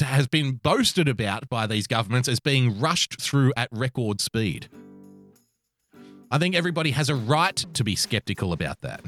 has 0.00 0.26
been 0.28 0.52
boasted 0.52 1.08
about 1.08 1.48
by 1.48 1.66
these 1.66 1.86
governments 1.86 2.28
as 2.28 2.40
being 2.40 2.80
rushed 2.80 3.20
through 3.20 3.52
at 3.56 3.68
record 3.70 4.20
speed. 4.20 4.68
I 6.30 6.38
think 6.38 6.54
everybody 6.54 6.90
has 6.90 7.08
a 7.08 7.14
right 7.14 7.56
to 7.72 7.84
be 7.84 7.96
skeptical 7.96 8.52
about 8.52 8.82
that. 8.82 9.02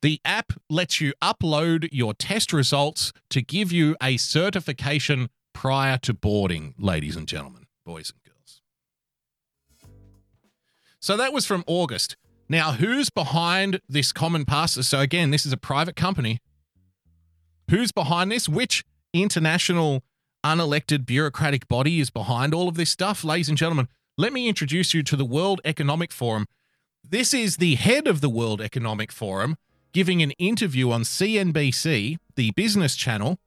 The 0.00 0.20
app 0.24 0.52
lets 0.70 1.00
you 1.00 1.12
upload 1.22 1.88
your 1.90 2.14
test 2.14 2.52
results 2.52 3.12
to 3.30 3.42
give 3.42 3.72
you 3.72 3.96
a 4.02 4.16
certification 4.16 5.28
prior 5.52 5.98
to 5.98 6.14
boarding, 6.14 6.74
ladies 6.78 7.16
and 7.16 7.26
gentlemen, 7.26 7.66
boys 7.84 8.12
and 8.12 8.22
girls. 8.22 8.60
So 11.00 11.16
that 11.16 11.32
was 11.32 11.46
from 11.46 11.64
August. 11.66 12.16
Now, 12.48 12.72
who's 12.72 13.10
behind 13.10 13.80
this 13.88 14.10
common 14.12 14.44
pass? 14.44 14.74
So, 14.86 15.00
again, 15.00 15.30
this 15.30 15.44
is 15.44 15.52
a 15.52 15.58
private 15.58 15.96
company. 15.96 16.40
Who's 17.70 17.92
behind 17.92 18.32
this? 18.32 18.48
Which 18.48 18.84
international 19.12 20.02
unelected 20.44 21.04
bureaucratic 21.04 21.68
body 21.68 22.00
is 22.00 22.08
behind 22.08 22.54
all 22.54 22.68
of 22.68 22.76
this 22.76 22.90
stuff? 22.90 23.22
Ladies 23.22 23.50
and 23.50 23.58
gentlemen, 23.58 23.88
let 24.16 24.32
me 24.32 24.48
introduce 24.48 24.94
you 24.94 25.02
to 25.02 25.16
the 25.16 25.26
World 25.26 25.60
Economic 25.64 26.10
Forum. 26.10 26.46
This 27.06 27.34
is 27.34 27.58
the 27.58 27.74
head 27.74 28.06
of 28.06 28.20
the 28.22 28.30
World 28.30 28.62
Economic 28.62 29.12
Forum 29.12 29.56
giving 29.92 30.22
an 30.22 30.30
interview 30.32 30.90
on 30.90 31.02
CNBC, 31.02 32.18
the 32.36 32.50
business 32.52 32.96
channel, 32.96 33.38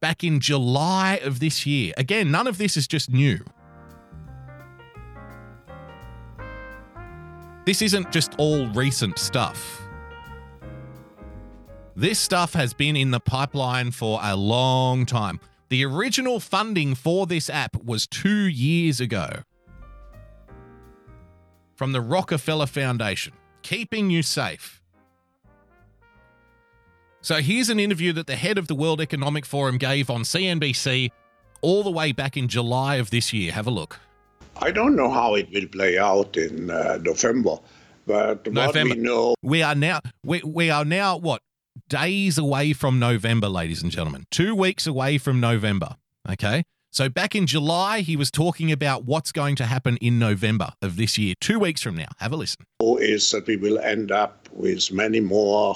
back 0.00 0.22
in 0.22 0.40
July 0.40 1.20
of 1.22 1.40
this 1.40 1.66
year. 1.66 1.92
Again, 1.96 2.30
none 2.30 2.46
of 2.46 2.58
this 2.58 2.76
is 2.76 2.86
just 2.86 3.10
new. 3.10 3.40
This 7.66 7.82
isn't 7.82 8.12
just 8.12 8.32
all 8.38 8.68
recent 8.68 9.18
stuff. 9.18 9.82
This 11.96 12.18
stuff 12.20 12.54
has 12.54 12.72
been 12.72 12.94
in 12.94 13.10
the 13.10 13.18
pipeline 13.18 13.90
for 13.90 14.20
a 14.22 14.36
long 14.36 15.04
time. 15.04 15.40
The 15.68 15.84
original 15.84 16.38
funding 16.38 16.94
for 16.94 17.26
this 17.26 17.50
app 17.50 17.74
was 17.82 18.06
two 18.06 18.46
years 18.46 19.00
ago 19.00 19.28
from 21.74 21.90
the 21.90 22.00
Rockefeller 22.00 22.66
Foundation, 22.66 23.32
keeping 23.62 24.10
you 24.10 24.22
safe. 24.22 24.80
So 27.20 27.36
here's 27.42 27.68
an 27.68 27.80
interview 27.80 28.12
that 28.12 28.28
the 28.28 28.36
head 28.36 28.58
of 28.58 28.68
the 28.68 28.76
World 28.76 29.00
Economic 29.00 29.44
Forum 29.44 29.76
gave 29.76 30.08
on 30.08 30.22
CNBC 30.22 31.10
all 31.62 31.82
the 31.82 31.90
way 31.90 32.12
back 32.12 32.36
in 32.36 32.46
July 32.46 32.94
of 32.96 33.10
this 33.10 33.32
year. 33.32 33.50
Have 33.50 33.66
a 33.66 33.72
look. 33.72 33.98
I 34.60 34.70
don't 34.70 34.96
know 34.96 35.10
how 35.10 35.34
it 35.34 35.50
will 35.52 35.66
play 35.68 35.98
out 35.98 36.36
in 36.36 36.70
uh, 36.70 36.98
November, 37.02 37.56
but 38.06 38.46
November. 38.46 38.88
what 38.88 38.96
we 38.96 39.02
know 39.02 39.34
We 39.42 39.62
are 39.62 39.74
now 39.74 40.00
we, 40.24 40.40
we 40.42 40.70
are 40.70 40.84
now 40.84 41.18
what 41.18 41.42
days 41.88 42.38
away 42.38 42.72
from 42.72 42.98
November, 42.98 43.48
ladies 43.48 43.82
and 43.82 43.92
gentlemen. 43.92 44.24
Two 44.30 44.54
weeks 44.54 44.86
away 44.86 45.18
from 45.18 45.40
November. 45.40 45.96
Okay. 46.28 46.64
So 46.90 47.10
back 47.10 47.34
in 47.34 47.46
July, 47.46 48.00
he 48.00 48.16
was 48.16 48.30
talking 48.30 48.72
about 48.72 49.04
what's 49.04 49.30
going 49.30 49.54
to 49.56 49.66
happen 49.66 49.98
in 49.98 50.18
November 50.18 50.72
of 50.80 50.96
this 50.96 51.18
year, 51.18 51.34
two 51.40 51.58
weeks 51.58 51.82
from 51.82 51.94
now. 51.94 52.08
Have 52.18 52.32
a 52.32 52.36
listen. 52.36 52.64
is 52.80 53.30
that 53.32 53.46
we 53.46 53.56
will 53.56 53.78
end 53.80 54.10
up 54.10 54.48
with 54.52 54.90
many 54.90 55.20
more 55.20 55.74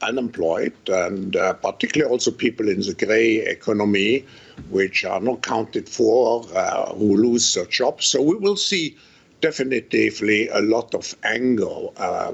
unemployed 0.00 0.74
and 0.88 1.36
uh, 1.36 1.52
particularly 1.52 2.10
also 2.10 2.30
people 2.30 2.68
in 2.68 2.80
the 2.80 2.94
gray 2.94 3.36
economy 3.36 4.24
which 4.70 5.04
are 5.04 5.20
not 5.20 5.42
counted 5.42 5.88
for 5.88 6.44
uh, 6.54 6.92
who 6.94 7.16
lose 7.16 7.54
their 7.54 7.66
jobs 7.66 8.06
so 8.06 8.20
we 8.20 8.36
will 8.36 8.56
see 8.56 8.96
definitively 9.40 10.48
a 10.48 10.60
lot 10.60 10.94
of 10.94 11.14
anger 11.24 11.88
uh, 11.96 12.32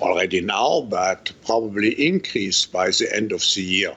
already 0.00 0.40
now 0.40 0.82
but 0.82 1.32
probably 1.44 1.90
increased 2.04 2.72
by 2.72 2.88
the 2.90 3.08
end 3.14 3.32
of 3.32 3.40
the 3.54 3.62
year 3.62 3.94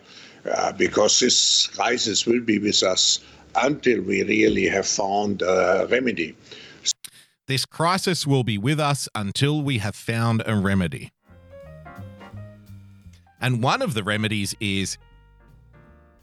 uh, 0.53 0.71
because 0.73 1.19
this 1.19 1.67
crisis 1.67 2.25
will 2.25 2.41
be 2.41 2.59
with 2.59 2.83
us 2.83 3.19
until 3.55 4.01
we 4.01 4.23
really 4.23 4.67
have 4.67 4.87
found 4.87 5.41
a 5.41 5.87
remedy 5.89 6.35
This 7.47 7.65
crisis 7.65 8.25
will 8.25 8.43
be 8.43 8.57
with 8.57 8.79
us 8.79 9.07
until 9.13 9.61
we 9.61 9.77
have 9.77 9.95
found 9.95 10.41
a 10.47 10.55
remedy. 10.55 11.11
And 13.39 13.61
one 13.61 13.83
of 13.83 13.93
the 13.93 14.03
remedies 14.03 14.55
is 14.59 14.97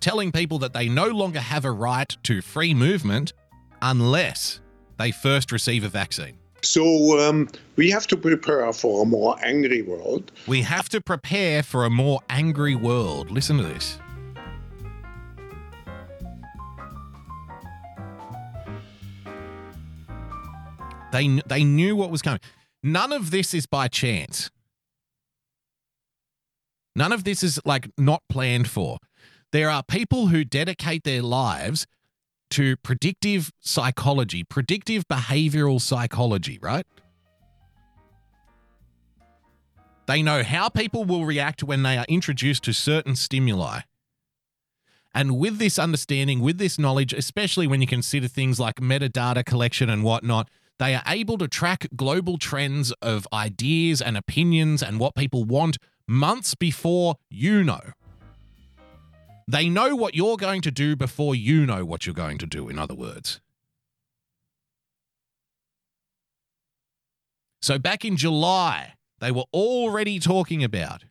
telling 0.03 0.33
people 0.33 0.59
that 0.59 0.75
they 0.75 0.89
no 0.89 1.07
longer 1.07 1.41
have 1.41 1.65
a 1.65 1.71
right 1.71 2.17
to 2.25 2.43
free 2.43 2.75
movement 2.75 3.33
unless 3.81 4.61
they 4.99 5.13
first 5.13 5.53
receive 5.53 5.85
a 5.85 5.89
vaccine. 5.89 6.37
So 6.61 7.19
um, 7.21 7.49
we 7.77 7.91
have 7.91 8.07
to 8.09 8.17
prepare 8.17 8.73
for 8.73 9.03
a 9.03 9.07
more 9.07 9.37
angry 9.43 9.83
world. 9.83 10.31
We 10.47 10.63
have 10.63 10.89
to 10.91 11.01
prepare 11.01 11.63
for 11.63 11.85
a 11.85 11.91
more 11.91 12.21
angry 12.29 12.75
world. 12.75 13.31
Listen 13.31 13.57
to 13.57 13.65
this. 13.65 13.99
They 21.11 21.43
they 21.47 21.63
knew 21.63 21.95
what 21.95 22.11
was 22.11 22.23
coming. 22.23 22.41
None 22.83 23.13
of 23.13 23.31
this 23.31 23.55
is 23.55 23.67
by 23.67 23.89
chance. 23.89 24.51
None 26.97 27.13
of 27.13 27.25
this 27.25 27.43
is 27.43 27.61
like 27.65 27.91
not 27.99 28.23
planned 28.29 28.69
for. 28.69 28.99
There 29.53 29.69
are 29.69 29.83
people 29.83 30.29
who 30.29 30.45
dedicate 30.45 31.05
their 31.05 31.23
lives 31.23 31.87
to 32.51 32.77
predictive 32.79 33.53
psychology, 33.61 34.45
predictive 34.45 35.07
behavioral 35.09 35.81
psychology, 35.81 36.59
right? 36.61 36.87
They 40.07 40.23
know 40.23 40.43
how 40.43 40.69
people 40.69 41.05
will 41.05 41.25
react 41.25 41.63
when 41.63 41.83
they 41.83 41.97
are 41.97 42.07
introduced 42.09 42.65
to 42.65 42.73
certain 42.73 43.15
stimuli. 43.15 43.81
And 45.15 45.39
with 45.39 45.59
this 45.59 45.79
understanding, 45.79 46.41
with 46.41 46.57
this 46.57 46.79
knowledge, 46.79 47.13
especially 47.13 47.67
when 47.67 47.83
you 47.83 47.87
consider 47.87 48.29
things 48.29 48.59
like 48.59 48.77
metadata 48.77 49.45
collection 49.45 49.91
and 49.91 50.03
whatnot, 50.03 50.49
they 50.79 50.95
are 50.95 51.03
able 51.07 51.37
to 51.39 51.47
track 51.47 51.87
global 51.95 52.39
trends 52.39 52.91
of 53.03 53.29
ideas 53.33 54.01
and 54.01 54.17
opinions 54.17 54.83
and 54.83 54.99
what 54.99 55.15
people 55.15 55.45
want 55.45 55.77
months 56.09 56.55
before 56.55 57.17
you 57.29 57.63
know. 57.63 57.81
They 59.49 59.69
know 59.69 59.95
what 59.95 60.15
you're 60.15 60.37
going 60.37 60.61
to 60.63 60.71
do 60.71 60.97
before 60.97 61.35
you 61.35 61.67
know 61.67 61.85
what 61.85 62.07
you're 62.07 62.15
going 62.15 62.39
to 62.39 62.47
do, 62.47 62.69
in 62.69 62.79
other 62.79 62.95
words. 62.95 63.41
So 67.61 67.79
back 67.79 68.05
in 68.05 68.17
July, 68.17 68.95
they 69.21 69.31
were 69.31 69.45
already 69.53 70.19
talking 70.19 70.65
about 70.65 71.05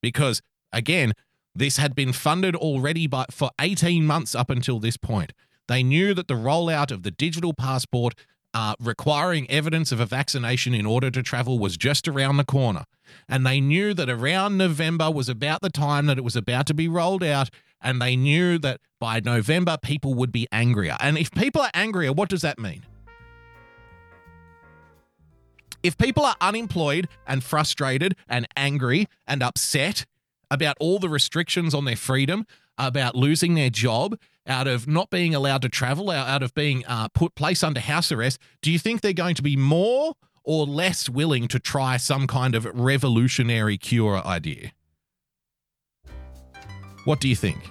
because 0.00 0.40
again, 0.72 1.12
this 1.54 1.78
had 1.78 1.94
been 1.96 2.12
funded 2.12 2.54
already 2.54 3.06
by 3.08 3.26
for 3.30 3.50
18 3.60 4.06
months 4.06 4.34
up 4.34 4.50
until 4.50 4.78
this 4.78 4.96
point. 4.96 5.32
They 5.66 5.82
knew 5.82 6.14
that 6.14 6.28
the 6.28 6.34
rollout 6.34 6.90
of 6.90 7.02
the 7.02 7.10
digital 7.10 7.52
passport 7.52 8.14
uh, 8.54 8.74
requiring 8.80 9.48
evidence 9.50 9.92
of 9.92 10.00
a 10.00 10.06
vaccination 10.06 10.74
in 10.74 10.86
order 10.86 11.10
to 11.10 11.22
travel 11.22 11.58
was 11.58 11.76
just 11.76 12.08
around 12.08 12.36
the 12.36 12.44
corner. 12.44 12.84
And 13.28 13.46
they 13.46 13.60
knew 13.60 13.94
that 13.94 14.08
around 14.08 14.58
November 14.58 15.10
was 15.10 15.28
about 15.28 15.62
the 15.62 15.70
time 15.70 16.06
that 16.06 16.18
it 16.18 16.24
was 16.24 16.36
about 16.36 16.66
to 16.66 16.74
be 16.74 16.88
rolled 16.88 17.22
out. 17.22 17.50
And 17.80 18.00
they 18.00 18.16
knew 18.16 18.58
that 18.58 18.80
by 18.98 19.20
November, 19.20 19.76
people 19.80 20.14
would 20.14 20.32
be 20.32 20.46
angrier. 20.52 20.96
And 21.00 21.16
if 21.16 21.30
people 21.30 21.62
are 21.62 21.70
angrier, 21.72 22.12
what 22.12 22.28
does 22.28 22.42
that 22.42 22.58
mean? 22.58 22.82
If 25.82 25.96
people 25.96 26.24
are 26.24 26.36
unemployed 26.40 27.08
and 27.26 27.42
frustrated 27.42 28.14
and 28.28 28.46
angry 28.56 29.06
and 29.26 29.42
upset 29.42 30.04
about 30.50 30.76
all 30.78 30.98
the 30.98 31.08
restrictions 31.08 31.74
on 31.74 31.84
their 31.86 31.96
freedom, 31.96 32.46
about 32.76 33.14
losing 33.14 33.54
their 33.54 33.70
job, 33.70 34.18
out 34.46 34.66
of 34.66 34.88
not 34.88 35.10
being 35.10 35.34
allowed 35.34 35.62
to 35.62 35.68
travel, 35.68 36.10
out 36.10 36.42
of 36.42 36.54
being 36.54 36.84
uh, 36.86 37.08
put 37.08 37.34
place 37.34 37.62
under 37.62 37.80
house 37.80 38.10
arrest, 38.10 38.38
do 38.62 38.70
you 38.70 38.78
think 38.78 39.00
they're 39.00 39.12
going 39.12 39.34
to 39.34 39.42
be 39.42 39.56
more 39.56 40.14
or 40.50 40.66
less 40.66 41.08
willing 41.08 41.46
to 41.46 41.60
try 41.60 41.96
some 41.96 42.26
kind 42.26 42.56
of 42.56 42.64
revolutionary 42.74 43.78
cure 43.78 44.20
idea? 44.26 44.72
What 47.04 47.20
do 47.20 47.28
you 47.28 47.36
think? 47.36 47.70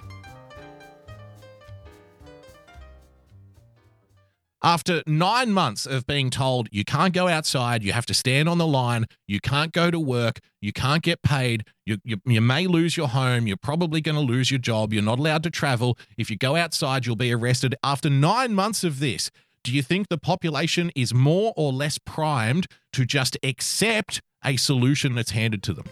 After 4.62 5.02
nine 5.06 5.52
months 5.52 5.84
of 5.84 6.06
being 6.06 6.30
told 6.30 6.68
you 6.72 6.84
can't 6.84 7.12
go 7.12 7.28
outside, 7.28 7.82
you 7.82 7.92
have 7.92 8.06
to 8.06 8.14
stand 8.14 8.48
on 8.48 8.56
the 8.56 8.66
line, 8.66 9.04
you 9.28 9.40
can't 9.40 9.72
go 9.72 9.90
to 9.90 10.00
work, 10.00 10.38
you 10.62 10.72
can't 10.72 11.02
get 11.02 11.20
paid, 11.20 11.64
you, 11.84 11.98
you, 12.02 12.16
you 12.24 12.40
may 12.40 12.66
lose 12.66 12.96
your 12.96 13.08
home, 13.08 13.46
you're 13.46 13.58
probably 13.58 14.00
going 14.00 14.16
to 14.16 14.22
lose 14.22 14.50
your 14.50 14.58
job, 14.58 14.94
you're 14.94 15.02
not 15.02 15.18
allowed 15.18 15.42
to 15.42 15.50
travel. 15.50 15.98
If 16.16 16.30
you 16.30 16.38
go 16.38 16.56
outside, 16.56 17.04
you'll 17.04 17.16
be 17.16 17.32
arrested. 17.32 17.74
After 17.84 18.08
nine 18.08 18.54
months 18.54 18.84
of 18.84 19.00
this, 19.00 19.30
do 19.62 19.72
you 19.72 19.82
think 19.82 20.08
the 20.08 20.18
population 20.18 20.90
is 20.94 21.12
more 21.12 21.52
or 21.56 21.72
less 21.72 21.98
primed 21.98 22.66
to 22.92 23.04
just 23.04 23.36
accept 23.42 24.20
a 24.44 24.56
solution 24.56 25.14
that's 25.14 25.32
handed 25.32 25.62
to 25.64 25.74
them? 25.74 25.86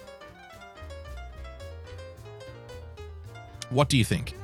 What 3.70 3.88
do 3.88 3.98
you 3.98 4.04
think? 4.04 4.34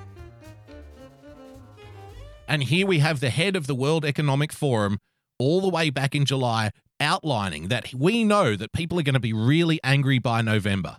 And 2.46 2.62
here 2.62 2.86
we 2.86 2.98
have 2.98 3.20
the 3.20 3.30
head 3.30 3.56
of 3.56 3.66
the 3.66 3.74
World 3.74 4.04
Economic 4.04 4.52
Forum 4.52 4.98
all 5.38 5.62
the 5.62 5.70
way 5.70 5.88
back 5.88 6.14
in 6.14 6.26
July 6.26 6.70
outlining 7.00 7.68
that 7.68 7.92
we 7.94 8.22
know 8.22 8.54
that 8.54 8.72
people 8.72 8.98
are 8.98 9.02
going 9.02 9.14
to 9.14 9.20
be 9.20 9.32
really 9.32 9.80
angry 9.82 10.18
by 10.18 10.42
November 10.42 10.98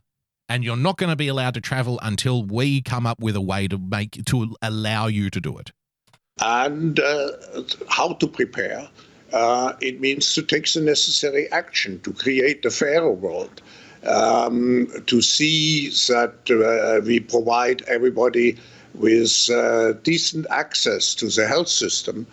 and 0.49 0.63
you're 0.63 0.75
not 0.75 0.97
going 0.97 1.09
to 1.09 1.15
be 1.15 1.27
allowed 1.27 1.53
to 1.53 1.61
travel 1.61 1.99
until 2.01 2.43
we 2.43 2.81
come 2.81 3.05
up 3.05 3.19
with 3.19 3.35
a 3.35 3.41
way 3.41 3.67
to 3.67 3.77
make 3.77 4.23
to 4.25 4.55
allow 4.61 5.07
you 5.07 5.29
to 5.29 5.39
do 5.39 5.57
it. 5.57 5.71
And 6.41 6.99
uh, 6.99 7.31
how 7.87 8.13
to 8.13 8.27
prepare. 8.27 8.87
Uh, 9.31 9.73
it 9.81 9.99
means 9.99 10.33
to 10.33 10.41
take 10.41 10.71
the 10.71 10.81
necessary 10.81 11.51
action 11.51 11.99
to 12.01 12.13
create 12.13 12.65
a 12.65 12.71
fairer 12.71 13.11
world, 13.11 13.61
um, 14.05 14.87
to 15.07 15.21
see 15.21 15.89
that 16.07 16.35
uh, 16.51 17.05
we 17.05 17.19
provide 17.19 17.81
everybody 17.83 18.57
with 18.93 19.49
uh, 19.49 19.93
decent 20.03 20.45
access 20.49 21.15
to 21.15 21.27
the 21.27 21.47
health 21.47 21.67
system. 21.67 22.27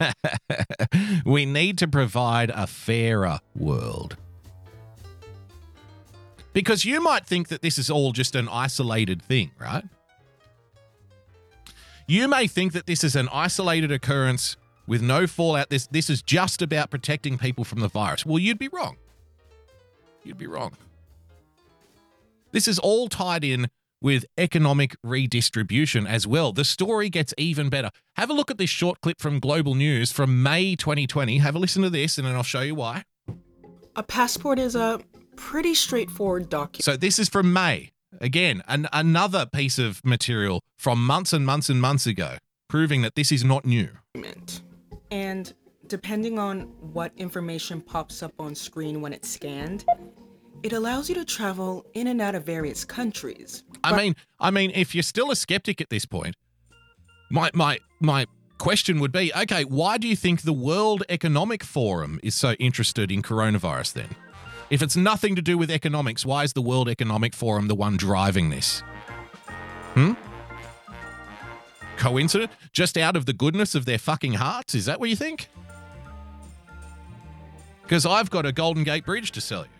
we 1.24 1.46
need 1.46 1.78
to 1.78 1.88
provide 1.88 2.50
a 2.50 2.66
fairer 2.66 3.40
world. 3.56 4.16
Because 6.52 6.84
you 6.84 7.00
might 7.00 7.26
think 7.26 7.48
that 7.48 7.62
this 7.62 7.78
is 7.78 7.90
all 7.90 8.12
just 8.12 8.36
an 8.36 8.48
isolated 8.48 9.20
thing, 9.22 9.50
right? 9.58 9.84
You 12.06 12.28
may 12.28 12.46
think 12.46 12.72
that 12.74 12.86
this 12.86 13.02
is 13.02 13.16
an 13.16 13.28
isolated 13.32 13.90
occurrence 13.90 14.56
with 14.86 15.00
no 15.00 15.26
fallout. 15.26 15.70
This 15.70 15.86
this 15.86 16.10
is 16.10 16.22
just 16.22 16.60
about 16.60 16.90
protecting 16.90 17.38
people 17.38 17.64
from 17.64 17.80
the 17.80 17.88
virus. 17.88 18.26
Well, 18.26 18.38
you'd 18.38 18.58
be 18.58 18.68
wrong. 18.68 18.96
You'd 20.22 20.38
be 20.38 20.46
wrong. 20.46 20.72
This 22.52 22.68
is 22.68 22.78
all 22.78 23.08
tied 23.08 23.42
in 23.42 23.68
with 24.00 24.26
economic 24.36 24.94
redistribution 25.02 26.06
as 26.06 26.26
well. 26.26 26.52
The 26.52 26.64
story 26.64 27.08
gets 27.08 27.32
even 27.38 27.70
better. 27.70 27.90
Have 28.16 28.28
a 28.28 28.34
look 28.34 28.50
at 28.50 28.58
this 28.58 28.68
short 28.68 29.00
clip 29.00 29.18
from 29.18 29.40
Global 29.40 29.74
News 29.74 30.12
from 30.12 30.42
May 30.42 30.76
2020. 30.76 31.38
Have 31.38 31.54
a 31.54 31.58
listen 31.58 31.82
to 31.82 31.90
this 31.90 32.18
and 32.18 32.26
then 32.26 32.34
I'll 32.34 32.42
show 32.42 32.60
you 32.60 32.74
why. 32.74 33.04
A 33.96 34.02
passport 34.02 34.58
is 34.58 34.76
a 34.76 35.00
pretty 35.36 35.74
straightforward 35.74 36.50
document. 36.50 36.84
So 36.84 36.98
this 36.98 37.18
is 37.18 37.30
from 37.30 37.52
May. 37.52 37.93
Again, 38.20 38.62
an, 38.68 38.88
another 38.92 39.46
piece 39.46 39.78
of 39.78 40.04
material 40.04 40.60
from 40.78 41.04
months 41.04 41.32
and 41.32 41.44
months 41.44 41.68
and 41.68 41.80
months 41.80 42.06
ago, 42.06 42.36
proving 42.68 43.02
that 43.02 43.14
this 43.14 43.32
is 43.32 43.44
not 43.44 43.64
new. 43.64 43.88
And 45.10 45.52
depending 45.86 46.38
on 46.38 46.62
what 46.92 47.12
information 47.16 47.80
pops 47.80 48.22
up 48.22 48.32
on 48.38 48.54
screen 48.54 49.00
when 49.00 49.12
it's 49.12 49.28
scanned, 49.28 49.84
it 50.62 50.72
allows 50.72 51.08
you 51.08 51.14
to 51.16 51.24
travel 51.24 51.84
in 51.94 52.06
and 52.06 52.20
out 52.20 52.34
of 52.34 52.44
various 52.44 52.84
countries. 52.84 53.64
I 53.82 53.96
mean, 53.96 54.16
I 54.40 54.50
mean, 54.50 54.72
if 54.74 54.94
you're 54.94 55.02
still 55.02 55.30
a 55.30 55.36
skeptic 55.36 55.80
at 55.80 55.90
this 55.90 56.06
point, 56.06 56.36
my 57.30 57.50
my 57.54 57.78
my 58.00 58.26
question 58.58 58.98
would 59.00 59.12
be, 59.12 59.32
okay, 59.34 59.64
why 59.64 59.98
do 59.98 60.08
you 60.08 60.16
think 60.16 60.42
the 60.42 60.52
World 60.52 61.02
Economic 61.08 61.62
Forum 61.62 62.18
is 62.22 62.34
so 62.34 62.52
interested 62.54 63.12
in 63.12 63.20
coronavirus 63.22 63.92
then? 63.92 64.16
If 64.70 64.82
it's 64.82 64.96
nothing 64.96 65.36
to 65.36 65.42
do 65.42 65.58
with 65.58 65.70
economics, 65.70 66.24
why 66.24 66.42
is 66.42 66.52
the 66.54 66.62
World 66.62 66.88
Economic 66.88 67.34
Forum 67.34 67.68
the 67.68 67.74
one 67.74 67.96
driving 67.96 68.50
this? 68.50 68.80
Hmm? 69.94 70.12
Coincident? 71.96 72.50
Just 72.72 72.96
out 72.96 73.14
of 73.16 73.26
the 73.26 73.32
goodness 73.32 73.74
of 73.74 73.84
their 73.84 73.98
fucking 73.98 74.34
hearts? 74.34 74.74
Is 74.74 74.86
that 74.86 74.98
what 74.98 75.10
you 75.10 75.16
think? 75.16 75.48
Because 77.82 78.06
I've 78.06 78.30
got 78.30 78.46
a 78.46 78.52
Golden 78.52 78.82
Gate 78.84 79.04
Bridge 79.04 79.30
to 79.32 79.40
sell 79.40 79.62
you. 79.62 79.70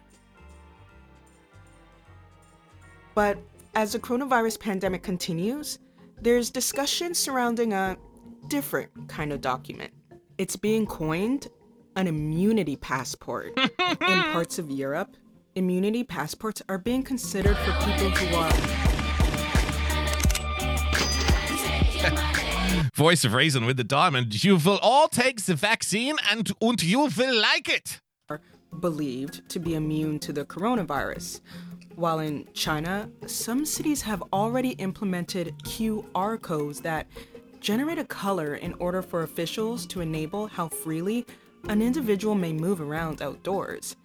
But 3.14 3.38
as 3.74 3.92
the 3.92 3.98
coronavirus 3.98 4.60
pandemic 4.60 5.02
continues, 5.02 5.78
there's 6.20 6.50
discussion 6.50 7.14
surrounding 7.14 7.72
a 7.72 7.96
different 8.48 8.90
kind 9.08 9.32
of 9.32 9.40
document. 9.40 9.92
It's 10.36 10.56
being 10.56 10.84
coined 10.84 11.48
an 11.96 12.06
immunity 12.06 12.76
passport. 12.76 13.52
In 13.58 13.68
parts 14.32 14.58
of 14.58 14.70
Europe, 14.70 15.16
immunity 15.54 16.04
passports 16.04 16.62
are 16.68 16.78
being 16.78 17.02
considered 17.02 17.56
for 17.58 17.72
people 17.84 18.10
who 18.10 18.36
are. 18.36 18.94
Voice 22.94 23.24
of 23.24 23.34
reason 23.34 23.66
with 23.66 23.76
the 23.76 23.84
diamond. 23.84 24.44
You 24.44 24.56
will 24.56 24.78
all 24.82 25.08
take 25.08 25.44
the 25.44 25.54
vaccine 25.54 26.16
and, 26.30 26.52
and 26.60 26.82
you 26.82 27.00
will 27.00 27.40
like 27.40 27.68
it. 27.68 28.00
Believed 28.80 29.48
to 29.50 29.58
be 29.58 29.74
immune 29.74 30.18
to 30.20 30.32
the 30.32 30.44
coronavirus. 30.44 31.40
While 31.96 32.18
in 32.18 32.48
China, 32.54 33.08
some 33.26 33.64
cities 33.64 34.02
have 34.02 34.22
already 34.32 34.70
implemented 34.70 35.54
QR 35.62 36.40
codes 36.40 36.80
that 36.80 37.06
generate 37.60 37.98
a 37.98 38.04
color 38.04 38.56
in 38.56 38.74
order 38.74 39.00
for 39.00 39.22
officials 39.22 39.86
to 39.86 40.00
enable 40.00 40.48
how 40.48 40.68
freely 40.68 41.24
an 41.68 41.82
individual 41.82 42.34
may 42.34 42.52
move 42.52 42.80
around 42.80 43.22
outdoors. 43.22 43.96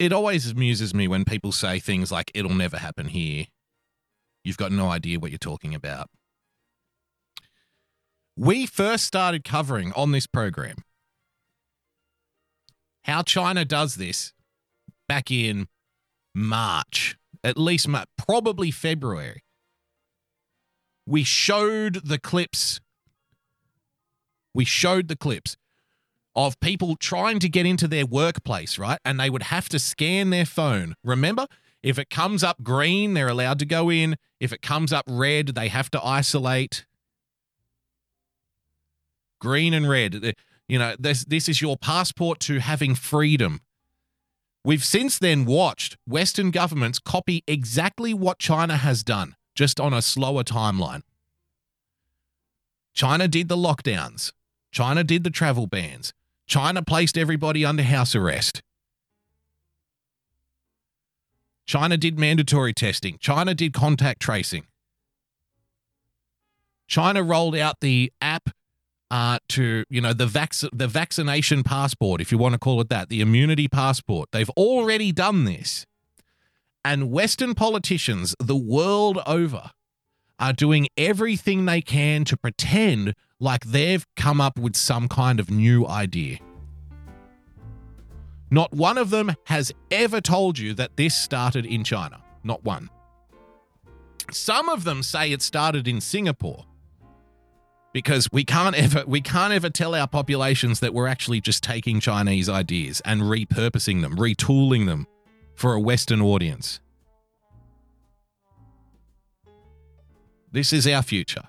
It 0.00 0.12
always 0.12 0.50
amuses 0.50 0.92
me 0.92 1.08
when 1.08 1.24
people 1.24 1.50
say 1.50 1.78
things 1.78 2.12
like, 2.12 2.30
it'll 2.34 2.52
never 2.52 2.76
happen 2.76 3.06
here. 3.06 3.46
You've 4.44 4.58
got 4.58 4.70
no 4.70 4.90
idea 4.90 5.18
what 5.18 5.30
you're 5.30 5.38
talking 5.38 5.74
about. 5.74 6.10
We 8.36 8.66
first 8.66 9.04
started 9.04 9.44
covering 9.44 9.92
on 9.92 10.12
this 10.12 10.26
program 10.26 10.76
how 13.04 13.22
China 13.22 13.64
does 13.64 13.96
this 13.96 14.32
back 15.08 15.30
in 15.30 15.68
March, 16.34 17.16
at 17.44 17.56
least 17.56 17.86
Ma- 17.86 18.04
probably 18.16 18.70
February. 18.70 19.42
We 21.06 21.22
showed 21.22 22.06
the 22.06 22.18
clips. 22.18 22.80
We 24.54 24.64
showed 24.64 25.08
the 25.08 25.16
clips 25.16 25.56
of 26.34 26.58
people 26.60 26.96
trying 26.96 27.38
to 27.40 27.48
get 27.48 27.66
into 27.66 27.86
their 27.86 28.06
workplace, 28.06 28.78
right? 28.78 28.98
And 29.04 29.20
they 29.20 29.30
would 29.30 29.44
have 29.44 29.68
to 29.68 29.78
scan 29.78 30.30
their 30.30 30.46
phone. 30.46 30.94
Remember, 31.04 31.46
if 31.82 31.98
it 31.98 32.10
comes 32.10 32.42
up 32.42 32.62
green, 32.62 33.14
they're 33.14 33.28
allowed 33.28 33.58
to 33.60 33.66
go 33.66 33.90
in. 33.90 34.16
If 34.40 34.52
it 34.52 34.62
comes 34.62 34.92
up 34.92 35.04
red, 35.06 35.48
they 35.48 35.68
have 35.68 35.90
to 35.90 36.04
isolate. 36.04 36.86
Green 39.44 39.74
and 39.74 39.86
red. 39.86 40.24
Uh, 40.24 40.32
you 40.68 40.78
know, 40.78 40.96
this 40.98 41.22
this 41.26 41.50
is 41.50 41.60
your 41.60 41.76
passport 41.76 42.40
to 42.40 42.60
having 42.60 42.94
freedom. 42.94 43.60
We've 44.64 44.82
since 44.82 45.18
then 45.18 45.44
watched 45.44 45.98
Western 46.06 46.50
governments 46.50 46.98
copy 46.98 47.44
exactly 47.46 48.14
what 48.14 48.38
China 48.38 48.78
has 48.78 49.04
done, 49.04 49.36
just 49.54 49.78
on 49.78 49.92
a 49.92 50.00
slower 50.00 50.44
timeline. 50.44 51.02
China 52.94 53.28
did 53.28 53.48
the 53.48 53.56
lockdowns. 53.56 54.32
China 54.72 55.04
did 55.04 55.24
the 55.24 55.30
travel 55.30 55.66
bans. 55.66 56.14
China 56.46 56.82
placed 56.82 57.18
everybody 57.18 57.66
under 57.66 57.82
house 57.82 58.14
arrest. 58.14 58.62
China 61.66 61.98
did 61.98 62.18
mandatory 62.18 62.72
testing. 62.72 63.18
China 63.20 63.54
did 63.54 63.74
contact 63.74 64.20
tracing. 64.20 64.64
China 66.86 67.22
rolled 67.22 67.56
out 67.56 67.80
the 67.80 68.10
app 68.22 68.48
uh, 69.14 69.38
to, 69.48 69.84
you 69.88 70.00
know, 70.00 70.12
the 70.12 70.26
vac- 70.26 70.68
the 70.72 70.88
vaccination 70.88 71.62
passport, 71.62 72.20
if 72.20 72.32
you 72.32 72.38
want 72.38 72.52
to 72.52 72.58
call 72.58 72.80
it 72.80 72.88
that, 72.88 73.08
the 73.10 73.20
immunity 73.20 73.68
passport. 73.68 74.28
They've 74.32 74.50
already 74.50 75.12
done 75.12 75.44
this. 75.44 75.86
And 76.84 77.12
Western 77.12 77.54
politicians 77.54 78.34
the 78.40 78.56
world 78.56 79.20
over 79.24 79.70
are 80.40 80.52
doing 80.52 80.88
everything 80.96 81.64
they 81.64 81.80
can 81.80 82.24
to 82.24 82.36
pretend 82.36 83.14
like 83.38 83.66
they've 83.66 84.04
come 84.16 84.40
up 84.40 84.58
with 84.58 84.74
some 84.74 85.06
kind 85.06 85.38
of 85.38 85.48
new 85.48 85.86
idea. 85.86 86.38
Not 88.50 88.72
one 88.72 88.98
of 88.98 89.10
them 89.10 89.36
has 89.44 89.70
ever 89.92 90.20
told 90.20 90.58
you 90.58 90.74
that 90.74 90.96
this 90.96 91.14
started 91.14 91.64
in 91.64 91.84
China. 91.84 92.20
Not 92.42 92.64
one. 92.64 92.90
Some 94.32 94.68
of 94.68 94.82
them 94.82 95.04
say 95.04 95.30
it 95.30 95.40
started 95.40 95.86
in 95.86 96.00
Singapore 96.00 96.64
because 97.94 98.30
we 98.30 98.44
can't 98.44 98.74
ever 98.84 99.04
we 99.06 99.22
can't 99.22 99.54
ever 99.54 99.70
tell 99.70 99.94
our 99.94 100.06
populations 100.06 100.80
that 100.80 100.92
we're 100.92 101.06
actually 101.06 101.40
just 101.40 101.62
taking 101.62 102.00
Chinese 102.00 102.50
ideas 102.50 103.00
and 103.06 103.22
repurposing 103.22 104.02
them, 104.02 104.16
retooling 104.16 104.84
them 104.84 105.06
for 105.54 105.72
a 105.72 105.80
western 105.80 106.20
audience. 106.20 106.80
This 110.52 110.72
is 110.72 110.86
our 110.86 111.02
future. 111.02 111.48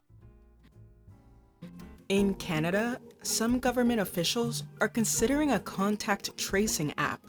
In 2.08 2.36
Canada, 2.36 3.00
some 3.24 3.60
government 3.60 4.00
officials 4.00 4.64
are 4.80 4.88
considering 4.88 5.52
a 5.52 5.60
contact 5.60 6.36
tracing 6.38 6.94
app. 6.98 7.20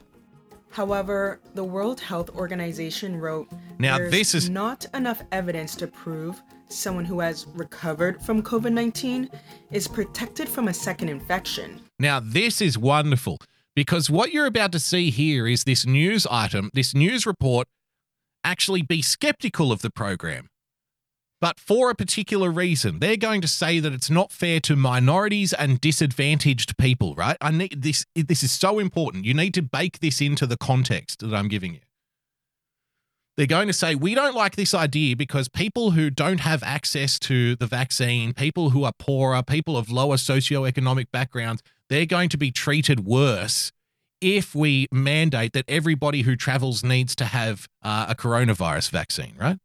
However, 0.70 1.40
the 1.54 1.64
World 1.64 2.00
Health 2.00 2.28
Organization 2.36 3.18
wrote 3.18 3.48
Now, 3.78 3.98
this 3.98 4.34
is- 4.34 4.50
not 4.50 4.84
enough 4.92 5.22
evidence 5.32 5.74
to 5.76 5.86
prove 5.86 6.42
someone 6.68 7.04
who 7.04 7.20
has 7.20 7.46
recovered 7.54 8.22
from 8.22 8.42
COVID 8.42 8.72
19 8.72 9.28
is 9.70 9.88
protected 9.88 10.48
from 10.48 10.68
a 10.68 10.74
second 10.74 11.08
infection. 11.08 11.80
Now, 11.98 12.20
this 12.20 12.60
is 12.60 12.76
wonderful 12.76 13.38
because 13.74 14.10
what 14.10 14.32
you're 14.32 14.46
about 14.46 14.72
to 14.72 14.80
see 14.80 15.10
here 15.10 15.46
is 15.46 15.64
this 15.64 15.86
news 15.86 16.26
item, 16.30 16.70
this 16.74 16.94
news 16.94 17.26
report, 17.26 17.68
actually 18.44 18.82
be 18.82 19.02
skeptical 19.02 19.72
of 19.72 19.82
the 19.82 19.90
program. 19.90 20.48
But 21.40 21.60
for 21.60 21.90
a 21.90 21.94
particular 21.94 22.50
reason, 22.50 22.98
they're 22.98 23.18
going 23.18 23.42
to 23.42 23.48
say 23.48 23.78
that 23.78 23.92
it's 23.92 24.08
not 24.08 24.32
fair 24.32 24.58
to 24.60 24.74
minorities 24.74 25.52
and 25.52 25.80
disadvantaged 25.80 26.78
people, 26.78 27.14
right? 27.14 27.36
I 27.42 27.50
need 27.50 27.82
this 27.82 28.06
this 28.14 28.42
is 28.42 28.52
so 28.52 28.78
important. 28.78 29.26
You 29.26 29.34
need 29.34 29.52
to 29.54 29.62
bake 29.62 29.98
this 30.00 30.22
into 30.22 30.46
the 30.46 30.56
context 30.56 31.20
that 31.20 31.34
I'm 31.34 31.48
giving 31.48 31.74
you. 31.74 31.80
They're 33.36 33.46
going 33.46 33.66
to 33.66 33.74
say, 33.74 33.94
we 33.94 34.14
don't 34.14 34.34
like 34.34 34.56
this 34.56 34.72
idea 34.72 35.14
because 35.14 35.48
people 35.48 35.90
who 35.90 36.08
don't 36.08 36.40
have 36.40 36.62
access 36.62 37.18
to 37.20 37.54
the 37.56 37.66
vaccine, 37.66 38.32
people 38.32 38.70
who 38.70 38.84
are 38.84 38.92
poorer, 38.98 39.42
people 39.42 39.76
of 39.76 39.90
lower 39.90 40.16
socioeconomic 40.16 41.10
backgrounds, 41.12 41.62
they're 41.90 42.06
going 42.06 42.30
to 42.30 42.38
be 42.38 42.50
treated 42.50 43.04
worse 43.04 43.72
if 44.22 44.54
we 44.54 44.86
mandate 44.90 45.52
that 45.52 45.66
everybody 45.68 46.22
who 46.22 46.34
travels 46.34 46.82
needs 46.82 47.14
to 47.16 47.26
have 47.26 47.68
uh, 47.82 48.06
a 48.08 48.14
coronavirus 48.14 48.90
vaccine, 48.90 49.34
right? 49.38 49.58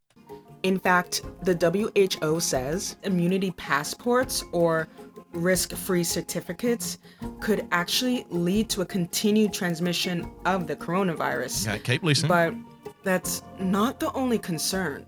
In 0.62 0.78
fact, 0.78 1.22
the 1.42 1.54
WHO 1.54 2.40
says 2.40 2.96
immunity 3.02 3.52
passports 3.52 4.44
or 4.52 4.86
risk 5.32 5.74
free 5.74 6.04
certificates 6.04 6.98
could 7.40 7.66
actually 7.72 8.26
lead 8.28 8.68
to 8.68 8.82
a 8.82 8.86
continued 8.86 9.52
transmission 9.52 10.30
of 10.44 10.66
the 10.66 10.76
coronavirus. 10.76 11.66
Okay, 11.68 11.78
keep 11.78 12.02
listening. 12.02 12.28
But 12.28 12.54
that's 13.02 13.42
not 13.58 14.00
the 14.00 14.12
only 14.12 14.38
concern. 14.38 15.06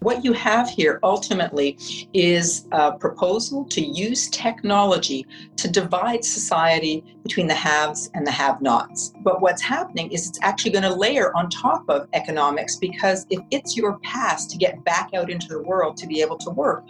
What 0.00 0.24
you 0.24 0.34
have 0.34 0.68
here 0.68 1.00
ultimately 1.02 1.78
is 2.12 2.66
a 2.70 2.92
proposal 2.92 3.64
to 3.66 3.80
use 3.80 4.28
technology 4.28 5.26
to 5.56 5.68
divide 5.68 6.24
society 6.24 7.02
between 7.22 7.46
the 7.46 7.54
haves 7.54 8.10
and 8.14 8.26
the 8.26 8.30
have 8.30 8.60
nots. 8.60 9.12
But 9.24 9.40
what's 9.40 9.62
happening 9.62 10.12
is 10.12 10.28
it's 10.28 10.38
actually 10.42 10.72
going 10.72 10.84
to 10.84 10.94
layer 10.94 11.34
on 11.34 11.48
top 11.48 11.88
of 11.88 12.08
economics 12.12 12.76
because 12.76 13.26
if 13.30 13.40
it's 13.50 13.76
your 13.76 13.98
pass 14.00 14.46
to 14.46 14.58
get 14.58 14.84
back 14.84 15.10
out 15.14 15.30
into 15.30 15.48
the 15.48 15.62
world 15.62 15.96
to 15.96 16.06
be 16.06 16.20
able 16.20 16.38
to 16.38 16.50
work, 16.50 16.84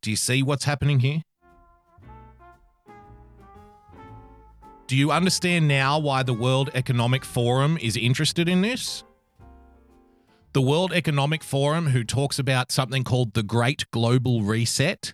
Do 0.00 0.10
you 0.10 0.16
see 0.16 0.42
what's 0.42 0.64
happening 0.64 1.00
here? 1.00 1.22
Do 4.88 4.96
you 4.96 5.12
understand 5.12 5.68
now 5.68 5.98
why 5.98 6.22
the 6.22 6.32
World 6.32 6.70
Economic 6.72 7.22
Forum 7.22 7.76
is 7.78 7.94
interested 7.94 8.48
in 8.48 8.62
this? 8.62 9.04
The 10.54 10.62
World 10.62 10.94
Economic 10.94 11.44
Forum, 11.44 11.88
who 11.88 12.04
talks 12.04 12.38
about 12.38 12.72
something 12.72 13.04
called 13.04 13.34
the 13.34 13.42
Great 13.42 13.84
Global 13.90 14.44
Reset. 14.44 15.12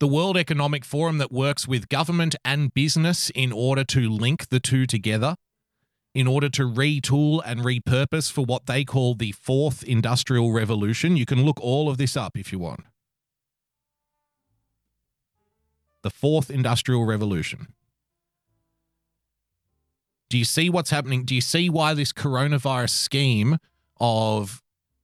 The 0.00 0.08
World 0.08 0.38
Economic 0.38 0.86
Forum 0.86 1.18
that 1.18 1.30
works 1.30 1.68
with 1.68 1.90
government 1.90 2.34
and 2.46 2.72
business 2.72 3.30
in 3.34 3.52
order 3.52 3.84
to 3.84 4.08
link 4.08 4.48
the 4.48 4.58
two 4.58 4.86
together, 4.86 5.36
in 6.14 6.26
order 6.26 6.48
to 6.48 6.62
retool 6.62 7.42
and 7.44 7.60
repurpose 7.60 8.32
for 8.32 8.46
what 8.46 8.64
they 8.64 8.84
call 8.86 9.14
the 9.14 9.32
fourth 9.32 9.82
industrial 9.84 10.50
revolution. 10.50 11.18
You 11.18 11.26
can 11.26 11.44
look 11.44 11.60
all 11.60 11.90
of 11.90 11.98
this 11.98 12.16
up 12.16 12.38
if 12.38 12.52
you 12.52 12.58
want. 12.58 12.84
The 16.02 16.10
fourth 16.10 16.50
industrial 16.50 17.04
revolution. 17.04 17.74
Do 20.30 20.38
you 20.38 20.44
see 20.44 20.70
what's 20.70 20.90
happening? 20.90 21.24
Do 21.24 21.34
you 21.34 21.40
see 21.40 21.68
why 21.68 21.94
this 21.94 22.12
coronavirus 22.12 22.90
scheme 22.90 23.58
of, 24.00 24.62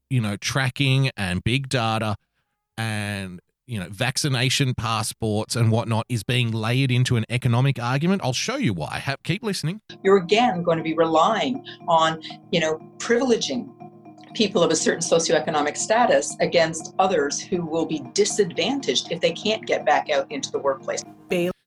you 0.09 0.21
know, 0.21 0.37
tracking 0.37 1.11
and 1.17 1.45
big 1.45 1.69
data 1.69 2.17
and, 2.79 3.39
you 3.67 3.79
know, 3.79 3.89
vaccination 3.91 4.73
passports 4.75 5.55
and 5.55 5.71
whatnot 5.71 6.07
is 6.09 6.23
being 6.23 6.51
layered 6.51 6.91
into 6.91 7.17
an 7.17 7.27
economic 7.29 7.79
argument? 7.79 8.23
I'll 8.25 8.33
show 8.33 8.57
you 8.57 8.73
why. 8.73 9.05
Keep 9.23 9.43
listening. 9.43 9.83
you're 10.03 10.17
again 10.17 10.63
going 10.63 10.79
to 10.79 10.85
be 10.85 10.95
relying 10.95 11.63
on, 11.87 12.23
you 12.51 12.61
know, 12.61 12.79
privileging 12.97 13.71
people 14.39 14.63
of 14.63 14.71
a 14.71 14.77
certain 14.77 15.01
socioeconomic 15.01 15.77
status 15.77 16.37
against 16.41 16.95
others 16.99 17.41
who 17.41 17.67
will 17.67 17.85
be 17.85 18.01
disadvantaged 18.15 19.11
if 19.11 19.21
they 19.21 19.33
can't 19.33 19.67
get 19.67 19.85
back 19.85 20.09
out 20.09 20.31
into 20.31 20.51
the 20.53 20.59
workplace. 20.59 21.03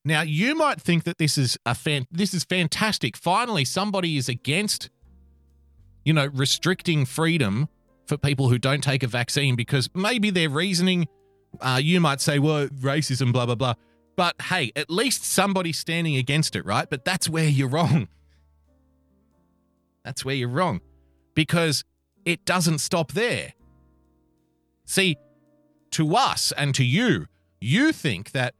Now 0.05 0.21
you 0.21 0.55
might 0.55 0.81
think 0.81 1.03
that 1.03 1.17
this 1.19 1.37
is 1.37 1.57
a 1.65 1.75
fan 1.75 2.07
this 2.09 2.33
is 2.33 2.43
fantastic. 2.45 3.17
Finally 3.17 3.65
somebody 3.65 4.17
is 4.17 4.29
against 4.29 4.89
you 6.05 6.13
know 6.13 6.27
restricting 6.33 7.05
freedom 7.05 7.67
for 8.07 8.17
people 8.17 8.49
who 8.49 8.57
don't 8.57 8.83
take 8.83 9.03
a 9.03 9.07
vaccine 9.07 9.55
because 9.55 9.89
maybe 9.93 10.31
their 10.31 10.49
reasoning 10.49 11.07
Uh, 11.59 11.77
you 11.83 11.99
might 11.99 12.21
say, 12.21 12.39
well, 12.39 12.67
racism, 12.69 13.33
blah, 13.33 13.45
blah, 13.45 13.55
blah. 13.55 13.73
But 14.15 14.41
hey, 14.43 14.71
at 14.77 14.89
least 14.89 15.25
somebody's 15.25 15.77
standing 15.77 16.15
against 16.15 16.55
it, 16.55 16.65
right? 16.65 16.89
But 16.89 17.03
that's 17.03 17.27
where 17.27 17.49
you're 17.57 17.67
wrong. 17.67 18.07
That's 20.05 20.23
where 20.23 20.33
you're 20.33 20.47
wrong 20.47 20.79
because 21.35 21.83
it 22.25 22.45
doesn't 22.45 22.79
stop 22.79 23.13
there. 23.13 23.53
See, 24.85 25.17
to 25.91 26.15
us 26.15 26.51
and 26.57 26.73
to 26.75 26.83
you, 26.83 27.27
you 27.59 27.91
think 27.91 28.31
that 28.31 28.55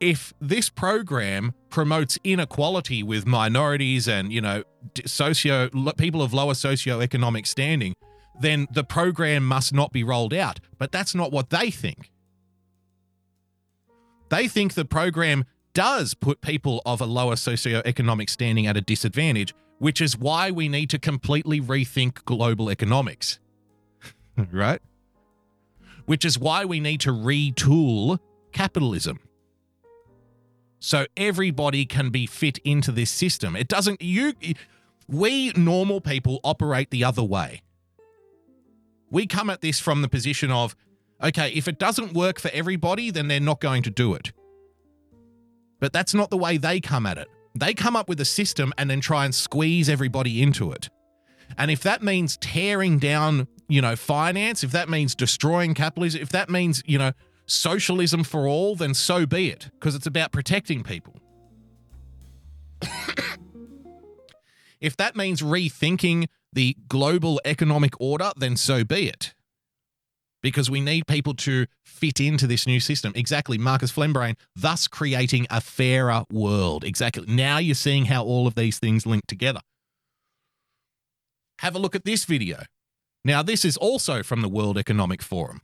if 0.00 0.32
this 0.40 0.70
program 0.70 1.52
promotes 1.68 2.18
inequality 2.24 3.02
with 3.02 3.26
minorities 3.26 4.08
and 4.08 4.32
you 4.32 4.40
know 4.40 4.64
socio 5.04 5.68
people 5.98 6.22
of 6.22 6.32
lower 6.32 6.54
socioeconomic 6.54 7.46
standing 7.46 7.94
then 8.40 8.66
the 8.72 8.82
program 8.82 9.46
must 9.46 9.74
not 9.74 9.92
be 9.92 10.02
rolled 10.02 10.32
out 10.32 10.58
but 10.78 10.90
that's 10.90 11.14
not 11.14 11.30
what 11.30 11.50
they 11.50 11.70
think 11.70 12.10
they 14.30 14.48
think 14.48 14.72
the 14.72 14.84
program 14.86 15.44
does 15.74 16.14
put 16.14 16.40
people 16.40 16.80
of 16.86 17.00
a 17.00 17.06
lower 17.06 17.34
socioeconomic 17.34 18.28
standing 18.30 18.66
at 18.66 18.76
a 18.76 18.80
disadvantage 18.80 19.54
which 19.80 20.00
is 20.00 20.16
why 20.16 20.52
we 20.52 20.68
need 20.68 20.88
to 20.88 20.98
completely 20.98 21.60
rethink 21.60 22.24
global 22.24 22.70
economics 22.70 23.40
right 24.52 24.80
which 26.06 26.24
is 26.24 26.38
why 26.38 26.64
we 26.64 26.78
need 26.78 27.00
to 27.00 27.10
retool 27.10 28.18
capitalism 28.52 29.18
so 30.80 31.06
everybody 31.16 31.84
can 31.84 32.08
be 32.10 32.26
fit 32.26 32.58
into 32.58 32.90
this 32.90 33.10
system. 33.10 33.54
It 33.54 33.68
doesn't 33.68 34.02
you 34.02 34.32
we 35.06 35.52
normal 35.52 36.00
people 36.00 36.40
operate 36.42 36.90
the 36.90 37.04
other 37.04 37.22
way. 37.22 37.62
We 39.10 39.26
come 39.26 39.50
at 39.50 39.60
this 39.60 39.78
from 39.78 40.02
the 40.02 40.08
position 40.08 40.50
of 40.50 40.74
okay, 41.22 41.52
if 41.52 41.68
it 41.68 41.78
doesn't 41.78 42.14
work 42.14 42.40
for 42.40 42.50
everybody, 42.52 43.10
then 43.10 43.28
they're 43.28 43.38
not 43.38 43.60
going 43.60 43.82
to 43.82 43.90
do 43.90 44.14
it. 44.14 44.32
But 45.78 45.92
that's 45.92 46.14
not 46.14 46.30
the 46.30 46.38
way 46.38 46.56
they 46.56 46.80
come 46.80 47.06
at 47.06 47.18
it. 47.18 47.28
They 47.54 47.74
come 47.74 47.96
up 47.96 48.08
with 48.08 48.20
a 48.20 48.24
system 48.24 48.72
and 48.78 48.88
then 48.90 49.00
try 49.00 49.24
and 49.24 49.34
squeeze 49.34 49.88
everybody 49.88 50.42
into 50.42 50.72
it. 50.72 50.88
And 51.58 51.70
if 51.70 51.82
that 51.82 52.02
means 52.02 52.36
tearing 52.36 52.98
down, 52.98 53.48
you 53.68 53.82
know, 53.82 53.96
finance, 53.96 54.62
if 54.62 54.70
that 54.72 54.88
means 54.88 55.14
destroying 55.14 55.74
capitalism, 55.74 56.22
if 56.22 56.28
that 56.30 56.48
means, 56.48 56.82
you 56.86 56.98
know, 56.98 57.12
socialism 57.46 58.22
for 58.24 58.46
all, 58.46 58.76
then 58.76 58.94
so 58.94 59.26
be 59.26 59.48
it, 59.50 59.70
because 59.72 59.94
it's 59.94 60.06
about 60.06 60.32
protecting 60.32 60.82
people. 60.82 61.16
if 64.80 64.96
that 64.96 65.16
means 65.16 65.42
rethinking 65.42 66.28
the 66.52 66.76
global 66.88 67.40
economic 67.44 67.94
order, 68.00 68.32
then 68.36 68.56
so 68.56 68.84
be 68.84 69.08
it. 69.08 69.34
Because 70.42 70.70
we 70.70 70.80
need 70.80 71.06
people 71.06 71.34
to 71.34 71.66
fit 71.84 72.20
into 72.20 72.46
this 72.46 72.66
new 72.66 72.80
system. 72.80 73.12
Exactly, 73.14 73.58
Marcus 73.58 73.92
Flembrain, 73.92 74.36
thus 74.56 74.88
creating 74.88 75.46
a 75.50 75.60
fairer 75.60 76.24
world. 76.32 76.82
Exactly. 76.84 77.24
Now 77.28 77.58
you're 77.58 77.74
seeing 77.74 78.06
how 78.06 78.24
all 78.24 78.46
of 78.46 78.54
these 78.54 78.78
things 78.78 79.04
link 79.04 79.26
together. 79.26 79.60
Have 81.58 81.74
a 81.74 81.78
look 81.78 81.94
at 81.94 82.04
this 82.04 82.24
video. 82.24 82.62
Now, 83.22 83.42
this 83.42 83.66
is 83.66 83.76
also 83.76 84.22
from 84.22 84.40
the 84.40 84.48
World 84.48 84.78
Economic 84.78 85.20
Forum. 85.20 85.60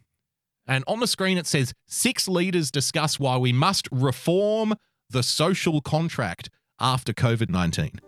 And 0.66 0.84
on 0.86 1.00
the 1.00 1.06
screen, 1.06 1.38
it 1.38 1.46
says 1.46 1.72
six 1.86 2.28
leaders 2.28 2.70
discuss 2.70 3.18
why 3.18 3.38
we 3.38 3.52
must 3.52 3.88
reform 3.90 4.74
the 5.08 5.22
social 5.22 5.80
contract 5.80 6.50
after 6.78 7.12
COVID 7.12 7.48
19. 7.48 8.00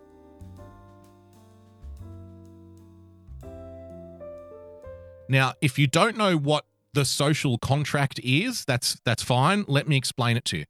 Now, 5.29 5.55
if 5.61 5.79
you 5.79 5.87
don't 5.87 6.16
know 6.16 6.37
what 6.37 6.64
the 6.95 7.05
social 7.05 7.59
contract 7.59 8.18
is, 8.22 8.64
that's 8.64 8.99
that's 9.05 9.22
fine. 9.22 9.64
Let 9.68 9.89
me 9.89 9.97
explain 9.97 10.37
it 10.37 10.45
to 10.47 10.59
you. 10.59 10.64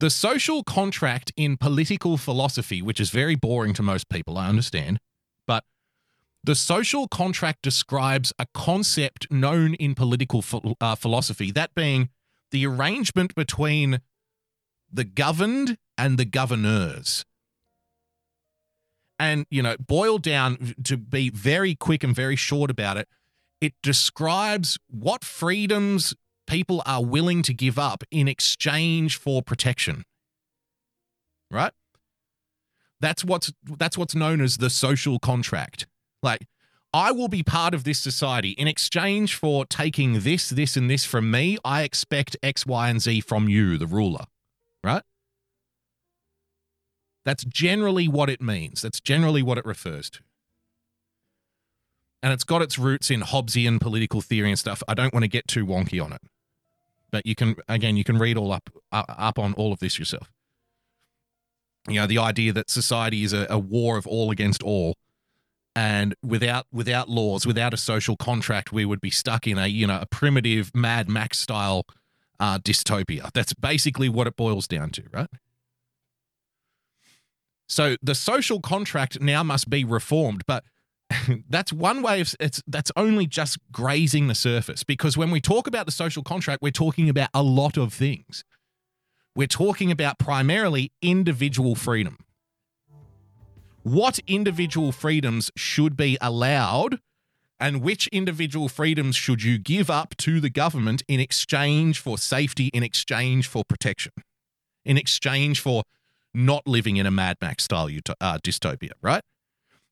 The 0.00 0.10
social 0.10 0.64
contract 0.64 1.32
in 1.36 1.56
political 1.56 2.16
philosophy, 2.16 2.82
which 2.82 2.98
is 2.98 3.10
very 3.10 3.36
boring 3.36 3.72
to 3.74 3.82
most 3.82 4.08
people, 4.08 4.36
I 4.36 4.48
understand, 4.48 4.98
but 5.46 5.64
the 6.42 6.54
social 6.54 7.06
contract 7.06 7.62
describes 7.62 8.32
a 8.38 8.46
concept 8.52 9.30
known 9.30 9.74
in 9.74 9.94
political 9.94 10.42
ph- 10.42 10.74
uh, 10.80 10.96
philosophy, 10.96 11.52
that 11.52 11.74
being 11.74 12.08
the 12.50 12.66
arrangement 12.66 13.34
between 13.34 14.00
the 14.92 15.04
governed 15.04 15.78
and 15.96 16.18
the 16.18 16.24
governors. 16.24 17.24
And, 19.18 19.46
you 19.50 19.62
know, 19.62 19.76
boiled 19.78 20.22
down 20.22 20.74
to 20.82 20.96
be 20.96 21.30
very 21.30 21.76
quick 21.76 22.02
and 22.02 22.14
very 22.14 22.34
short 22.34 22.70
about 22.70 22.96
it, 22.96 23.08
it 23.62 23.74
describes 23.80 24.76
what 24.90 25.24
freedoms 25.24 26.14
people 26.48 26.82
are 26.84 27.02
willing 27.02 27.42
to 27.42 27.54
give 27.54 27.78
up 27.78 28.02
in 28.10 28.26
exchange 28.26 29.16
for 29.16 29.40
protection. 29.40 30.04
Right? 31.48 31.72
That's 33.00 33.24
what's 33.24 33.52
that's 33.64 33.96
what's 33.96 34.16
known 34.16 34.40
as 34.40 34.56
the 34.56 34.68
social 34.68 35.20
contract. 35.20 35.86
Like, 36.24 36.48
I 36.92 37.12
will 37.12 37.28
be 37.28 37.44
part 37.44 37.72
of 37.72 37.84
this 37.84 38.00
society. 38.00 38.50
In 38.50 38.66
exchange 38.66 39.36
for 39.36 39.64
taking 39.64 40.20
this, 40.20 40.50
this, 40.50 40.76
and 40.76 40.90
this 40.90 41.04
from 41.04 41.30
me, 41.30 41.56
I 41.64 41.82
expect 41.82 42.36
X, 42.42 42.66
Y, 42.66 42.88
and 42.88 43.00
Z 43.00 43.20
from 43.22 43.48
you, 43.48 43.78
the 43.78 43.86
ruler. 43.86 44.24
Right? 44.82 45.02
That's 47.24 47.44
generally 47.44 48.08
what 48.08 48.28
it 48.28 48.42
means. 48.42 48.82
That's 48.82 49.00
generally 49.00 49.42
what 49.42 49.56
it 49.56 49.64
refers 49.64 50.10
to. 50.10 50.20
And 52.22 52.32
it's 52.32 52.44
got 52.44 52.62
its 52.62 52.78
roots 52.78 53.10
in 53.10 53.20
Hobbesian 53.20 53.80
political 53.80 54.20
theory 54.20 54.50
and 54.50 54.58
stuff. 54.58 54.82
I 54.86 54.94
don't 54.94 55.12
want 55.12 55.24
to 55.24 55.28
get 55.28 55.48
too 55.48 55.66
wonky 55.66 56.02
on 56.02 56.12
it. 56.12 56.20
But 57.10 57.26
you 57.26 57.34
can, 57.34 57.56
again, 57.68 57.96
you 57.96 58.04
can 58.04 58.16
read 58.16 58.36
all 58.36 58.52
up, 58.52 58.70
up 58.92 59.38
on 59.38 59.54
all 59.54 59.72
of 59.72 59.80
this 59.80 59.98
yourself. 59.98 60.30
You 61.88 61.96
know, 61.96 62.06
the 62.06 62.18
idea 62.18 62.52
that 62.52 62.70
society 62.70 63.24
is 63.24 63.32
a, 63.32 63.46
a 63.50 63.58
war 63.58 63.96
of 63.96 64.06
all 64.06 64.30
against 64.30 64.62
all 64.62 64.94
and 65.74 66.14
without 66.22 66.66
without 66.72 67.08
laws, 67.08 67.46
without 67.46 67.72
a 67.72 67.76
social 67.76 68.16
contract, 68.16 68.72
we 68.72 68.84
would 68.84 69.00
be 69.00 69.10
stuck 69.10 69.46
in 69.46 69.58
a 69.58 69.66
you 69.66 69.86
know 69.86 70.00
a 70.00 70.06
primitive 70.06 70.70
Mad 70.74 71.08
Max 71.08 71.38
style 71.38 71.86
uh, 72.38 72.58
dystopia. 72.58 73.32
That's 73.32 73.54
basically 73.54 74.08
what 74.08 74.26
it 74.26 74.36
boils 74.36 74.66
down 74.66 74.90
to, 74.90 75.04
right? 75.12 75.30
So 77.68 77.96
the 78.02 78.14
social 78.14 78.60
contract 78.60 79.20
now 79.20 79.42
must 79.42 79.70
be 79.70 79.82
reformed, 79.82 80.44
but 80.46 80.64
that's 81.48 81.72
one 81.72 82.02
way 82.02 82.20
of 82.20 82.34
it's 82.40 82.62
that's 82.66 82.92
only 82.96 83.26
just 83.26 83.58
grazing 83.70 84.28
the 84.28 84.34
surface 84.34 84.84
because 84.84 85.16
when 85.16 85.30
we 85.30 85.40
talk 85.40 85.66
about 85.66 85.86
the 85.86 85.92
social 85.92 86.22
contract, 86.22 86.62
we're 86.62 86.70
talking 86.70 87.08
about 87.08 87.28
a 87.34 87.42
lot 87.42 87.76
of 87.76 87.92
things. 87.92 88.44
We're 89.34 89.46
talking 89.46 89.90
about 89.90 90.18
primarily 90.18 90.92
individual 91.00 91.74
freedom 91.74 92.18
what 93.82 94.20
individual 94.26 94.92
freedoms 94.92 95.50
should 95.56 95.96
be 95.96 96.16
allowed 96.20 96.98
and 97.58 97.82
which 97.82 98.08
individual 98.08 98.68
freedoms 98.68 99.16
should 99.16 99.42
you 99.42 99.58
give 99.58 99.90
up 99.90 100.16
to 100.16 100.40
the 100.40 100.50
government 100.50 101.02
in 101.06 101.20
exchange 101.20 102.00
for 102.00 102.18
safety, 102.18 102.68
in 102.68 102.82
exchange 102.82 103.46
for 103.46 103.64
protection, 103.64 104.12
in 104.84 104.96
exchange 104.96 105.60
for 105.60 105.82
not 106.34 106.66
living 106.66 106.96
in 106.96 107.06
a 107.06 107.10
Mad 107.10 107.36
Max 107.40 107.64
style 107.64 107.88
uh, 108.20 108.38
dystopia, 108.38 108.92
right? 109.00 109.22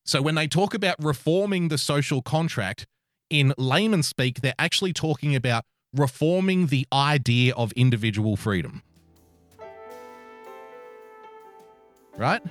So 0.05 0.23
when 0.23 0.35
they 0.35 0.47
talk 0.47 0.75
about 0.75 0.97
reforming 1.03 1.69
the 1.69 1.79
social 1.79 2.23
contract, 2.23 2.87
in 3.29 3.55
layman 3.57 4.03
speak, 4.03 4.41
they're 4.41 4.55
actually 4.59 4.93
talking 4.93 5.37
about 5.37 5.65
reforming 5.95 6.67
the 6.67 6.87
idea 6.93 7.55
of 7.55 7.73
individual 7.73 8.37
freedom. 8.37 8.83
Right? 12.17 12.43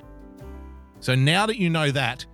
So 1.00 1.14
now 1.14 1.46
that 1.46 1.58
you 1.58 1.70
know 1.70 1.90
that, 1.90 2.26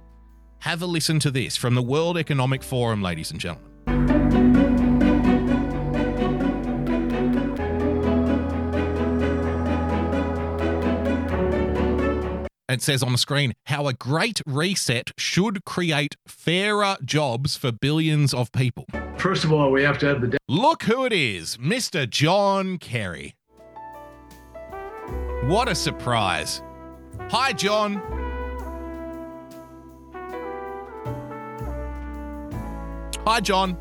have 0.61 0.83
a 0.83 0.87
listen 0.87 1.21
to 1.21 1.31
this 1.31 1.57
from 1.57 1.75
the 1.75 1.83
World 1.83 2.17
Economic 2.17 2.63
Forum, 2.63 3.03
ladies 3.03 3.31
and 3.31 3.39
gentlemen. 3.39 3.76
It 12.77 12.83
says 12.83 13.03
on 13.03 13.13
the 13.13 13.17
screen 13.17 13.55
how 13.65 13.89
a 13.89 13.95
great 13.95 14.43
reset 14.45 15.11
should 15.17 15.65
create 15.65 16.15
fairer 16.27 16.99
jobs 17.03 17.57
for 17.57 17.73
billions 17.73 18.35
of 18.35 18.53
people. 18.53 18.85
First 19.17 19.45
of 19.45 19.53
all, 19.55 19.71
we 19.71 19.83
have 19.83 19.97
to 20.01 20.07
have 20.07 20.21
the. 20.21 20.27
De- 20.27 20.39
Look 20.47 20.83
who 20.83 21.07
it 21.07 21.13
is, 21.15 21.57
Mr. 21.57 22.07
John 22.07 22.77
Kerry. 22.77 23.35
What 25.45 25.69
a 25.69 25.75
surprise. 25.75 26.61
Hi, 27.31 27.55
John. 27.55 28.03
Hi, 33.27 33.41
John. 33.41 33.79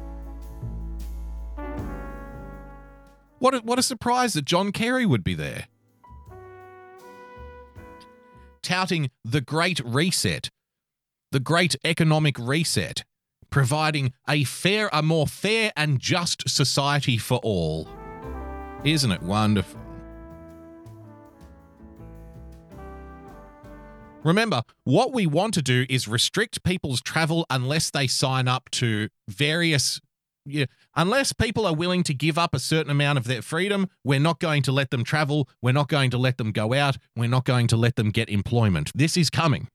What 3.40 3.56
a, 3.56 3.58
what 3.58 3.78
a 3.78 3.84
surprise 3.84 4.32
that 4.36 4.46
John 4.46 4.72
Kerry 4.72 5.06
would 5.06 5.26
be 5.26 5.36
there. 5.36 5.66
Touting 8.66 9.12
the 9.24 9.42
Great 9.42 9.80
Reset, 9.86 10.50
the 11.32 11.40
Great 11.40 11.76
Economic 11.86 12.36
Reset, 12.40 13.04
providing 13.52 14.12
a 14.28 14.44
fair, 14.44 14.90
a 14.92 15.04
more 15.04 15.28
fair 15.28 15.72
and 15.78 16.00
just 16.00 16.50
society 16.50 17.20
for 17.20 17.38
all. 17.44 17.88
Isn't 18.84 19.12
it 19.12 19.22
wonderful? 19.22 19.80
Remember, 24.24 24.64
what 24.84 25.14
we 25.14 25.28
want 25.28 25.54
to 25.54 25.62
do 25.62 25.86
is 25.88 26.08
restrict 26.08 26.64
people's 26.64 27.04
travel 27.04 27.46
unless 27.52 27.92
they 27.92 28.08
sign 28.08 28.48
up 28.48 28.72
to 28.72 29.10
various. 29.28 30.02
Yeah, 30.44 30.66
unless 30.96 31.34
people 31.34 31.66
are 31.66 31.74
willing 31.74 32.04
to 32.04 32.14
give 32.14 32.38
up 32.38 32.54
a 32.54 32.60
certain 32.60 32.92
amount 32.92 33.18
of 33.18 33.26
their 33.26 33.42
freedom, 33.42 33.90
we're 34.04 34.20
not 34.20 34.40
going 34.40 34.62
to 34.64 34.72
let 34.72 34.92
them 34.92 35.04
travel. 35.04 35.50
We're 35.62 35.74
not 35.74 35.90
going 35.90 36.10
to 36.12 36.18
let 36.18 36.38
them 36.38 36.52
go 36.52 36.74
out. 36.74 36.98
We're 37.16 37.30
not 37.30 37.46
going 37.46 37.68
to 37.68 37.78
let 37.78 37.96
them 37.96 38.10
get 38.10 38.30
employment. 38.30 38.92
This 38.96 39.18
is 39.18 39.30
coming. 39.30 39.68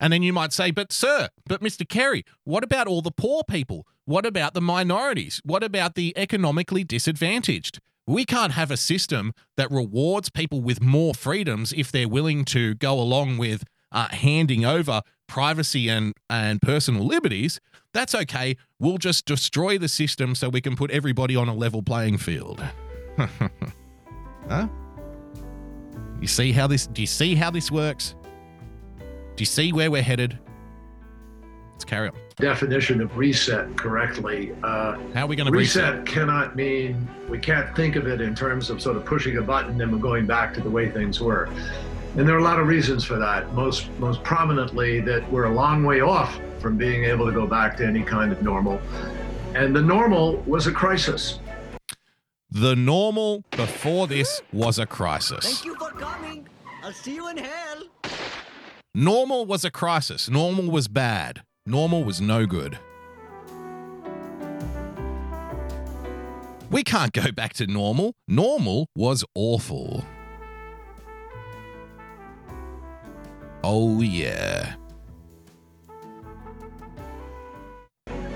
And 0.00 0.12
then 0.12 0.22
you 0.22 0.32
might 0.32 0.52
say, 0.52 0.70
but 0.70 0.92
sir, 0.92 1.28
but 1.46 1.60
Mr. 1.60 1.88
Kerry, 1.88 2.24
what 2.44 2.62
about 2.62 2.86
all 2.86 3.02
the 3.02 3.10
poor 3.10 3.42
people? 3.42 3.86
What 4.04 4.24
about 4.24 4.54
the 4.54 4.60
minorities? 4.60 5.40
What 5.44 5.64
about 5.64 5.94
the 5.96 6.16
economically 6.16 6.84
disadvantaged? 6.84 7.80
We 8.06 8.24
can't 8.24 8.52
have 8.52 8.70
a 8.70 8.76
system 8.76 9.34
that 9.56 9.70
rewards 9.70 10.30
people 10.30 10.62
with 10.62 10.80
more 10.80 11.14
freedoms 11.14 11.74
if 11.76 11.92
they're 11.92 12.08
willing 12.08 12.44
to 12.46 12.74
go 12.74 12.98
along 12.98 13.36
with 13.36 13.64
uh, 13.92 14.08
handing 14.08 14.64
over 14.64 15.02
privacy 15.28 15.88
and, 15.88 16.14
and 16.28 16.60
personal 16.60 17.04
liberties. 17.04 17.60
That's 17.94 18.14
okay. 18.14 18.56
We'll 18.80 18.98
just 18.98 19.24
destroy 19.24 19.78
the 19.78 19.88
system 19.88 20.34
so 20.34 20.48
we 20.48 20.60
can 20.60 20.74
put 20.74 20.90
everybody 20.90 21.36
on 21.36 21.48
a 21.48 21.54
level 21.54 21.82
playing 21.82 22.18
field. 22.18 22.62
huh? 24.48 24.68
You 26.20 26.26
see 26.26 26.50
how 26.52 26.66
this 26.66 26.86
do 26.88 27.00
you 27.00 27.06
see 27.06 27.34
how 27.36 27.50
this 27.50 27.70
works? 27.70 28.14
Do 29.36 29.42
you 29.42 29.46
see 29.46 29.72
where 29.72 29.90
we're 29.90 30.02
headed? 30.02 30.36
Let's 31.72 31.84
carry 31.84 32.08
on. 32.08 32.14
Definition 32.36 33.00
of 33.00 33.16
reset 33.16 33.76
correctly. 33.76 34.52
Uh, 34.64 34.98
How 35.14 35.24
are 35.24 35.26
we 35.28 35.36
going 35.36 35.50
to 35.50 35.56
reset? 35.56 35.92
reset? 36.00 36.06
Cannot 36.06 36.56
mean 36.56 37.08
we 37.28 37.38
can't 37.38 37.74
think 37.76 37.94
of 37.94 38.08
it 38.08 38.20
in 38.20 38.34
terms 38.34 38.68
of 38.68 38.82
sort 38.82 38.96
of 38.96 39.04
pushing 39.04 39.36
a 39.36 39.42
button 39.42 39.80
and 39.80 39.92
we're 39.92 39.98
going 39.98 40.26
back 40.26 40.54
to 40.54 40.60
the 40.60 40.70
way 40.70 40.90
things 40.90 41.20
were. 41.20 41.48
And 42.18 42.26
there 42.26 42.34
are 42.34 42.40
a 42.40 42.42
lot 42.42 42.58
of 42.58 42.66
reasons 42.66 43.04
for 43.04 43.16
that. 43.20 43.54
Most 43.54 43.88
most 44.00 44.24
prominently 44.24 44.98
that 45.02 45.30
we're 45.30 45.44
a 45.44 45.54
long 45.54 45.84
way 45.84 46.00
off 46.00 46.40
from 46.58 46.76
being 46.76 47.04
able 47.04 47.24
to 47.26 47.30
go 47.30 47.46
back 47.46 47.76
to 47.76 47.86
any 47.86 48.02
kind 48.02 48.32
of 48.32 48.42
normal. 48.42 48.80
And 49.54 49.74
the 49.74 49.82
normal 49.82 50.38
was 50.38 50.66
a 50.66 50.72
crisis. 50.72 51.38
The 52.50 52.74
normal 52.74 53.44
before 53.52 54.08
this 54.08 54.42
was 54.52 54.80
a 54.80 54.86
crisis. 54.86 55.44
Thank 55.44 55.64
you 55.64 55.76
for 55.76 55.92
coming. 55.92 56.48
I'll 56.82 56.92
see 56.92 57.14
you 57.14 57.28
in 57.28 57.36
hell. 57.36 57.84
Normal 58.96 59.46
was 59.46 59.64
a 59.64 59.70
crisis. 59.70 60.28
Normal 60.28 60.72
was 60.72 60.88
bad. 60.88 61.42
Normal 61.66 62.02
was 62.02 62.20
no 62.20 62.46
good. 62.46 62.80
We 66.68 66.82
can't 66.82 67.12
go 67.12 67.30
back 67.30 67.52
to 67.54 67.68
normal. 67.68 68.16
Normal 68.26 68.88
was 68.96 69.24
awful. 69.36 70.04
Oh, 73.64 74.00
yeah. 74.00 74.74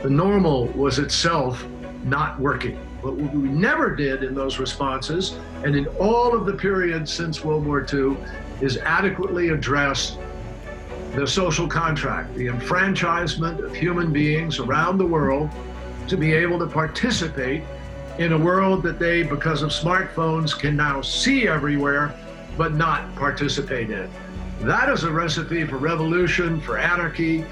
The 0.03 0.11
normal 0.11 0.67
was 0.69 0.99
itself 0.99 1.65
not 2.05 2.41
working. 2.41 2.79
But 3.03 3.15
what 3.15 3.33
we 3.33 3.49
never 3.49 3.95
did 3.95 4.25
in 4.25 4.35
those 4.35 4.59
responses, 4.59 5.39
and 5.65 5.77
in 5.77 5.87
all 5.99 6.35
of 6.35 6.47
the 6.47 6.53
periods 6.53 7.13
since 7.13 7.45
World 7.45 7.67
War 7.67 7.87
II, 7.93 8.17
is 8.61 8.79
adequately 8.79 9.51
address 9.51 10.19
the 11.15 11.27
social 11.27 11.69
contract, 11.69 12.35
the 12.35 12.49
enfranchisement 12.49 13.61
of 13.61 13.75
human 13.75 14.13
beings 14.13 14.59
around 14.59 14.99
the 14.99 15.07
world 15.07 15.51
to 16.09 16.17
be 16.17 16.33
able 16.33 16.59
to 16.59 16.67
participate 16.67 17.63
in 18.19 18.33
a 18.33 18.39
world 18.39 18.83
that 18.83 18.99
they, 18.99 19.23
because 19.23 19.63
of 19.63 19.71
smartphones, 19.71 20.59
can 20.59 20.77
now 20.77 21.01
see 21.01 21.47
everywhere 21.47 22.15
but 22.57 22.75
not 22.75 23.15
participate 23.15 23.91
in. 23.91 24.11
That 24.63 24.89
is 24.91 25.03
a 25.03 25.11
recipe 25.11 25.67
for 25.67 25.77
revolution, 25.77 26.61
for 26.61 26.79
anarchy. 26.79 27.45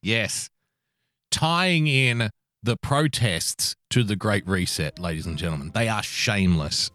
Yes. 0.00 0.48
Tying 1.30 1.86
in 1.86 2.30
the 2.62 2.78
protests 2.78 3.76
to 3.90 4.02
the 4.02 4.16
Great 4.16 4.48
Reset, 4.48 4.98
ladies 4.98 5.26
and 5.26 5.36
gentlemen. 5.36 5.70
They 5.74 5.86
are 5.88 6.02
shameless. 6.02 6.90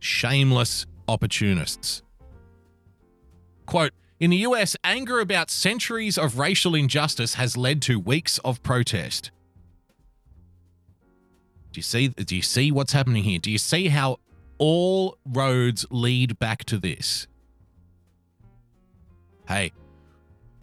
Shameless 0.00 0.84
opportunists. 1.06 2.02
Quote 3.64 3.92
In 4.18 4.30
the 4.30 4.38
US, 4.38 4.74
anger 4.82 5.20
about 5.20 5.52
centuries 5.52 6.18
of 6.18 6.36
racial 6.36 6.74
injustice 6.74 7.34
has 7.34 7.56
led 7.56 7.80
to 7.82 8.00
weeks 8.00 8.38
of 8.38 8.60
protest. 8.64 9.30
Do 11.72 11.78
you 11.78 11.82
see 11.82 12.08
do 12.08 12.36
you 12.36 12.42
see 12.42 12.70
what's 12.70 12.92
happening 12.92 13.24
here? 13.24 13.38
Do 13.38 13.50
you 13.50 13.58
see 13.58 13.88
how 13.88 14.18
all 14.58 15.16
roads 15.24 15.86
lead 15.90 16.38
back 16.38 16.64
to 16.66 16.78
this? 16.78 17.26
Hey, 19.48 19.72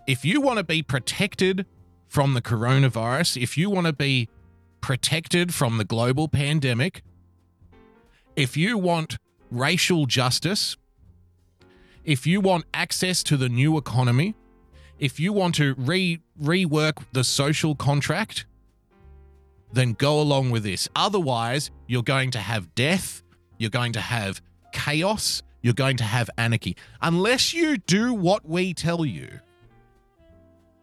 if 0.07 0.24
you 0.24 0.39
want 0.39 0.57
to 0.57 0.64
be 0.64 0.84
protected 0.84 1.66
from 2.07 2.34
the 2.34 2.41
coronavirus, 2.41 3.41
if 3.41 3.57
you 3.57 3.70
want 3.70 3.88
to 3.88 3.93
be 3.93 4.30
protected 4.82 5.53
from 5.53 5.78
the 5.78 5.84
global 5.84 6.28
pandemic, 6.28 7.03
if 8.36 8.55
you 8.55 8.78
want 8.78 9.18
racial 9.51 10.05
justice, 10.05 10.78
if 12.05 12.26
you 12.26 12.39
want 12.39 12.66
access 12.74 13.22
to 13.24 13.36
the 13.36 13.49
new 13.49 13.78
economy, 13.78 14.36
if 14.99 15.20
you 15.20 15.34
want 15.34 15.55
to 15.55 15.76
re 15.78 16.20
rework 16.41 17.03
the 17.12 17.24
social 17.24 17.76
contract, 17.76 18.45
then 19.72 19.93
go 19.93 20.20
along 20.20 20.51
with 20.51 20.63
this. 20.63 20.88
Otherwise, 20.95 21.72
you're 21.88 22.03
going 22.03 22.32
to 22.32 22.39
have 22.39 22.74
death, 22.76 23.24
you're 23.57 23.70
going 23.70 23.93
to 23.93 24.01
have 24.01 24.41
chaos, 24.74 25.43
you're 25.61 25.74
going 25.74 25.97
to 25.97 26.03
have 26.03 26.30
anarchy. 26.38 26.76
Unless 27.01 27.53
you 27.53 27.78
do 27.78 28.13
what 28.13 28.47
we 28.47 28.74
tell 28.74 29.05
you, 29.05 29.39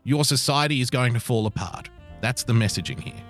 your 0.04 0.24
society 0.24 0.80
is 0.80 0.90
going 0.90 1.14
to 1.14 1.20
fall 1.20 1.46
apart. 1.46 1.90
That's 2.20 2.44
the 2.44 2.52
messaging 2.52 3.00
here. 3.00 3.22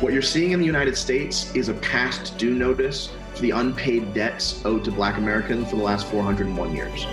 What 0.00 0.12
you're 0.12 0.22
seeing 0.22 0.52
in 0.52 0.60
the 0.60 0.66
United 0.66 0.96
States 0.96 1.54
is 1.56 1.68
a 1.68 1.74
past 1.74 2.36
due 2.38 2.54
notice 2.54 3.10
the 3.40 3.50
unpaid 3.50 4.14
debts 4.14 4.64
owed 4.64 4.84
to 4.84 4.92
black 4.92 5.16
Americans 5.16 5.70
for 5.70 5.76
the 5.76 5.82
last 5.82 6.06
401 6.06 6.74
years. 6.74 7.06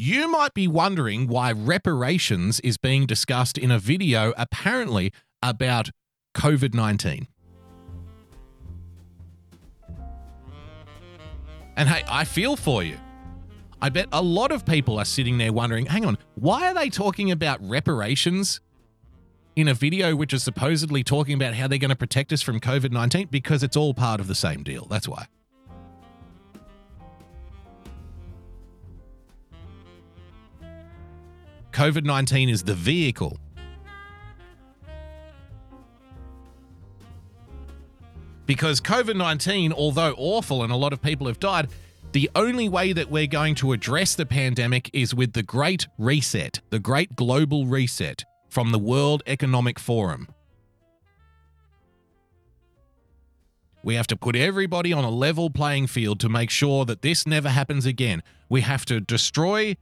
You 0.00 0.28
might 0.28 0.54
be 0.54 0.68
wondering 0.68 1.26
why 1.26 1.50
reparations 1.50 2.60
is 2.60 2.76
being 2.76 3.04
discussed 3.04 3.58
in 3.58 3.70
a 3.70 3.78
video 3.78 4.32
apparently 4.36 5.12
about 5.42 5.90
COVID 6.36 6.72
19. 6.72 7.26
And 11.76 11.88
hey, 11.88 12.04
I 12.08 12.24
feel 12.24 12.56
for 12.56 12.82
you. 12.82 12.96
I 13.80 13.88
bet 13.88 14.08
a 14.12 14.22
lot 14.22 14.50
of 14.50 14.66
people 14.66 14.98
are 14.98 15.04
sitting 15.04 15.38
there 15.38 15.52
wondering 15.52 15.86
hang 15.86 16.04
on, 16.04 16.18
why 16.34 16.68
are 16.70 16.74
they 16.74 16.90
talking 16.90 17.30
about 17.30 17.60
reparations 17.60 18.60
in 19.56 19.66
a 19.66 19.74
video 19.74 20.14
which 20.14 20.32
is 20.32 20.44
supposedly 20.44 21.02
talking 21.02 21.34
about 21.34 21.54
how 21.54 21.66
they're 21.66 21.78
going 21.78 21.90
to 21.90 21.96
protect 21.96 22.32
us 22.32 22.42
from 22.42 22.60
COVID 22.60 22.92
19? 22.92 23.28
Because 23.32 23.64
it's 23.64 23.76
all 23.76 23.94
part 23.94 24.20
of 24.20 24.28
the 24.28 24.34
same 24.36 24.62
deal. 24.62 24.86
That's 24.86 25.08
why. 25.08 25.26
COVID 31.78 32.04
19 32.04 32.48
is 32.48 32.64
the 32.64 32.74
vehicle. 32.74 33.38
Because 38.46 38.80
COVID 38.80 39.14
19, 39.14 39.72
although 39.72 40.12
awful 40.18 40.64
and 40.64 40.72
a 40.72 40.74
lot 40.74 40.92
of 40.92 41.00
people 41.00 41.28
have 41.28 41.38
died, 41.38 41.68
the 42.10 42.28
only 42.34 42.68
way 42.68 42.92
that 42.92 43.12
we're 43.12 43.28
going 43.28 43.54
to 43.54 43.70
address 43.70 44.16
the 44.16 44.26
pandemic 44.26 44.90
is 44.92 45.14
with 45.14 45.34
the 45.34 45.44
Great 45.44 45.86
Reset, 45.98 46.60
the 46.70 46.80
Great 46.80 47.14
Global 47.14 47.64
Reset 47.66 48.24
from 48.48 48.72
the 48.72 48.78
World 48.80 49.22
Economic 49.28 49.78
Forum. 49.78 50.26
We 53.84 53.94
have 53.94 54.08
to 54.08 54.16
put 54.16 54.34
everybody 54.34 54.92
on 54.92 55.04
a 55.04 55.10
level 55.10 55.48
playing 55.48 55.86
field 55.86 56.18
to 56.18 56.28
make 56.28 56.50
sure 56.50 56.84
that 56.86 57.02
this 57.02 57.24
never 57.24 57.50
happens 57.50 57.86
again. 57.86 58.24
We 58.48 58.62
have 58.62 58.84
to 58.86 58.98
destroy 58.98 59.76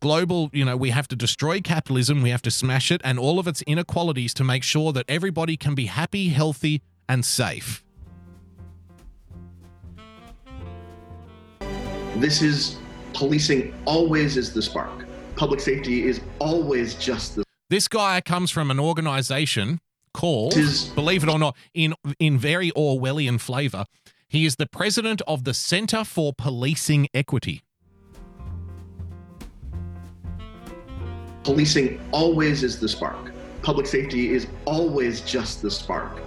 global, 0.00 0.50
you 0.52 0.64
know, 0.64 0.76
we 0.76 0.90
have 0.90 1.08
to 1.08 1.16
destroy 1.16 1.60
capitalism, 1.60 2.22
we 2.22 2.30
have 2.30 2.42
to 2.42 2.50
smash 2.50 2.90
it 2.90 3.00
and 3.04 3.18
all 3.18 3.38
of 3.38 3.46
its 3.46 3.62
inequalities 3.62 4.34
to 4.34 4.44
make 4.44 4.62
sure 4.62 4.92
that 4.92 5.04
everybody 5.08 5.56
can 5.56 5.74
be 5.74 5.86
happy, 5.86 6.28
healthy, 6.28 6.82
and 7.08 7.24
safe. 7.24 7.82
This 12.16 12.42
is 12.42 12.78
policing 13.12 13.74
always 13.84 14.36
is 14.36 14.52
the 14.52 14.62
spark. 14.62 15.06
Public 15.36 15.60
safety 15.60 16.06
is 16.06 16.20
always 16.40 16.94
just 16.94 17.36
the 17.36 17.44
This 17.70 17.86
guy 17.86 18.20
comes 18.20 18.50
from 18.50 18.70
an 18.70 18.80
organization 18.80 19.80
called, 20.14 20.54
believe 20.96 21.22
it 21.22 21.28
or 21.28 21.38
not, 21.38 21.56
in 21.74 21.94
in 22.18 22.38
very 22.38 22.72
Orwellian 22.72 23.38
flavour, 23.40 23.84
he 24.26 24.44
is 24.44 24.56
the 24.56 24.66
president 24.66 25.22
of 25.28 25.44
the 25.44 25.54
Centre 25.54 26.04
for 26.04 26.32
Policing 26.32 27.08
Equity. 27.14 27.62
Policing 31.48 31.98
always 32.12 32.62
is 32.62 32.78
the 32.78 32.86
spark. 32.86 33.32
Public 33.62 33.86
safety 33.86 34.34
is 34.34 34.48
always 34.66 35.22
just 35.22 35.62
the 35.62 35.70
spark. 35.70 36.20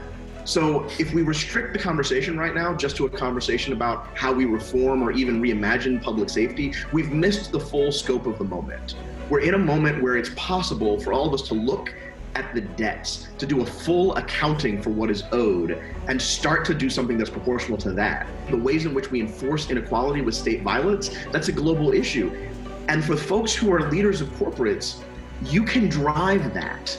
So 0.45 0.89
if 0.97 1.13
we 1.13 1.21
restrict 1.21 1.73
the 1.73 1.79
conversation 1.79 2.39
right 2.39 2.55
now 2.55 2.73
just 2.73 2.95
to 2.95 3.05
a 3.05 3.09
conversation 3.11 3.71
about 3.71 4.17
how 4.17 4.33
we 4.33 4.45
reform 4.45 5.03
or 5.03 5.11
even 5.11 5.39
reimagine 5.39 6.01
public 6.01 6.27
safety, 6.27 6.73
we've 6.91 7.11
missed 7.11 7.51
the 7.51 7.59
full 7.59 7.91
scope 7.91 8.25
of 8.25 8.39
the 8.39 8.45
moment. 8.45 8.95
We're 9.29 9.41
in 9.41 9.53
a 9.53 9.59
moment 9.59 10.01
where 10.01 10.17
it's 10.17 10.31
possible 10.35 10.99
for 10.99 11.13
all 11.13 11.27
of 11.27 11.35
us 11.35 11.47
to 11.49 11.53
look 11.53 11.93
at 12.33 12.55
the 12.55 12.61
debts, 12.61 13.27
to 13.37 13.45
do 13.45 13.61
a 13.61 13.65
full 13.65 14.15
accounting 14.15 14.81
for 14.81 14.89
what 14.89 15.11
is 15.11 15.23
owed, 15.33 15.79
and 16.07 16.19
start 16.19 16.65
to 16.65 16.73
do 16.73 16.89
something 16.89 17.19
that's 17.19 17.29
proportional 17.29 17.77
to 17.77 17.91
that. 17.91 18.25
The 18.49 18.57
ways 18.57 18.85
in 18.85 18.95
which 18.95 19.11
we 19.11 19.21
enforce 19.21 19.69
inequality 19.69 20.21
with 20.21 20.33
state 20.33 20.63
violence, 20.63 21.15
that's 21.31 21.47
a 21.47 21.51
global 21.51 21.93
issue. 21.93 22.35
And 22.87 23.05
for 23.05 23.15
folks 23.15 23.53
who 23.53 23.71
are 23.71 23.89
leaders 23.91 24.19
of 24.19 24.27
corporates, 24.29 25.03
you 25.43 25.63
can 25.63 25.89
drive 25.89 26.53
that. 26.53 26.97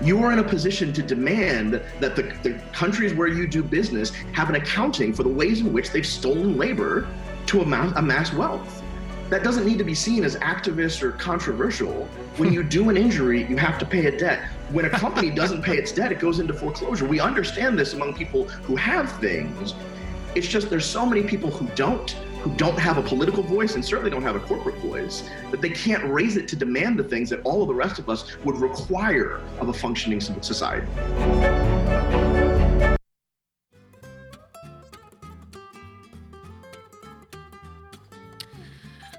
You 0.00 0.22
are 0.24 0.32
in 0.32 0.38
a 0.38 0.44
position 0.44 0.92
to 0.94 1.02
demand 1.02 1.82
that 2.00 2.16
the, 2.16 2.22
the 2.42 2.58
countries 2.72 3.12
where 3.12 3.28
you 3.28 3.46
do 3.46 3.62
business 3.62 4.10
have 4.32 4.48
an 4.48 4.54
accounting 4.54 5.12
for 5.12 5.22
the 5.22 5.28
ways 5.28 5.60
in 5.60 5.72
which 5.72 5.90
they've 5.90 6.06
stolen 6.06 6.56
labor 6.56 7.06
to 7.46 7.60
amass, 7.60 7.92
amass 7.96 8.32
wealth. 8.32 8.82
That 9.28 9.44
doesn't 9.44 9.66
need 9.66 9.78
to 9.78 9.84
be 9.84 9.94
seen 9.94 10.24
as 10.24 10.36
activist 10.36 11.02
or 11.02 11.12
controversial. 11.12 12.08
When 12.36 12.52
you 12.52 12.62
do 12.62 12.88
an 12.88 12.96
injury, 12.96 13.44
you 13.44 13.56
have 13.58 13.78
to 13.78 13.84
pay 13.84 14.06
a 14.06 14.16
debt. 14.16 14.48
When 14.70 14.86
a 14.86 14.90
company 14.90 15.30
doesn't 15.34 15.62
pay 15.62 15.76
its 15.76 15.92
debt, 15.92 16.10
it 16.10 16.18
goes 16.18 16.40
into 16.40 16.54
foreclosure. 16.54 17.04
We 17.04 17.20
understand 17.20 17.78
this 17.78 17.92
among 17.92 18.14
people 18.14 18.48
who 18.48 18.76
have 18.76 19.12
things. 19.20 19.74
It's 20.34 20.48
just 20.48 20.70
there's 20.70 20.86
so 20.86 21.04
many 21.04 21.22
people 21.22 21.50
who 21.50 21.66
don't, 21.74 22.16
who 22.42 22.50
don't 22.54 22.78
have 22.78 22.96
a 22.96 23.02
political 23.02 23.42
voice 23.42 23.74
and 23.74 23.84
certainly 23.84 24.10
don't 24.10 24.22
have 24.22 24.36
a 24.36 24.40
corporate 24.40 24.76
voice, 24.76 25.28
that 25.50 25.60
they 25.60 25.68
can't 25.68 26.04
raise 26.04 26.36
it 26.36 26.48
to 26.48 26.56
demand 26.56 26.98
the 26.98 27.04
things 27.04 27.28
that 27.30 27.40
all 27.42 27.62
of 27.62 27.68
the 27.68 27.74
rest 27.74 27.98
of 27.98 28.08
us 28.08 28.36
would 28.44 28.56
require 28.56 29.40
of 29.58 29.68
a 29.68 29.72
functioning 29.72 30.20
society. 30.20 30.86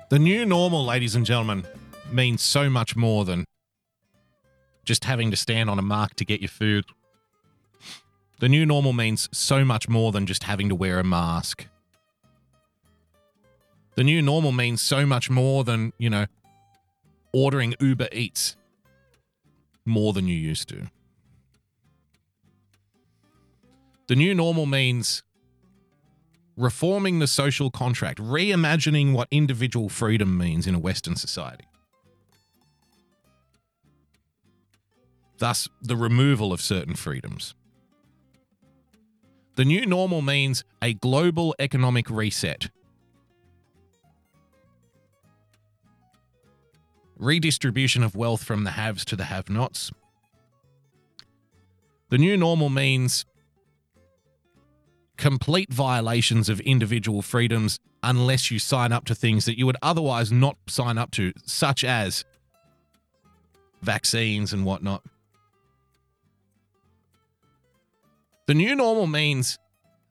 The 0.09 0.19
new 0.19 0.45
normal, 0.45 0.83
ladies 0.83 1.15
and 1.15 1.25
gentlemen, 1.25 1.65
means 2.11 2.41
so 2.41 2.69
much 2.69 2.97
more 2.97 3.23
than 3.23 3.45
just 4.83 5.05
having 5.05 5.31
to 5.31 5.37
stand 5.37 5.69
on 5.69 5.79
a 5.79 5.81
mark 5.81 6.15
to 6.15 6.25
get 6.25 6.41
your 6.41 6.49
food. 6.49 6.83
The 8.39 8.49
new 8.49 8.65
normal 8.65 8.91
means 8.91 9.29
so 9.31 9.63
much 9.63 9.87
more 9.87 10.11
than 10.11 10.25
just 10.25 10.43
having 10.43 10.67
to 10.67 10.75
wear 10.75 10.99
a 10.99 11.03
mask. 11.03 11.67
The 13.95 14.03
new 14.03 14.21
normal 14.21 14.51
means 14.51 14.81
so 14.81 15.05
much 15.05 15.29
more 15.29 15.63
than, 15.63 15.93
you 15.97 16.09
know, 16.09 16.25
ordering 17.33 17.75
Uber 17.79 18.07
Eats 18.11 18.55
more 19.85 20.13
than 20.13 20.27
you 20.27 20.35
used 20.35 20.69
to. 20.69 20.89
The 24.07 24.15
new 24.15 24.33
normal 24.33 24.65
means 24.65 25.23
reforming 26.57 27.19
the 27.19 27.27
social 27.27 27.71
contract, 27.71 28.19
reimagining 28.19 29.13
what 29.13 29.27
individual 29.31 29.89
freedom 29.89 30.37
means 30.37 30.67
in 30.67 30.75
a 30.75 30.79
Western 30.79 31.15
society. 31.15 31.65
Thus, 35.37 35.67
the 35.81 35.95
removal 35.95 36.53
of 36.53 36.61
certain 36.61 36.93
freedoms. 36.93 37.55
The 39.55 39.65
new 39.65 39.85
normal 39.85 40.21
means 40.21 40.63
a 40.81 40.93
global 40.93 41.55
economic 41.57 42.09
reset. 42.09 42.69
Redistribution 47.21 48.01
of 48.03 48.15
wealth 48.15 48.43
from 48.43 48.63
the 48.63 48.71
haves 48.71 49.05
to 49.05 49.15
the 49.15 49.25
have 49.25 49.47
nots. 49.47 49.91
The 52.09 52.17
new 52.17 52.35
normal 52.35 52.69
means 52.69 53.25
complete 55.17 55.71
violations 55.71 56.49
of 56.49 56.59
individual 56.61 57.21
freedoms 57.21 57.79
unless 58.01 58.49
you 58.49 58.57
sign 58.57 58.91
up 58.91 59.05
to 59.05 59.13
things 59.13 59.45
that 59.45 59.55
you 59.55 59.67
would 59.67 59.77
otherwise 59.83 60.31
not 60.31 60.57
sign 60.67 60.97
up 60.97 61.11
to, 61.11 61.31
such 61.45 61.83
as 61.83 62.25
vaccines 63.83 64.51
and 64.51 64.65
whatnot. 64.65 65.03
The 68.47 68.55
new 68.55 68.75
normal 68.75 69.05
means 69.05 69.59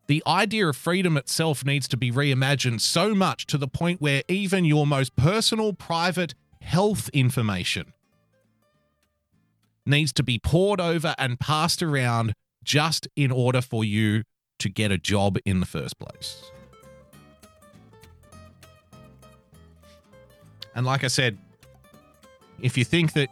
the 0.06 0.22
idea 0.28 0.68
of 0.68 0.76
freedom 0.76 1.16
itself 1.16 1.64
needs 1.64 1.88
to 1.88 1.96
be 1.96 2.12
reimagined 2.12 2.80
so 2.80 3.16
much 3.16 3.46
to 3.46 3.58
the 3.58 3.66
point 3.66 4.00
where 4.00 4.22
even 4.28 4.64
your 4.64 4.86
most 4.86 5.16
personal, 5.16 5.72
private 5.72 6.34
health 6.60 7.08
information 7.10 7.92
needs 9.86 10.12
to 10.12 10.22
be 10.22 10.38
poured 10.38 10.80
over 10.80 11.14
and 11.18 11.40
passed 11.40 11.82
around 11.82 12.34
just 12.62 13.08
in 13.16 13.30
order 13.30 13.60
for 13.60 13.84
you 13.84 14.22
to 14.58 14.68
get 14.68 14.92
a 14.92 14.98
job 14.98 15.38
in 15.44 15.60
the 15.60 15.66
first 15.66 15.98
place. 15.98 16.50
And 20.74 20.86
like 20.86 21.02
I 21.02 21.08
said, 21.08 21.38
if 22.60 22.76
you 22.78 22.84
think 22.84 23.14
that 23.14 23.30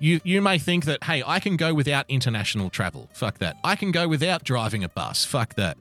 you 0.00 0.20
you 0.24 0.42
may 0.42 0.58
think 0.58 0.84
that 0.86 1.04
hey, 1.04 1.22
I 1.24 1.38
can 1.38 1.56
go 1.56 1.72
without 1.72 2.06
international 2.08 2.70
travel. 2.70 3.08
Fuck 3.12 3.38
that. 3.38 3.56
I 3.62 3.76
can 3.76 3.92
go 3.92 4.08
without 4.08 4.42
driving 4.42 4.82
a 4.82 4.88
bus. 4.88 5.24
Fuck 5.24 5.54
that. 5.54 5.78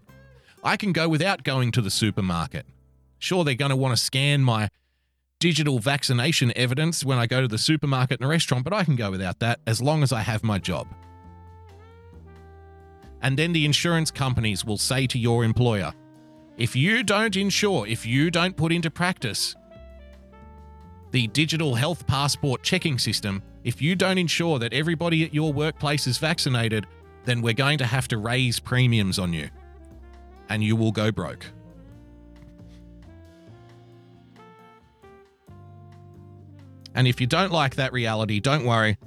I 0.64 0.78
can 0.78 0.94
go 0.94 1.10
without 1.10 1.44
going 1.44 1.72
to 1.72 1.82
the 1.82 1.90
supermarket. 1.90 2.66
Sure, 3.18 3.44
they're 3.44 3.56
going 3.56 3.70
to 3.70 3.76
want 3.76 3.98
to 3.98 4.04
scan 4.04 4.42
my 4.42 4.70
digital 5.40 5.80
vaccination 5.80 6.54
evidence 6.56 7.04
when 7.04 7.18
I 7.18 7.28
go 7.28 7.42
to 7.42 7.48
the 7.48 7.58
supermarket 7.58 8.20
and 8.20 8.30
restaurant, 8.30 8.64
but 8.64 8.74
I 8.74 8.84
can 8.84 8.96
go 8.96 9.12
without 9.12 9.40
that 9.40 9.60
as 9.68 9.82
long 9.82 10.04
as 10.04 10.12
I 10.12 10.22
have 10.22 10.44
my 10.44 10.60
job. 10.60 10.88
And 13.22 13.38
then 13.38 13.54
the 13.54 13.66
insurance 13.66 14.12
companies 14.12 14.64
will 14.64 14.78
say 14.78 15.08
to 15.08 15.20
your 15.20 15.44
employer, 15.44 15.94
if 16.58 16.76
you 16.76 17.04
don't 17.04 17.36
insure, 17.36 17.88
if 17.88 18.06
you 18.06 18.32
don't 18.32 18.56
put 18.56 18.72
into 18.72 18.90
practice 18.90 19.56
the 21.12 21.28
digital 21.28 21.76
health 21.76 22.06
passport 22.08 22.62
checking 22.62 23.00
system, 23.00 23.42
if 23.64 23.82
you 23.82 23.96
don't 23.96 24.18
ensure 24.18 24.60
that 24.60 24.74
everybody 24.74 25.24
at 25.24 25.34
your 25.34 25.52
workplace 25.54 26.08
is 26.08 26.18
vaccinated, 26.18 26.86
then 27.26 27.42
we're 27.42 27.54
going 27.54 27.78
to 27.78 27.86
have 27.86 28.08
to 28.10 28.18
raise 28.18 28.60
premiums 28.60 29.18
on 29.18 29.34
you 29.34 29.50
and 30.50 30.64
you 30.64 30.76
will 30.76 30.92
go 30.92 31.12
broke. 31.12 31.46
And 36.96 37.08
if 37.08 37.22
you 37.22 37.28
don't 37.28 37.52
like 37.52 37.76
that 37.76 37.94
reality, 37.94 38.40
don't 38.40 38.66
worry. 38.66 38.98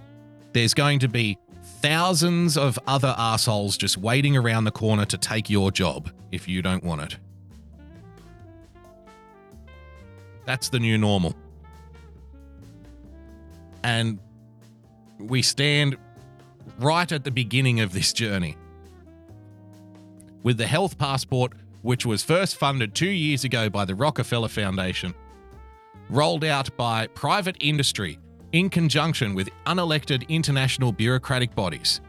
There's 0.52 0.74
going 0.74 1.00
to 1.00 1.08
be 1.08 1.38
thousands 1.80 2.56
of 2.56 2.78
other 2.86 3.14
assholes 3.16 3.76
just 3.76 3.96
waiting 3.96 4.36
around 4.36 4.64
the 4.64 4.70
corner 4.70 5.04
to 5.06 5.16
take 5.16 5.48
your 5.48 5.70
job 5.70 6.10
if 6.30 6.46
you 6.46 6.60
don't 6.62 6.84
want 6.84 7.02
it. 7.02 7.16
That's 10.44 10.68
the 10.68 10.78
new 10.78 10.98
normal. 10.98 11.34
And 13.82 14.18
we 15.18 15.42
stand 15.42 15.96
right 16.78 17.10
at 17.10 17.24
the 17.24 17.30
beginning 17.30 17.80
of 17.80 17.92
this 17.92 18.12
journey. 18.12 18.56
With 20.42 20.58
the 20.58 20.66
health 20.66 20.98
passport, 20.98 21.52
which 21.82 22.06
was 22.06 22.22
first 22.22 22.56
funded 22.56 22.94
two 22.94 23.10
years 23.10 23.44
ago 23.44 23.68
by 23.68 23.84
the 23.84 23.94
Rockefeller 23.94 24.48
Foundation, 24.48 25.14
rolled 26.10 26.44
out 26.44 26.74
by 26.76 27.06
private 27.08 27.56
industry 27.60 28.18
in 28.52 28.70
conjunction 28.70 29.34
with 29.34 29.50
unelected 29.66 30.28
international 30.28 30.92
bureaucratic 30.92 31.54
bodies. 31.54 32.00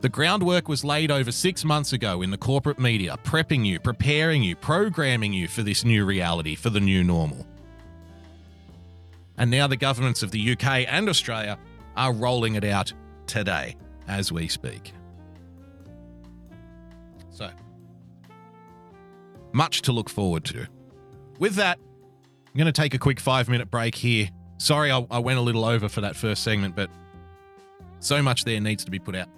The 0.00 0.08
groundwork 0.08 0.68
was 0.68 0.84
laid 0.84 1.10
over 1.10 1.32
six 1.32 1.64
months 1.64 1.94
ago 1.94 2.20
in 2.20 2.30
the 2.30 2.36
corporate 2.36 2.78
media, 2.78 3.16
prepping 3.24 3.64
you, 3.64 3.80
preparing 3.80 4.42
you, 4.42 4.54
programming 4.54 5.32
you 5.32 5.48
for 5.48 5.62
this 5.62 5.82
new 5.82 6.04
reality, 6.04 6.54
for 6.54 6.68
the 6.68 6.80
new 6.80 7.02
normal. 7.02 7.46
And 9.38 9.50
now 9.50 9.66
the 9.66 9.78
governments 9.78 10.22
of 10.22 10.30
the 10.30 10.52
UK 10.52 10.84
and 10.86 11.08
Australia 11.08 11.58
are 11.96 12.12
rolling 12.12 12.54
it 12.54 12.64
out 12.64 12.92
today 13.26 13.76
as 14.06 14.30
we 14.30 14.46
speak. 14.46 14.92
So, 17.30 17.50
much 19.52 19.82
to 19.82 19.92
look 19.92 20.10
forward 20.10 20.44
to. 20.44 20.66
With 21.38 21.54
that, 21.54 21.78
I'm 22.54 22.58
going 22.58 22.72
to 22.72 22.80
take 22.80 22.94
a 22.94 22.98
quick 22.98 23.18
five 23.18 23.48
minute 23.48 23.68
break 23.68 23.96
here. 23.96 24.28
Sorry, 24.58 24.92
I, 24.92 25.04
I, 25.10 25.18
went 25.18 25.40
a 25.40 25.42
little 25.42 25.64
over 25.64 25.88
for 25.88 26.00
that 26.02 26.14
first 26.14 26.44
segment, 26.44 26.76
but 26.76 26.88
so 27.98 28.22
much 28.22 28.44
there 28.44 28.60
needs 28.60 28.84
to 28.84 28.92
be 28.92 29.00
put 29.00 29.16
out. 29.16 29.28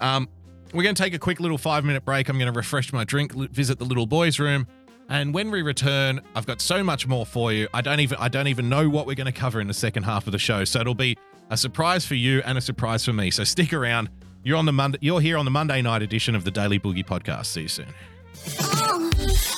Um, 0.00 0.28
we're 0.72 0.82
going 0.82 0.96
to 0.96 1.02
take 1.02 1.14
a 1.14 1.18
quick 1.18 1.38
little 1.38 1.56
five 1.56 1.84
minute 1.84 2.04
break. 2.04 2.28
I'm 2.28 2.36
going 2.36 2.52
to 2.52 2.56
refresh 2.56 2.92
my 2.92 3.04
drink, 3.04 3.32
visit 3.32 3.78
the 3.78 3.84
little 3.84 4.06
boys' 4.06 4.40
room, 4.40 4.66
and 5.08 5.32
when 5.32 5.52
we 5.52 5.62
return, 5.62 6.20
I've 6.34 6.46
got 6.46 6.60
so 6.60 6.82
much 6.82 7.06
more 7.06 7.24
for 7.24 7.52
you. 7.52 7.68
I 7.72 7.80
don't 7.80 8.00
even 8.00 8.18
I 8.18 8.26
don't 8.28 8.48
even 8.48 8.68
know 8.68 8.88
what 8.88 9.06
we're 9.06 9.14
going 9.14 9.32
to 9.32 9.38
cover 9.38 9.60
in 9.60 9.68
the 9.68 9.74
second 9.74 10.02
half 10.02 10.26
of 10.26 10.32
the 10.32 10.38
show. 10.38 10.64
So 10.64 10.80
it'll 10.80 10.96
be 10.96 11.16
a 11.50 11.56
surprise 11.56 12.04
for 12.04 12.16
you 12.16 12.42
and 12.44 12.58
a 12.58 12.60
surprise 12.60 13.04
for 13.04 13.12
me. 13.12 13.30
So 13.30 13.44
stick 13.44 13.72
around. 13.72 14.10
You're 14.42 14.58
on 14.58 14.66
the 14.66 14.72
Monday. 14.72 14.98
You're 15.00 15.20
here 15.20 15.38
on 15.38 15.44
the 15.44 15.50
Monday 15.52 15.80
night 15.80 16.02
edition 16.02 16.34
of 16.34 16.42
the 16.42 16.50
Daily 16.50 16.80
Boogie 16.80 17.06
Podcast. 17.06 17.46
See 17.46 17.62
you 17.62 17.68
soon. 17.68 17.86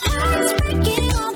Inverted, 0.06 1.35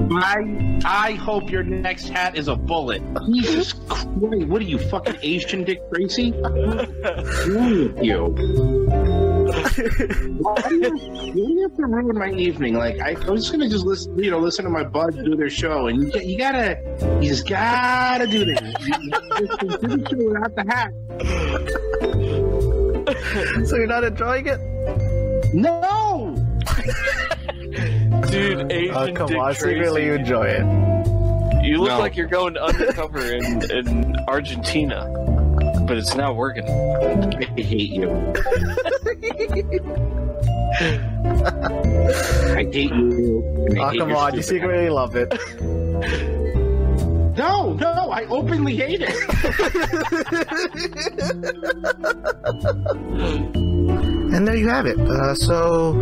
I 0.11 0.79
I 0.83 1.11
hope 1.13 1.49
your 1.51 1.63
next 1.63 2.09
hat 2.09 2.35
is 2.35 2.47
a 2.47 2.55
bullet. 2.55 3.01
Jesus 3.27 3.73
mhm. 3.73 3.87
Christ! 3.87 4.47
What 4.47 4.61
are 4.61 4.65
you 4.65 4.77
fucking 4.77 5.17
Asian 5.21 5.63
Dick 5.63 5.79
Tracy? 5.93 6.31
What's 6.31 7.47
with 7.47 8.03
you? 8.03 8.25
Why 10.39 10.61
do 10.69 10.75
you, 10.75 10.89
do 11.33 11.39
you 11.39 11.61
have 11.63 11.75
to 11.77 11.85
ruin 11.85 12.17
my 12.17 12.31
evening? 12.31 12.75
Like 12.75 12.99
I, 12.99 13.11
I 13.13 13.29
was 13.29 13.41
just 13.41 13.51
gonna 13.51 13.69
just 13.69 13.85
listen, 13.85 14.17
you 14.17 14.31
know, 14.31 14.39
listen 14.39 14.65
to 14.65 14.71
my 14.71 14.83
buds 14.83 15.17
do 15.17 15.35
their 15.35 15.49
show, 15.49 15.87
and 15.87 16.01
you, 16.01 16.21
you 16.21 16.37
gotta, 16.37 16.79
you 17.21 17.29
just 17.29 17.47
gotta 17.47 18.27
do 18.27 18.45
this. 18.45 18.59
You, 18.61 18.93
you 19.01 19.11
just 19.47 19.59
do 19.59 19.67
the 19.87 20.07
show 20.09 20.17
without 20.29 20.55
the 20.55 20.63
hat. 20.67 20.91
so 23.67 23.75
you're 23.75 23.87
not 23.87 24.03
enjoying 24.03 24.47
it? 24.47 24.59
No. 25.53 26.35
Dude, 28.29 28.71
Asian 28.71 28.95
Oh, 28.95 29.11
come 29.13 29.27
Dick 29.27 29.37
on, 29.37 29.53
secretly 29.55 29.83
Tracy. 29.85 30.05
you 30.05 30.13
enjoy 30.13 30.43
it. 30.45 31.63
You 31.65 31.77
look 31.79 31.89
No. 31.89 31.99
like 31.99 32.15
you're 32.15 32.27
going 32.27 32.57
undercover 32.57 33.21
in, 33.33 33.69
in 33.71 34.15
Argentina, 34.27 35.07
but 35.87 35.97
it's 35.97 36.15
not 36.15 36.35
working. 36.35 36.65
I 36.67 37.61
hate 37.61 37.91
you. 37.91 38.09
I 41.31 42.63
hate 42.71 42.91
you. 42.91 43.65
and 43.69 43.79
I 43.79 43.83
Oh, 43.83 43.89
hate 43.89 43.99
come 43.99 44.15
on, 44.15 44.33
you 44.35 44.41
stupid 44.41 44.61
secretly 44.61 44.89
love 44.89 45.15
it. 45.15 45.33
No, 47.37 47.73
no, 47.73 48.11
I 48.11 48.25
openly 48.25 48.75
hate 48.75 49.01
it. 49.01 49.15
And 54.33 54.47
there 54.47 54.55
you 54.55 54.69
have 54.69 54.85
it. 54.85 54.97
Uh, 54.99 55.33
so, 55.35 55.93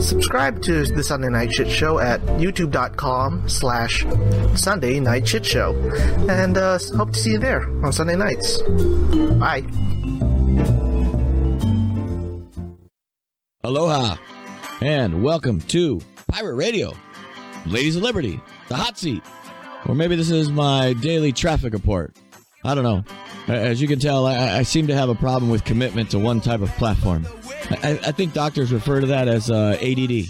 subscribe 0.00 0.62
to 0.62 0.84
the 0.84 1.02
Sunday 1.02 1.28
Night 1.28 1.52
Shit 1.52 1.70
Show 1.70 1.98
at 1.98 2.20
youtube.com 2.38 3.48
slash 3.48 4.06
Sunday 4.54 5.00
Night 5.00 5.26
Shit 5.26 5.44
Show. 5.44 5.74
And 6.28 6.56
uh, 6.56 6.78
hope 6.96 7.12
to 7.12 7.18
see 7.18 7.32
you 7.32 7.38
there 7.38 7.62
on 7.84 7.92
Sunday 7.92 8.16
nights. 8.16 8.62
Bye. 9.38 9.64
Aloha, 13.64 14.16
and 14.80 15.22
welcome 15.22 15.60
to 15.62 16.00
Pirate 16.28 16.54
Radio, 16.54 16.94
Ladies 17.66 17.96
of 17.96 18.02
Liberty, 18.02 18.40
the 18.68 18.76
hot 18.76 18.96
seat. 18.96 19.22
Or 19.86 19.94
maybe 19.94 20.16
this 20.16 20.30
is 20.30 20.48
my 20.50 20.92
daily 20.94 21.32
traffic 21.32 21.72
report. 21.72 22.16
I 22.64 22.74
don't 22.74 22.84
know. 22.84 23.04
As 23.48 23.80
you 23.80 23.88
can 23.88 23.98
tell, 23.98 24.26
I, 24.26 24.58
I 24.58 24.62
seem 24.62 24.86
to 24.88 24.94
have 24.94 25.08
a 25.08 25.14
problem 25.14 25.50
with 25.50 25.64
commitment 25.64 26.10
to 26.10 26.18
one 26.18 26.40
type 26.40 26.60
of 26.60 26.68
platform. 26.72 27.26
I, 27.70 27.98
I 28.06 28.12
think 28.12 28.34
doctors 28.34 28.72
refer 28.72 29.00
to 29.00 29.06
that 29.08 29.26
as 29.26 29.50
uh, 29.50 29.78
ADD. 29.80 30.26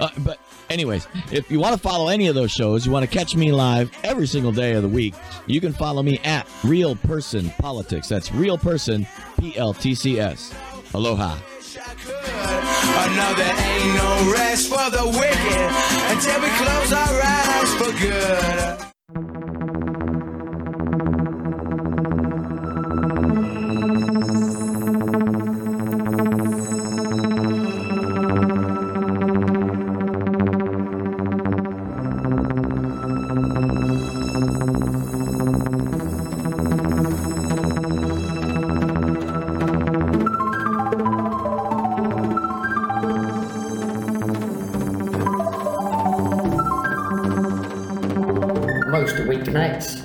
Uh, 0.00 0.08
but, 0.18 0.38
anyways, 0.70 1.06
if 1.30 1.50
you 1.50 1.60
want 1.60 1.74
to 1.74 1.80
follow 1.80 2.08
any 2.08 2.28
of 2.28 2.34
those 2.34 2.50
shows, 2.50 2.86
you 2.86 2.92
want 2.92 3.08
to 3.08 3.18
catch 3.18 3.36
me 3.36 3.52
live 3.52 3.90
every 4.02 4.26
single 4.26 4.52
day 4.52 4.72
of 4.72 4.82
the 4.82 4.88
week, 4.88 5.14
you 5.46 5.60
can 5.60 5.72
follow 5.72 6.02
me 6.02 6.18
at 6.24 6.48
Real 6.64 6.96
Person 6.96 7.50
Politics. 7.58 8.08
That's 8.08 8.32
Real 8.32 8.56
Person 8.56 9.06
P 9.38 9.56
L 9.56 9.74
T 9.74 9.94
C 9.94 10.18
S. 10.18 10.54
Aloha. 10.94 11.38
Another 11.74 13.42
ain't 13.42 13.94
no 13.96 14.32
rest 14.32 14.68
for 14.68 14.90
the 14.90 15.04
wicked 15.06 15.70
until 16.10 16.40
we 16.40 16.48
close 16.56 16.92
our 16.92 17.20
eyes 17.22 17.74
for 17.76 17.92
good. 18.00 18.91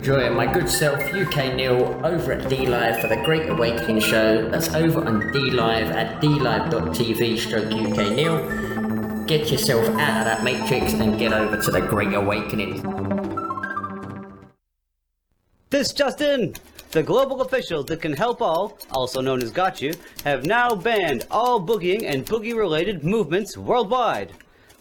Join 0.08 0.36
my 0.38 0.46
good 0.50 0.70
self 0.70 1.02
UK 1.14 1.54
Neil 1.54 2.00
over 2.02 2.32
at 2.32 2.50
DLive 2.50 3.02
for 3.02 3.10
the 3.10 3.18
Great 3.26 3.50
Awakening 3.50 4.00
show. 4.00 4.50
That's 4.50 4.74
over 4.74 5.04
on 5.04 5.22
DLive 5.34 5.90
at 5.94 6.22
dlive.tv 6.22 7.38
stroke 7.38 7.66
UK 7.66 8.16
Neil. 8.16 9.26
Get 9.26 9.52
yourself 9.52 9.86
out 10.00 10.20
of 10.20 10.26
that 10.26 10.46
matrix 10.46 10.94
and 10.94 11.20
get 11.20 11.34
over 11.34 11.62
to 11.62 11.72
the 11.72 11.82
Great 11.82 12.14
Awakening. 12.14 12.76
This 15.72 15.92
just 15.92 16.22
in! 16.22 16.56
The 16.92 17.04
global 17.04 17.42
officials 17.42 17.88
that 17.88 18.00
can 18.00 18.14
help 18.14 18.42
all, 18.42 18.80
also 18.92 19.20
known 19.20 19.44
as 19.44 19.52
Got 19.52 19.82
You, 19.82 19.94
have 20.24 20.46
now 20.46 20.74
banned 20.74 21.28
all 21.30 21.60
boogieing 21.60 22.06
and 22.06 22.26
boogie 22.26 22.56
related 22.56 23.04
movements 23.04 23.58
worldwide. 23.58 24.32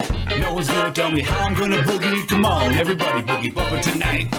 No 0.00 0.54
one's 0.54 0.68
gonna 0.68 0.92
tell 0.92 1.10
me 1.10 1.20
how 1.20 1.46
I'm 1.46 1.54
gonna 1.54 1.78
boogie. 1.78 2.26
Come 2.28 2.44
on, 2.44 2.72
everybody 2.74 3.22
boogie 3.22 3.54
bump 3.54 3.72
it 3.72 3.82
tonight. 3.82 4.30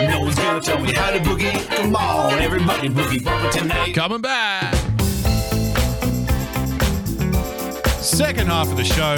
No 0.00 0.20
one's 0.20 0.36
gonna 0.36 0.60
tell 0.60 0.80
me 0.80 0.92
how 0.92 1.10
to 1.10 1.18
boogie. 1.18 1.66
Come 1.76 1.96
on, 1.96 2.34
everybody 2.34 2.88
boogie 2.88 3.24
bump 3.24 3.44
it 3.44 3.52
tonight. 3.58 3.94
Coming 3.94 4.20
back. 4.20 4.74
Second 8.00 8.48
half 8.48 8.70
of 8.70 8.76
the 8.76 8.84
show. 8.84 9.16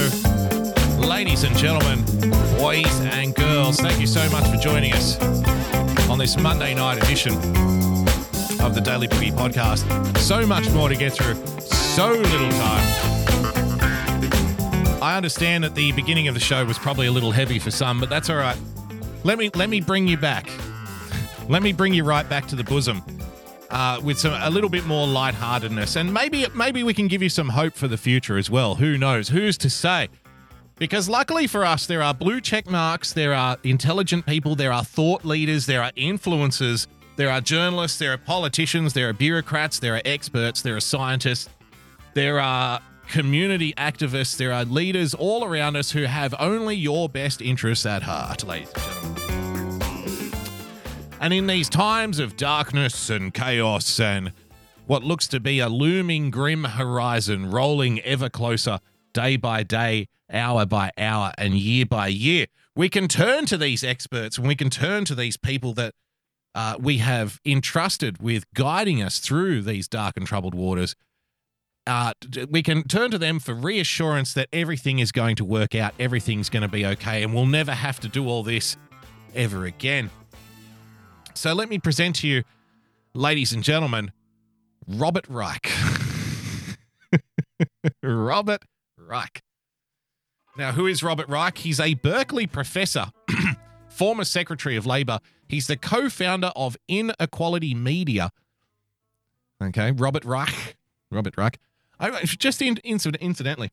Ladies 1.06 1.44
and 1.44 1.56
gentlemen, 1.56 2.04
boys 2.58 3.00
and 3.00 3.34
girls, 3.34 3.78
thank 3.80 3.98
you 4.00 4.06
so 4.06 4.28
much 4.30 4.46
for 4.48 4.56
joining 4.56 4.92
us 4.92 5.18
on 6.10 6.18
this 6.18 6.36
Monday 6.36 6.74
night 6.74 7.02
edition 7.02 7.34
of 8.60 8.74
the 8.74 8.80
Daily 8.82 9.08
Boogie 9.08 9.32
podcast. 9.32 10.18
So 10.18 10.46
much 10.46 10.68
more 10.70 10.90
to 10.90 10.94
get 10.94 11.14
through, 11.14 11.34
so 11.60 12.10
little 12.10 12.50
time. 12.50 13.09
I 15.02 15.16
understand 15.16 15.64
that 15.64 15.74
the 15.74 15.92
beginning 15.92 16.28
of 16.28 16.34
the 16.34 16.40
show 16.40 16.64
was 16.64 16.78
probably 16.78 17.06
a 17.06 17.12
little 17.12 17.32
heavy 17.32 17.58
for 17.58 17.70
some, 17.70 18.00
but 18.00 18.10
that's 18.10 18.28
all 18.28 18.36
right. 18.36 18.58
Let 19.24 19.38
me 19.38 19.50
let 19.54 19.70
me 19.70 19.80
bring 19.80 20.06
you 20.06 20.16
back. 20.16 20.50
Let 21.48 21.62
me 21.62 21.72
bring 21.72 21.94
you 21.94 22.04
right 22.04 22.28
back 22.28 22.46
to 22.48 22.56
the 22.56 22.64
bosom 22.64 23.02
uh, 23.70 24.00
with 24.02 24.18
some 24.18 24.34
a 24.34 24.50
little 24.50 24.70
bit 24.70 24.86
more 24.86 25.06
lightheartedness, 25.06 25.96
and 25.96 26.12
maybe 26.12 26.46
maybe 26.54 26.82
we 26.82 26.92
can 26.92 27.08
give 27.08 27.22
you 27.22 27.28
some 27.28 27.48
hope 27.48 27.74
for 27.74 27.88
the 27.88 27.96
future 27.96 28.36
as 28.36 28.50
well. 28.50 28.74
Who 28.74 28.98
knows? 28.98 29.28
Who's 29.28 29.56
to 29.58 29.70
say? 29.70 30.08
Because 30.76 31.08
luckily 31.08 31.46
for 31.46 31.64
us, 31.64 31.86
there 31.86 32.02
are 32.02 32.14
blue 32.14 32.40
check 32.40 32.68
marks, 32.68 33.12
there 33.12 33.34
are 33.34 33.58
intelligent 33.64 34.24
people, 34.24 34.54
there 34.54 34.72
are 34.72 34.84
thought 34.84 35.24
leaders, 35.24 35.66
there 35.66 35.82
are 35.82 35.92
influencers, 35.92 36.86
there 37.16 37.30
are 37.30 37.40
journalists, 37.40 37.98
there 37.98 38.14
are 38.14 38.18
politicians, 38.18 38.94
there 38.94 39.10
are 39.10 39.12
bureaucrats, 39.12 39.78
there 39.78 39.96
are 39.96 40.02
experts, 40.06 40.62
there 40.62 40.76
are 40.76 40.80
scientists, 40.80 41.50
there 42.14 42.40
are 42.40 42.80
community 43.10 43.74
activists, 43.76 44.36
there 44.36 44.52
are 44.52 44.64
leaders 44.64 45.14
all 45.14 45.44
around 45.44 45.76
us 45.76 45.90
who 45.90 46.04
have 46.04 46.32
only 46.38 46.76
your 46.76 47.08
best 47.08 47.42
interests 47.42 47.84
at 47.84 48.04
heart, 48.04 48.44
ladies 48.44 48.72
and 48.74 49.16
gentlemen. 49.16 50.32
And 51.20 51.34
in 51.34 51.46
these 51.48 51.68
times 51.68 52.18
of 52.18 52.36
darkness 52.36 53.10
and 53.10 53.34
chaos 53.34 53.98
and 54.00 54.32
what 54.86 55.02
looks 55.02 55.26
to 55.28 55.40
be 55.40 55.58
a 55.58 55.68
looming 55.68 56.30
grim 56.30 56.64
horizon 56.64 57.50
rolling 57.50 58.00
ever 58.00 58.30
closer 58.30 58.78
day 59.12 59.36
by 59.36 59.64
day, 59.64 60.06
hour 60.32 60.64
by 60.64 60.92
hour, 60.96 61.32
and 61.36 61.54
year 61.54 61.84
by 61.84 62.06
year, 62.06 62.46
we 62.76 62.88
can 62.88 63.08
turn 63.08 63.44
to 63.46 63.58
these 63.58 63.82
experts 63.82 64.38
and 64.38 64.46
we 64.46 64.54
can 64.54 64.70
turn 64.70 65.04
to 65.04 65.16
these 65.16 65.36
people 65.36 65.74
that 65.74 65.94
uh, 66.54 66.76
we 66.78 66.98
have 66.98 67.40
entrusted 67.44 68.22
with 68.22 68.44
guiding 68.54 69.02
us 69.02 69.18
through 69.18 69.62
these 69.62 69.88
dark 69.88 70.16
and 70.16 70.26
troubled 70.26 70.54
waters. 70.54 70.94
Uh, 71.86 72.12
we 72.48 72.62
can 72.62 72.82
turn 72.84 73.10
to 73.10 73.18
them 73.18 73.40
for 73.40 73.54
reassurance 73.54 74.34
that 74.34 74.48
everything 74.52 74.98
is 74.98 75.12
going 75.12 75.36
to 75.36 75.44
work 75.44 75.74
out, 75.74 75.94
everything's 75.98 76.48
going 76.48 76.62
to 76.62 76.68
be 76.68 76.84
okay, 76.84 77.22
and 77.22 77.34
we'll 77.34 77.46
never 77.46 77.72
have 77.72 77.98
to 78.00 78.08
do 78.08 78.28
all 78.28 78.42
this 78.42 78.76
ever 79.34 79.64
again. 79.64 80.10
So 81.34 81.52
let 81.54 81.68
me 81.68 81.78
present 81.78 82.16
to 82.16 82.28
you, 82.28 82.42
ladies 83.14 83.52
and 83.52 83.62
gentlemen, 83.62 84.12
Robert 84.86 85.26
Reich. 85.28 85.70
Robert 88.02 88.64
Reich. 88.98 89.42
Now, 90.56 90.72
who 90.72 90.86
is 90.86 91.02
Robert 91.02 91.28
Reich? 91.28 91.58
He's 91.58 91.80
a 91.80 91.94
Berkeley 91.94 92.46
professor, 92.46 93.10
former 93.88 94.24
Secretary 94.24 94.76
of 94.76 94.84
Labor. 94.84 95.20
He's 95.48 95.66
the 95.66 95.76
co 95.76 96.08
founder 96.08 96.52
of 96.54 96.76
Inequality 96.88 97.74
Media. 97.74 98.30
Okay, 99.62 99.92
Robert 99.92 100.24
Reich. 100.24 100.76
Robert 101.10 101.36
Reich. 101.36 101.58
I, 102.00 102.22
just 102.24 102.62
in, 102.62 102.78
incidentally, 102.82 103.70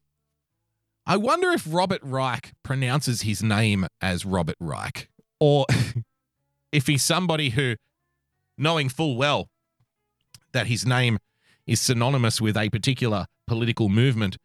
I 1.05 1.15
wonder 1.15 1.51
if 1.51 1.65
Robert 1.65 2.01
Reich 2.03 2.51
pronounces 2.63 3.21
his 3.21 3.41
name 3.41 3.87
as 4.01 4.25
Robert 4.25 4.57
Reich 4.59 5.09
or 5.39 5.65
if 6.71 6.87
he's 6.87 7.03
somebody 7.03 7.51
who, 7.51 7.75
knowing 8.57 8.89
full 8.89 9.15
well 9.15 9.47
that 10.51 10.67
his 10.67 10.85
name 10.85 11.19
is 11.65 11.79
synonymous 11.79 12.41
with 12.41 12.57
a 12.57 12.69
particular 12.69 13.27
political 13.45 13.87
movement 13.87 14.37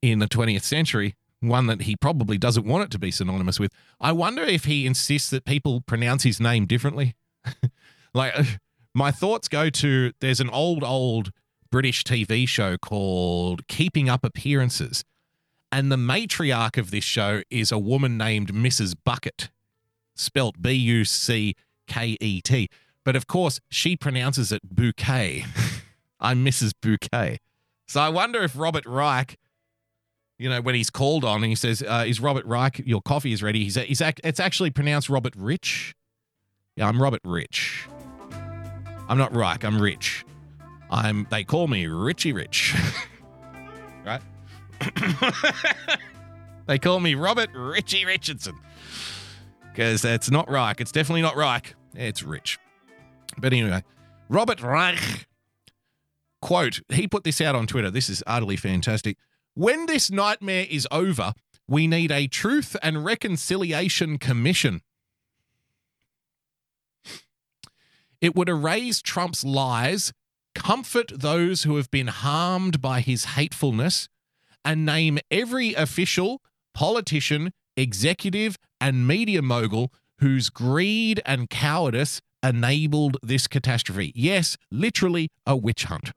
in 0.00 0.20
the 0.20 0.26
20th 0.26 0.62
century, 0.62 1.16
one 1.40 1.66
that 1.66 1.82
he 1.82 1.96
probably 1.96 2.38
doesn't 2.38 2.66
want 2.66 2.84
it 2.84 2.90
to 2.92 2.98
be 2.98 3.10
synonymous 3.10 3.58
with. 3.58 3.72
I 4.00 4.12
wonder 4.12 4.42
if 4.42 4.64
he 4.64 4.86
insists 4.86 5.30
that 5.30 5.44
people 5.44 5.80
pronounce 5.80 6.22
his 6.22 6.40
name 6.40 6.66
differently. 6.66 7.14
like, 8.14 8.38
uh, 8.38 8.44
my 8.94 9.10
thoughts 9.10 9.48
go 9.48 9.70
to 9.70 10.12
there's 10.20 10.40
an 10.40 10.50
old, 10.50 10.84
old 10.84 11.32
British 11.76 12.04
TV 12.04 12.48
show 12.48 12.78
called 12.78 13.68
Keeping 13.68 14.08
Up 14.08 14.24
Appearances. 14.24 15.04
And 15.70 15.92
the 15.92 15.96
matriarch 15.96 16.78
of 16.78 16.90
this 16.90 17.04
show 17.04 17.42
is 17.50 17.70
a 17.70 17.78
woman 17.78 18.16
named 18.16 18.54
Mrs. 18.54 18.94
Bucket, 19.04 19.50
spelt 20.14 20.62
B 20.62 20.72
U 20.72 21.04
C 21.04 21.54
K 21.86 22.16
E 22.18 22.40
T. 22.40 22.70
But 23.04 23.14
of 23.14 23.26
course, 23.26 23.60
she 23.68 23.94
pronounces 23.94 24.52
it 24.52 24.62
bouquet. 24.64 25.44
I'm 26.18 26.42
Mrs. 26.42 26.72
Bouquet. 26.80 27.40
So 27.86 28.00
I 28.00 28.08
wonder 28.08 28.42
if 28.42 28.56
Robert 28.56 28.86
Reich, 28.86 29.36
you 30.38 30.48
know, 30.48 30.62
when 30.62 30.74
he's 30.74 30.88
called 30.88 31.26
on 31.26 31.42
and 31.42 31.50
he 31.50 31.56
says, 31.56 31.82
uh, 31.82 32.04
"Is 32.06 32.20
Robert 32.20 32.46
Reich? 32.46 32.78
Your 32.86 33.02
coffee 33.02 33.34
is 33.34 33.42
ready." 33.42 33.64
He's, 33.64 33.74
he's 33.74 34.00
it's 34.24 34.40
actually 34.40 34.70
pronounced 34.70 35.10
Robert 35.10 35.34
Rich. 35.36 35.94
Yeah, 36.74 36.88
I'm 36.88 37.02
Robert 37.02 37.20
Rich. 37.22 37.86
I'm 39.10 39.18
not 39.18 39.36
Reich. 39.36 39.62
I'm 39.62 39.78
Rich. 39.78 40.24
I'm. 40.90 41.26
They 41.30 41.44
call 41.44 41.68
me 41.68 41.86
Richie 41.86 42.32
Rich. 42.32 42.74
right? 44.04 44.20
they 46.66 46.78
call 46.78 47.00
me 47.00 47.14
Robert 47.14 47.50
Richie 47.54 48.04
Richardson 48.04 48.58
because 49.72 50.04
it's 50.04 50.30
not 50.30 50.50
Reich. 50.50 50.80
It's 50.80 50.92
definitely 50.92 51.22
not 51.22 51.36
Reich. 51.36 51.74
It's 51.94 52.22
Rich. 52.22 52.58
But 53.38 53.52
anyway, 53.52 53.82
Robert 54.28 54.62
Reich 54.62 55.26
quote, 56.46 56.80
he 56.88 57.08
put 57.08 57.24
this 57.24 57.40
out 57.40 57.56
on 57.56 57.66
Twitter. 57.66 57.90
This 57.90 58.08
is 58.08 58.22
utterly 58.26 58.56
fantastic. 58.56 59.16
When 59.54 59.86
this 59.86 60.10
nightmare 60.10 60.66
is 60.70 60.86
over, 60.90 61.32
we 61.66 61.86
need 61.86 62.12
a 62.12 62.28
truth 62.28 62.76
and 62.82 63.04
reconciliation 63.04 64.18
commission. 64.18 64.82
It 68.20 68.36
would 68.36 68.48
erase 68.48 69.02
Trump's 69.02 69.44
lies, 69.44 70.12
comfort 70.56 71.12
those 71.14 71.62
who 71.62 71.76
have 71.76 71.90
been 71.90 72.08
harmed 72.08 72.80
by 72.80 73.00
his 73.00 73.36
hatefulness, 73.36 74.08
and 74.64 74.84
name 74.84 75.18
every 75.30 75.74
official, 75.74 76.42
politician, 76.74 77.52
executive, 77.76 78.56
and 78.80 79.06
media 79.06 79.42
mogul 79.42 79.92
whose 80.18 80.48
greed 80.48 81.20
and 81.24 81.50
cowardice 81.50 82.20
enabled 82.42 83.18
this 83.22 83.46
catastrophe. 83.46 84.12
Yes, 84.14 84.56
literally 84.70 85.28
a 85.46 85.54
witch 85.54 85.84
hunt. 85.84 86.12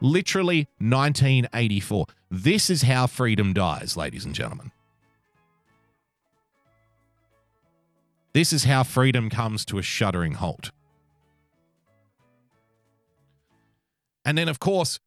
Literally 0.00 0.68
1984. 0.78 2.06
This 2.30 2.70
is 2.70 2.82
how 2.82 3.08
freedom 3.08 3.52
dies, 3.52 3.96
ladies 3.96 4.24
and 4.24 4.34
gentlemen. 4.34 4.70
This 8.32 8.52
is 8.52 8.64
how 8.64 8.84
freedom 8.84 9.30
comes 9.30 9.64
to 9.64 9.78
a 9.78 9.82
shuddering 9.82 10.34
halt. 10.34 10.70
And 14.28 14.36
then, 14.36 14.50
of 14.50 14.58
course, 14.58 15.00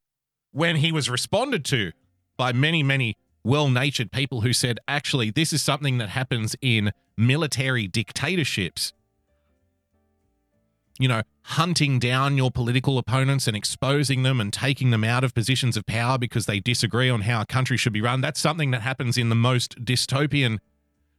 when 0.52 0.78
he 0.78 0.92
was 0.92 1.08
responded 1.08 1.64
to 1.66 1.92
by 2.38 2.54
many, 2.54 2.82
many 2.82 3.18
well 3.44 3.70
natured 3.70 4.12
people 4.12 4.42
who 4.42 4.52
said, 4.52 4.80
actually, 4.88 5.30
this 5.30 5.54
is 5.54 5.62
something 5.62 6.00
that 6.00 6.10
happens 6.10 6.56
in 6.60 6.92
military 7.16 7.88
dictatorships. 7.88 8.94
You 10.98 11.08
know, 11.08 11.22
hunting 11.44 12.00
down 12.00 12.36
your 12.36 12.50
political 12.50 12.98
opponents 12.98 13.48
and 13.48 13.56
exposing 13.56 14.24
them 14.24 14.42
and 14.42 14.52
taking 14.52 14.90
them 14.90 15.04
out 15.04 15.24
of 15.24 15.36
positions 15.36 15.78
of 15.78 15.86
power 15.86 16.18
because 16.18 16.48
they 16.48 16.60
disagree 16.60 17.12
on 17.12 17.22
how 17.22 17.42
a 17.42 17.46
country 17.46 17.78
should 17.78 17.94
be 17.94 18.02
run. 18.02 18.22
That's 18.22 18.40
something 18.40 18.72
that 18.72 18.82
happens 18.82 19.20
in 19.20 19.30
the 19.30 19.36
most 19.36 19.86
dystopian, 19.86 20.58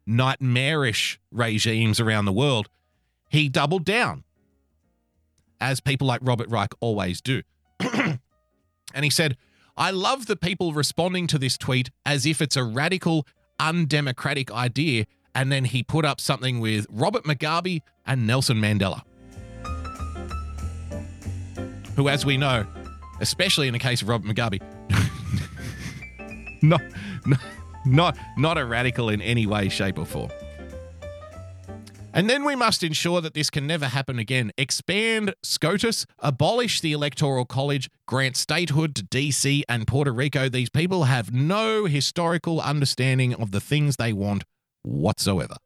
nightmarish 0.07 1.21
regimes 1.31 2.01
around 2.01 2.25
the 2.25 2.33
world. 2.33 2.69
He 3.29 3.49
doubled 3.49 3.85
down, 3.85 4.25
as 5.61 5.79
people 5.79 6.09
like 6.09 6.21
Robert 6.21 6.49
Reich 6.49 6.73
always 6.81 7.21
do. 7.21 7.43
and 8.95 9.05
he 9.05 9.11
said, 9.11 9.37
I 9.77 9.91
love 9.91 10.27
the 10.27 10.37
people 10.37 10.73
responding 10.73 11.27
to 11.29 11.39
this 11.39 11.57
tweet 11.57 11.91
as 12.05 12.27
if 12.27 12.43
it's 12.43 12.57
a 12.57 12.65
radical, 12.65 13.27
undemocratic 13.59 14.53
idea. 14.53 15.07
And 15.35 15.51
then 15.51 15.65
he 15.65 15.83
put 15.83 16.05
up 16.05 16.21
something 16.21 16.61
with 16.61 16.87
Robert 16.91 17.25
Mugabe 17.25 17.81
and 18.07 18.27
Nelson 18.27 18.59
Mandela, 18.59 19.03
who, 21.97 22.09
as 22.09 22.27
we 22.27 22.37
know, 22.37 22.67
especially 23.21 23.67
in 23.67 23.73
the 23.73 23.79
case 23.79 24.03
of 24.03 24.09
Robert 24.09 24.29
Mugabe, 24.29 24.61
not, 26.63 26.83
not, 27.87 28.19
not, 28.37 28.59
a 28.59 28.67
radical 28.67 29.09
in 29.09 29.23
any 29.23 29.47
way, 29.47 29.71
shape, 29.71 29.99
or 29.99 30.05
form. 30.05 30.31
And 32.15 32.29
then 32.29 32.45
we 32.45 32.55
must 32.55 32.83
ensure 32.83 33.21
that 33.21 33.35
this 33.35 33.49
can 33.49 33.67
never 33.67 33.87
happen 33.87 34.19
again. 34.19 34.53
Expand 34.59 35.35
SCOTUS, 35.43 36.05
abolish 36.19 36.81
the 36.81 36.93
Electoral 36.93 37.47
College, 37.47 37.89
grant 38.07 38.37
statehood 38.37 38.95
to 38.97 39.05
DC 39.05 39.63
and 39.69 39.87
Puerto 39.87 40.13
Rico. 40.13 40.49
These 40.49 40.71
people 40.71 41.05
have 41.05 41.33
no 41.33 41.87
historical 41.87 42.61
understanding 42.61 43.35
of 43.35 43.51
the 43.51 43.61
things 43.61 43.97
they 43.97 44.13
want 44.13 44.45
whatsoever. 44.83 45.57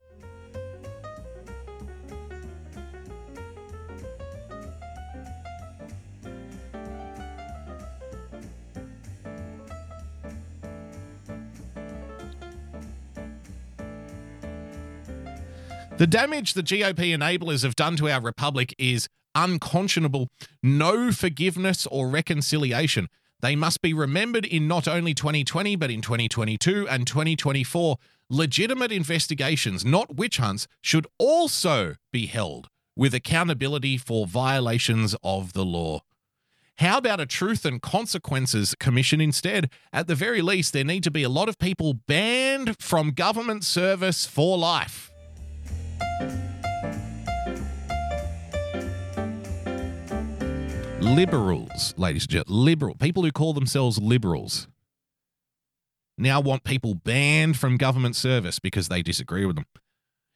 The 15.98 16.06
damage 16.06 16.52
the 16.52 16.62
GOP 16.62 17.16
enablers 17.16 17.62
have 17.62 17.74
done 17.74 17.97
to 17.97 18.10
our 18.10 18.20
republic 18.20 18.74
is 18.78 19.09
unconscionable. 19.35 20.28
No 20.62 21.10
forgiveness 21.10 21.86
or 21.86 22.10
reconciliation. 22.10 23.09
They 23.40 23.56
must 23.56 23.81
be 23.81 23.94
remembered 23.94 24.44
in 24.44 24.68
not 24.68 24.86
only 24.86 25.14
2020, 25.14 25.74
but 25.77 25.90
in 25.90 26.02
2022 26.02 26.86
and 26.86 27.06
2024. 27.06 27.97
Legitimate 28.28 28.93
investigations, 28.93 29.86
not 29.86 30.16
witch 30.16 30.36
hunts, 30.36 30.68
should 30.82 31.06
also 31.18 31.94
be 32.12 32.27
held 32.27 32.68
with 32.94 33.14
accountability 33.14 33.97
for 33.97 34.27
violations 34.27 35.16
of 35.23 35.55
the 35.55 35.64
law. 35.64 36.01
How 36.77 36.98
about 36.98 37.20
a 37.20 37.27
Truth 37.27 37.64
and 37.64 37.81
Consequences 37.81 38.74
Commission 38.78 39.23
instead? 39.23 39.70
At 39.94 40.09
the 40.09 40.14
very 40.14 40.43
least, 40.43 40.74
there 40.74 40.85
need 40.85 41.05
to 41.05 41.10
be 41.10 41.23
a 41.23 41.31
lot 41.31 41.48
of 41.48 41.59
people 41.59 41.94
banned 41.94 42.77
from 42.78 43.12
government 43.12 43.64
service 43.64 44.27
for 44.27 44.59
life. 44.59 45.10
Liberals, 51.01 51.94
ladies 51.97 52.24
and 52.24 52.30
gentlemen, 52.30 52.64
liberal 52.64 52.94
people 52.94 53.22
who 53.22 53.30
call 53.30 53.52
themselves 53.52 53.98
liberals 53.98 54.68
now 56.18 56.40
want 56.40 56.64
people 56.64 56.94
banned 56.94 57.56
from 57.56 57.76
government 57.76 58.16
service 58.16 58.59
because 58.59 58.88
they 58.88 59.02
disagree 59.02 59.44
with 59.44 59.56
them, 59.56 59.66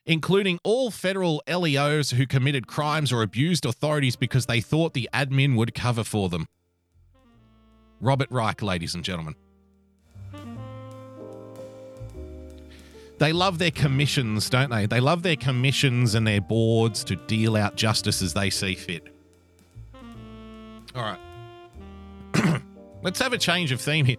including 0.07 0.59
all 0.62 0.90
federal 0.90 1.43
LEOs 1.48 2.12
who 2.12 2.27
committed 2.27 2.66
crimes 2.66 3.12
or 3.12 3.23
abused 3.23 3.65
authorities 3.65 4.16
because 4.16 4.47
they 4.47 4.61
thought 4.61 4.94
the 4.94 5.09
admin 5.12 5.57
would 5.57 5.74
cover 5.74 6.05
for 6.05 6.28
them. 6.28 6.47
Robert 8.01 8.31
Reich, 8.31 8.62
ladies 8.62 8.94
and 8.94 9.05
gentlemen. 9.05 9.35
They 13.20 13.34
love 13.34 13.59
their 13.59 13.70
commissions, 13.70 14.48
don't 14.48 14.70
they? 14.70 14.86
They 14.86 14.98
love 14.98 15.22
their 15.22 15.36
commissions 15.36 16.14
and 16.14 16.26
their 16.26 16.40
boards 16.40 17.05
to 17.05 17.16
deal 17.16 17.55
out 17.55 17.76
justice 17.76 18.22
as 18.22 18.32
they 18.32 18.48
see 18.48 18.74
fit. 18.74 19.14
All 20.94 21.02
right. 21.02 22.62
Let's 23.02 23.20
have 23.20 23.34
a 23.34 23.38
change 23.38 23.72
of 23.72 23.80
theme 23.80 24.06
here. 24.06 24.16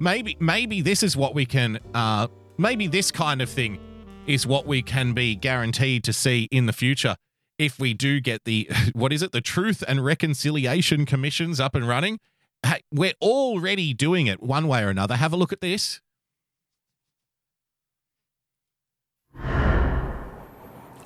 Maybe 0.00 0.36
maybe 0.40 0.80
this 0.80 1.04
is 1.04 1.16
what 1.16 1.32
we 1.32 1.46
can 1.46 1.78
uh 1.94 2.26
maybe 2.58 2.88
this 2.88 3.12
kind 3.12 3.40
of 3.40 3.48
thing 3.48 3.78
is 4.26 4.48
what 4.48 4.66
we 4.66 4.82
can 4.82 5.12
be 5.12 5.36
guaranteed 5.36 6.02
to 6.04 6.12
see 6.12 6.48
in 6.50 6.66
the 6.66 6.72
future 6.72 7.14
if 7.56 7.78
we 7.78 7.94
do 7.94 8.20
get 8.20 8.44
the 8.44 8.68
what 8.94 9.12
is 9.12 9.22
it? 9.22 9.30
The 9.30 9.40
Truth 9.40 9.84
and 9.86 10.04
Reconciliation 10.04 11.06
Commissions 11.06 11.60
up 11.60 11.76
and 11.76 11.86
running. 11.86 12.18
Hey, 12.64 12.80
we're 12.90 13.14
already 13.22 13.94
doing 13.94 14.26
it 14.26 14.42
one 14.42 14.66
way 14.66 14.82
or 14.82 14.88
another. 14.88 15.14
Have 15.14 15.32
a 15.32 15.36
look 15.36 15.52
at 15.52 15.60
this. 15.60 16.00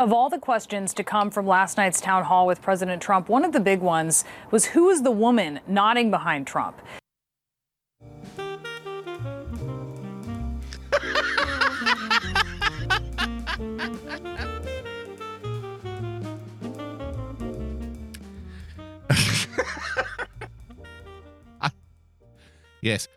Of 0.04 0.12
all 0.12 0.28
the 0.28 0.38
questions 0.38 0.92
to 0.94 1.02
come 1.02 1.30
from 1.30 1.46
last 1.46 1.78
night's 1.78 1.98
town 1.98 2.24
hall 2.24 2.46
with 2.46 2.60
President 2.60 3.00
Trump, 3.00 3.30
one 3.30 3.42
of 3.42 3.52
the 3.52 3.58
big 3.58 3.80
ones 3.80 4.22
was 4.50 4.66
who 4.66 4.90
is 4.90 5.00
the 5.00 5.10
woman 5.10 5.60
nodding 5.66 6.10
behind 6.10 6.46
Trump? 6.46 6.82
Yes. 22.82 23.08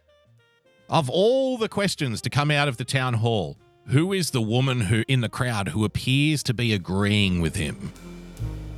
Of 0.89 1.09
all 1.09 1.57
the 1.57 1.67
questions 1.67 2.21
to 2.21 2.29
come 2.29 2.49
out 2.49 2.69
of 2.69 2.77
the 2.77 2.85
town 2.85 3.15
hall, 3.15 3.57
who 3.89 4.11
is 4.11 4.31
the 4.31 4.41
woman 4.41 4.81
who 4.81 5.03
in 5.07 5.21
the 5.21 5.29
crowd 5.29 5.69
who 5.69 5.85
appears 5.85 6.43
to 6.43 6.53
be 6.53 6.73
agreeing 6.73 7.41
with 7.41 7.55
him? 7.55 7.93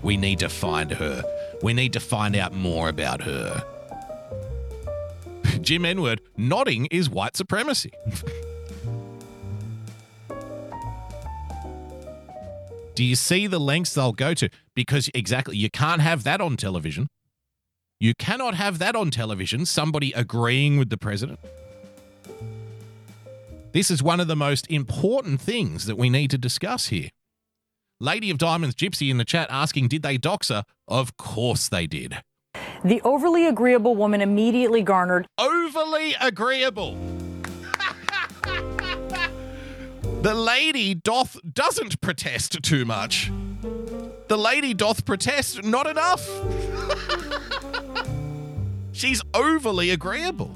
We 0.02 0.18
need 0.18 0.40
to 0.40 0.50
find 0.50 0.92
her. 0.92 1.24
We 1.62 1.74
need 1.74 1.94
to 1.94 2.00
find 2.00 2.36
out 2.36 2.54
more 2.54 2.90
about 2.90 3.22
her. 3.24 3.64
Jim 5.62 5.84
Enward 5.84 6.20
nodding 6.38 6.86
is 6.88 7.10
white 7.10 7.36
supremacy. 7.36 7.92
Do 12.96 13.04
you 13.06 13.16
see 13.16 13.48
the 13.48 13.60
lengths 13.60 13.94
they'll 13.94 14.12
go 14.12 14.34
to? 14.34 14.50
Because 14.76 15.10
exactly, 15.14 15.56
you 15.56 15.70
can't 15.70 16.02
have 16.02 16.24
that 16.26 16.42
on 16.42 16.58
television. 16.58 17.08
You 17.98 18.14
cannot 18.14 18.56
have 18.56 18.78
that 18.80 18.94
on 18.96 19.10
television, 19.10 19.66
somebody 19.66 20.12
agreeing 20.12 20.78
with 20.78 20.90
the 20.90 20.98
president. 20.98 21.40
This 23.72 23.92
is 23.92 24.02
one 24.02 24.20
of 24.20 24.28
the 24.28 24.36
most 24.36 24.66
important 24.72 25.40
things 25.40 25.86
that 25.86 25.96
we 25.96 26.10
need 26.10 26.32
to 26.32 26.40
discuss 26.40 26.88
here. 26.88 27.10
Lady 28.00 28.32
of 28.32 28.40
Diamonds 28.40 28.76
Gypsy 28.76 29.12
in 29.12 29.18
the 29.18 29.26
chat 29.26 29.48
asking, 29.52 29.90
Did 29.90 30.02
they 30.02 30.18
dox 30.18 30.50
her? 30.50 30.64
Of 30.88 31.18
course 31.18 31.70
they 31.70 31.86
did. 31.86 32.18
The 32.84 33.00
overly 33.04 33.46
agreeable 33.46 33.96
woman 33.96 34.22
immediately 34.22 34.82
garnered 34.82 35.28
Overly 35.38 36.16
agreeable. 36.20 36.94
the 40.24 40.34
lady 40.34 40.96
doth 40.96 41.38
doesn't 41.54 42.02
protest 42.02 42.64
too 42.64 42.86
much. 42.86 43.32
The 44.30 44.38
lady 44.38 44.74
doth 44.74 45.06
protest 45.06 45.64
not 45.64 45.86
enough. 45.86 46.28
She's 48.94 49.22
overly 49.36 49.92
agreeable. 49.92 50.56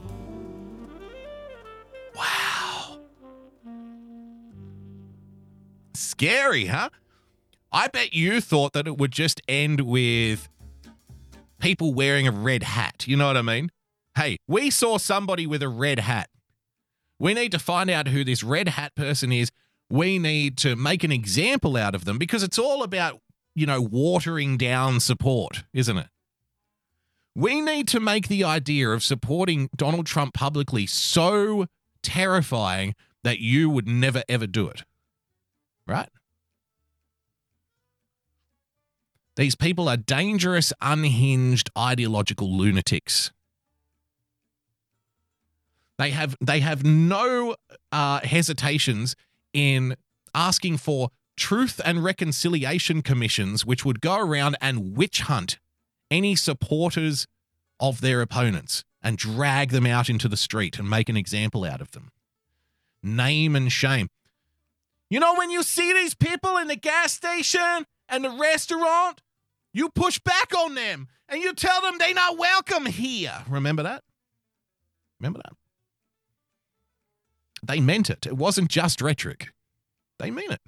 Scary, 5.94 6.66
huh? 6.68 6.90
I 7.72 7.88
bet 7.88 8.14
you 8.14 8.40
thought 8.40 8.74
that 8.74 8.88
it 8.88 8.98
would 8.98 9.12
just 9.12 9.42
end 9.48 9.82
with 9.82 10.50
people 11.60 11.94
wearing 11.94 12.28
a 12.28 12.32
red 12.32 12.64
hat. 12.64 13.08
You 13.08 13.18
know 13.18 13.28
what 13.28 13.38
I 13.38 13.42
mean? 13.42 13.72
Hey, 14.16 14.38
we 14.48 14.70
saw 14.70 14.98
somebody 14.98 15.48
with 15.48 15.64
a 15.64 15.70
red 15.70 16.00
hat. 16.00 16.30
We 17.20 17.34
need 17.34 17.52
to 17.54 17.60
find 17.60 17.90
out 17.90 18.10
who 18.10 18.24
this 18.24 18.44
red 18.44 18.70
hat 18.70 18.94
person 18.96 19.32
is. 19.32 19.50
We 19.90 20.20
need 20.20 20.58
to 20.58 20.76
make 20.76 21.04
an 21.04 21.12
example 21.12 21.78
out 21.78 21.96
of 21.96 22.06
them 22.06 22.18
because 22.18 22.44
it's 22.44 22.60
all 22.60 22.84
about, 22.84 23.22
you 23.56 23.66
know, 23.66 23.82
watering 23.82 24.58
down 24.58 25.00
support, 25.00 25.64
isn't 25.74 25.98
it? 25.98 26.08
We 27.36 27.62
need 27.62 27.88
to 27.90 28.00
make 28.00 28.28
the 28.28 28.44
idea 28.44 28.90
of 28.90 29.04
supporting 29.04 29.70
Donald 29.76 30.06
Trump 30.06 30.34
publicly 30.34 30.86
so 30.86 31.66
terrifying 32.04 32.94
that 33.24 33.40
you 33.40 33.70
would 33.70 33.88
never 33.88 34.24
ever 34.30 34.46
do 34.46 34.68
it. 34.68 34.84
Right? 35.88 36.10
These 39.36 39.56
people 39.56 39.90
are 39.90 39.98
dangerous, 39.98 40.72
unhinged, 40.82 41.70
ideological 41.78 42.56
lunatics. 42.56 43.32
They 45.98 46.12
have 46.12 46.36
they 46.42 46.60
have 46.60 46.84
no 46.84 47.56
uh, 47.92 48.20
hesitations 48.22 49.16
in 49.54 49.96
asking 50.34 50.78
for 50.78 51.10
truth 51.36 51.80
and 51.84 52.04
reconciliation 52.04 53.02
commissions, 53.02 53.66
which 53.66 53.86
would 53.86 54.02
go 54.02 54.18
around 54.18 54.56
and 54.62 54.96
witch 54.96 55.22
hunt 55.22 55.60
any 56.12 56.36
supporters 56.36 57.28
of 57.80 58.02
their 58.02 58.22
opponents 58.22 58.84
and 59.02 59.18
drag 59.18 59.70
them 59.70 59.86
out 59.86 60.10
into 60.10 60.28
the 60.28 60.38
street 60.38 60.80
and 60.80 60.90
make 60.90 61.10
an 61.10 61.18
example 61.18 61.64
out 61.64 61.82
of 61.82 61.92
them. 61.92 62.12
Name 63.02 63.56
and 63.56 63.72
shame. 63.72 64.10
You 65.14 65.20
know, 65.20 65.36
when 65.36 65.52
you 65.52 65.62
see 65.62 65.94
these 65.94 66.16
people 66.16 66.58
in 66.58 66.68
the 66.68 66.76
gas 66.76 67.14
station 67.14 67.86
and 68.10 68.26
the 68.26 68.32
restaurant, 68.32 69.22
you 69.72 69.90
push 69.90 70.18
back 70.18 70.58
on 70.58 70.74
them 70.74 71.08
and 71.30 71.40
you 71.40 71.54
tell 71.54 71.82
them 71.82 72.00
they're 72.00 72.16
not 72.16 72.40
welcome 72.40 72.88
here. 72.88 73.44
Remember 73.48 73.84
that? 73.84 74.04
Remember 75.20 75.40
that? 75.46 75.54
They 77.62 77.80
meant 77.80 78.10
it. 78.10 78.26
It 78.26 78.38
wasn't 78.38 78.72
just 78.72 79.04
rhetoric. 79.04 79.50
They 80.18 80.32
mean 80.32 80.52
it. 80.52 80.62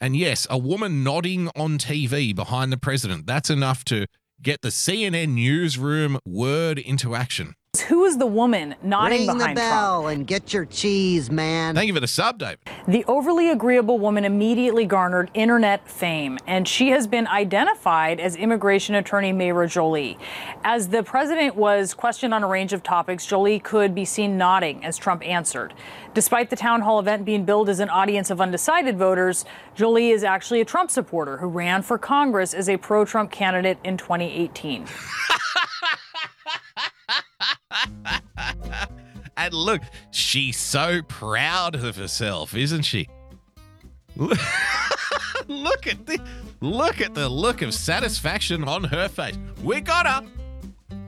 And 0.00 0.16
yes, 0.16 0.44
a 0.50 0.58
woman 0.58 1.04
nodding 1.04 1.50
on 1.54 1.78
TV 1.78 2.34
behind 2.34 2.72
the 2.72 2.78
president, 2.78 3.28
that's 3.28 3.48
enough 3.48 3.84
to 3.84 4.06
get 4.42 4.62
the 4.62 4.70
CNN 4.70 5.34
newsroom 5.34 6.18
word 6.26 6.80
into 6.80 7.14
action. 7.14 7.54
Who 7.80 8.04
is 8.04 8.18
the 8.18 8.26
woman 8.26 8.74
nodding 8.82 9.26
Ring 9.26 9.38
the 9.38 9.52
bell 9.54 10.02
Trump? 10.02 10.16
and 10.16 10.26
get 10.26 10.52
your 10.52 10.64
cheese, 10.64 11.30
man. 11.30 11.74
Thank 11.74 11.88
you 11.88 11.94
for 11.94 12.00
the 12.00 12.06
sub, 12.06 12.38
David. 12.38 12.58
The 12.88 13.04
overly 13.06 13.50
agreeable 13.50 13.98
woman 13.98 14.24
immediately 14.24 14.84
garnered 14.84 15.30
internet 15.34 15.88
fame, 15.88 16.38
and 16.46 16.66
she 16.68 16.90
has 16.90 17.06
been 17.06 17.26
identified 17.26 18.20
as 18.20 18.36
immigration 18.36 18.94
attorney 18.94 19.32
Mayra 19.32 19.68
Joli. 19.68 20.18
As 20.64 20.88
the 20.88 21.02
president 21.02 21.56
was 21.56 21.94
questioned 21.94 22.32
on 22.32 22.42
a 22.42 22.46
range 22.48 22.72
of 22.72 22.82
topics, 22.82 23.26
Joli 23.26 23.58
could 23.58 23.94
be 23.94 24.04
seen 24.04 24.38
nodding 24.38 24.84
as 24.84 24.96
Trump 24.96 25.26
answered. 25.26 25.74
Despite 26.14 26.50
the 26.50 26.56
town 26.56 26.80
hall 26.82 26.98
event 26.98 27.24
being 27.24 27.44
billed 27.44 27.68
as 27.68 27.80
an 27.80 27.90
audience 27.90 28.30
of 28.30 28.40
undecided 28.40 28.96
voters, 28.96 29.44
Joli 29.74 30.10
is 30.10 30.24
actually 30.24 30.60
a 30.60 30.64
Trump 30.64 30.90
supporter 30.90 31.38
who 31.38 31.48
ran 31.48 31.82
for 31.82 31.98
Congress 31.98 32.54
as 32.54 32.68
a 32.68 32.76
pro 32.76 33.04
Trump 33.04 33.30
candidate 33.30 33.78
in 33.84 33.96
2018. 33.96 34.86
And 39.36 39.52
look, 39.52 39.82
she's 40.10 40.58
so 40.58 41.02
proud 41.02 41.74
of 41.74 41.96
herself, 41.96 42.54
isn't 42.54 42.82
she? 42.82 43.08
look 44.16 44.36
at 45.86 46.06
the 46.06 46.18
look 46.60 47.02
at 47.02 47.14
the 47.14 47.28
look 47.28 47.60
of 47.60 47.74
satisfaction 47.74 48.64
on 48.64 48.84
her 48.84 49.08
face. 49.08 49.38
We 49.62 49.82
got 49.82 50.06
her. 50.06 50.26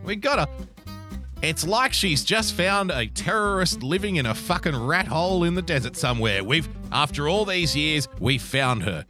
We 0.04 0.16
got 0.16 0.46
her. 0.46 0.66
It's 1.40 1.66
like 1.66 1.94
she's 1.94 2.22
just 2.22 2.52
found 2.52 2.90
a 2.90 3.06
terrorist 3.06 3.82
living 3.82 4.16
in 4.16 4.26
a 4.26 4.34
fucking 4.34 4.76
rat 4.76 5.06
hole 5.06 5.44
in 5.44 5.54
the 5.54 5.62
desert 5.62 5.96
somewhere. 5.96 6.44
We've 6.44 6.68
after 6.92 7.28
all 7.28 7.46
these 7.46 7.74
years, 7.74 8.08
we 8.20 8.36
found 8.36 8.82
her. 8.82 9.06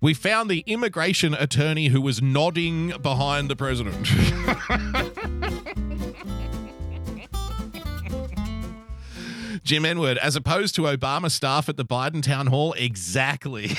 We 0.00 0.14
found 0.14 0.50
the 0.50 0.64
immigration 0.66 1.34
attorney 1.34 1.88
who 1.88 2.00
was 2.00 2.20
nodding 2.22 2.92
behind 3.02 3.48
the 3.48 3.56
president. 3.56 4.08
Jim 9.68 9.82
Enward, 9.82 10.16
as 10.16 10.34
opposed 10.34 10.74
to 10.76 10.82
Obama 10.84 11.30
staff 11.30 11.68
at 11.68 11.76
the 11.76 11.84
Biden 11.84 12.22
town 12.22 12.46
hall, 12.46 12.72
exactly. 12.72 13.72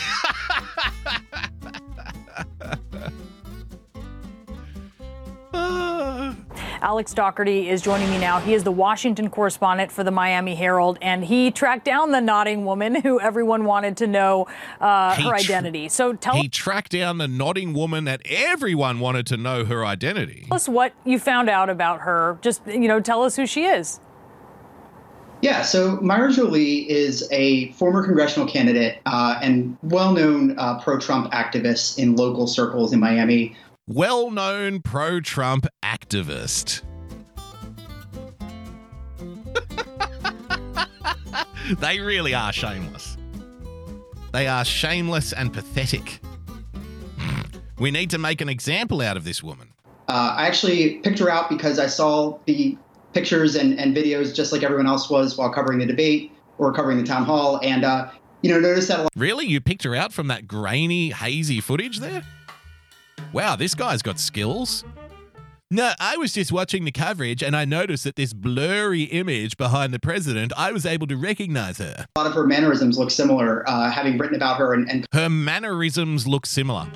Alex 6.81 7.11
Daugherty 7.15 7.69
is 7.69 7.81
joining 7.81 8.07
me 8.11 8.19
now. 8.19 8.39
He 8.39 8.53
is 8.53 8.63
the 8.63 8.71
Washington 8.71 9.31
correspondent 9.31 9.91
for 9.91 10.03
the 10.03 10.11
Miami 10.11 10.53
Herald, 10.53 10.99
and 11.01 11.25
he 11.25 11.49
tracked 11.49 11.85
down 11.85 12.11
the 12.11 12.21
nodding 12.21 12.65
woman 12.65 12.93
who 12.93 13.19
everyone 13.19 13.65
wanted 13.65 13.97
to 13.97 14.05
know 14.05 14.45
uh, 14.79 15.15
her 15.15 15.33
identity. 15.33 15.89
So 15.89 16.13
tell 16.13 16.35
he 16.35 16.49
tracked 16.49 16.91
down 16.91 17.17
the 17.17 17.27
nodding 17.27 17.73
woman 17.73 18.03
that 18.03 18.21
everyone 18.25 18.99
wanted 18.99 19.25
to 19.25 19.37
know 19.37 19.65
her 19.65 19.83
identity. 19.83 20.45
Tell 20.49 20.55
us 20.55 20.69
what 20.69 20.93
you 21.03 21.17
found 21.17 21.49
out 21.49 21.67
about 21.67 22.01
her. 22.01 22.37
Just, 22.43 22.61
you 22.67 22.87
know, 22.87 22.99
tell 22.99 23.23
us 23.23 23.35
who 23.35 23.47
she 23.47 23.65
is. 23.65 23.99
Yeah, 25.41 25.61
so 25.61 25.97
Mayra 25.97 26.35
Joli 26.35 26.89
is 26.89 27.25
a 27.31 27.71
former 27.71 28.03
congressional 28.03 28.47
candidate 28.47 28.99
uh, 29.05 29.39
and 29.41 29.77
well 29.83 30.11
known 30.11 30.59
uh, 30.59 30.79
pro 30.81 30.99
Trump 30.99 31.31
activist 31.31 31.97
in 31.97 32.17
local 32.17 32.45
circles 32.45 32.91
in 32.91 32.99
Miami. 32.99 33.55
Well 33.87 34.31
known 34.31 34.81
pro 34.81 35.21
Trump 35.21 35.65
activist. 35.81 36.81
they 41.79 41.99
really 42.01 42.33
are 42.33 42.51
shameless. 42.51 43.15
They 44.33 44.47
are 44.47 44.65
shameless 44.65 45.31
and 45.31 45.53
pathetic. 45.53 46.19
We 47.79 47.91
need 47.91 48.09
to 48.09 48.17
make 48.17 48.41
an 48.41 48.49
example 48.49 49.01
out 49.01 49.15
of 49.15 49.23
this 49.23 49.41
woman. 49.41 49.71
Uh, 50.09 50.35
I 50.37 50.47
actually 50.47 50.95
picked 50.97 51.19
her 51.19 51.29
out 51.29 51.49
because 51.49 51.79
I 51.79 51.87
saw 51.87 52.37
the 52.45 52.77
pictures 53.13 53.55
and, 53.55 53.79
and 53.79 53.95
videos 53.95 54.35
just 54.35 54.51
like 54.51 54.63
everyone 54.63 54.87
else 54.87 55.09
was 55.09 55.37
while 55.37 55.49
covering 55.51 55.79
the 55.79 55.85
debate 55.85 56.31
or 56.57 56.73
covering 56.73 56.97
the 56.97 57.03
town 57.03 57.25
hall. 57.25 57.59
And, 57.63 57.83
uh, 57.83 58.11
you 58.41 58.51
know, 58.51 58.59
noticed 58.59 58.87
that 58.89 58.99
a 58.99 59.03
lot 59.03 59.11
Really? 59.15 59.45
You 59.47 59.59
picked 59.61 59.83
her 59.83 59.95
out 59.95 60.13
from 60.13 60.27
that 60.27 60.47
grainy, 60.47 61.09
hazy 61.09 61.59
footage 61.59 61.99
there? 61.99 62.23
Wow, 63.33 63.55
this 63.55 63.75
guy's 63.75 64.01
got 64.01 64.19
skills. 64.19 64.83
No, 65.71 65.91
I 65.99 66.17
was 66.17 66.33
just 66.33 66.51
watching 66.51 66.83
the 66.83 66.91
coverage 66.91 67.43
and 67.43 67.55
I 67.55 67.63
noticed 67.63 68.03
that 68.05 68.15
this 68.15 68.33
blurry 68.33 69.03
image 69.03 69.55
behind 69.55 69.93
the 69.93 69.99
president, 69.99 70.51
I 70.57 70.71
was 70.71 70.83
able 70.83 71.05
to 71.07 71.15
recognize 71.15 71.77
her. 71.77 72.07
a 72.15 72.19
lot 72.19 72.25
of 72.25 72.33
her 72.33 72.47
mannerisms 72.47 72.97
look 72.97 73.11
similar, 73.11 73.63
uh, 73.69 73.91
having 73.91 74.17
written 74.17 74.35
about 74.35 74.57
her 74.57 74.73
and, 74.73 74.89
and 74.89 75.05
Her 75.13 75.29
mannerisms 75.29 76.27
look 76.27 76.47
similar. 76.47 76.87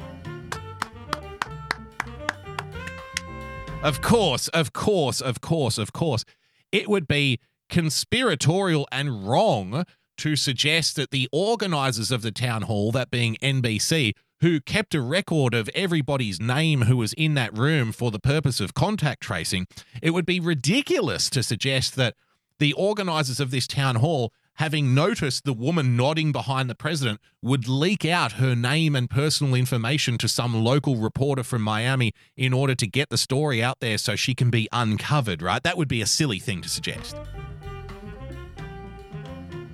Of 3.84 4.02
course, 4.02 4.48
of 4.48 4.72
course, 4.72 5.20
of 5.20 5.42
course, 5.42 5.78
of 5.78 5.92
course. 5.92 6.24
It 6.72 6.88
would 6.88 7.06
be 7.06 7.40
conspiratorial 7.70 8.88
and 8.94 9.28
wrong 9.28 9.84
to 10.20 10.36
suggest 10.38 10.96
that 10.96 11.12
the 11.12 11.28
organizers 11.34 12.10
of 12.10 12.22
the 12.22 12.32
town 12.32 12.62
hall, 12.62 12.94
that 12.94 13.12
being 13.12 13.36
NBC, 13.42 14.14
who 14.40 14.62
kept 14.62 14.96
a 14.96 15.02
record 15.02 15.54
of 15.54 15.70
everybody's 15.76 16.40
name 16.40 16.84
who 16.84 16.96
was 16.96 17.12
in 17.14 17.34
that 17.34 17.58
room 17.58 17.92
for 17.92 18.10
the 18.10 18.20
purpose 18.20 18.62
of 18.62 18.74
contact 18.74 19.22
tracing, 19.22 19.68
it 20.02 20.12
would 20.12 20.26
be 20.26 20.40
ridiculous 20.40 21.30
to 21.32 21.44
suggest 21.44 21.98
that 21.98 22.16
the 22.60 22.72
organizers 22.74 23.42
of 23.42 23.52
this 23.52 23.68
town 23.68 23.96
hall, 23.96 24.32
having 24.56 24.94
noticed 24.94 25.46
the 25.46 25.54
woman 25.54 25.98
nodding 25.98 26.32
behind 26.32 26.70
the 26.70 26.76
president, 26.76 27.20
would 27.42 27.68
leak 27.68 28.06
out 28.06 28.34
her 28.34 28.56
name 28.56 28.96
and 28.96 29.10
personal 29.10 29.56
information 29.56 30.18
to 30.18 30.28
some 30.28 30.64
local 30.64 30.96
reporter 30.96 31.44
from 31.44 31.62
Miami 31.62 32.14
in 32.38 32.54
order 32.54 32.76
to 32.76 32.88
get 32.88 33.10
the 33.10 33.18
story 33.18 33.64
out 33.64 33.80
there 33.80 33.98
so 33.98 34.16
she 34.16 34.36
can 34.36 34.50
be 34.50 34.68
uncovered, 34.72 35.42
right? 35.42 35.64
That 35.64 35.78
would 35.78 35.88
be 35.88 36.02
a 36.02 36.06
silly 36.06 36.40
thing 36.40 36.62
to 36.62 36.70
suggest. 36.70 37.16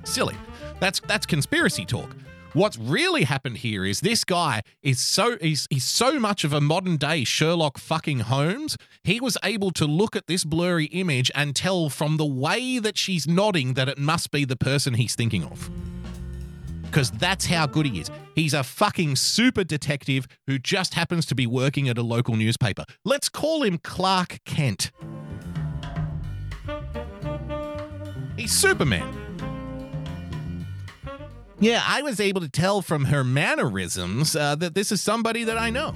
Silly. 0.03 0.35
That's 0.79 1.01
that's 1.01 1.25
conspiracy 1.25 1.85
talk. 1.85 2.15
What's 2.53 2.79
really 2.79 3.25
happened 3.25 3.57
here 3.57 3.85
is 3.85 3.99
this 3.99 4.23
guy 4.23 4.63
is 4.81 4.99
so 4.99 5.37
he's, 5.39 5.67
he's 5.69 5.83
so 5.83 6.19
much 6.19 6.43
of 6.43 6.51
a 6.51 6.59
modern 6.59 6.97
day 6.97 7.23
Sherlock 7.23 7.77
fucking 7.77 8.21
Holmes. 8.21 8.75
He 9.03 9.19
was 9.19 9.37
able 9.43 9.69
to 9.71 9.85
look 9.85 10.15
at 10.15 10.25
this 10.25 10.43
blurry 10.43 10.85
image 10.85 11.29
and 11.35 11.55
tell 11.55 11.89
from 11.89 12.17
the 12.17 12.25
way 12.25 12.79
that 12.79 12.97
she's 12.97 13.27
nodding 13.27 13.75
that 13.75 13.87
it 13.87 13.99
must 13.99 14.31
be 14.31 14.45
the 14.45 14.55
person 14.55 14.95
he's 14.95 15.13
thinking 15.13 15.43
of. 15.43 15.69
Because 16.81 17.11
that's 17.11 17.45
how 17.45 17.67
good 17.67 17.85
he 17.85 17.99
is. 17.99 18.09
He's 18.33 18.55
a 18.55 18.63
fucking 18.63 19.17
super 19.17 19.63
detective 19.63 20.25
who 20.47 20.57
just 20.57 20.95
happens 20.95 21.27
to 21.27 21.35
be 21.35 21.45
working 21.45 21.87
at 21.87 21.99
a 21.99 22.03
local 22.03 22.35
newspaper. 22.35 22.83
Let's 23.05 23.29
call 23.29 23.61
him 23.61 23.77
Clark 23.77 24.39
Kent. 24.43 24.89
He's 28.35 28.51
Superman. 28.51 29.28
Yeah, 31.61 31.83
I 31.85 32.01
was 32.01 32.21
able 32.21 32.39
to 32.39 32.49
tell 32.49 32.81
from 32.81 33.05
her 33.05 33.23
mannerisms 33.23 34.33
uh, 34.33 34.55
that 34.55 34.75
this 34.75 34.93
is 34.93 35.01
somebody 35.01 35.43
that 35.43 35.57
I 35.57 35.69
know. 35.69 35.93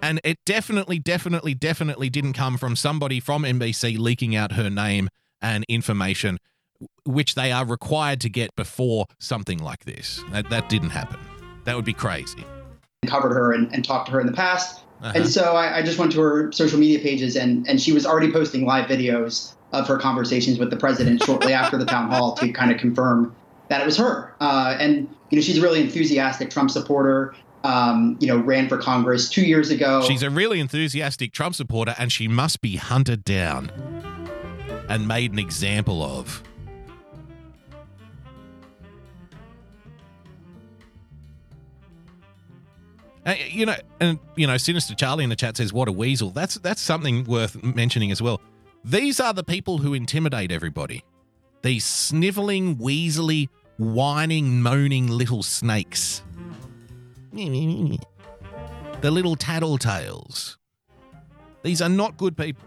And 0.00 0.20
it 0.24 0.38
definitely, 0.46 0.98
definitely, 0.98 1.54
definitely 1.54 2.08
didn't 2.08 2.32
come 2.32 2.56
from 2.56 2.76
somebody 2.76 3.20
from 3.20 3.42
NBC 3.42 3.98
leaking 3.98 4.34
out 4.34 4.52
her 4.52 4.70
name 4.70 5.10
and 5.42 5.64
information, 5.68 6.38
which 7.04 7.34
they 7.34 7.52
are 7.52 7.66
required 7.66 8.20
to 8.22 8.30
get 8.30 8.56
before 8.56 9.04
something 9.20 9.58
like 9.58 9.84
this. 9.84 10.24
That, 10.32 10.48
that 10.48 10.70
didn't 10.70 10.90
happen. 10.90 11.20
That 11.64 11.76
would 11.76 11.84
be 11.84 11.92
crazy. 11.92 12.44
covered 13.06 13.34
her 13.34 13.52
and, 13.52 13.72
and 13.72 13.84
talked 13.84 14.06
to 14.06 14.12
her 14.12 14.20
in 14.20 14.26
the 14.26 14.32
past. 14.32 14.82
Uh-huh. 15.02 15.12
And 15.14 15.28
so 15.28 15.56
I, 15.56 15.78
I 15.78 15.82
just 15.82 15.98
went 15.98 16.12
to 16.12 16.20
her 16.20 16.52
social 16.52 16.78
media 16.78 17.00
pages 17.00 17.36
and, 17.36 17.68
and 17.68 17.80
she 17.80 17.92
was 17.92 18.06
already 18.06 18.32
posting 18.32 18.64
live 18.64 18.88
videos 18.88 19.54
of 19.72 19.86
her 19.88 19.98
conversations 19.98 20.58
with 20.58 20.70
the 20.70 20.76
president 20.76 21.22
shortly 21.22 21.52
after 21.52 21.76
the 21.76 21.86
town 21.86 22.10
hall 22.10 22.34
to 22.34 22.50
kind 22.52 22.70
of 22.70 22.78
confirm 22.78 23.34
that 23.72 23.80
it 23.80 23.86
was 23.86 23.96
her. 23.96 24.34
Uh, 24.38 24.76
and, 24.78 25.08
you 25.30 25.36
know, 25.36 25.40
she's 25.40 25.56
a 25.56 25.62
really 25.62 25.80
enthusiastic 25.80 26.50
Trump 26.50 26.70
supporter. 26.70 27.34
Um, 27.64 28.18
you 28.20 28.26
know, 28.26 28.36
ran 28.36 28.68
for 28.68 28.76
Congress 28.76 29.30
two 29.30 29.46
years 29.46 29.70
ago. 29.70 30.02
She's 30.02 30.22
a 30.22 30.28
really 30.28 30.60
enthusiastic 30.60 31.32
Trump 31.32 31.54
supporter, 31.54 31.94
and 31.98 32.12
she 32.12 32.28
must 32.28 32.60
be 32.60 32.76
hunted 32.76 33.24
down 33.24 33.70
and 34.90 35.08
made 35.08 35.32
an 35.32 35.38
example 35.38 36.02
of. 36.02 36.42
Uh, 43.24 43.36
you 43.48 43.64
know, 43.64 43.76
and 44.00 44.18
you 44.34 44.48
know, 44.48 44.56
Sinister 44.56 44.94
Charlie 44.94 45.22
in 45.24 45.30
the 45.30 45.36
chat 45.36 45.56
says, 45.56 45.72
"What 45.72 45.88
a 45.88 45.92
weasel." 45.92 46.30
That's 46.30 46.56
that's 46.56 46.82
something 46.82 47.24
worth 47.24 47.62
mentioning 47.62 48.10
as 48.10 48.20
well. 48.20 48.40
These 48.84 49.20
are 49.20 49.32
the 49.32 49.44
people 49.44 49.78
who 49.78 49.94
intimidate 49.94 50.50
everybody. 50.50 51.04
These 51.62 51.84
sniveling, 51.84 52.76
weaselly, 52.76 53.48
whining, 53.82 54.62
moaning 54.62 55.08
little 55.08 55.42
snakes. 55.42 56.22
The 57.32 57.98
little 59.02 59.36
tattletales. 59.36 60.56
These 61.62 61.82
are 61.82 61.88
not 61.88 62.16
good 62.16 62.36
people. 62.36 62.62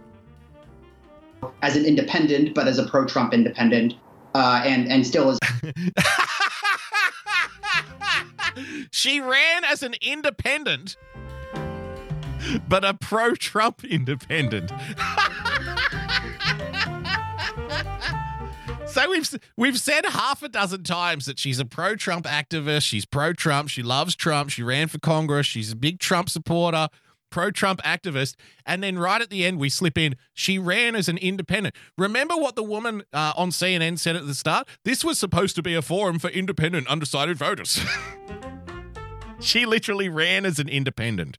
as 1.62 1.76
an 1.76 1.86
independent, 1.86 2.56
but 2.56 2.68
as 2.68 2.80
a 2.80 2.86
pro-Trump 2.86 3.34
independent, 3.34 3.94
uh, 4.34 4.62
and 4.66 4.92
and 4.92 5.06
still 5.06 5.30
is 5.30 5.40
She 8.92 9.20
ran 9.20 9.64
as 9.66 9.84
an 9.84 9.96
independent, 10.02 10.98
but 12.68 12.84
a 12.86 12.94
pro 12.94 13.36
Trump 13.36 13.84
independent. 13.84 14.72
so 19.06 19.12
we've 19.12 19.40
we've 19.56 19.80
said 19.80 20.06
half 20.06 20.42
a 20.42 20.50
dozen 20.50 20.84
times 20.84 21.26
that 21.26 21.38
she's 21.38 21.60
a 21.60 21.66
pro 21.66 21.96
Trump 21.96 22.26
activist, 22.26 22.84
she's 22.84 23.06
pro 23.06 23.34
Trump, 23.34 23.70
she 23.70 23.84
loves 23.84 24.16
Trump, 24.16 24.50
she 24.50 24.64
ran 24.64 24.88
for 24.88 25.00
Congress, 25.00 25.46
she's 25.46 25.72
a 25.72 25.76
big 25.76 26.00
Trump 26.00 26.30
supporter, 26.30 26.90
pro 27.30 27.52
Trump 27.52 27.82
activist, 27.84 28.36
and 28.66 28.82
then 28.82 28.98
right 28.98 29.22
at 29.22 29.30
the 29.30 29.46
end 29.46 29.60
we 29.60 29.70
slip 29.70 29.98
in 29.98 30.16
she 30.34 30.58
ran 30.58 30.96
as 30.96 31.08
an 31.08 31.18
independent. 31.20 31.76
Remember 31.98 32.36
what 32.36 32.56
the 32.56 32.64
woman 32.64 33.04
uh, 33.14 33.34
on 33.36 33.50
CNN 33.50 34.00
said 34.00 34.16
at 34.16 34.26
the 34.26 34.34
start? 34.34 34.68
This 34.84 35.04
was 35.04 35.20
supposed 35.20 35.56
to 35.56 35.62
be 35.62 35.76
a 35.76 35.82
forum 35.82 36.18
for 36.18 36.30
independent 36.30 36.88
undecided 36.88 37.38
voters. 37.38 37.80
She 39.42 39.66
literally 39.66 40.10
ran 40.10 40.46
as 40.46 40.60
an 40.60 40.70
independent. 40.70 41.38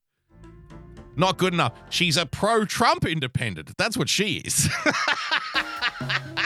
Not 1.16 1.38
good 1.38 1.54
enough. 1.54 1.72
She's 1.88 2.16
a 2.16 2.26
pro 2.26 2.64
Trump 2.64 3.04
independent. 3.04 3.72
That's 3.78 3.96
what 3.96 4.08
she 4.08 4.42
is. 4.44 4.68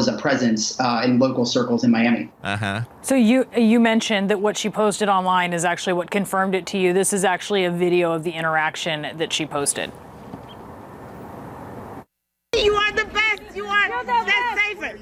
was 0.07 0.17
a 0.17 0.21
presence 0.21 0.79
uh, 0.79 1.01
in 1.03 1.19
local 1.19 1.45
circles 1.45 1.83
in 1.83 1.91
Miami. 1.91 2.31
Uh 2.43 2.57
huh. 2.57 2.81
So 3.01 3.15
you 3.15 3.45
you 3.55 3.79
mentioned 3.79 4.29
that 4.29 4.39
what 4.41 4.57
she 4.57 4.69
posted 4.69 5.09
online 5.09 5.53
is 5.53 5.65
actually 5.65 5.93
what 5.93 6.09
confirmed 6.09 6.55
it 6.55 6.65
to 6.67 6.77
you. 6.77 6.93
This 6.93 7.13
is 7.13 7.23
actually 7.23 7.65
a 7.65 7.71
video 7.71 8.11
of 8.11 8.23
the 8.23 8.31
interaction 8.31 9.17
that 9.17 9.33
she 9.33 9.45
posted. 9.45 9.91
You 12.55 12.73
are 12.73 12.91
the 12.93 13.05
best. 13.05 13.41
You 13.55 13.65
are 13.65 14.03
the 14.03 14.31
safer. 14.55 14.99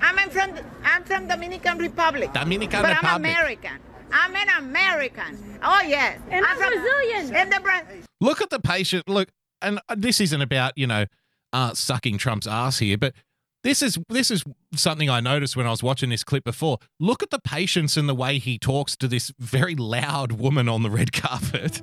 I'm 0.00 0.30
from 0.30 0.54
I'm 0.84 1.04
from 1.04 1.28
Dominican 1.28 1.78
Republic. 1.78 2.32
Dominican 2.32 2.82
but 2.82 2.96
Republic. 2.96 3.12
I'm 3.12 3.20
American. 3.20 3.78
I'm 4.12 4.34
an 4.34 4.48
American. 4.58 5.60
Oh 5.62 5.82
yes. 5.86 6.18
And 6.30 6.44
I'm 6.44 6.56
from, 6.56 6.72
Brazilian. 6.72 7.34
And 7.34 7.52
the 7.52 7.60
Bra- 7.60 7.82
Look 8.20 8.40
at 8.40 8.50
the 8.50 8.60
patient. 8.60 9.08
Look, 9.08 9.28
and 9.60 9.80
this 9.96 10.20
isn't 10.20 10.40
about 10.40 10.72
you 10.76 10.86
know 10.86 11.06
uh, 11.52 11.74
sucking 11.74 12.18
Trump's 12.18 12.46
ass 12.46 12.78
here, 12.78 12.98
but 12.98 13.14
this 13.62 13.82
is 13.82 13.98
this 14.08 14.30
is 14.30 14.44
something 14.74 15.10
I 15.10 15.20
noticed 15.20 15.56
when 15.56 15.66
I 15.66 15.70
was 15.70 15.82
watching 15.82 16.10
this 16.10 16.24
clip 16.24 16.44
before. 16.44 16.78
Look 17.00 17.22
at 17.22 17.30
the 17.30 17.40
patience 17.40 17.96
in 17.96 18.06
the 18.06 18.14
way 18.14 18.38
he 18.38 18.58
talks 18.58 18.96
to 18.96 19.08
this 19.08 19.32
very 19.38 19.74
loud 19.74 20.32
woman 20.32 20.68
on 20.68 20.82
the 20.82 20.90
red 20.90 21.12
carpet. 21.22 21.82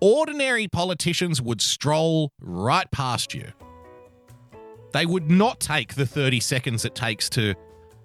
Ordinary 0.00 0.68
politicians 0.68 1.42
would 1.42 1.60
stroll 1.60 2.32
right 2.40 2.90
past 2.90 3.34
you. 3.34 3.46
They 4.92 5.06
would 5.06 5.30
not 5.30 5.60
take 5.60 5.94
the 5.94 6.06
30 6.06 6.40
seconds 6.40 6.84
it 6.84 6.94
takes 6.94 7.28
to 7.30 7.54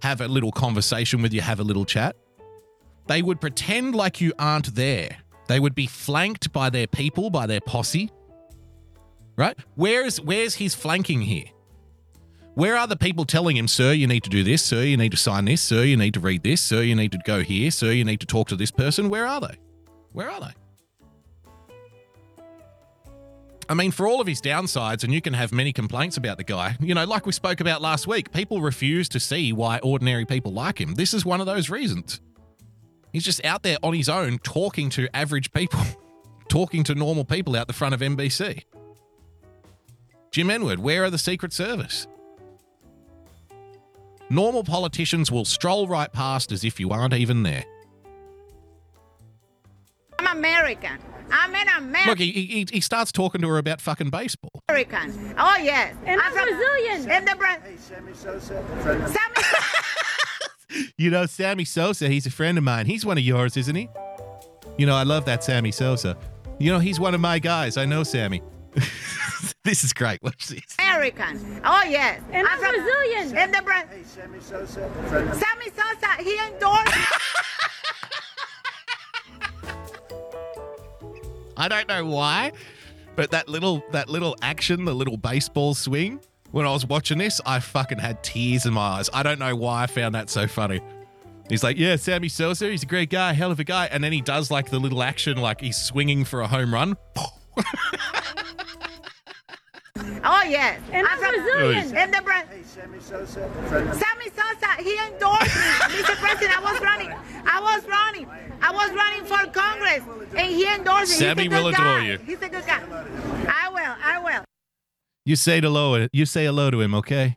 have 0.02 0.20
a 0.20 0.28
little 0.28 0.52
conversation 0.52 1.22
with 1.22 1.34
you, 1.34 1.42
have 1.42 1.60
a 1.60 1.64
little 1.64 1.86
chat. 1.86 2.16
They 3.08 3.22
would 3.22 3.40
pretend 3.40 3.96
like 3.96 4.22
you 4.22 4.34
aren't 4.40 4.76
there. 4.76 5.18
They 5.48 5.60
would 5.60 5.76
be 5.76 5.88
flanked 5.88 6.52
by 6.52 6.70
their 6.70 6.88
people, 6.88 7.30
by 7.30 7.48
their 7.48 7.62
posse. 7.62 8.10
Right? 9.36 9.58
Where's 9.76 10.22
where's 10.22 10.56
his 10.56 10.76
flanking 10.76 11.22
here? 11.22 11.46
Where 12.56 12.78
are 12.78 12.86
the 12.86 12.96
people 12.96 13.26
telling 13.26 13.58
him, 13.58 13.68
sir, 13.68 13.94
you 13.94 14.06
need 14.06 14.24
to 14.26 14.30
do 14.30 14.44
this, 14.44 14.64
sir, 14.64 14.84
you 14.84 14.96
need 14.96 15.10
to 15.10 15.18
sign 15.18 15.46
this, 15.46 15.60
sir, 15.60 15.84
you 15.84 15.98
need 15.98 16.14
to 16.14 16.20
read 16.20 16.44
this, 16.44 16.62
sir, 16.62 16.84
you 16.84 16.96
need 16.96 17.12
to 17.14 17.18
go 17.26 17.42
here, 17.42 17.72
sir, 17.72 17.92
you 17.92 18.06
need 18.06 18.20
to 18.20 18.28
talk 18.28 18.48
to 18.50 18.56
this 18.56 18.70
person? 18.70 19.10
Where 19.10 19.26
are 19.26 19.42
they? 19.42 19.58
Where 20.12 20.30
are 20.30 20.40
they? 20.40 20.54
I 23.68 23.74
mean, 23.74 23.90
for 23.90 24.08
all 24.08 24.22
of 24.22 24.28
his 24.28 24.40
downsides, 24.40 25.04
and 25.04 25.12
you 25.12 25.20
can 25.20 25.34
have 25.34 25.52
many 25.52 25.74
complaints 25.74 26.18
about 26.18 26.38
the 26.38 26.44
guy, 26.44 26.78
you 26.80 26.94
know, 26.94 27.06
like 27.06 27.26
we 27.26 27.32
spoke 27.32 27.60
about 27.60 27.82
last 27.82 28.06
week, 28.06 28.32
people 28.32 28.62
refuse 28.62 29.10
to 29.10 29.20
see 29.20 29.52
why 29.52 29.80
ordinary 29.80 30.26
people 30.26 30.52
like 30.52 30.80
him. 30.80 30.94
This 30.94 31.12
is 31.14 31.26
one 31.26 31.40
of 31.40 31.48
those 31.48 31.72
reasons. 31.72 32.22
He's 33.12 33.24
just 33.24 33.44
out 33.44 33.64
there 33.64 33.78
on 33.82 33.94
his 33.94 34.10
own 34.10 34.38
talking 34.40 34.92
to 34.92 35.08
average 35.16 35.54
people, 35.54 35.80
talking 36.50 36.84
to 36.84 36.94
normal 36.94 37.26
people 37.26 37.56
out 37.56 37.66
the 37.66 37.74
front 37.74 37.96
of 37.96 38.02
NBC. 38.02 38.64
Jim 40.34 40.48
Enward, 40.48 40.80
where 40.80 41.04
are 41.04 41.12
the 41.12 41.20
Secret 41.20 41.54
Service? 41.54 42.08
Normal 44.32 44.64
politicians 44.64 45.32
will 45.32 45.46
stroll 45.46 45.88
right 45.88 46.12
past 46.12 46.52
as 46.52 46.64
if 46.64 46.80
you 46.80 46.90
aren't 46.90 47.14
even 47.14 47.44
there. 47.44 47.64
I'm 50.18 50.36
American. 50.36 50.98
I'm 51.32 51.54
an 51.54 51.68
American. 51.78 52.10
Look, 52.10 52.18
he, 52.18 52.32
he, 52.32 52.66
he 52.68 52.82
starts 52.82 53.12
talking 53.12 53.42
to 53.42 53.48
her 53.50 53.60
about 53.60 53.80
fucking 53.80 54.10
baseball. 54.10 54.50
American. 54.70 55.36
Oh 55.38 55.58
yes. 55.58 55.96
And 56.04 56.20
I'm 56.20 56.34
from, 56.34 56.48
Brazilian. 56.48 57.12
And 57.12 57.28
the 57.28 57.36
Bra- 57.36 57.58
Sammy 57.78 58.14
Sosa. 58.16 58.66
Sammy 58.82 59.06
Sosa. 59.14 60.84
You 60.98 61.12
know, 61.12 61.28
Sammy 61.28 61.66
Sosa, 61.66 62.10
he's 62.10 62.26
a 62.26 62.32
friend 62.32 62.58
of 62.58 62.64
mine. 62.64 62.88
He's 62.88 63.06
one 63.06 63.20
of 63.20 63.24
yours, 63.24 63.56
isn't 63.56 63.76
he? 63.76 63.88
You 64.80 64.88
know, 64.88 64.96
I 64.96 65.04
love 65.04 65.26
that 65.26 65.44
Sammy 65.44 65.72
Sosa. 65.72 66.18
You 66.58 66.72
know, 66.72 66.80
he's 66.80 67.00
one 67.00 67.14
of 67.14 67.22
my 67.22 67.38
guys. 67.38 67.78
I 67.78 67.86
know 67.86 68.02
Sammy. 68.02 68.42
this 69.66 69.84
is 69.84 69.94
great. 69.94 70.22
Watch 70.22 70.48
this. 70.48 70.76
American. 70.80 71.62
Oh 71.64 71.84
yes. 71.84 72.22
And 72.32 72.46
I'm 72.48 72.60
from, 72.60 72.76
Brazilian. 72.76 73.38
And 73.38 73.54
the 73.54 73.62
Bra- 73.62 73.84
Sammy 74.06 74.40
Sosa. 74.42 74.90
Sammy 75.10 75.70
Sosa. 75.70 76.08
He 76.22 76.38
endorsed. 76.38 76.94
I 81.56 81.68
don't 81.70 81.88
know 81.88 82.04
why, 82.06 82.52
but 83.16 83.30
that 83.32 83.48
little 83.48 83.84
that 83.92 84.10
little 84.10 84.36
action, 84.42 84.86
the 84.86 84.94
little 84.94 85.18
baseball 85.18 85.76
swing, 85.76 86.20
when 86.52 86.66
I 86.66 86.72
was 86.72 86.86
watching 86.86 87.20
this, 87.20 87.40
I 87.46 87.60
fucking 87.60 88.00
had 88.00 88.24
tears 88.24 88.66
in 88.66 88.74
my 88.74 88.82
eyes. 88.82 89.10
I 89.14 89.24
don't 89.24 89.40
know 89.40 89.56
why 89.56 89.84
I 89.84 89.88
found 89.88 90.16
that 90.16 90.30
so 90.30 90.48
funny. 90.48 90.82
He's 91.50 91.64
like, 91.64 91.78
yeah, 91.78 91.96
Sammy 91.96 92.30
Sosa, 92.30 92.70
he's 92.70 92.84
a 92.84 92.88
great 92.88 93.10
guy, 93.10 93.34
hell 93.34 93.52
of 93.52 93.60
a 93.60 93.64
guy. 93.64 93.86
And 93.88 94.04
then 94.04 94.12
he 94.12 94.22
does 94.22 94.50
like 94.50 94.70
the 94.72 94.80
little 94.80 95.04
action, 95.04 95.38
like 95.38 95.62
he's 95.62 95.78
swinging 95.78 96.26
for 96.26 96.42
a 96.42 96.48
home 96.48 96.74
run. 96.74 96.98
Oh 100.26 100.44
yes. 100.48 100.80
And 100.92 101.06
I'm 101.08 101.18
from, 101.20 101.32
Brazilian. 101.44 101.96
And 101.98 102.14
the 102.14 102.22
Bra- 102.22 102.44
Sammy 102.66 103.00
Sosa. 103.00 103.50
Sammy 103.70 104.30
Sosa. 104.30 104.72
He 104.82 104.98
endorsed 105.08 105.42
me, 105.44 105.50
Mr. 106.02 106.16
President. 106.16 106.58
I 106.58 106.62
was 106.72 106.82
running. 106.82 107.12
I 107.46 107.60
was 107.62 107.86
running. 107.88 108.28
I 108.62 108.72
was 108.72 108.92
running 108.92 109.26
for 109.26 109.52
Congress, 109.52 110.04
and 110.38 110.52
he 110.56 110.66
endorsed 110.74 111.12
me. 111.12 111.18
Sammy 111.18 111.44
He's 111.44 111.52
a 111.52 111.56
good 111.56 111.64
will 111.64 111.68
adore 111.70 111.84
guy. 112.00 112.06
you. 112.08 112.18
He's 112.20 112.42
a 112.42 112.50
good 112.50 112.66
guy. 112.66 112.82
I 113.50 113.70
will. 113.70 113.96
I 114.04 114.20
will. 114.24 114.44
You 115.26 115.36
say 115.36 115.60
hello. 115.62 116.08
You 116.14 116.26
say 116.26 116.46
hello 116.46 116.72
to 116.72 116.80
him, 116.82 116.96
okay? 116.96 117.36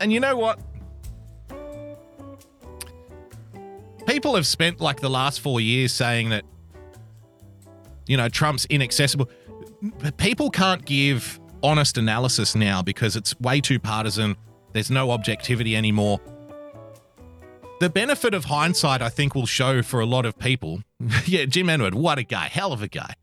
And 0.00 0.12
you 0.12 0.20
know 0.20 0.36
what? 0.36 0.58
People 4.10 4.34
have 4.34 4.46
spent 4.46 4.80
like 4.80 4.98
the 4.98 5.08
last 5.08 5.38
four 5.40 5.60
years 5.60 5.92
saying 5.92 6.30
that, 6.30 6.44
you 8.08 8.16
know, 8.16 8.28
Trump's 8.28 8.64
inaccessible. 8.64 9.30
People 10.16 10.50
can't 10.50 10.84
give 10.84 11.38
honest 11.62 11.96
analysis 11.96 12.56
now 12.56 12.82
because 12.82 13.14
it's 13.14 13.38
way 13.38 13.60
too 13.60 13.78
partisan. 13.78 14.36
There's 14.72 14.90
no 14.90 15.12
objectivity 15.12 15.76
anymore. 15.76 16.20
The 17.78 17.88
benefit 17.88 18.34
of 18.34 18.46
hindsight, 18.46 19.00
I 19.00 19.10
think, 19.10 19.36
will 19.36 19.46
show 19.46 19.80
for 19.80 20.00
a 20.00 20.06
lot 20.06 20.26
of 20.26 20.36
people. 20.36 20.82
yeah, 21.26 21.44
Jim 21.44 21.68
Enward, 21.68 21.94
what 21.94 22.18
a 22.18 22.24
guy, 22.24 22.48
hell 22.48 22.72
of 22.72 22.82
a 22.82 22.88
guy. 22.88 23.14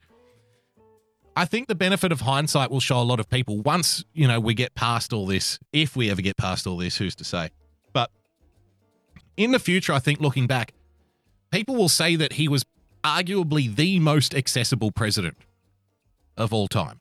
I 1.36 1.44
think 1.44 1.68
the 1.68 1.76
benefit 1.76 2.14
of 2.14 2.22
hindsight 2.22 2.72
will 2.72 2.80
show 2.80 3.02
a 3.02 3.04
lot 3.04 3.20
of 3.20 3.28
people 3.28 3.60
once, 3.60 4.06
you 4.14 4.26
know, 4.26 4.40
we 4.40 4.54
get 4.54 4.74
past 4.74 5.12
all 5.12 5.26
this, 5.26 5.60
if 5.74 5.98
we 5.98 6.10
ever 6.10 6.22
get 6.22 6.38
past 6.38 6.66
all 6.66 6.78
this, 6.78 6.96
who's 6.96 7.14
to 7.16 7.26
say? 7.26 7.50
But 7.92 8.10
in 9.36 9.52
the 9.52 9.60
future, 9.60 9.92
I 9.92 10.00
think 10.00 10.22
looking 10.22 10.48
back, 10.48 10.74
people 11.52 11.76
will 11.76 11.90
say 11.90 12.16
that 12.16 12.34
he 12.34 12.48
was 12.48 12.66
arguably 13.04 13.74
the 13.74 14.00
most 14.00 14.36
accessible 14.36 14.92
president 14.92 15.38
of 16.36 16.54
all 16.54 16.68
time 16.68 17.00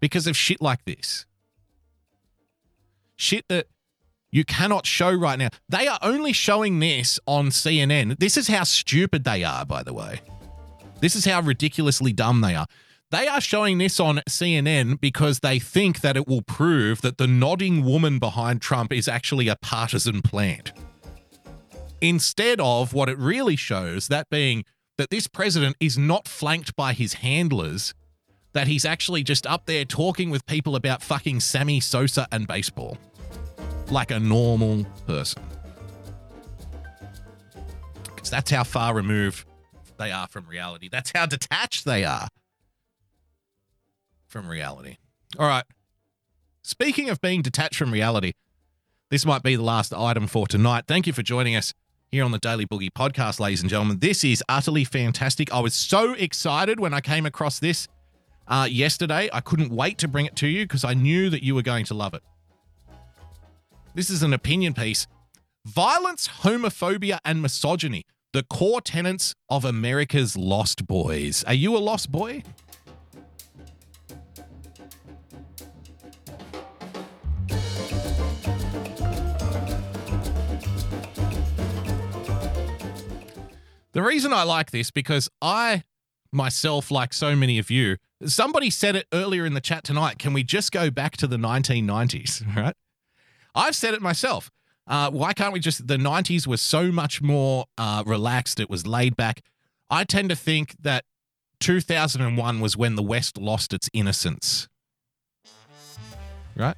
because 0.00 0.26
of 0.26 0.36
shit 0.36 0.60
like 0.60 0.84
this. 0.84 1.26
Shit 3.16 3.44
that 3.48 3.66
you 4.30 4.44
cannot 4.44 4.86
show 4.86 5.12
right 5.12 5.38
now. 5.38 5.48
They 5.68 5.86
are 5.86 5.98
only 6.02 6.32
showing 6.32 6.80
this 6.80 7.20
on 7.26 7.48
CNN. 7.48 8.18
This 8.18 8.36
is 8.36 8.48
how 8.48 8.64
stupid 8.64 9.24
they 9.24 9.44
are, 9.44 9.64
by 9.64 9.82
the 9.82 9.92
way. 9.92 10.20
This 11.00 11.14
is 11.14 11.24
how 11.24 11.40
ridiculously 11.40 12.12
dumb 12.12 12.40
they 12.40 12.54
are. 12.54 12.66
They 13.10 13.28
are 13.28 13.42
showing 13.42 13.76
this 13.76 14.00
on 14.00 14.22
CNN 14.28 14.98
because 14.98 15.40
they 15.40 15.58
think 15.58 16.00
that 16.00 16.16
it 16.16 16.26
will 16.26 16.40
prove 16.40 17.02
that 17.02 17.18
the 17.18 17.26
nodding 17.26 17.84
woman 17.84 18.18
behind 18.18 18.62
Trump 18.62 18.90
is 18.90 19.06
actually 19.06 19.48
a 19.48 19.56
partisan 19.56 20.22
plant. 20.22 20.72
Instead 22.02 22.60
of 22.60 22.92
what 22.92 23.08
it 23.08 23.16
really 23.16 23.54
shows, 23.54 24.08
that 24.08 24.28
being 24.28 24.64
that 24.98 25.08
this 25.10 25.28
president 25.28 25.76
is 25.78 25.96
not 25.96 26.26
flanked 26.26 26.74
by 26.74 26.92
his 26.92 27.14
handlers, 27.14 27.94
that 28.54 28.66
he's 28.66 28.84
actually 28.84 29.22
just 29.22 29.46
up 29.46 29.66
there 29.66 29.84
talking 29.84 30.28
with 30.28 30.44
people 30.46 30.74
about 30.74 31.00
fucking 31.00 31.38
Sammy 31.38 31.78
Sosa 31.78 32.26
and 32.32 32.46
baseball 32.46 32.98
like 33.88 34.10
a 34.10 34.18
normal 34.18 34.84
person. 35.06 35.42
Because 38.04 38.30
that's 38.30 38.50
how 38.50 38.64
far 38.64 38.94
removed 38.94 39.46
they 39.96 40.10
are 40.10 40.26
from 40.26 40.46
reality. 40.48 40.88
That's 40.90 41.12
how 41.14 41.26
detached 41.26 41.84
they 41.84 42.04
are 42.04 42.26
from 44.26 44.48
reality. 44.48 44.96
All 45.38 45.46
right. 45.46 45.64
Speaking 46.62 47.10
of 47.10 47.20
being 47.20 47.42
detached 47.42 47.76
from 47.76 47.92
reality, 47.92 48.32
this 49.10 49.24
might 49.24 49.42
be 49.42 49.54
the 49.54 49.62
last 49.62 49.94
item 49.94 50.26
for 50.26 50.48
tonight. 50.48 50.84
Thank 50.88 51.06
you 51.06 51.12
for 51.12 51.22
joining 51.22 51.54
us 51.54 51.74
here 52.12 52.24
on 52.26 52.30
the 52.30 52.38
Daily 52.38 52.66
Boogie 52.66 52.90
podcast, 52.90 53.40
ladies 53.40 53.62
and 53.62 53.70
gentlemen. 53.70 53.98
This 53.98 54.22
is 54.22 54.44
utterly 54.46 54.84
fantastic. 54.84 55.50
I 55.50 55.60
was 55.60 55.72
so 55.72 56.12
excited 56.12 56.78
when 56.78 56.92
I 56.92 57.00
came 57.00 57.24
across 57.24 57.58
this 57.58 57.88
uh, 58.46 58.68
yesterday. 58.70 59.30
I 59.32 59.40
couldn't 59.40 59.72
wait 59.72 59.96
to 59.98 60.08
bring 60.08 60.26
it 60.26 60.36
to 60.36 60.46
you 60.46 60.64
because 60.66 60.84
I 60.84 60.92
knew 60.92 61.30
that 61.30 61.42
you 61.42 61.54
were 61.54 61.62
going 61.62 61.86
to 61.86 61.94
love 61.94 62.12
it. 62.12 62.22
This 63.94 64.10
is 64.10 64.22
an 64.22 64.34
opinion 64.34 64.74
piece. 64.74 65.06
Violence, 65.64 66.28
homophobia, 66.42 67.18
and 67.24 67.40
misogyny, 67.40 68.04
the 68.34 68.42
core 68.42 68.82
tenets 68.82 69.34
of 69.48 69.64
America's 69.64 70.36
Lost 70.36 70.86
Boys. 70.86 71.42
Are 71.44 71.54
you 71.54 71.74
a 71.74 71.78
lost 71.78 72.12
boy? 72.12 72.42
The 83.92 84.02
reason 84.02 84.32
I 84.32 84.42
like 84.42 84.70
this 84.70 84.90
because 84.90 85.28
I 85.40 85.84
myself, 86.32 86.90
like 86.90 87.12
so 87.12 87.36
many 87.36 87.58
of 87.58 87.70
you, 87.70 87.96
somebody 88.24 88.70
said 88.70 88.96
it 88.96 89.06
earlier 89.12 89.44
in 89.44 89.52
the 89.52 89.60
chat 89.60 89.84
tonight. 89.84 90.18
Can 90.18 90.32
we 90.32 90.42
just 90.42 90.72
go 90.72 90.90
back 90.90 91.16
to 91.18 91.26
the 91.26 91.36
1990s? 91.36 92.42
Right? 92.56 92.74
I've 93.54 93.76
said 93.76 93.92
it 93.92 94.00
myself. 94.00 94.50
Uh, 94.86 95.10
why 95.10 95.34
can't 95.34 95.52
we 95.52 95.60
just? 95.60 95.86
The 95.86 95.98
90s 95.98 96.46
was 96.46 96.62
so 96.62 96.90
much 96.90 97.20
more 97.20 97.66
uh, 97.76 98.02
relaxed. 98.06 98.58
It 98.58 98.70
was 98.70 98.86
laid 98.86 99.14
back. 99.14 99.42
I 99.90 100.04
tend 100.04 100.30
to 100.30 100.36
think 100.36 100.74
that 100.80 101.04
2001 101.60 102.60
was 102.60 102.76
when 102.76 102.96
the 102.96 103.02
West 103.02 103.36
lost 103.36 103.74
its 103.74 103.90
innocence. 103.92 104.68
Right? 106.56 106.76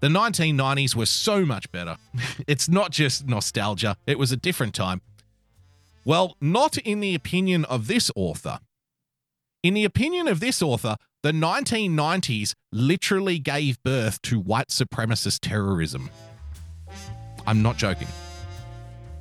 The 0.00 0.08
1990s 0.08 0.94
were 0.94 1.06
so 1.06 1.46
much 1.46 1.70
better. 1.70 1.96
it's 2.46 2.68
not 2.68 2.90
just 2.90 3.26
nostalgia, 3.26 3.96
it 4.06 4.18
was 4.18 4.32
a 4.32 4.36
different 4.36 4.74
time. 4.74 5.00
Well, 6.06 6.36
not 6.40 6.78
in 6.78 7.00
the 7.00 7.16
opinion 7.16 7.64
of 7.64 7.88
this 7.88 8.12
author. 8.14 8.60
In 9.64 9.74
the 9.74 9.82
opinion 9.82 10.28
of 10.28 10.38
this 10.38 10.62
author, 10.62 10.94
the 11.24 11.32
1990s 11.32 12.54
literally 12.70 13.40
gave 13.40 13.82
birth 13.82 14.22
to 14.22 14.38
white 14.38 14.68
supremacist 14.68 15.40
terrorism. 15.42 16.10
I'm 17.44 17.60
not 17.60 17.76
joking. 17.76 18.06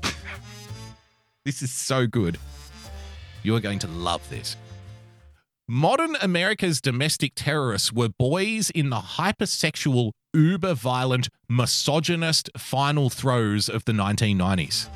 this 1.43 1.63
is 1.63 1.71
so 1.71 2.05
good. 2.05 2.37
You 3.41 3.55
are 3.55 3.61
going 3.61 3.79
to 3.79 3.87
love 3.87 4.29
this. 4.29 4.55
Modern 5.67 6.15
America's 6.21 6.81
domestic 6.81 7.31
terrorists 7.35 7.91
were 7.91 8.09
boys 8.09 8.69
in 8.69 8.91
the 8.91 8.97
hypersexual, 8.97 10.11
uber 10.35 10.75
violent, 10.75 11.29
misogynist 11.49 12.51
final 12.55 13.09
throes 13.09 13.69
of 13.69 13.85
the 13.85 13.91
1990s. 13.91 14.87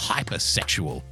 Hypersexual. 0.00 1.02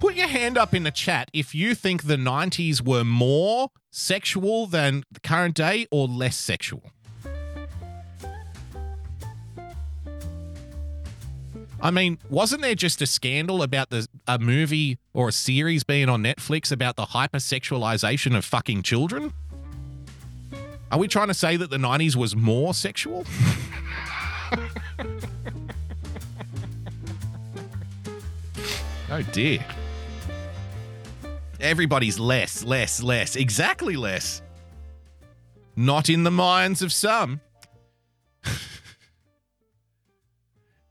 Put 0.00 0.14
your 0.14 0.26
hand 0.26 0.58
up 0.58 0.74
in 0.74 0.82
the 0.82 0.90
chat 0.90 1.30
if 1.32 1.54
you 1.54 1.74
think 1.74 2.04
the 2.04 2.16
90s 2.16 2.80
were 2.80 3.04
more 3.04 3.68
sexual 3.90 4.66
than 4.66 5.04
the 5.12 5.20
current 5.20 5.54
day 5.54 5.86
or 5.92 6.08
less 6.08 6.36
sexual. 6.36 6.82
I 11.80 11.90
mean, 11.90 12.18
wasn't 12.30 12.62
there 12.62 12.74
just 12.74 13.02
a 13.02 13.06
scandal 13.06 13.62
about 13.62 13.90
the 13.90 14.06
a 14.26 14.38
movie 14.38 14.98
or 15.12 15.28
a 15.28 15.32
series 15.32 15.84
being 15.84 16.08
on 16.08 16.22
Netflix 16.22 16.72
about 16.72 16.96
the 16.96 17.06
hypersexualization 17.06 18.36
of 18.36 18.44
fucking 18.44 18.82
children? 18.82 19.32
Are 20.90 20.98
we 20.98 21.08
trying 21.08 21.28
to 21.28 21.34
say 21.34 21.56
that 21.56 21.70
the 21.70 21.78
90s 21.78 22.16
was 22.16 22.34
more 22.34 22.72
sexual? 22.72 23.24
oh 29.10 29.22
dear. 29.32 29.64
Everybody's 31.60 32.18
less, 32.18 32.64
less, 32.64 33.02
less, 33.02 33.36
exactly 33.36 33.96
less. 33.96 34.42
Not 35.76 36.10
in 36.10 36.24
the 36.24 36.30
minds 36.30 36.82
of 36.82 36.92
some. 36.92 37.40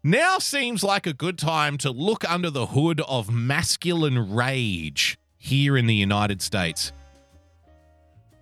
Now 0.03 0.39
seems 0.39 0.83
like 0.83 1.05
a 1.05 1.13
good 1.13 1.37
time 1.37 1.77
to 1.77 1.91
look 1.91 2.27
under 2.27 2.49
the 2.49 2.65
hood 2.65 3.01
of 3.01 3.31
masculine 3.31 4.33
rage 4.33 5.15
here 5.37 5.77
in 5.77 5.85
the 5.85 5.93
United 5.93 6.41
States. 6.41 6.91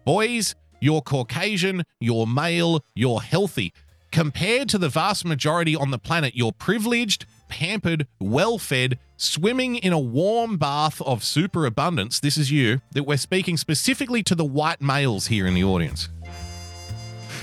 Boys, 0.05 0.55
you're 0.79 1.01
Caucasian, 1.01 1.83
you're 1.99 2.25
male, 2.25 2.81
you're 2.95 3.19
healthy. 3.19 3.73
Compared 4.11 4.67
to 4.69 4.77
the 4.77 4.89
vast 4.89 5.23
majority 5.23 5.75
on 5.75 5.91
the 5.91 5.99
planet, 5.99 6.35
you're 6.35 6.51
privileged, 6.51 7.25
pampered, 7.47 8.07
well 8.19 8.57
fed, 8.57 8.97
swimming 9.17 9.75
in 9.75 9.93
a 9.93 9.99
warm 9.99 10.57
bath 10.57 10.99
of 11.01 11.23
superabundance. 11.23 12.19
This 12.19 12.37
is 12.37 12.51
you, 12.51 12.81
that 12.93 13.03
we're 13.03 13.17
speaking 13.17 13.55
specifically 13.55 14.23
to 14.23 14.33
the 14.33 14.45
white 14.45 14.81
males 14.81 15.27
here 15.27 15.45
in 15.45 15.53
the 15.53 15.63
audience. 15.63 16.09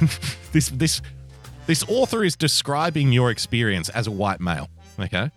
this, 0.53 0.69
this, 0.71 1.01
this 1.67 1.85
author 1.89 2.25
is 2.25 2.35
describing 2.35 3.13
your 3.13 3.31
experience 3.31 3.89
as 3.91 4.09
a 4.09 4.11
white 4.11 4.41
male. 4.41 4.69
Okay. 4.99 5.31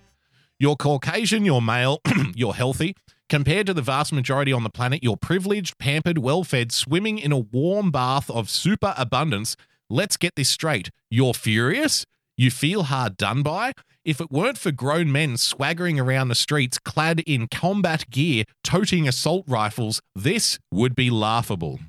You're 0.58 0.76
Caucasian, 0.76 1.46
you're 1.46 1.62
male, 1.62 2.02
you're 2.36 2.54
healthy. 2.54 2.96
Compared 3.30 3.68
to 3.68 3.76
the 3.76 3.84
vast 3.84 4.12
majority 4.12 4.52
on 4.52 4.64
the 4.64 4.72
planet, 4.72 5.04
you're 5.04 5.16
privileged, 5.16 5.78
pampered, 5.78 6.18
well 6.18 6.44
fed, 6.44 6.72
swimming 6.72 7.20
in 7.20 7.32
a 7.32 7.38
warm 7.38 7.92
bath 7.92 8.30
of 8.32 8.50
super 8.50 8.96
abundance. 8.98 9.56
Let's 9.92 10.18
get 10.18 10.36
this 10.36 10.50
straight. 10.50 10.92
You're 11.10 11.34
furious? 11.34 12.06
You 12.38 12.52
feel 12.52 12.84
hard 12.84 13.18
done 13.18 13.42
by? 13.42 13.74
If 14.06 14.22
it 14.22 14.30
weren't 14.30 14.60
for 14.60 14.72
grown 14.72 15.12
men 15.12 15.36
swaggering 15.36 16.00
around 16.00 16.28
the 16.28 16.36
streets 16.36 16.78
clad 16.78 17.22
in 17.22 17.48
combat 17.48 18.08
gear, 18.12 18.44
toting 18.64 19.08
assault 19.08 19.46
rifles, 19.48 20.00
this 20.16 20.60
would 20.72 20.94
be 20.94 21.10
laughable. 21.10 21.80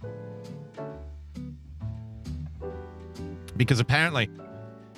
Because 3.54 3.80
apparently, 3.80 4.30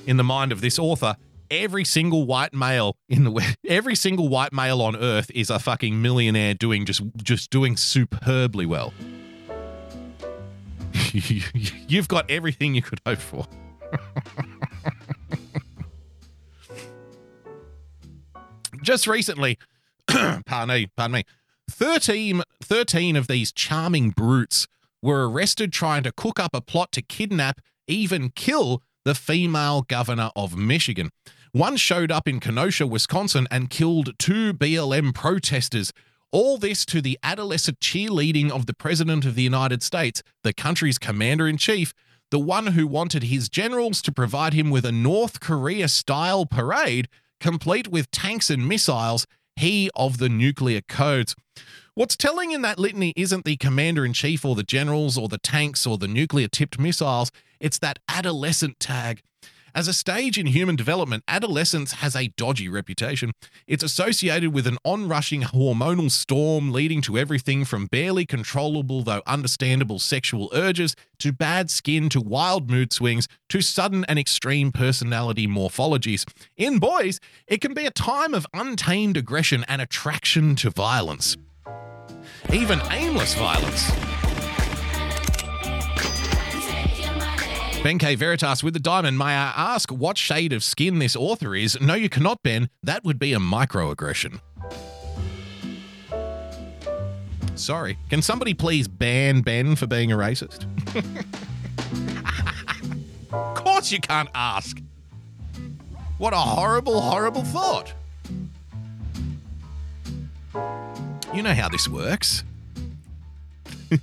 in 0.07 0.17
the 0.17 0.23
mind 0.23 0.53
of 0.53 0.61
this 0.61 0.79
author, 0.79 1.17
every 1.51 1.85
single 1.85 2.25
white 2.25 2.55
male 2.55 2.95
in 3.09 3.25
the 3.25 3.57
every 3.67 3.97
single 3.97 4.29
white 4.29 4.53
male 4.53 4.81
on 4.81 4.95
earth 4.95 5.29
is 5.35 5.51
a 5.51 5.59
fucking 5.59 6.01
millionaire 6.01 6.55
doing 6.55 6.87
just 6.87 7.03
just 7.17 7.51
doing 7.51 7.77
superbly 7.77 8.65
well. 8.65 8.95
You've 11.89 12.09
got 12.09 12.31
everything 12.31 12.75
you 12.75 12.83
could 12.83 13.01
hope 13.07 13.19
for. 13.19 13.47
just 18.83 19.07
recently, 19.07 19.59
pardon 20.07 20.69
me, 20.69 20.89
pardon 20.97 21.13
me, 21.13 21.25
13, 21.71 22.43
13 22.63 23.17
of 23.17 23.27
these 23.29 23.53
charming 23.53 24.11
brutes 24.11 24.67
were 25.03 25.29
arrested 25.29 25.73
trying 25.73 26.03
to 26.05 26.13
cook 26.13 26.39
up 26.39 26.55
a 26.55 26.61
plot 26.61 26.93
to 26.93 27.03
kidnap, 27.03 27.61
even 27.87 28.31
kill 28.31 28.83
the 29.05 29.15
female 29.15 29.83
governor 29.83 30.31
of 30.37 30.57
Michigan. 30.57 31.11
One 31.53 31.77
showed 31.77 32.11
up 32.11 32.27
in 32.27 32.41
Kenosha, 32.41 32.87
Wisconsin, 32.87 33.47
and 33.51 33.69
killed 33.69 34.19
two 34.19 34.55
BLM 34.55 35.15
protesters. 35.15 35.93
All 36.33 36.57
this 36.57 36.87
to 36.87 37.03
the 37.03 37.19
adolescent 37.23 37.79
cheerleading 37.81 38.51
of 38.51 38.65
the 38.65 38.73
President 38.73 39.27
of 39.27 39.35
the 39.35 39.43
United 39.43 39.83
States, 39.83 40.23
the 40.43 40.55
country's 40.55 40.99
commander 40.99 41.47
in 41.47 41.59
chief, 41.59 41.93
the 42.31 42.39
one 42.39 42.69
who 42.69 42.87
wanted 42.87 43.25
his 43.25 43.51
generals 43.51 44.01
to 44.01 44.13
provide 44.13 44.55
him 44.55 44.71
with 44.71 44.87
a 44.87 44.93
North 44.93 45.41
Korea 45.41 45.89
style 45.89 46.47
parade, 46.47 47.11
complete 47.39 47.89
with 47.89 48.11
tanks 48.11 48.49
and 48.49 48.67
missiles, 48.67 49.27
he 49.57 49.91
of 49.95 50.17
the 50.17 50.31
nuclear 50.31 50.81
codes. 50.81 51.35
What's 51.95 52.17
telling 52.17 52.53
in 52.53 52.63
that 52.63 52.79
litany 52.79 53.13
isn't 53.15 53.45
the 53.45 53.59
commander 53.59 54.07
in 54.07 54.15
chief 54.15 54.43
or 54.47 54.55
the 54.55 54.63
generals 54.63 55.19
or 55.19 55.29
the 55.29 55.37
tanks 55.37 55.87
or 55.87 55.99
the 55.99 56.09
nuclear 56.09 56.49
tipped 56.49 56.79
missiles, 56.79 57.31
it's 57.61 57.79
that 57.81 57.99
adolescent 58.09 58.81
tag. 58.81 59.21
As 59.75 59.89
a 59.89 59.95
stage 59.95 60.37
in 60.37 60.47
human 60.47 60.77
development, 60.77 61.25
adolescence 61.27 61.93
has 61.93 62.15
a 62.15 62.29
dodgy 62.29 62.69
reputation. 62.69 63.33
It's 63.67 63.83
associated 63.83 64.53
with 64.53 64.67
an 64.67 64.77
onrushing 64.85 65.43
hormonal 65.43 66.11
storm 66.11 66.73
leading 66.73 67.01
to 67.03 67.17
everything 67.17 67.65
from 67.65 67.87
barely 67.87 68.27
controllable, 68.27 69.03
though 69.03 69.23
understandable 69.27 69.99
sexual 69.99 70.51
urges, 70.53 70.95
to 71.21 71.33
bad 71.33 71.71
skin, 71.71 72.11
to 72.11 72.21
wild 72.21 72.71
mood 72.71 72.93
swings, 72.93 73.29
to 73.49 73.63
sudden 73.63 74.05
and 74.11 74.19
extreme 74.19 74.73
personality 74.73 75.47
morphologies. 75.47 76.27
In 76.59 76.79
boys, 76.79 77.19
it 77.47 77.63
can 77.63 77.73
be 77.73 77.87
a 77.87 77.91
time 77.91 78.35
of 78.35 78.47
untamed 78.53 79.17
aggression 79.17 79.65
and 79.69 79.81
attraction 79.81 80.55
to 80.57 80.69
violence. 80.69 81.39
Even 82.53 82.83
aimless 82.91 83.33
violence. 83.35 83.91
Ben 87.83 87.99
K. 87.99 88.15
Veritas 88.15 88.63
with 88.63 88.75
the 88.75 88.81
diamond. 88.81 89.19
May 89.19 89.25
I 89.25 89.75
ask 89.75 89.91
what 89.91 90.17
shade 90.17 90.53
of 90.53 90.63
skin 90.63 91.01
this 91.01 91.17
author 91.17 91.57
is? 91.57 91.81
No, 91.81 91.95
you 91.95 92.09
cannot, 92.09 92.41
Ben. 92.45 92.71
That 92.85 93.03
would 93.03 93.19
be 93.19 93.33
a 93.33 93.41
microaggression. 93.41 94.39
Sorry. 97.57 97.99
Can 98.09 98.23
somebody 98.23 98.55
please 98.55 98.87
ban 98.87 99.41
Ben 99.41 99.75
for 99.75 99.89
being 99.89 100.13
a 100.13 100.17
racist? 100.17 100.65
of 103.33 103.55
course 103.57 103.91
you 103.91 103.99
can't 103.99 104.29
ask. 104.33 104.81
What 106.19 106.35
a 106.35 106.37
horrible, 106.37 107.01
horrible 107.01 107.43
thought. 107.43 107.93
You 111.35 111.43
know 111.43 111.53
how 111.53 111.69
this 111.69 111.89
works. 111.89 112.45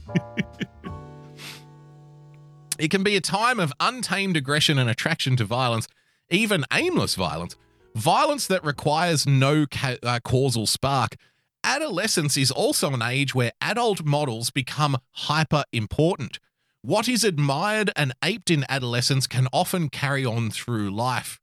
It 2.79 2.89
can 2.89 3.03
be 3.03 3.17
a 3.17 3.21
time 3.21 3.59
of 3.59 3.73
untamed 3.81 4.37
aggression 4.37 4.79
and 4.79 4.89
attraction 4.89 5.35
to 5.35 5.43
violence, 5.43 5.89
even 6.29 6.63
aimless 6.71 7.15
violence, 7.15 7.57
violence 7.93 8.47
that 8.47 8.63
requires 8.63 9.27
no 9.27 9.65
ca- 9.69 9.97
uh, 10.01 10.21
causal 10.23 10.65
spark. 10.65 11.17
Adolescence 11.61 12.37
is 12.37 12.51
also 12.51 12.93
an 12.93 13.01
age 13.01 13.35
where 13.35 13.51
adult 13.59 14.05
models 14.05 14.49
become 14.49 14.97
hyper 15.11 15.65
important. 15.73 16.39
What 16.81 17.09
is 17.09 17.25
admired 17.25 17.91
and 17.97 18.13
aped 18.23 18.49
in 18.49 18.65
adolescence 18.69 19.27
can 19.27 19.49
often 19.51 19.89
carry 19.89 20.25
on 20.25 20.49
through 20.49 20.89
life. 20.89 21.41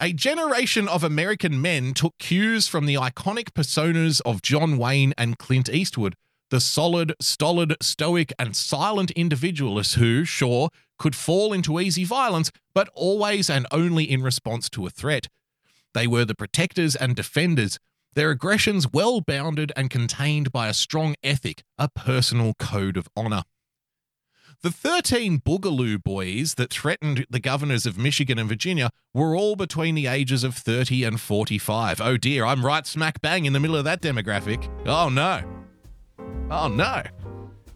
A 0.00 0.14
generation 0.14 0.88
of 0.88 1.04
American 1.04 1.60
men 1.60 1.92
took 1.92 2.16
cues 2.18 2.66
from 2.66 2.86
the 2.86 2.94
iconic 2.94 3.50
personas 3.50 4.22
of 4.24 4.40
John 4.40 4.78
Wayne 4.78 5.12
and 5.18 5.36
Clint 5.36 5.68
Eastwood, 5.68 6.14
the 6.50 6.60
solid, 6.60 7.14
stolid, 7.20 7.76
stoic, 7.80 8.32
and 8.38 8.56
silent 8.56 9.10
individualists 9.12 9.94
who, 9.94 10.24
sure, 10.24 10.70
could 10.98 11.14
fall 11.14 11.52
into 11.52 11.80
easy 11.80 12.04
violence, 12.04 12.50
but 12.74 12.88
always 12.94 13.48
and 13.48 13.66
only 13.70 14.04
in 14.04 14.22
response 14.22 14.68
to 14.70 14.86
a 14.86 14.90
threat. 14.90 15.28
They 15.94 16.06
were 16.06 16.24
the 16.24 16.34
protectors 16.34 16.96
and 16.96 17.14
defenders, 17.14 17.78
their 18.14 18.30
aggressions 18.30 18.92
well 18.92 19.20
bounded 19.20 19.72
and 19.76 19.90
contained 19.90 20.50
by 20.50 20.68
a 20.68 20.74
strong 20.74 21.14
ethic, 21.22 21.62
a 21.78 21.88
personal 21.88 22.54
code 22.58 22.96
of 22.96 23.08
honor. 23.16 23.42
The 24.62 24.72
13 24.72 25.38
Boogaloo 25.38 26.02
boys 26.02 26.54
that 26.54 26.72
threatened 26.72 27.26
the 27.30 27.38
governors 27.38 27.86
of 27.86 27.96
Michigan 27.96 28.40
and 28.40 28.48
Virginia 28.48 28.90
were 29.14 29.36
all 29.36 29.54
between 29.54 29.94
the 29.94 30.08
ages 30.08 30.42
of 30.42 30.56
30 30.56 31.04
and 31.04 31.20
45. 31.20 32.00
Oh 32.00 32.16
dear, 32.16 32.44
I'm 32.44 32.66
right 32.66 32.84
smack 32.84 33.20
bang 33.20 33.44
in 33.44 33.52
the 33.52 33.60
middle 33.60 33.76
of 33.76 33.84
that 33.84 34.02
demographic. 34.02 34.68
Oh 34.84 35.08
no. 35.08 35.57
Oh 36.50 36.68
no. 36.68 37.02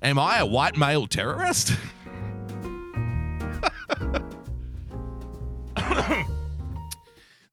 Am 0.03 0.19
I 0.19 0.39
a 0.39 0.47
white 0.47 0.77
male 0.77 1.07
terrorist? 1.07 1.77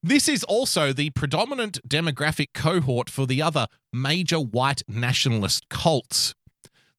This 0.02 0.30
is 0.30 0.44
also 0.44 0.94
the 0.94 1.10
predominant 1.10 1.78
demographic 1.86 2.54
cohort 2.54 3.10
for 3.10 3.26
the 3.26 3.42
other 3.42 3.66
major 3.92 4.38
white 4.38 4.82
nationalist 4.88 5.68
cults 5.68 6.34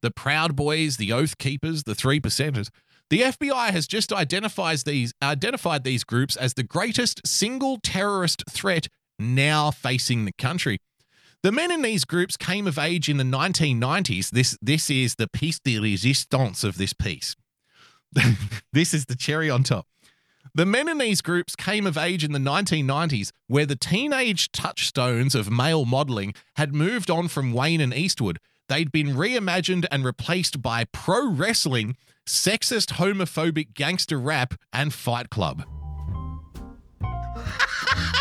the 0.02 0.12
Proud 0.12 0.56
Boys, 0.56 0.98
the 0.98 1.12
Oath 1.12 1.38
Keepers, 1.38 1.84
the 1.84 1.96
Three 1.96 2.20
Percenters. 2.20 2.70
The 3.10 3.22
FBI 3.22 3.70
has 3.70 3.86
just 3.86 4.12
identified 4.14 4.80
these, 4.80 5.14
identified 5.22 5.84
these 5.84 6.04
groups 6.04 6.36
as 6.36 6.54
the 6.54 6.64
greatest 6.64 7.22
single 7.26 7.80
terrorist 7.84 8.44
threat 8.50 8.88
now 9.20 9.70
facing 9.70 10.26
the 10.26 10.32
country. 10.34 10.80
The 11.44 11.52
men 11.52 11.72
in 11.72 11.82
these 11.82 12.06
groups 12.06 12.38
came 12.38 12.68
of 12.68 12.78
age 12.78 13.10
in 13.10 13.18
the 13.18 13.24
1990s. 13.24 14.30
This, 14.30 14.56
this 14.62 14.92
is 14.92 15.16
the 15.16 15.28
piece 15.28 15.60
de 15.60 15.80
resistance 15.80 16.64
of 16.64 16.78
this 16.78 16.94
piece. 16.94 17.36
this 18.74 18.94
is 18.94 19.06
the 19.06 19.16
cherry 19.16 19.50
on 19.50 19.64
top. 19.64 19.88
The 20.54 20.68
men 20.68 20.88
in 20.88 21.00
these 21.00 21.22
groups 21.22 21.56
came 21.56 21.88
of 21.88 21.98
age 21.98 22.24
in 22.24 22.32
the 22.32 22.40
1990s, 22.40 23.32
where 23.48 23.66
the 23.66 23.76
teenage 23.76 24.52
touchstones 24.52 25.34
of 25.34 25.50
male 25.50 25.86
modeling 25.86 26.36
had 26.58 26.76
moved 26.76 27.10
on 27.10 27.28
from 27.28 27.54
Wayne 27.54 27.82
and 27.82 27.94
Eastwood. 27.94 28.38
They'd 28.70 28.92
been 28.92 29.16
reimagined 29.16 29.86
and 29.90 30.06
replaced 30.06 30.62
by 30.62 30.86
pro 30.92 31.28
wrestling, 31.28 31.96
sexist, 32.28 32.94
homophobic 32.94 33.74
gangster 33.74 34.20
rap, 34.20 34.54
and 34.72 34.94
Fight 34.94 35.32
Club. 35.32 35.64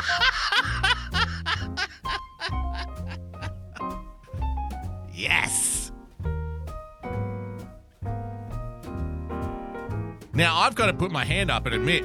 yes! 5.20 5.92
Now, 10.32 10.56
I've 10.56 10.74
got 10.74 10.86
to 10.86 10.94
put 10.94 11.10
my 11.10 11.24
hand 11.24 11.50
up 11.50 11.66
and 11.66 11.74
admit, 11.74 12.04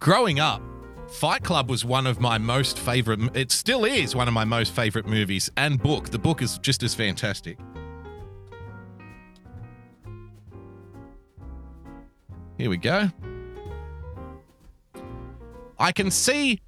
growing 0.00 0.40
up, 0.40 0.60
Fight 1.08 1.42
Club 1.44 1.70
was 1.70 1.84
one 1.84 2.06
of 2.06 2.20
my 2.20 2.38
most 2.38 2.78
favorite, 2.78 3.20
it 3.36 3.52
still 3.52 3.84
is 3.84 4.16
one 4.16 4.28
of 4.28 4.34
my 4.34 4.44
most 4.44 4.72
favorite 4.72 5.06
movies 5.06 5.50
and 5.56 5.82
book. 5.82 6.10
The 6.10 6.18
book 6.18 6.42
is 6.42 6.58
just 6.58 6.82
as 6.82 6.94
fantastic. 6.94 7.58
Here 12.58 12.70
we 12.70 12.76
go. 12.76 13.10
I 15.78 15.90
can 15.90 16.10
see 16.10 16.60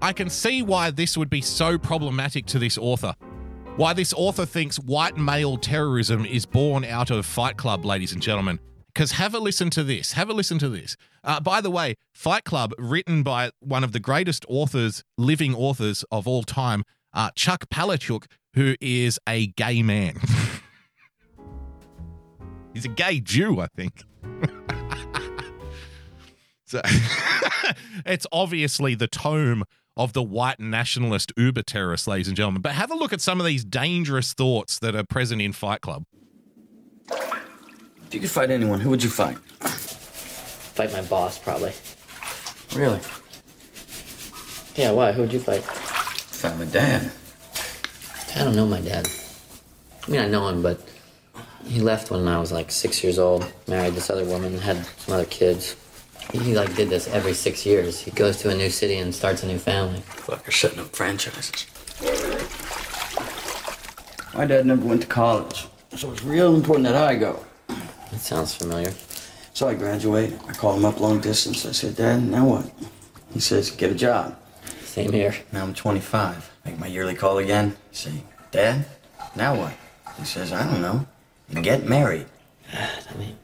I 0.00 0.12
can 0.12 0.28
see 0.28 0.62
why 0.62 0.90
this 0.90 1.16
would 1.16 1.30
be 1.30 1.40
so 1.40 1.78
problematic 1.78 2.46
to 2.46 2.58
this 2.58 2.76
author. 2.76 3.14
Why 3.76 3.92
this 3.92 4.12
author 4.12 4.46
thinks 4.46 4.78
white 4.78 5.16
male 5.16 5.56
terrorism 5.56 6.24
is 6.24 6.46
born 6.46 6.84
out 6.84 7.10
of 7.10 7.26
Fight 7.26 7.56
Club, 7.56 7.84
ladies 7.84 8.12
and 8.12 8.22
gentlemen. 8.22 8.60
Because 8.86 9.10
have 9.12 9.34
a 9.34 9.40
listen 9.40 9.68
to 9.70 9.82
this. 9.82 10.12
Have 10.12 10.30
a 10.30 10.32
listen 10.32 10.60
to 10.60 10.68
this. 10.68 10.96
Uh, 11.24 11.40
by 11.40 11.60
the 11.60 11.72
way, 11.72 11.96
Fight 12.12 12.44
Club, 12.44 12.72
written 12.78 13.24
by 13.24 13.50
one 13.58 13.82
of 13.82 13.90
the 13.90 13.98
greatest 13.98 14.46
authors, 14.48 15.02
living 15.18 15.56
authors 15.56 16.04
of 16.12 16.28
all 16.28 16.44
time, 16.44 16.84
uh, 17.12 17.30
Chuck 17.34 17.68
Palahniuk, 17.68 18.26
who 18.54 18.76
is 18.80 19.18
a 19.28 19.48
gay 19.48 19.82
man. 19.82 20.20
He's 22.74 22.84
a 22.84 22.88
gay 22.88 23.18
Jew, 23.18 23.60
I 23.60 23.66
think. 23.74 24.04
so 26.64 26.80
it's 28.06 28.28
obviously 28.30 28.94
the 28.94 29.08
tome 29.08 29.64
of 29.96 30.12
the 30.12 30.22
white 30.22 30.58
nationalist 30.58 31.32
uber 31.36 31.62
terrorist, 31.62 32.06
ladies 32.06 32.28
and 32.28 32.36
gentlemen. 32.36 32.62
But 32.62 32.72
have 32.72 32.90
a 32.90 32.94
look 32.94 33.12
at 33.12 33.20
some 33.20 33.40
of 33.40 33.46
these 33.46 33.64
dangerous 33.64 34.32
thoughts 34.32 34.78
that 34.80 34.94
are 34.94 35.04
present 35.04 35.40
in 35.40 35.52
Fight 35.52 35.80
Club. 35.80 36.04
If 37.10 38.08
you 38.12 38.20
could 38.20 38.30
fight 38.30 38.50
anyone, 38.50 38.80
who 38.80 38.90
would 38.90 39.02
you 39.02 39.10
fight? 39.10 39.38
Fight 39.38 40.92
my 40.92 41.02
boss, 41.02 41.38
probably. 41.38 41.72
Really? 42.74 43.00
Yeah, 44.76 44.90
why? 44.90 45.12
Who'd 45.12 45.32
you 45.32 45.38
fight? 45.38 45.62
Fight 45.62 46.58
my 46.58 46.64
dad. 46.64 47.10
I 48.34 48.44
don't 48.44 48.56
know 48.56 48.66
my 48.66 48.80
dad. 48.80 49.08
I 50.06 50.10
mean, 50.10 50.20
I 50.20 50.26
know 50.28 50.48
him, 50.48 50.62
but 50.62 50.80
he 51.64 51.80
left 51.80 52.10
when 52.10 52.26
I 52.26 52.38
was 52.40 52.50
like 52.50 52.70
six 52.70 53.02
years 53.04 53.18
old, 53.18 53.50
married 53.68 53.94
this 53.94 54.10
other 54.10 54.24
woman, 54.24 54.58
had 54.58 54.84
some 54.84 55.14
other 55.14 55.24
kids. 55.24 55.76
He 56.42 56.56
like 56.56 56.74
did 56.74 56.88
this 56.88 57.06
every 57.08 57.32
six 57.32 57.64
years. 57.64 58.00
He 58.00 58.10
goes 58.10 58.38
to 58.38 58.50
a 58.50 58.54
new 58.54 58.68
city 58.68 58.96
and 58.98 59.14
starts 59.14 59.44
a 59.44 59.46
new 59.46 59.58
family. 59.58 60.00
Fucker 60.00 60.52
setting 60.52 60.80
up 60.80 60.94
franchises. 60.94 61.66
My 64.34 64.44
dad 64.44 64.66
never 64.66 64.84
went 64.84 65.02
to 65.02 65.06
college, 65.06 65.68
so 65.94 66.10
it's 66.10 66.24
real 66.24 66.56
important 66.56 66.86
that 66.88 66.96
I 66.96 67.14
go. 67.14 67.44
It 68.10 68.18
sounds 68.18 68.52
familiar. 68.52 68.92
So 69.52 69.68
I 69.68 69.74
graduate. 69.74 70.32
I 70.48 70.52
call 70.52 70.76
him 70.76 70.84
up 70.84 70.98
long 70.98 71.20
distance. 71.20 71.64
I 71.64 71.70
said, 71.70 71.94
Dad, 71.94 72.24
now 72.24 72.46
what? 72.46 72.70
He 73.32 73.38
says, 73.38 73.70
get 73.70 73.92
a 73.92 73.94
job. 73.94 74.36
Same 74.82 75.12
here. 75.12 75.36
Now 75.52 75.62
I'm 75.62 75.72
25. 75.72 76.50
Make 76.64 76.80
my 76.80 76.88
yearly 76.88 77.14
call 77.14 77.38
again. 77.38 77.76
Say, 77.92 78.24
Dad, 78.50 78.86
now 79.36 79.56
what? 79.56 79.74
He 80.18 80.24
says, 80.24 80.52
I 80.52 80.68
don't 80.68 80.82
know. 80.82 81.06
Get 81.62 81.88
married. 81.88 82.26
I 82.72 83.16
mean, 83.16 83.36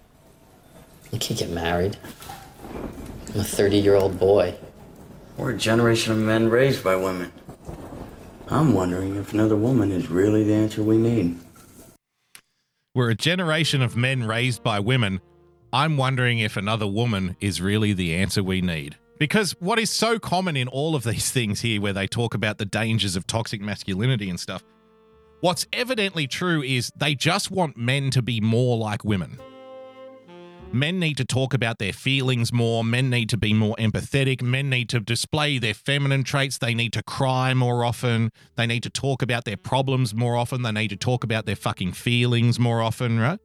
you 1.13 1.21
can't 1.21 1.39
get 1.39 1.51
married. 1.51 1.97
I'm 3.35 3.41
a 3.41 3.45
30 3.45 3.79
year 3.79 3.95
old 3.95 4.19
boy. 4.19 4.57
We're 5.37 5.53
a 5.53 5.57
generation 5.57 6.13
of 6.13 6.19
men 6.19 6.51
raised 6.51 6.83
by 6.83 6.97
women. 6.97 7.33
I'm 8.49 8.75
wondering 8.75 9.17
if 9.17 9.33
another 9.33 9.57
woman 9.57 9.93
is 9.93 10.11
really 10.11 10.43
the 10.43 10.55
answer 10.55 10.83
we 10.83 10.99
need. 10.99 11.39
We're 12.95 13.11
a 13.11 13.15
generation 13.15 13.83
of 13.83 13.97
men 13.97 14.25
raised 14.25 14.65
by 14.65 14.81
women. 14.81 15.21
I'm 15.73 15.97
wondering 15.97 16.41
if 16.41 16.57
another 16.57 16.89
woman 16.89 17.37
is 17.41 17.61
really 17.61 17.93
the 17.93 18.17
answer 18.17 18.43
we 18.43 18.61
need. 18.61 18.97
Because 19.21 19.53
what 19.61 19.79
is 19.79 19.91
so 19.91 20.19
common 20.19 20.57
in 20.57 20.67
all 20.67 20.97
of 20.97 21.05
these 21.05 21.31
things 21.33 21.61
here, 21.61 21.81
where 21.81 21.93
they 21.93 22.09
talk 22.09 22.35
about 22.35 22.59
the 22.59 22.65
dangers 22.65 23.15
of 23.15 23.27
toxic 23.29 23.61
masculinity 23.61 24.29
and 24.29 24.41
stuff, 24.41 24.65
what's 25.41 25.67
evidently 25.73 26.27
true 26.27 26.63
is 26.63 26.91
they 26.97 27.15
just 27.15 27.53
want 27.53 27.77
men 27.77 28.11
to 28.11 28.23
be 28.23 28.41
more 28.41 28.77
like 28.77 29.05
women. 29.05 29.39
Men 30.73 31.01
need 31.01 31.17
to 31.17 31.25
talk 31.25 31.53
about 31.53 31.79
their 31.79 31.93
feelings 31.93 32.53
more. 32.53 32.85
Men 32.85 33.11
need 33.11 33.29
to 33.31 33.37
be 33.37 33.53
more 33.53 33.75
empathetic. 33.77 34.41
Men 34.41 34.71
need 34.71 34.89
to 34.91 35.01
display 35.01 35.59
their 35.59 35.75
feminine 35.75 36.23
traits. 36.23 36.59
They 36.59 36.75
need 36.75 36.93
to 36.93 37.03
cry 37.03 37.55
more 37.55 37.85
often. 37.85 38.31
They 38.55 38.67
need 38.67 38.85
to 38.85 38.91
talk 38.91 39.21
about 39.21 39.45
their 39.45 39.57
problems 39.57 40.15
more 40.15 40.37
often. 40.37 40.63
They 40.63 40.71
need 40.71 40.89
to 40.89 40.97
talk 40.97 41.25
about 41.25 41.45
their 41.45 41.57
fucking 41.57 41.93
feelings 41.93 42.61
more 42.61 42.83
often, 42.83 43.19
right? 43.19 43.41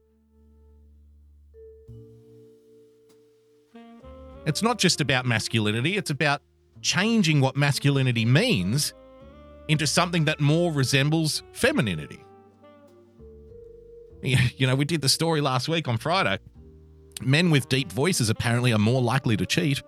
It's 4.46 4.62
not 4.62 4.78
just 4.78 5.00
about 5.00 5.26
masculinity, 5.26 5.96
it's 5.96 6.10
about 6.10 6.40
changing 6.80 7.40
what 7.40 7.56
masculinity 7.56 8.24
means 8.24 8.94
into 9.66 9.88
something 9.88 10.26
that 10.26 10.38
more 10.38 10.72
resembles 10.72 11.42
femininity. 11.52 12.22
You 14.22 14.66
know, 14.66 14.74
we 14.74 14.84
did 14.84 15.02
the 15.02 15.08
story 15.08 15.40
last 15.40 15.68
week 15.68 15.86
on 15.86 15.98
Friday. 15.98 16.38
Men 17.22 17.50
with 17.50 17.68
deep 17.68 17.90
voices 17.90 18.30
apparently 18.30 18.72
are 18.72 18.78
more 18.78 19.02
likely 19.02 19.36
to 19.36 19.46
cheat. 19.46 19.82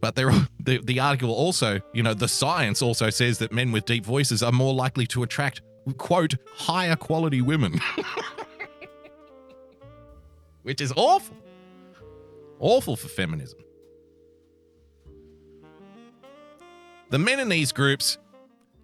But 0.00 0.14
there, 0.14 0.30
the, 0.60 0.78
the 0.78 1.00
article 1.00 1.32
also, 1.32 1.80
you 1.92 2.02
know, 2.02 2.14
the 2.14 2.28
science 2.28 2.82
also 2.82 3.10
says 3.10 3.38
that 3.38 3.52
men 3.52 3.72
with 3.72 3.84
deep 3.84 4.04
voices 4.04 4.42
are 4.42 4.52
more 4.52 4.72
likely 4.72 5.06
to 5.08 5.22
attract, 5.22 5.62
quote, 5.96 6.36
higher 6.54 6.96
quality 6.96 7.42
women. 7.42 7.80
Which 10.62 10.80
is 10.80 10.92
awful. 10.96 11.36
Awful 12.60 12.96
for 12.96 13.08
feminism. 13.08 13.58
The 17.10 17.18
men 17.18 17.40
in 17.40 17.48
these 17.48 17.72
groups 17.72 18.18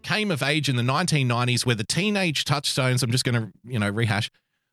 came 0.02 0.30
of 0.30 0.42
age 0.42 0.68
in 0.68 0.76
the 0.76 0.82
1990s 0.82 1.66
where 1.66 1.74
the 1.74 1.84
teenage 1.84 2.44
touchstones, 2.44 3.02
I'm 3.02 3.10
just 3.10 3.24
going 3.24 3.34
to, 3.34 3.52
you 3.64 3.78
know, 3.78 3.90
rehash, 3.90 4.30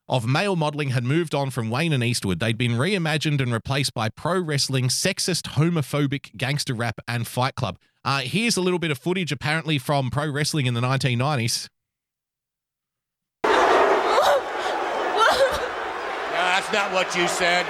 of 0.08 0.26
male 0.26 0.56
modeling 0.56 0.90
had 0.90 1.04
moved 1.04 1.34
on 1.34 1.50
from 1.50 1.70
Wayne 1.70 1.92
and 1.92 2.02
Eastwood. 2.02 2.40
They'd 2.40 2.58
been 2.58 2.72
reimagined 2.72 3.40
and 3.40 3.52
replaced 3.52 3.94
by 3.94 4.08
pro 4.08 4.38
wrestling, 4.40 4.88
sexist, 4.88 5.52
homophobic, 5.52 6.36
gangster 6.36 6.74
rap, 6.74 7.00
and 7.06 7.26
Fight 7.26 7.54
Club. 7.54 7.78
Uh, 8.04 8.20
here's 8.20 8.56
a 8.56 8.60
little 8.60 8.78
bit 8.78 8.90
of 8.90 8.98
footage 8.98 9.30
apparently 9.32 9.78
from 9.78 10.10
pro 10.10 10.28
wrestling 10.30 10.66
in 10.66 10.74
the 10.74 10.80
1990s. 10.80 11.68
No, 13.44 13.50
that's 16.48 16.72
not 16.72 16.92
what 16.92 17.14
you 17.14 17.28
said. 17.28 17.66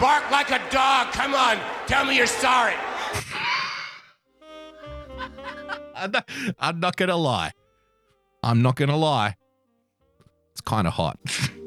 Bark 0.00 0.30
like 0.30 0.50
a 0.50 0.60
dog. 0.70 1.12
Come 1.12 1.34
on. 1.34 1.58
Tell 1.86 2.04
me 2.04 2.16
you're 2.16 2.26
sorry. 2.26 2.74
I'm 5.94 6.10
not, 6.10 6.28
I'm 6.58 6.80
not 6.80 6.96
gonna 6.96 7.16
lie. 7.16 7.52
I'm 8.42 8.62
not 8.62 8.76
gonna 8.76 8.96
lie. 8.96 9.36
It's 10.52 10.60
kind 10.62 10.86
of 10.86 10.94
hot. 10.94 11.18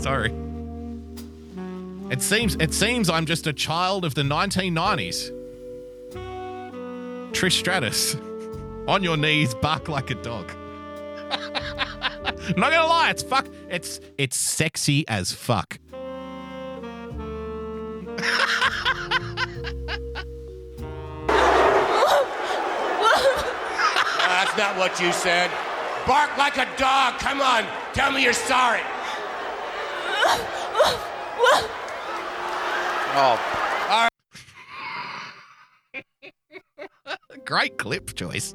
Sorry. 0.00 0.32
It 2.10 2.22
seems 2.22 2.56
it 2.56 2.72
seems 2.72 3.10
I'm 3.10 3.26
just 3.26 3.46
a 3.46 3.52
child 3.52 4.06
of 4.06 4.14
the 4.14 4.22
1990s. 4.22 5.30
Trish 7.32 7.52
Stratus, 7.52 8.14
on 8.88 9.04
your 9.04 9.18
knees, 9.18 9.54
bark 9.54 9.88
like 9.88 10.10
a 10.10 10.14
dog. 10.14 10.50
not 12.56 12.72
gonna 12.72 12.86
lie, 12.86 13.10
it's 13.10 13.22
fuck. 13.22 13.46
It's 13.68 14.00
it's 14.16 14.38
sexy 14.38 15.06
as 15.06 15.32
fuck. 15.32 15.78
No, 15.86 16.06
that's 24.28 24.56
not 24.56 24.78
what 24.78 24.98
you 24.98 25.12
said. 25.12 25.50
Bark 26.06 26.36
like 26.38 26.56
a 26.56 26.66
dog. 26.78 27.18
Come 27.18 27.42
on. 27.42 27.66
Tell 27.92 28.10
me 28.10 28.22
you're 28.22 28.32
sorry. 28.32 28.80
Oh. 33.12 33.38
All 33.90 34.08
right. 35.94 36.34
Great 37.44 37.76
clip 37.76 38.14
choice 38.14 38.54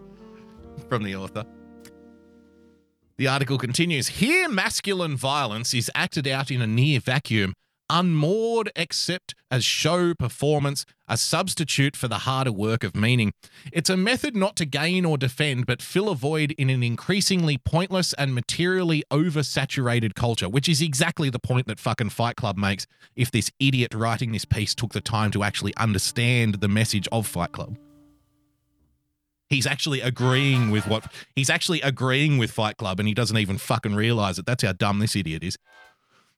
from 0.89 1.03
the 1.03 1.15
author. 1.15 1.43
The 3.17 3.27
article 3.27 3.57
continues 3.57 4.07
Here, 4.07 4.49
masculine 4.49 5.17
violence 5.17 5.73
is 5.73 5.91
acted 5.93 6.27
out 6.27 6.51
in 6.51 6.61
a 6.61 6.67
near 6.67 6.99
vacuum, 6.99 7.53
unmoored 7.89 8.71
except 8.75 9.35
as 9.51 9.63
show 9.63 10.13
performance, 10.13 10.85
a 11.07 11.17
substitute 11.17 11.95
for 11.95 12.07
the 12.07 12.19
harder 12.19 12.51
work 12.51 12.83
of 12.83 12.95
meaning. 12.95 13.33
It's 13.71 13.89
a 13.89 13.97
method 13.97 14.35
not 14.35 14.55
to 14.57 14.65
gain 14.65 15.05
or 15.05 15.17
defend, 15.17 15.65
but 15.65 15.81
fill 15.81 16.09
a 16.09 16.15
void 16.15 16.51
in 16.57 16.69
an 16.69 16.83
increasingly 16.83 17.57
pointless 17.57 18.13
and 18.13 18.33
materially 18.33 19.03
oversaturated 19.11 20.15
culture, 20.15 20.49
which 20.49 20.67
is 20.67 20.81
exactly 20.81 21.29
the 21.29 21.39
point 21.39 21.67
that 21.67 21.79
fucking 21.79 22.09
Fight 22.09 22.35
Club 22.35 22.57
makes 22.57 22.87
if 23.15 23.31
this 23.31 23.51
idiot 23.59 23.93
writing 23.93 24.31
this 24.31 24.45
piece 24.45 24.73
took 24.75 24.93
the 24.93 25.01
time 25.01 25.31
to 25.31 25.43
actually 25.43 25.75
understand 25.77 26.55
the 26.55 26.67
message 26.67 27.07
of 27.11 27.27
Fight 27.27 27.51
Club. 27.51 27.77
He's 29.47 29.67
actually 29.67 30.01
agreeing 30.01 30.71
with 30.71 30.87
what 30.87 31.11
he's 31.35 31.51
actually 31.51 31.81
agreeing 31.81 32.39
with 32.39 32.49
Fight 32.49 32.77
Club 32.77 32.99
and 32.99 33.07
he 33.07 33.13
doesn't 33.13 33.37
even 33.37 33.59
fucking 33.59 33.93
realize 33.93 34.39
it. 34.39 34.45
That's 34.45 34.63
how 34.63 34.73
dumb 34.73 34.99
this 34.99 35.15
idiot 35.15 35.43
is. 35.43 35.55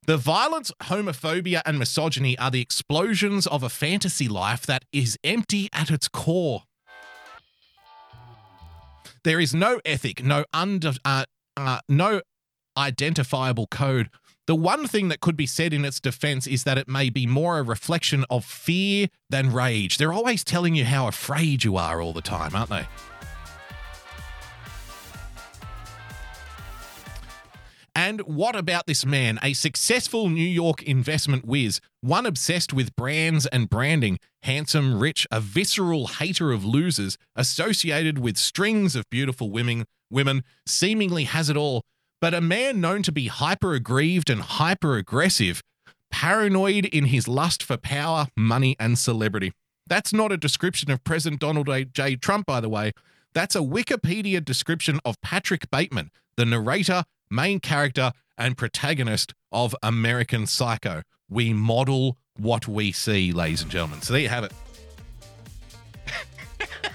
The 0.07 0.15
violence, 0.15 0.71
homophobia, 0.83 1.61
and 1.65 1.77
misogyny 1.77 2.37
are 2.37 2.49
the 2.49 2.61
explosions 2.61 3.45
of 3.45 3.61
a 3.61 3.67
fantasy 3.67 4.29
life 4.29 4.65
that 4.65 4.85
is 4.93 5.19
empty 5.21 5.67
at 5.73 5.91
its 5.91 6.07
core. 6.07 6.63
There 9.25 9.41
is 9.41 9.53
no 9.53 9.81
ethic, 9.83 10.23
no 10.23 10.45
under, 10.53 10.93
uh, 11.03 11.25
uh, 11.57 11.79
no 11.89 12.21
identifiable 12.77 13.67
code. 13.67 14.09
The 14.45 14.55
one 14.55 14.87
thing 14.87 15.09
that 15.09 15.19
could 15.19 15.35
be 15.35 15.45
said 15.45 15.73
in 15.73 15.83
its 15.83 15.99
defense 15.99 16.47
is 16.47 16.63
that 16.63 16.77
it 16.77 16.87
may 16.87 17.09
be 17.09 17.27
more 17.27 17.59
a 17.59 17.63
reflection 17.63 18.23
of 18.29 18.45
fear 18.45 19.09
than 19.29 19.51
rage. 19.51 19.97
They're 19.97 20.13
always 20.13 20.45
telling 20.45 20.73
you 20.73 20.85
how 20.85 21.09
afraid 21.09 21.65
you 21.65 21.75
are 21.75 22.01
all 22.01 22.13
the 22.13 22.21
time, 22.21 22.55
aren't 22.55 22.69
they? 22.69 22.87
And 28.07 28.21
what 28.21 28.55
about 28.55 28.87
this 28.87 29.05
man? 29.05 29.37
A 29.43 29.51
successful 29.51 30.29
New 30.29 30.39
York 30.39 30.81
investment 30.81 31.43
whiz, 31.43 31.81
one 31.99 32.25
obsessed 32.25 32.71
with 32.71 32.95
brands 32.95 33.47
and 33.47 33.69
branding, 33.69 34.17
handsome, 34.43 34.97
rich, 34.97 35.27
a 35.29 35.41
visceral 35.41 36.07
hater 36.07 36.53
of 36.53 36.63
losers, 36.63 37.17
associated 37.35 38.17
with 38.17 38.37
strings 38.37 38.95
of 38.95 39.09
beautiful 39.09 39.51
women, 39.51 39.83
women, 40.09 40.45
seemingly 40.65 41.25
has 41.25 41.49
it 41.49 41.57
all. 41.57 41.83
But 42.21 42.33
a 42.33 42.39
man 42.39 42.79
known 42.79 43.03
to 43.03 43.11
be 43.11 43.27
hyper 43.27 43.73
aggrieved 43.73 44.29
and 44.29 44.41
hyper 44.41 44.95
aggressive, 44.95 45.61
paranoid 46.09 46.85
in 46.85 47.07
his 47.07 47.27
lust 47.27 47.61
for 47.61 47.75
power, 47.75 48.27
money, 48.37 48.77
and 48.79 48.97
celebrity. 48.97 49.51
That's 49.85 50.13
not 50.13 50.31
a 50.31 50.37
description 50.37 50.91
of 50.91 51.03
President 51.03 51.41
Donald 51.41 51.69
J. 51.91 52.15
Trump, 52.15 52.45
by 52.45 52.61
the 52.61 52.69
way. 52.69 52.93
That's 53.33 53.57
a 53.57 53.59
Wikipedia 53.59 54.45
description 54.45 55.01
of 55.03 55.19
Patrick 55.19 55.69
Bateman, 55.69 56.09
the 56.37 56.45
narrator, 56.45 57.03
main 57.29 57.59
character, 57.59 58.11
and 58.37 58.57
protagonist 58.57 59.33
of 59.51 59.75
American 59.81 60.45
Psycho. 60.45 61.01
We 61.29 61.53
model 61.53 62.17
what 62.37 62.67
we 62.67 62.91
see, 62.91 63.31
ladies 63.31 63.61
and 63.61 63.71
gentlemen. 63.71 64.01
So 64.01 64.13
there 64.13 64.21
you 64.21 64.29
have 64.29 64.43
it. 64.43 64.53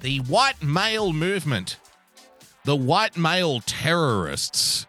the 0.00 0.18
white 0.18 0.62
male 0.62 1.12
movement, 1.12 1.78
the 2.64 2.76
white 2.76 3.16
male 3.16 3.60
terrorists, 3.60 4.86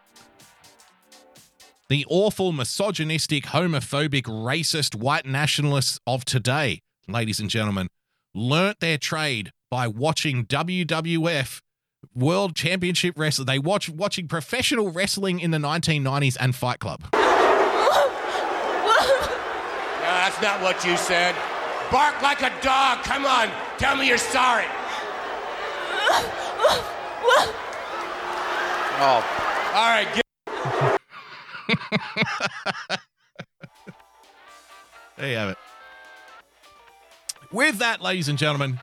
the 1.87 2.05
awful, 2.09 2.51
misogynistic, 2.51 3.45
homophobic, 3.45 4.23
racist 4.23 4.95
white 4.95 5.25
nationalists 5.25 5.99
of 6.05 6.23
today, 6.25 6.81
ladies 7.07 7.39
and 7.39 7.49
gentlemen, 7.49 7.87
learnt 8.33 8.79
their 8.79 8.97
trade 8.97 9.51
by 9.69 9.87
watching 9.87 10.45
WWF 10.45 11.61
World 12.15 12.55
Championship 12.55 13.17
Wrestling. 13.17 13.45
They 13.45 13.59
watch 13.59 13.89
watching 13.89 14.27
professional 14.27 14.89
wrestling 14.91 15.39
in 15.39 15.51
the 15.51 15.57
1990s 15.57 16.37
and 16.39 16.55
Fight 16.55 16.79
Club. 16.79 17.01
No, 17.13 17.19
that's 20.01 20.41
not 20.41 20.61
what 20.61 20.83
you 20.85 20.97
said. 20.97 21.35
Bark 21.91 22.21
like 22.21 22.41
a 22.41 22.51
dog. 22.61 23.03
Come 23.03 23.25
on. 23.25 23.49
Tell 23.77 23.95
me 23.95 24.07
you're 24.07 24.17
sorry. 24.17 24.65
Oh. 29.03 29.23
All 29.73 29.89
right. 29.89 30.07
Get- 30.13 30.21
There 35.17 35.29
you 35.29 35.35
have 35.37 35.49
it. 35.49 35.57
With 37.51 37.77
that, 37.79 38.01
ladies 38.01 38.27
and 38.27 38.37
gentlemen, 38.39 38.79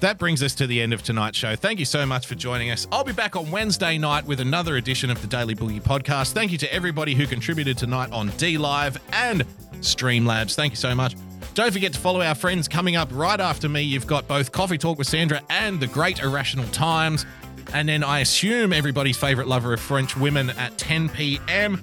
that 0.00 0.18
brings 0.18 0.42
us 0.42 0.54
to 0.56 0.66
the 0.66 0.80
end 0.80 0.92
of 0.92 1.02
tonight's 1.02 1.38
show. 1.38 1.56
Thank 1.56 1.78
you 1.78 1.84
so 1.84 2.04
much 2.04 2.26
for 2.26 2.34
joining 2.34 2.70
us. 2.70 2.86
I'll 2.92 3.04
be 3.04 3.12
back 3.12 3.36
on 3.36 3.50
Wednesday 3.50 3.98
night 3.98 4.26
with 4.26 4.40
another 4.40 4.76
edition 4.76 5.10
of 5.10 5.20
the 5.20 5.26
Daily 5.26 5.54
Boogie 5.54 5.80
podcast. 5.82 6.32
Thank 6.32 6.52
you 6.52 6.58
to 6.58 6.72
everybody 6.72 7.14
who 7.14 7.26
contributed 7.26 7.78
tonight 7.78 8.12
on 8.12 8.28
D 8.36 8.58
Live 8.58 8.98
and 9.12 9.44
Streamlabs. 9.80 10.54
Thank 10.54 10.72
you 10.72 10.76
so 10.76 10.94
much. 10.94 11.14
Don't 11.54 11.72
forget 11.72 11.92
to 11.94 11.98
follow 11.98 12.20
our 12.20 12.34
friends 12.34 12.68
coming 12.68 12.96
up 12.96 13.08
right 13.12 13.40
after 13.40 13.68
me. 13.68 13.80
You've 13.80 14.06
got 14.06 14.28
both 14.28 14.52
Coffee 14.52 14.76
Talk 14.76 14.98
with 14.98 15.06
Sandra 15.06 15.40
and 15.48 15.80
The 15.80 15.86
Great 15.86 16.20
Irrational 16.20 16.66
Times. 16.68 17.24
And 17.72 17.88
then 17.88 18.04
I 18.04 18.20
assume 18.20 18.72
everybody's 18.72 19.16
favorite 19.16 19.48
lover 19.48 19.72
of 19.72 19.80
French 19.80 20.16
women 20.16 20.50
at 20.50 20.76
10 20.76 21.08
p.m. 21.08 21.82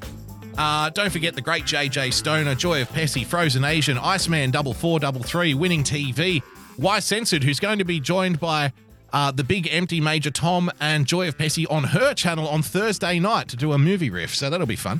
Uh, 0.57 0.89
don't 0.91 1.11
forget 1.11 1.33
the 1.33 1.41
great 1.41 1.65
JJ 1.65 2.13
Stoner, 2.13 2.53
Joy 2.55 2.83
of 2.83 2.89
Pessy, 2.89 3.25
Frozen 3.25 3.63
Asian, 3.63 3.97
Iceman 3.97 4.51
double 4.51 4.73
four 4.73 4.99
double 4.99 5.23
three, 5.23 5.55
Winning 5.55 5.83
TV, 5.83 6.43
Why 6.77 6.99
Censored, 6.99 7.43
who's 7.43 7.59
going 7.59 7.79
to 7.79 7.85
be 7.85 7.99
joined 7.99 8.39
by 8.39 8.73
uh, 9.11 9.31
the 9.31 9.43
big 9.43 9.67
empty 9.71 10.01
Major 10.01 10.31
Tom 10.31 10.71
and 10.79 11.05
Joy 11.05 11.27
of 11.27 11.37
Pessy 11.37 11.65
on 11.69 11.83
her 11.83 12.13
channel 12.13 12.47
on 12.47 12.63
Thursday 12.63 13.19
night 13.19 13.47
to 13.49 13.55
do 13.55 13.73
a 13.73 13.77
movie 13.77 14.09
riff. 14.09 14.33
So 14.35 14.49
that'll 14.49 14.65
be 14.65 14.75
fun. 14.75 14.99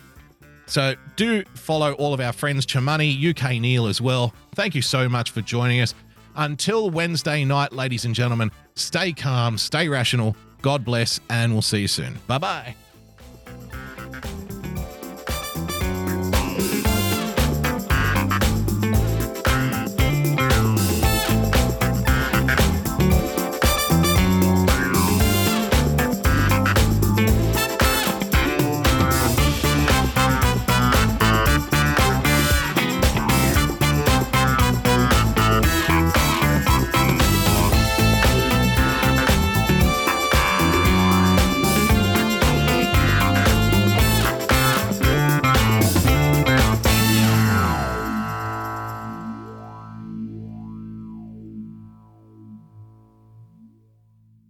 So 0.66 0.96
do 1.16 1.44
follow 1.56 1.94
all 1.94 2.14
of 2.14 2.20
our 2.20 2.32
friends, 2.32 2.66
Chamani, 2.66 3.30
UK 3.30 3.60
Neil 3.60 3.88
as 3.88 4.00
well. 4.00 4.34
Thank 4.56 4.76
you 4.76 4.82
so 4.82 5.10
much 5.10 5.32
for 5.32 5.42
joining 5.42 5.82
us. 5.82 5.94
Until 6.36 6.90
Wednesday 6.90 7.44
night, 7.44 7.74
ladies 7.74 8.06
and 8.06 8.16
gentlemen, 8.16 8.52
stay 8.76 9.14
calm, 9.14 9.58
stay 9.58 9.88
rational. 9.88 10.36
God 10.62 10.86
bless, 10.86 11.20
and 11.30 11.52
we'll 11.52 11.62
see 11.62 11.82
you 11.82 11.88
soon. 11.88 12.18
Bye 12.28 12.38
bye. 12.38 12.76